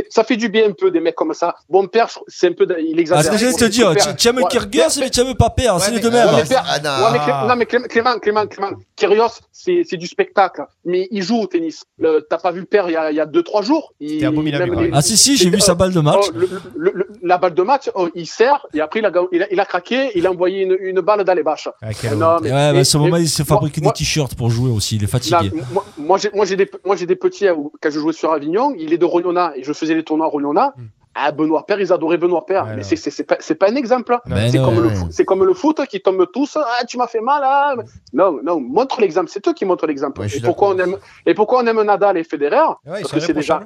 ça 0.10 0.24
fait 0.24 0.38
du 0.38 0.50
bien 0.50 0.68
un 0.68 0.72
peu 0.74 0.92
des 0.92 1.00
mecs 1.00 1.16
comme 1.16 1.34
ça. 1.34 1.56
Bon, 1.70 1.88
père, 1.88 2.08
je- 2.08 2.20
c'est 2.28 2.48
un 2.48 2.54
peu, 2.54 2.66
il 2.80 2.96
Ah, 2.98 3.00
exagère. 3.02 3.24
c'est 3.24 3.38
ce 3.38 3.44
que 3.44 3.50
j'allais 3.52 3.54
te 3.58 3.66
dire, 3.66 3.94
Père- 3.94 4.08
tu- 4.10 4.16
tu 4.16 4.28
aimes 4.28 4.38
Ouais, 4.38 4.44
Kyrgios, 4.50 5.00
mais 5.00 5.10
tu 5.10 5.20
aimes 5.20 5.36
pas 5.36 5.50
Père, 5.50 5.80
c'est 5.80 5.92
les 5.92 6.00
deux 6.00 6.10
mêmes. 6.12 6.28
Ah, 6.30 6.80
non. 6.80 6.90
ouais, 7.06 7.12
mais 7.14 7.20
Clé- 7.20 7.48
non, 7.48 7.56
mais 7.56 7.66
Clé- 7.66 7.88
Clément, 7.88 8.20
Clément, 8.20 8.48
Clément, 8.48 8.72
Kyrgios, 8.96 9.40
c'est 9.52 9.84
c'est 9.86 9.98
du 9.98 10.08
spectacle. 10.08 10.64
Mais 10.86 11.08
il 11.12 11.22
joue 11.24 11.40
au 11.42 11.48
tennis. 11.48 11.84
T'as 12.30 12.38
pas 12.38 12.52
vu 12.52 12.62
le 12.62 12.66
père 12.66 12.90
il 12.90 12.94
y 12.94 12.96
a, 12.96 13.12
il 13.12 13.16
y 13.18 13.20
a 13.20 13.26
deux, 13.26 13.44
trois 13.44 13.62
jours 13.62 13.94
Il- 14.00 14.26
abominable, 14.26 14.70
même 14.70 14.80
ouais. 14.80 14.86
les- 14.88 14.92
Ah 14.94 15.02
si 15.02 15.18
si, 15.18 15.38
j'ai 15.38 15.48
Et, 15.48 15.50
vu 15.50 15.58
euh, 15.58 15.60
sa 15.60 15.76
balle 15.76 15.94
de 15.94 16.00
match. 16.00 16.26
Le- 16.34 16.50
le- 16.76 16.92
le- 16.94 17.08
la 17.30 17.38
balle 17.38 17.54
de 17.54 17.62
match, 17.64 17.90
oh, 17.96 18.10
il 18.16 18.28
sert, 18.28 18.66
et 18.74 18.82
après, 18.82 19.00
il 19.00 19.06
a, 19.06 19.12
il 19.32 19.44
a, 19.44 19.48
il 19.54 19.60
a 19.60 19.66
craqué, 19.66 20.12
il 20.16 20.28
a 20.28 20.32
envoyé 20.32 20.64
une, 20.64 20.76
une 20.82 21.00
balle 21.00 21.24
dans 21.24 21.34
les 21.34 21.44
bâches. 21.44 21.70
Ah, 21.82 21.88
Non, 22.16 22.38
mais- 22.42 22.52
ouais, 22.52 22.74
bah, 22.74 22.80
à 22.80 22.84
ce 22.84 22.98
et- 22.98 23.00
moment, 23.00 23.18
il 23.18 23.30
s'est 23.30 23.46
fabriqué 23.46 23.80
moi- 23.82 23.92
des 23.94 23.98
t-shirts 24.00 24.36
pour 24.36 24.50
jouer 24.50 24.70
aussi, 24.72 24.98
il 24.98 25.04
est 25.04 25.08
fatigué. 25.08 25.52
moi, 25.72 25.86
moi, 25.98 26.18
j'ai, 26.18 26.30
moi, 26.34 26.46
j'ai 26.46 26.56
des, 26.58 26.70
moi, 26.86 26.96
j'ai 26.98 27.06
des 27.06 27.16
petits, 27.16 27.48
euh, 27.48 27.56
quand 27.82 27.90
je 27.90 28.00
jouais 28.00 28.14
sur 28.14 28.34
Avignon, 28.34 28.74
il 28.78 28.92
est 28.92 28.98
de 28.98 29.06
Rognona, 29.06 29.54
et 29.56 29.64
je 29.64 29.72
faisais 29.74 29.94
les 29.96 30.04
tournois 30.04 30.26
à 30.26 30.30
Rognona. 30.30 30.74
Ah, 31.16 31.32
Benoît 31.32 31.66
Père, 31.66 31.82
ils 31.82 31.92
adoraient 31.92 32.18
Benoît 32.18 32.46
Père. 32.46 32.66
Ouais, 32.66 32.76
mais 32.78 32.84
c'est, 32.84 33.24
pas, 33.24 33.36
pas 33.60 33.70
un 33.72 33.76
exemple. 33.76 34.18
Ben 34.28 34.50
c'est, 34.50 34.60
comme 34.60 34.76
le 34.80 34.88
ouais. 34.90 34.96
foot, 34.96 35.08
c'est 35.12 35.26
comme 35.26 35.44
le 35.44 35.54
foot 35.56 35.82
qui 35.90 36.00
tombe 36.00 36.26
tous. 36.32 36.56
Ah, 36.56 36.86
tu 36.86 36.98
m'as 36.98 37.08
fait 37.08 37.20
mal. 37.20 37.42
Ah. 37.44 37.74
Non, 38.14 38.40
non, 38.44 38.60
montre 38.62 39.02
l'exemple. 39.02 39.28
C'est 39.30 39.42
toi 39.42 39.54
qui 39.54 39.66
montre 39.66 39.86
l'exemple. 39.88 40.22
Ouais, 40.22 40.28
et, 40.34 40.40
pourquoi 40.40 40.70
on 40.70 40.78
aime, 40.78 40.96
et 41.26 41.34
pourquoi 41.34 41.64
on 41.64 41.66
aime 41.66 41.82
Nadal 41.82 42.18
et 42.18 42.24
Federer? 42.24 42.56
Ouais, 42.86 43.02
Parce 43.02 43.12
que 43.12 43.20
c'est 43.20 43.34
déjà, 43.34 43.62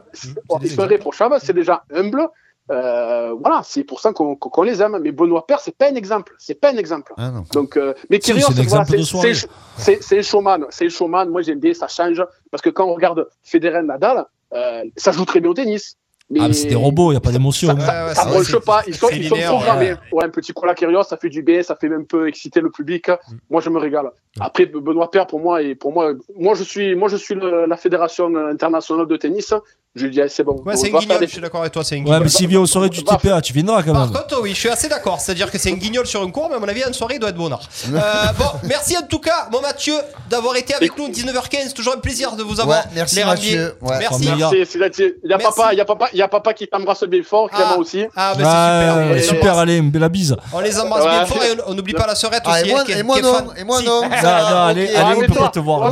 ils 0.62 0.70
sont 0.72 0.84
irréprochables, 0.86 1.36
c'est 1.42 1.54
déjà 1.54 1.84
humble. 1.94 2.28
Euh, 2.72 3.34
voilà, 3.40 3.62
c'est 3.64 3.84
pour 3.84 4.00
ça 4.00 4.14
qu'on, 4.14 4.38
les 4.64 4.82
aime. 4.82 4.98
Mais 5.02 5.12
Benoît 5.12 5.46
Père, 5.46 5.60
c'est 5.60 5.76
pas 5.78 5.90
un 5.90 5.96
exemple. 5.96 6.34
C'est 6.38 6.60
pas 6.60 6.72
un 6.72 6.78
exemple. 6.78 7.14
Ah. 7.18 7.32
Donc, 7.54 7.76
euh, 7.78 7.94
mais 8.10 8.18
Si, 8.22 8.32
Kyrgios, 8.32 8.48
c'est 8.48 8.52
un 8.60 8.64
voilà, 8.64 8.84
exemple 8.84 8.92
de 8.94 8.98
c'est- 8.98 9.04
soirée. 9.04 9.34
c'est- 9.34 9.48
c'est 9.78 10.04
c'est 10.04 10.20
un 10.20 10.22
showman, 10.22 10.66
c'est 10.70 10.86
un 10.86 10.90
showman. 10.90 11.30
Moi, 11.30 11.42
j'aime 11.42 11.60
bien, 11.60 11.74
ça 11.74 11.88
change 11.88 12.24
parce 12.52 12.62
que 12.62 12.70
quand 12.70 12.86
on 12.86 12.94
regarde 12.94 13.28
Federer, 13.44 13.84
Nadal, 13.84 14.26
euh, 14.54 14.84
ça 14.96 15.12
joue 15.12 15.26
très 15.26 15.42
bien 15.42 15.50
au 15.52 15.54
tennis. 15.54 15.98
Ah, 16.40 16.48
mais 16.48 16.54
c'est 16.54 16.70
des 16.70 16.76
robots, 16.76 17.12
il 17.12 17.16
n'y 17.16 17.18
a 17.18 17.22
pas 17.22 17.32
d'émotion. 17.34 17.76
Ouais, 17.76 17.82
Ça 17.82 18.16
c'est- 18.16 18.30
bronche 18.30 18.58
pas, 18.60 18.82
ils 18.88 18.96
sont, 18.96 19.10
ils 19.10 19.28
sont 19.28 19.36
linéaire, 19.36 19.52
programmés. 19.52 19.92
ouais. 19.92 19.98
Ouais. 20.14 20.24
un 20.24 20.30
petit 20.30 20.54
cola 20.54 20.74
Kyrios, 20.74 21.04
ça 21.04 21.18
fait 21.18 21.30
du 21.30 21.44
bien, 21.44 21.62
ça 21.62 21.76
fait 21.76 21.94
un 21.94 22.04
peu 22.04 22.28
exciter 22.30 22.62
le 22.62 22.72
public. 22.72 23.12
Moi, 23.52 23.62
je 23.62 23.70
me 23.70 23.78
régale. 23.78 24.10
Après, 24.40 24.66
Benoît 24.66 25.12
Père, 25.12 25.28
pour 25.28 25.42
moi, 25.42 25.62
et 25.62 25.76
pour 25.76 25.92
moi, 25.92 26.14
moi, 26.40 26.56
je 26.56 26.64
suis, 26.64 26.96
moi, 26.96 27.10
je 27.10 27.18
suis 27.18 27.36
le- 27.36 27.66
la 27.66 27.78
fédération 27.78 28.34
internationale 28.36 29.06
de 29.06 29.18
tennis. 29.18 29.54
Je 29.96 30.06
lui 30.06 30.10
dis, 30.12 30.22
ah, 30.22 30.28
c'est 30.28 30.42
bon. 30.44 30.60
Ouais, 30.66 30.76
c'est 30.76 30.90
un 30.90 30.92
va 30.92 30.98
faire 30.98 31.02
guignol, 31.02 31.20
des- 31.20 31.28
je 31.28 31.32
suis 31.34 31.42
d'accord 31.42 31.62
avec 31.62 31.72
toi, 31.72 31.84
c'est 31.84 31.94
un 31.94 32.00
Ouais, 32.00 32.04
guignol. 32.06 32.24
mais 32.24 32.30
s'il 32.30 32.48
vient 32.48 32.62
aux 32.62 32.66
soirées 32.66 32.90
du 32.90 33.04
TPA, 33.04 33.40
tu 33.42 33.54
viendras 33.54 33.84
quand 33.84 33.94
Par 33.94 34.08
même. 34.10 34.14
contre, 34.24 34.42
oui, 34.42 34.50
je 34.56 34.60
suis 34.60 34.70
assez 34.70 34.90
d'accord. 34.90 35.20
C'est-à-dire 35.20 35.52
que 35.52 35.60
c'est 35.60 35.70
un 35.70 35.76
guignol 35.76 36.08
sur 36.08 36.24
un 36.24 36.32
cours, 36.32 36.48
mais 36.50 36.56
à 36.56 36.60
mon 36.60 36.68
avis, 36.68 36.84
en 36.84 36.92
soirée, 36.94 37.14
il 37.16 37.20
doit 37.20 37.30
être 37.30 37.36
bonnard. 37.38 37.62
Euh, 37.94 38.00
bon, 38.40 38.46
merci 38.64 38.98
en 38.98 39.04
tout 39.04 39.20
cas, 39.20 39.50
mon 39.52 39.62
Mathieu, 39.62 39.94
d'avoir 40.32 40.56
été 40.56 40.74
avec 40.74 40.98
nous 40.98 41.10
19h15. 41.10 41.74
Toujours 41.74 41.94
un 41.94 42.00
plaisir 42.00 42.36
de 42.36 42.42
vous 42.42 42.60
avoir. 42.60 42.80
Ouais, 42.80 42.84
merci, 42.96 43.18
les. 43.18 43.24
Mathieu. 43.26 43.76
Ouais. 43.82 44.00
Merci. 44.00 44.26
Merci. 44.36 44.56
Il 45.24 45.30
y 45.30 45.34
a 45.34 45.38
Merci. 45.38 45.46
papa, 45.56 45.74
il 45.74 45.78
y 45.78 45.82
a 45.82 45.86
papa, 45.86 46.08
il 46.12 46.18
y 46.18 46.22
a 46.24 46.28
papa 46.28 46.54
qui 46.56 46.68
t'embrasse 46.68 47.04
bien 47.04 47.22
fort, 47.22 47.48
Clément 47.52 47.78
aussi. 47.78 48.04
Ah, 48.16 48.34
ben 48.36 48.44
Ouais, 48.44 48.50
c'est 49.10 49.14
ouais, 49.14 49.22
super. 49.22 49.36
super, 49.38 49.58
allez, 49.60 49.80
la 49.94 50.10
bise. 50.10 50.36
On 50.54 50.60
les 50.60 50.80
embrasse 50.80 51.04
Ouais. 51.06 51.10
bien 51.12 51.26
fort 51.28 51.44
et 51.44 51.56
on- 51.68 51.74
n'oublie 51.76 51.94
pas 51.94 52.08
la 52.08 52.16
sœurette 52.16 52.42
Ah, 52.46 52.54
aussi. 52.62 52.68
et 52.68 52.72
moi, 52.72 52.82
hein, 52.82 52.86
et 52.98 53.04
moi 53.04 53.22
non, 53.22 53.54
et 53.56 53.64
moi 53.64 53.82
non. 53.84 54.02
Non, 54.02 54.10
non, 54.10 54.58
allez, 54.66 54.90
Ah, 54.98 55.14
on 55.16 55.20
peut 55.20 55.28
pas 55.36 55.50
te 55.50 55.60
voir. 55.60 55.92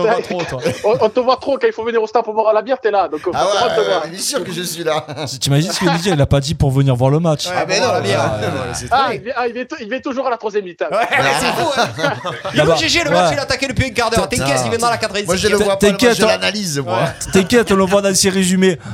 On 0.00 0.04
mais 0.04 0.10
a 0.10 0.16
on 0.18 0.22
T'en 0.22 0.34
vois 0.36 0.44
trop, 0.44 0.60
toi. 0.60 0.60
on, 0.84 1.04
on 1.06 1.08
te 1.08 1.20
voit 1.20 1.36
trop 1.36 1.58
quand 1.58 1.66
il 1.66 1.72
faut 1.72 1.84
venir 1.84 2.02
au 2.02 2.06
stade 2.06 2.24
pour 2.24 2.34
boire 2.34 2.52
la 2.52 2.62
bière, 2.62 2.78
t'es 2.80 2.90
là. 2.90 3.08
Donc, 3.08 3.20
Ah 3.32 3.38
faut 3.38 3.46
ouais, 3.68 3.74
te 3.74 3.80
ouais, 3.80 3.86
voir. 3.86 4.02
ouais, 4.04 4.10
bien 4.10 4.20
sûr 4.20 4.44
que 4.44 4.52
je 4.52 4.62
suis 4.62 4.84
là. 4.84 5.04
T'imagines 5.40 5.72
ce 5.72 5.78
qu'il 5.78 5.92
dit 5.92 6.10
Il 6.10 6.20
a 6.20 6.26
pas 6.26 6.40
dit 6.40 6.54
pour 6.54 6.70
venir 6.70 6.94
voir 6.94 7.10
le 7.10 7.20
match. 7.20 7.46
Ouais, 7.46 7.52
Ah, 7.56 7.64
mais 7.66 7.80
bon, 7.80 7.86
non, 7.86 7.92
la 7.94 8.00
bière. 8.00 8.20
ouais, 8.40 8.46
Ouais, 8.46 8.74
c'est 8.74 8.86
Ah, 8.90 9.08
il 9.12 9.20
vient, 9.20 9.32
ah, 9.36 9.46
il 9.48 9.52
vient- 9.54 9.64
vient 9.88 10.00
toujours 10.00 10.26
à 10.26 10.30
la 10.30 10.36
troisième 10.36 10.64
mi-temps. 10.64 10.86
Ouais, 10.90 11.06
c'est 11.40 11.46
fou, 11.62 11.68
hein. 11.76 12.12
Il 12.54 12.60
est 12.60 12.76
GG, 12.78 13.04
le 13.04 13.10
match, 13.10 13.30
il 13.32 13.38
a 13.38 13.42
attaqué 13.42 13.66
depuis 13.68 13.86
un 13.86 13.90
quart 13.90 14.10
d'heure. 14.10 14.28
T'inquiète, 14.28 14.60
il 14.64 14.70
viendra 14.70 14.88
à 14.88 14.92
la 14.92 14.98
quatrième. 14.98 15.26
Moi, 15.26 15.36
je 15.36 15.48
le 15.48 15.56
vois 15.56 15.78
pas, 15.78 15.86
je 15.88 16.22
hein. 16.22 16.26
l'analyse, 16.26 16.78
moi. 16.78 17.00
T'inquiète, 17.32 17.70
on 17.72 17.76
le 17.76 17.84
voit 17.84 18.02
dans 18.02 18.14
ses 18.14 18.30
résumés. 18.30 18.78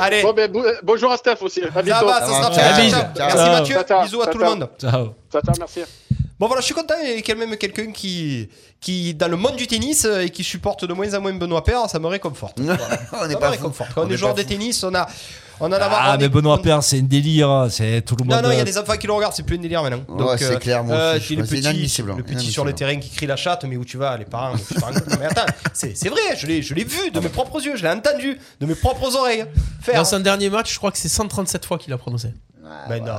Allez, 0.00 0.22
Bon, 0.22 0.32
ben, 0.32 0.50
bo- 0.50 0.64
euh, 0.64 0.74
bonjour 0.82 1.10
à 1.12 1.16
Steph 1.16 1.36
aussi. 1.42 1.62
À 1.62 1.72
ça 1.72 1.82
bientôt. 1.82 2.06
va, 2.06 2.20
ça 2.20 2.26
sera. 2.26 2.50
Merci. 2.56 2.94
Mathieu. 3.38 3.76
Bisous 4.04 4.22
à 4.22 4.26
tout 4.26 4.38
le 4.38 4.44
monde. 4.44 4.68
Ciao. 4.80 5.14
Ciao, 5.32 5.42
ciao, 5.42 5.54
merci. 5.58 6.07
Bon 6.40 6.46
voilà, 6.46 6.60
je 6.60 6.66
suis 6.66 6.74
content 6.74 6.94
et 7.04 7.20
qu'il 7.22 7.34
y 7.36 7.42
ait 7.42 7.46
même 7.46 7.56
quelqu'un 7.56 7.90
qui, 7.90 8.48
qui, 8.80 9.12
dans 9.14 9.26
le 9.28 9.36
monde 9.36 9.56
du 9.56 9.66
tennis 9.66 10.04
euh, 10.04 10.20
et 10.20 10.30
qui 10.30 10.44
supporte 10.44 10.84
de 10.84 10.94
moins 10.94 11.12
en 11.14 11.20
moins 11.20 11.32
Benoît 11.32 11.64
Père, 11.64 11.90
ça 11.90 11.98
me 11.98 12.06
réconforte. 12.06 12.60
on 13.12 13.26
n'est 13.26 13.36
pas 13.36 13.50
réconforte. 13.50 13.90
Quand 13.92 14.02
on, 14.02 14.06
On 14.06 14.10
est 14.10 14.14
est 14.14 14.16
joueur 14.16 14.34
de 14.34 14.42
tennis, 14.42 14.84
on 14.84 14.94
a, 14.94 15.08
on 15.58 15.66
en 15.66 15.72
a 15.72 15.78
marre. 15.80 16.00
Ah, 16.12 16.16
mais 16.16 16.28
Benoît 16.28 16.54
on- 16.54 16.62
Père, 16.62 16.80
c'est 16.84 17.00
un 17.00 17.02
délire. 17.02 17.50
hein. 17.50 17.68
C'est 17.70 18.02
tout 18.02 18.14
le 18.16 18.24
monde. 18.24 18.36
Non, 18.36 18.42
non, 18.48 18.52
il 18.52 18.58
y 18.58 18.60
a 18.60 18.64
des 18.64 18.78
enfants 18.78 18.96
qui 18.96 19.08
le 19.08 19.14
regardent, 19.14 19.34
c'est 19.34 19.42
plus 19.42 19.56
un 19.56 19.60
délire 19.60 19.82
maintenant. 19.82 20.04
Ouais, 20.26 20.38
c'est 20.38 20.60
clair, 20.60 20.84
moi 20.84 21.18
je 21.18 21.34
le 21.34 21.42
petit, 21.42 21.58
inadmissible, 21.58 22.14
le 22.16 22.22
petit 22.22 22.52
sur 22.52 22.64
le 22.64 22.72
terrain 22.72 22.96
qui 23.00 23.10
crie 23.10 23.26
la 23.26 23.34
chatte, 23.36 23.64
mais 23.64 23.76
où 23.76 23.84
tu 23.84 23.96
vas, 23.96 24.16
les 24.16 24.24
parents. 24.24 24.54
mais 25.18 25.26
attends, 25.26 25.46
c'est 25.72 25.96
c'est 25.96 26.08
vrai, 26.08 26.20
je 26.36 26.46
l'ai 26.46 26.62
je 26.62 26.72
l'ai 26.74 26.84
vu 26.84 27.10
de 27.10 27.18
mes 27.18 27.30
propres 27.30 27.60
yeux, 27.64 27.74
je 27.74 27.82
l'ai 27.82 27.90
entendu 27.90 28.38
de 28.60 28.66
mes 28.66 28.76
propres 28.76 29.16
oreilles. 29.16 29.44
Faire. 29.82 29.96
Dans 29.96 30.04
son 30.04 30.20
dernier 30.20 30.50
match, 30.50 30.72
je 30.72 30.78
crois 30.78 30.92
que 30.92 30.98
c'est 30.98 31.08
137 31.08 31.64
fois 31.66 31.78
qu'il 31.78 31.92
a 31.92 31.98
prononcé. 31.98 32.28
Ben 32.88 33.04
non, 33.04 33.12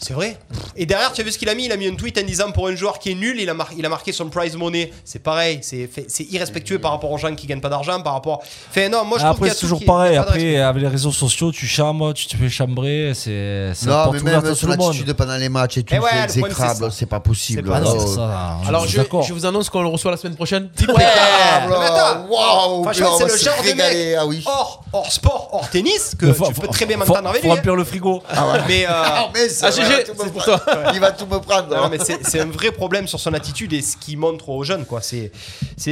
c'est 0.00 0.14
vrai. 0.14 0.36
Et 0.76 0.84
derrière, 0.86 1.12
tu 1.12 1.20
as 1.20 1.24
vu 1.24 1.30
ce 1.30 1.38
qu'il 1.38 1.48
a 1.48 1.54
mis? 1.54 1.66
Il 1.66 1.72
a 1.72 1.76
mis 1.76 1.86
un 1.86 1.94
tweet 1.94 2.18
en 2.18 2.22
disant 2.24 2.50
pour 2.50 2.66
un 2.68 2.74
joueur 2.74 2.98
qui 2.98 3.12
est 3.12 3.14
nul, 3.14 3.38
il 3.40 3.48
a, 3.48 3.54
mar- 3.54 3.70
il 3.76 3.84
a 3.86 3.88
marqué 3.88 4.10
son 4.12 4.28
prize 4.28 4.56
money. 4.56 4.92
C'est 5.04 5.20
pareil, 5.20 5.60
c'est 5.62 5.86
fait- 5.86 6.06
c'est 6.08 6.24
irrespectueux 6.24 6.78
par 6.80 6.90
rapport 6.90 7.10
aux 7.10 7.18
gens 7.18 7.32
qui 7.34 7.46
gagnent 7.46 7.60
pas 7.60 7.68
d'argent, 7.68 8.00
par 8.02 8.14
rapport. 8.14 8.42
Fait 8.44 8.88
non, 8.88 9.04
moi 9.04 9.18
je 9.18 9.24
trouve 9.24 9.36
qu'il 9.36 9.44
Après, 9.44 9.50
a 9.50 9.54
c'est 9.54 9.60
tout 9.60 9.66
toujours 9.66 9.78
qui- 9.78 9.84
il 9.84 9.86
y 9.86 9.90
a 9.90 9.94
pareil. 9.94 10.16
pas 10.16 10.22
de 10.24 10.28
Après, 10.28 10.56
avec 10.60 10.82
les 10.82 10.88
réseaux 10.88 11.12
sociaux, 11.12 11.52
tu 11.52 11.66
chambres, 11.66 12.12
tu 12.14 12.26
te 12.26 12.36
fais 12.36 12.48
chambrer. 12.48 13.12
C'est 13.14 13.72
c'est 13.74 13.86
la 13.86 13.92
Non, 13.98 14.02
porte 14.04 14.14
mais 14.14 14.20
ouverte 14.22 14.36
à 14.44 14.46
même 14.48 14.52
tout 14.54 14.60
son 14.60 14.66
le 14.68 14.76
monde. 14.76 14.90
attitude 14.90 15.12
pendant 15.14 15.36
les 15.36 15.48
matchs 15.48 15.76
et 15.78 15.82
tout, 15.84 15.94
Eh 15.94 15.98
ouais, 16.00 16.08
c'est 16.10 16.16
le 16.16 16.18
problème, 16.18 16.28
c'est 16.28 16.40
exécrable, 16.40 16.90
ça. 16.92 16.96
c'est 16.98 17.06
pas 17.06 17.20
possible. 17.20 17.70
Oh. 17.72 17.98
C'est 18.00 18.06
ça, 18.14 18.58
on 18.64 18.68
Alors, 18.68 18.84
est 18.84 18.88
je, 18.88 18.96
d'accord. 18.96 19.22
je 19.22 19.32
vous 19.32 19.46
annonce 19.46 19.70
qu'on 19.70 19.82
le 19.82 19.88
reçoit 19.88 20.10
la 20.10 20.16
semaine 20.16 20.34
prochaine. 20.36 20.70
Ouais, 20.80 20.94
mais 20.96 21.74
attends, 21.86 22.26
waouh, 22.28 22.82
franchement, 22.84 23.16
c'est 23.18 23.24
le 23.28 23.36
genre 23.36 23.62
de 23.62 23.72
mec 23.76 24.16
ah 24.18 24.26
oui. 24.26 24.42
hors, 24.46 24.81
hors 24.92 25.10
sport, 25.12 25.48
hors 25.52 25.68
tennis, 25.70 26.14
que 26.18 26.32
faut- 26.32 26.46
tu 26.48 26.54
peux 26.54 26.66
faut- 26.66 26.72
très 26.72 26.86
bien 26.86 26.98
faut- 26.98 27.06
m'entendre 27.06 27.28
avec 27.30 27.40
Faut 27.42 27.46
lui. 27.48 27.52
hein. 27.52 27.56
remplir 27.56 27.76
le 27.76 27.84
frigo. 27.84 28.22
Mais, 28.68 28.84
euh, 28.86 28.90
Ah, 28.92 29.28
mais 29.34 29.40
Ah, 29.62 29.70
GG, 29.70 29.82
c'est 30.06 30.14
pour 30.14 30.26
prendre. 30.32 30.64
toi. 30.64 30.74
Il 30.94 31.00
va 31.00 31.12
tout 31.12 31.26
me 31.26 31.38
prendre. 31.38 31.74
Non, 31.74 31.88
mais 31.88 31.98
c'est 32.04 32.18
c'est 32.26 32.40
un 32.40 32.46
vrai 32.46 32.70
problème 32.72 33.06
sur 33.06 33.18
son 33.20 33.32
attitude 33.34 33.72
et 33.72 33.82
ce 33.82 33.96
qu'il 33.96 34.18
montre 34.18 34.48
aux 34.48 34.62
jeunes, 34.64 34.84
quoi. 34.84 35.00
C'est 35.02 35.30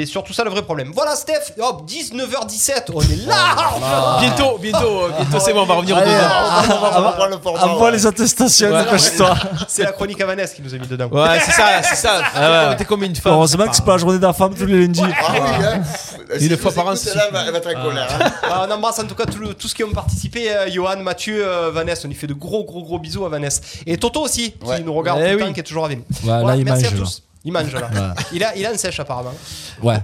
surtout 0.06 0.32
ça 0.32 0.44
le 0.44 0.50
vrai 0.50 0.62
problème. 0.62 0.92
Voilà, 0.94 1.16
Steph. 1.16 1.54
Hop, 1.60 1.84
19h17, 1.86 2.90
on 2.94 3.00
est 3.00 3.26
là. 3.26 4.18
Bientôt, 4.20 4.58
bientôt, 4.58 5.02
euh, 5.04 5.08
bientôt, 5.16 5.38
c'est 5.44 5.52
bon, 5.52 5.62
on 5.62 5.66
va 5.66 5.74
revenir 5.74 5.96
au 5.96 6.00
Allez, 6.00 6.10
deuxième. 6.10 6.28
Ah, 6.30 6.62
on 6.64 6.68
va- 6.80 6.98
on 6.98 7.02
va 7.02 7.12
prendre 7.12 7.30
le 7.30 7.38
format, 7.38 7.64
Envoie 7.64 7.86
ouais. 7.86 7.92
les 7.92 8.06
attestations, 8.06 8.78
dépêche-toi. 8.84 9.34
C'est 9.68 9.82
la 9.82 9.92
chronique 9.92 10.20
à 10.20 10.26
Vanessa 10.26 10.54
qui 10.54 10.62
nous 10.62 10.74
a 10.74 10.78
mis 10.78 10.86
dedans. 10.86 11.08
Ouais, 11.10 11.38
c'est 11.44 11.52
ça, 11.52 11.64
c'est 11.82 11.96
ça. 11.96 12.10
Ah 12.34 12.68
ouais. 12.70 12.76
T'es 12.76 12.84
comme 12.84 13.02
une 13.04 13.16
femme. 13.16 13.32
Heureusement 13.32 13.66
que 13.66 13.74
c'est 13.76 13.84
pas 13.84 13.92
la 13.92 13.98
journée 13.98 14.18
de 14.18 14.26
la 14.26 14.32
femme 14.32 14.54
tous 14.54 14.66
les 14.66 14.80
lundis. 14.80 15.00
Ah 15.04 15.32
oui, 15.32 15.38
hein. 15.64 15.82
Une 16.40 16.56
fois 16.56 16.72
par 16.72 16.86
an, 16.88 16.92
elle 16.94 17.50
va 17.52 17.58
être 17.58 17.68
en 17.76 17.82
colère. 17.82 18.08
Embrasse 18.90 19.04
en 19.04 19.06
tout 19.08 19.14
cas 19.14 19.26
tout 19.26 19.38
le- 19.38 19.54
tous 19.54 19.68
ceux 19.68 19.74
qui 19.74 19.84
ont 19.84 19.92
participé, 19.92 20.50
euh, 20.50 20.70
Johan, 20.70 20.96
Mathieu, 21.02 21.46
euh, 21.46 21.70
Vanessa. 21.70 22.06
On 22.06 22.10
y 22.10 22.14
fait 22.14 22.26
de 22.26 22.34
gros, 22.34 22.64
gros, 22.64 22.82
gros 22.82 22.98
bisous 22.98 23.24
à 23.24 23.28
Vanessa. 23.28 23.60
Et 23.86 23.96
Toto 23.96 24.20
aussi, 24.22 24.52
qui 24.52 24.66
Ouais. 24.66 24.80
nous 24.80 24.92
regarde 24.94 25.20
Eh 25.22 25.24
tout 25.24 25.30
le 25.30 25.36
oui. 25.36 25.48
temps, 25.48 25.52
qui 25.54 25.60
est 25.60 25.64
toujours 25.64 25.84
avec 25.84 25.98
nous. 25.98 26.04
Il 26.22 26.64
merci 26.64 26.84
mange, 26.84 26.92
à 26.92 26.96
là. 26.96 27.02
tous. 27.02 27.22
Il 27.42 27.52
mange 27.52 27.72
là. 27.72 27.88
Il, 28.34 28.44
a, 28.44 28.54
il 28.54 28.66
a 28.66 28.70
une 28.72 28.76
sèche 28.78 29.00
apparemment. 29.00 29.32
Ouais. 29.82 29.96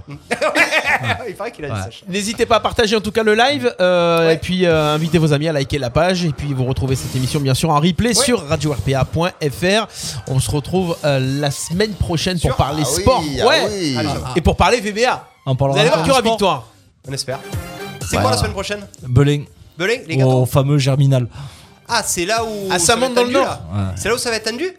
il 1.29 1.35
paraît 1.35 1.51
qu'il 1.51 1.63
a 1.65 1.67
une 1.67 1.73
Ouais. 1.75 1.81
sèche. 1.83 2.03
N'hésitez 2.07 2.47
pas 2.47 2.55
à 2.55 2.59
partager 2.59 2.95
en 2.95 2.99
tout 3.01 3.11
cas 3.11 3.21
le 3.21 3.35
live 3.35 3.71
euh, 3.79 4.31
et 4.31 4.37
puis 4.37 4.65
euh, 4.65 4.95
invitez 4.95 5.19
vos 5.19 5.33
amis 5.33 5.47
à 5.47 5.51
liker 5.53 5.77
la 5.77 5.91
page 5.91 6.25
et 6.25 6.31
puis 6.31 6.51
vous 6.55 6.65
retrouvez 6.65 6.95
cette 6.95 7.15
émission 7.15 7.39
bien 7.39 7.53
sûr 7.53 7.69
en 7.69 7.79
replay 7.79 8.15
sur 8.15 8.47
radio-rpa.fr. 8.47 9.87
On 10.29 10.39
se 10.39 10.49
retrouve 10.49 10.97
euh, 11.05 11.19
la 11.19 11.51
semaine 11.51 11.93
prochaine 11.93 12.39
pour 12.39 12.49
Sûr 12.49 12.55
parler 12.55 12.81
Ah 12.83 12.89
oui, 12.95 13.01
sport. 13.03 13.23
ah 13.41 13.45
ouais. 13.47 13.67
oui. 13.69 13.95
Allez, 13.99 14.09
Et 14.35 14.41
pour 14.41 14.55
parler 14.57 14.79
VBA. 14.81 15.27
On 15.45 15.51
Vous 15.51 15.57
parlera 15.57 15.79
allez 15.81 15.89
voir 15.89 15.99
qu'il 16.01 16.09
y 16.09 16.11
aura 16.11 16.21
victoire. 16.23 16.65
On 17.07 17.13
espère. 17.13 17.39
C'est 18.09 18.17
quoi 18.17 18.31
la 18.31 18.37
semaine 18.37 18.51
prochaine 18.53 18.79
Belin. 19.07 19.43
Belin, 19.77 19.97
les 20.07 20.17
gâteaux 20.17 20.41
Au 20.41 20.45
fameux 20.45 20.77
Germinal. 20.77 21.27
Ah, 21.87 22.01
c'est 22.05 22.25
là 22.25 22.43
où. 22.43 22.67
Ah, 22.69 22.79
ça 22.79 22.95
va 22.95 23.01
monte 23.07 23.11
être 23.11 23.15
dans 23.15 23.21
le 23.23 23.33
tendu, 23.33 23.45
nord. 23.45 23.59
C'est 23.95 24.09
là 24.09 24.15
où 24.15 24.17
ça 24.17 24.29
va 24.29 24.35
être 24.37 24.45
tendu 24.49 24.71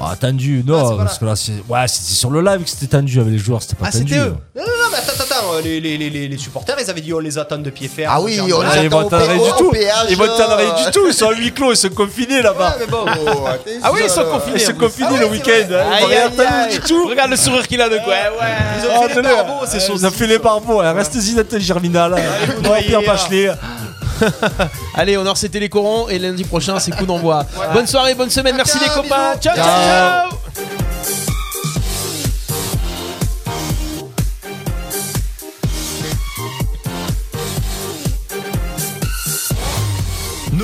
Oh, 0.00 0.04
tendu, 0.18 0.58
Ah, 0.58 0.62
c'est 0.66 0.72
non, 0.72 0.96
parce 0.96 1.18
que 1.18 1.24
là, 1.24 1.36
c'est. 1.36 1.52
Ouais, 1.68 1.86
c'était 1.86 2.14
sur 2.14 2.30
le 2.30 2.40
live 2.42 2.64
que 2.64 2.70
c'était 2.70 2.86
tendu 2.88 3.20
avec 3.20 3.32
les 3.32 3.38
joueurs, 3.38 3.62
c'était 3.62 3.76
pas 3.76 3.86
Ah, 3.88 3.92
tendu. 3.92 4.08
c'était 4.08 4.20
eux. 4.20 4.34
Non, 4.56 4.62
non, 4.62 4.66
non, 4.66 4.88
mais 4.90 4.96
attends. 4.98 5.21
Les, 5.62 5.80
les, 5.80 5.96
les, 5.98 6.10
les, 6.10 6.28
les 6.28 6.38
supporters, 6.38 6.76
ils 6.80 6.88
avaient 6.90 7.00
dit 7.00 7.12
on 7.12 7.18
les 7.18 7.38
attend 7.38 7.58
de 7.58 7.70
pied 7.70 7.88
ferme. 7.88 8.12
Ah 8.14 8.20
oui, 8.20 8.40
on 8.40 8.46
les 8.46 8.50
ils 8.82 8.86
attend 8.86 9.00
au 9.06 9.08
t'en 9.10 9.18
P- 9.18 9.26
du 9.34 9.38
au 9.40 9.52
tout. 9.58 9.70
péage, 9.70 10.06
Ils 10.10 10.16
vont 10.16 10.26
t'en 10.26 10.50
euh. 10.50 10.56
rien 10.56 10.84
du 10.84 10.90
tout. 10.90 11.06
Ils 11.06 11.14
sont 11.14 11.28
à 11.30 11.32
huis 11.34 11.52
clos, 11.52 11.72
ils 11.72 11.76
sont 11.76 11.88
confinés 11.90 12.42
là-bas. 12.42 12.76
Ouais, 12.78 12.86
mais 12.86 12.86
bon. 12.86 13.04
Attention, 13.06 13.80
Ah 13.82 13.90
oui, 13.92 14.00
ils 14.04 14.10
sont 14.10 14.22
là. 14.22 14.30
confinés. 14.30 14.56
Ils 14.56 14.60
sont 14.60 14.72
en 14.72 14.78
confinés 14.78 15.08
Ah 15.16 15.20
le 15.20 15.26
week-end. 15.26 15.52
hein. 15.72 15.96
Ils 15.98 16.02
vont 16.02 16.06
rien 16.08 16.26
attendre 16.26 16.68
du 16.70 16.80
tout. 16.80 17.08
Regarde 17.08 17.30
le 17.30 17.36
sourire 17.36 17.66
qu'il 17.68 17.80
a 17.80 17.88
de 17.88 17.98
quoi. 17.98 18.12
Ouais, 18.14 18.20
Ils 18.78 18.86
ont 18.86 18.90
Oh, 19.04 19.08
fait 19.08 19.16
les 19.16 19.22
barbeaux, 19.22 19.66
c'est 19.66 19.76
euh, 19.76 19.80
chaud. 19.86 19.92
Ils 19.96 20.06
ont 20.06 20.10
fait 20.10 20.26
les 20.26 20.38
barbeaux. 20.38 20.80
hein. 20.80 20.92
Restez-y 20.92 21.44
tel 21.44 21.60
Germinal. 21.60 22.14
On 22.14 22.68
va 22.68 22.76
Pierre 22.78 22.92
noyer, 23.00 23.06
Bachelet. 23.06 23.50
Allez, 24.94 25.16
on 25.16 25.26
a 25.26 25.34
c'était 25.34 25.58
les 25.58 25.68
corons 25.68 26.08
et 26.08 26.18
lundi 26.18 26.44
prochain 26.44 26.78
c'est 26.78 26.94
coup 26.94 27.06
d'envoi. 27.06 27.44
Bonne 27.72 27.86
soirée, 27.86 28.14
bonne 28.14 28.30
semaine, 28.30 28.54
merci 28.56 28.78
Ciao, 28.78 28.88
les 28.88 29.02
copains. 29.02 29.30
bisous. 29.32 29.40
Ciao, 29.42 29.56
ciao, 29.56 29.64
Ciao. 29.64 30.30
ciao. 30.30 30.81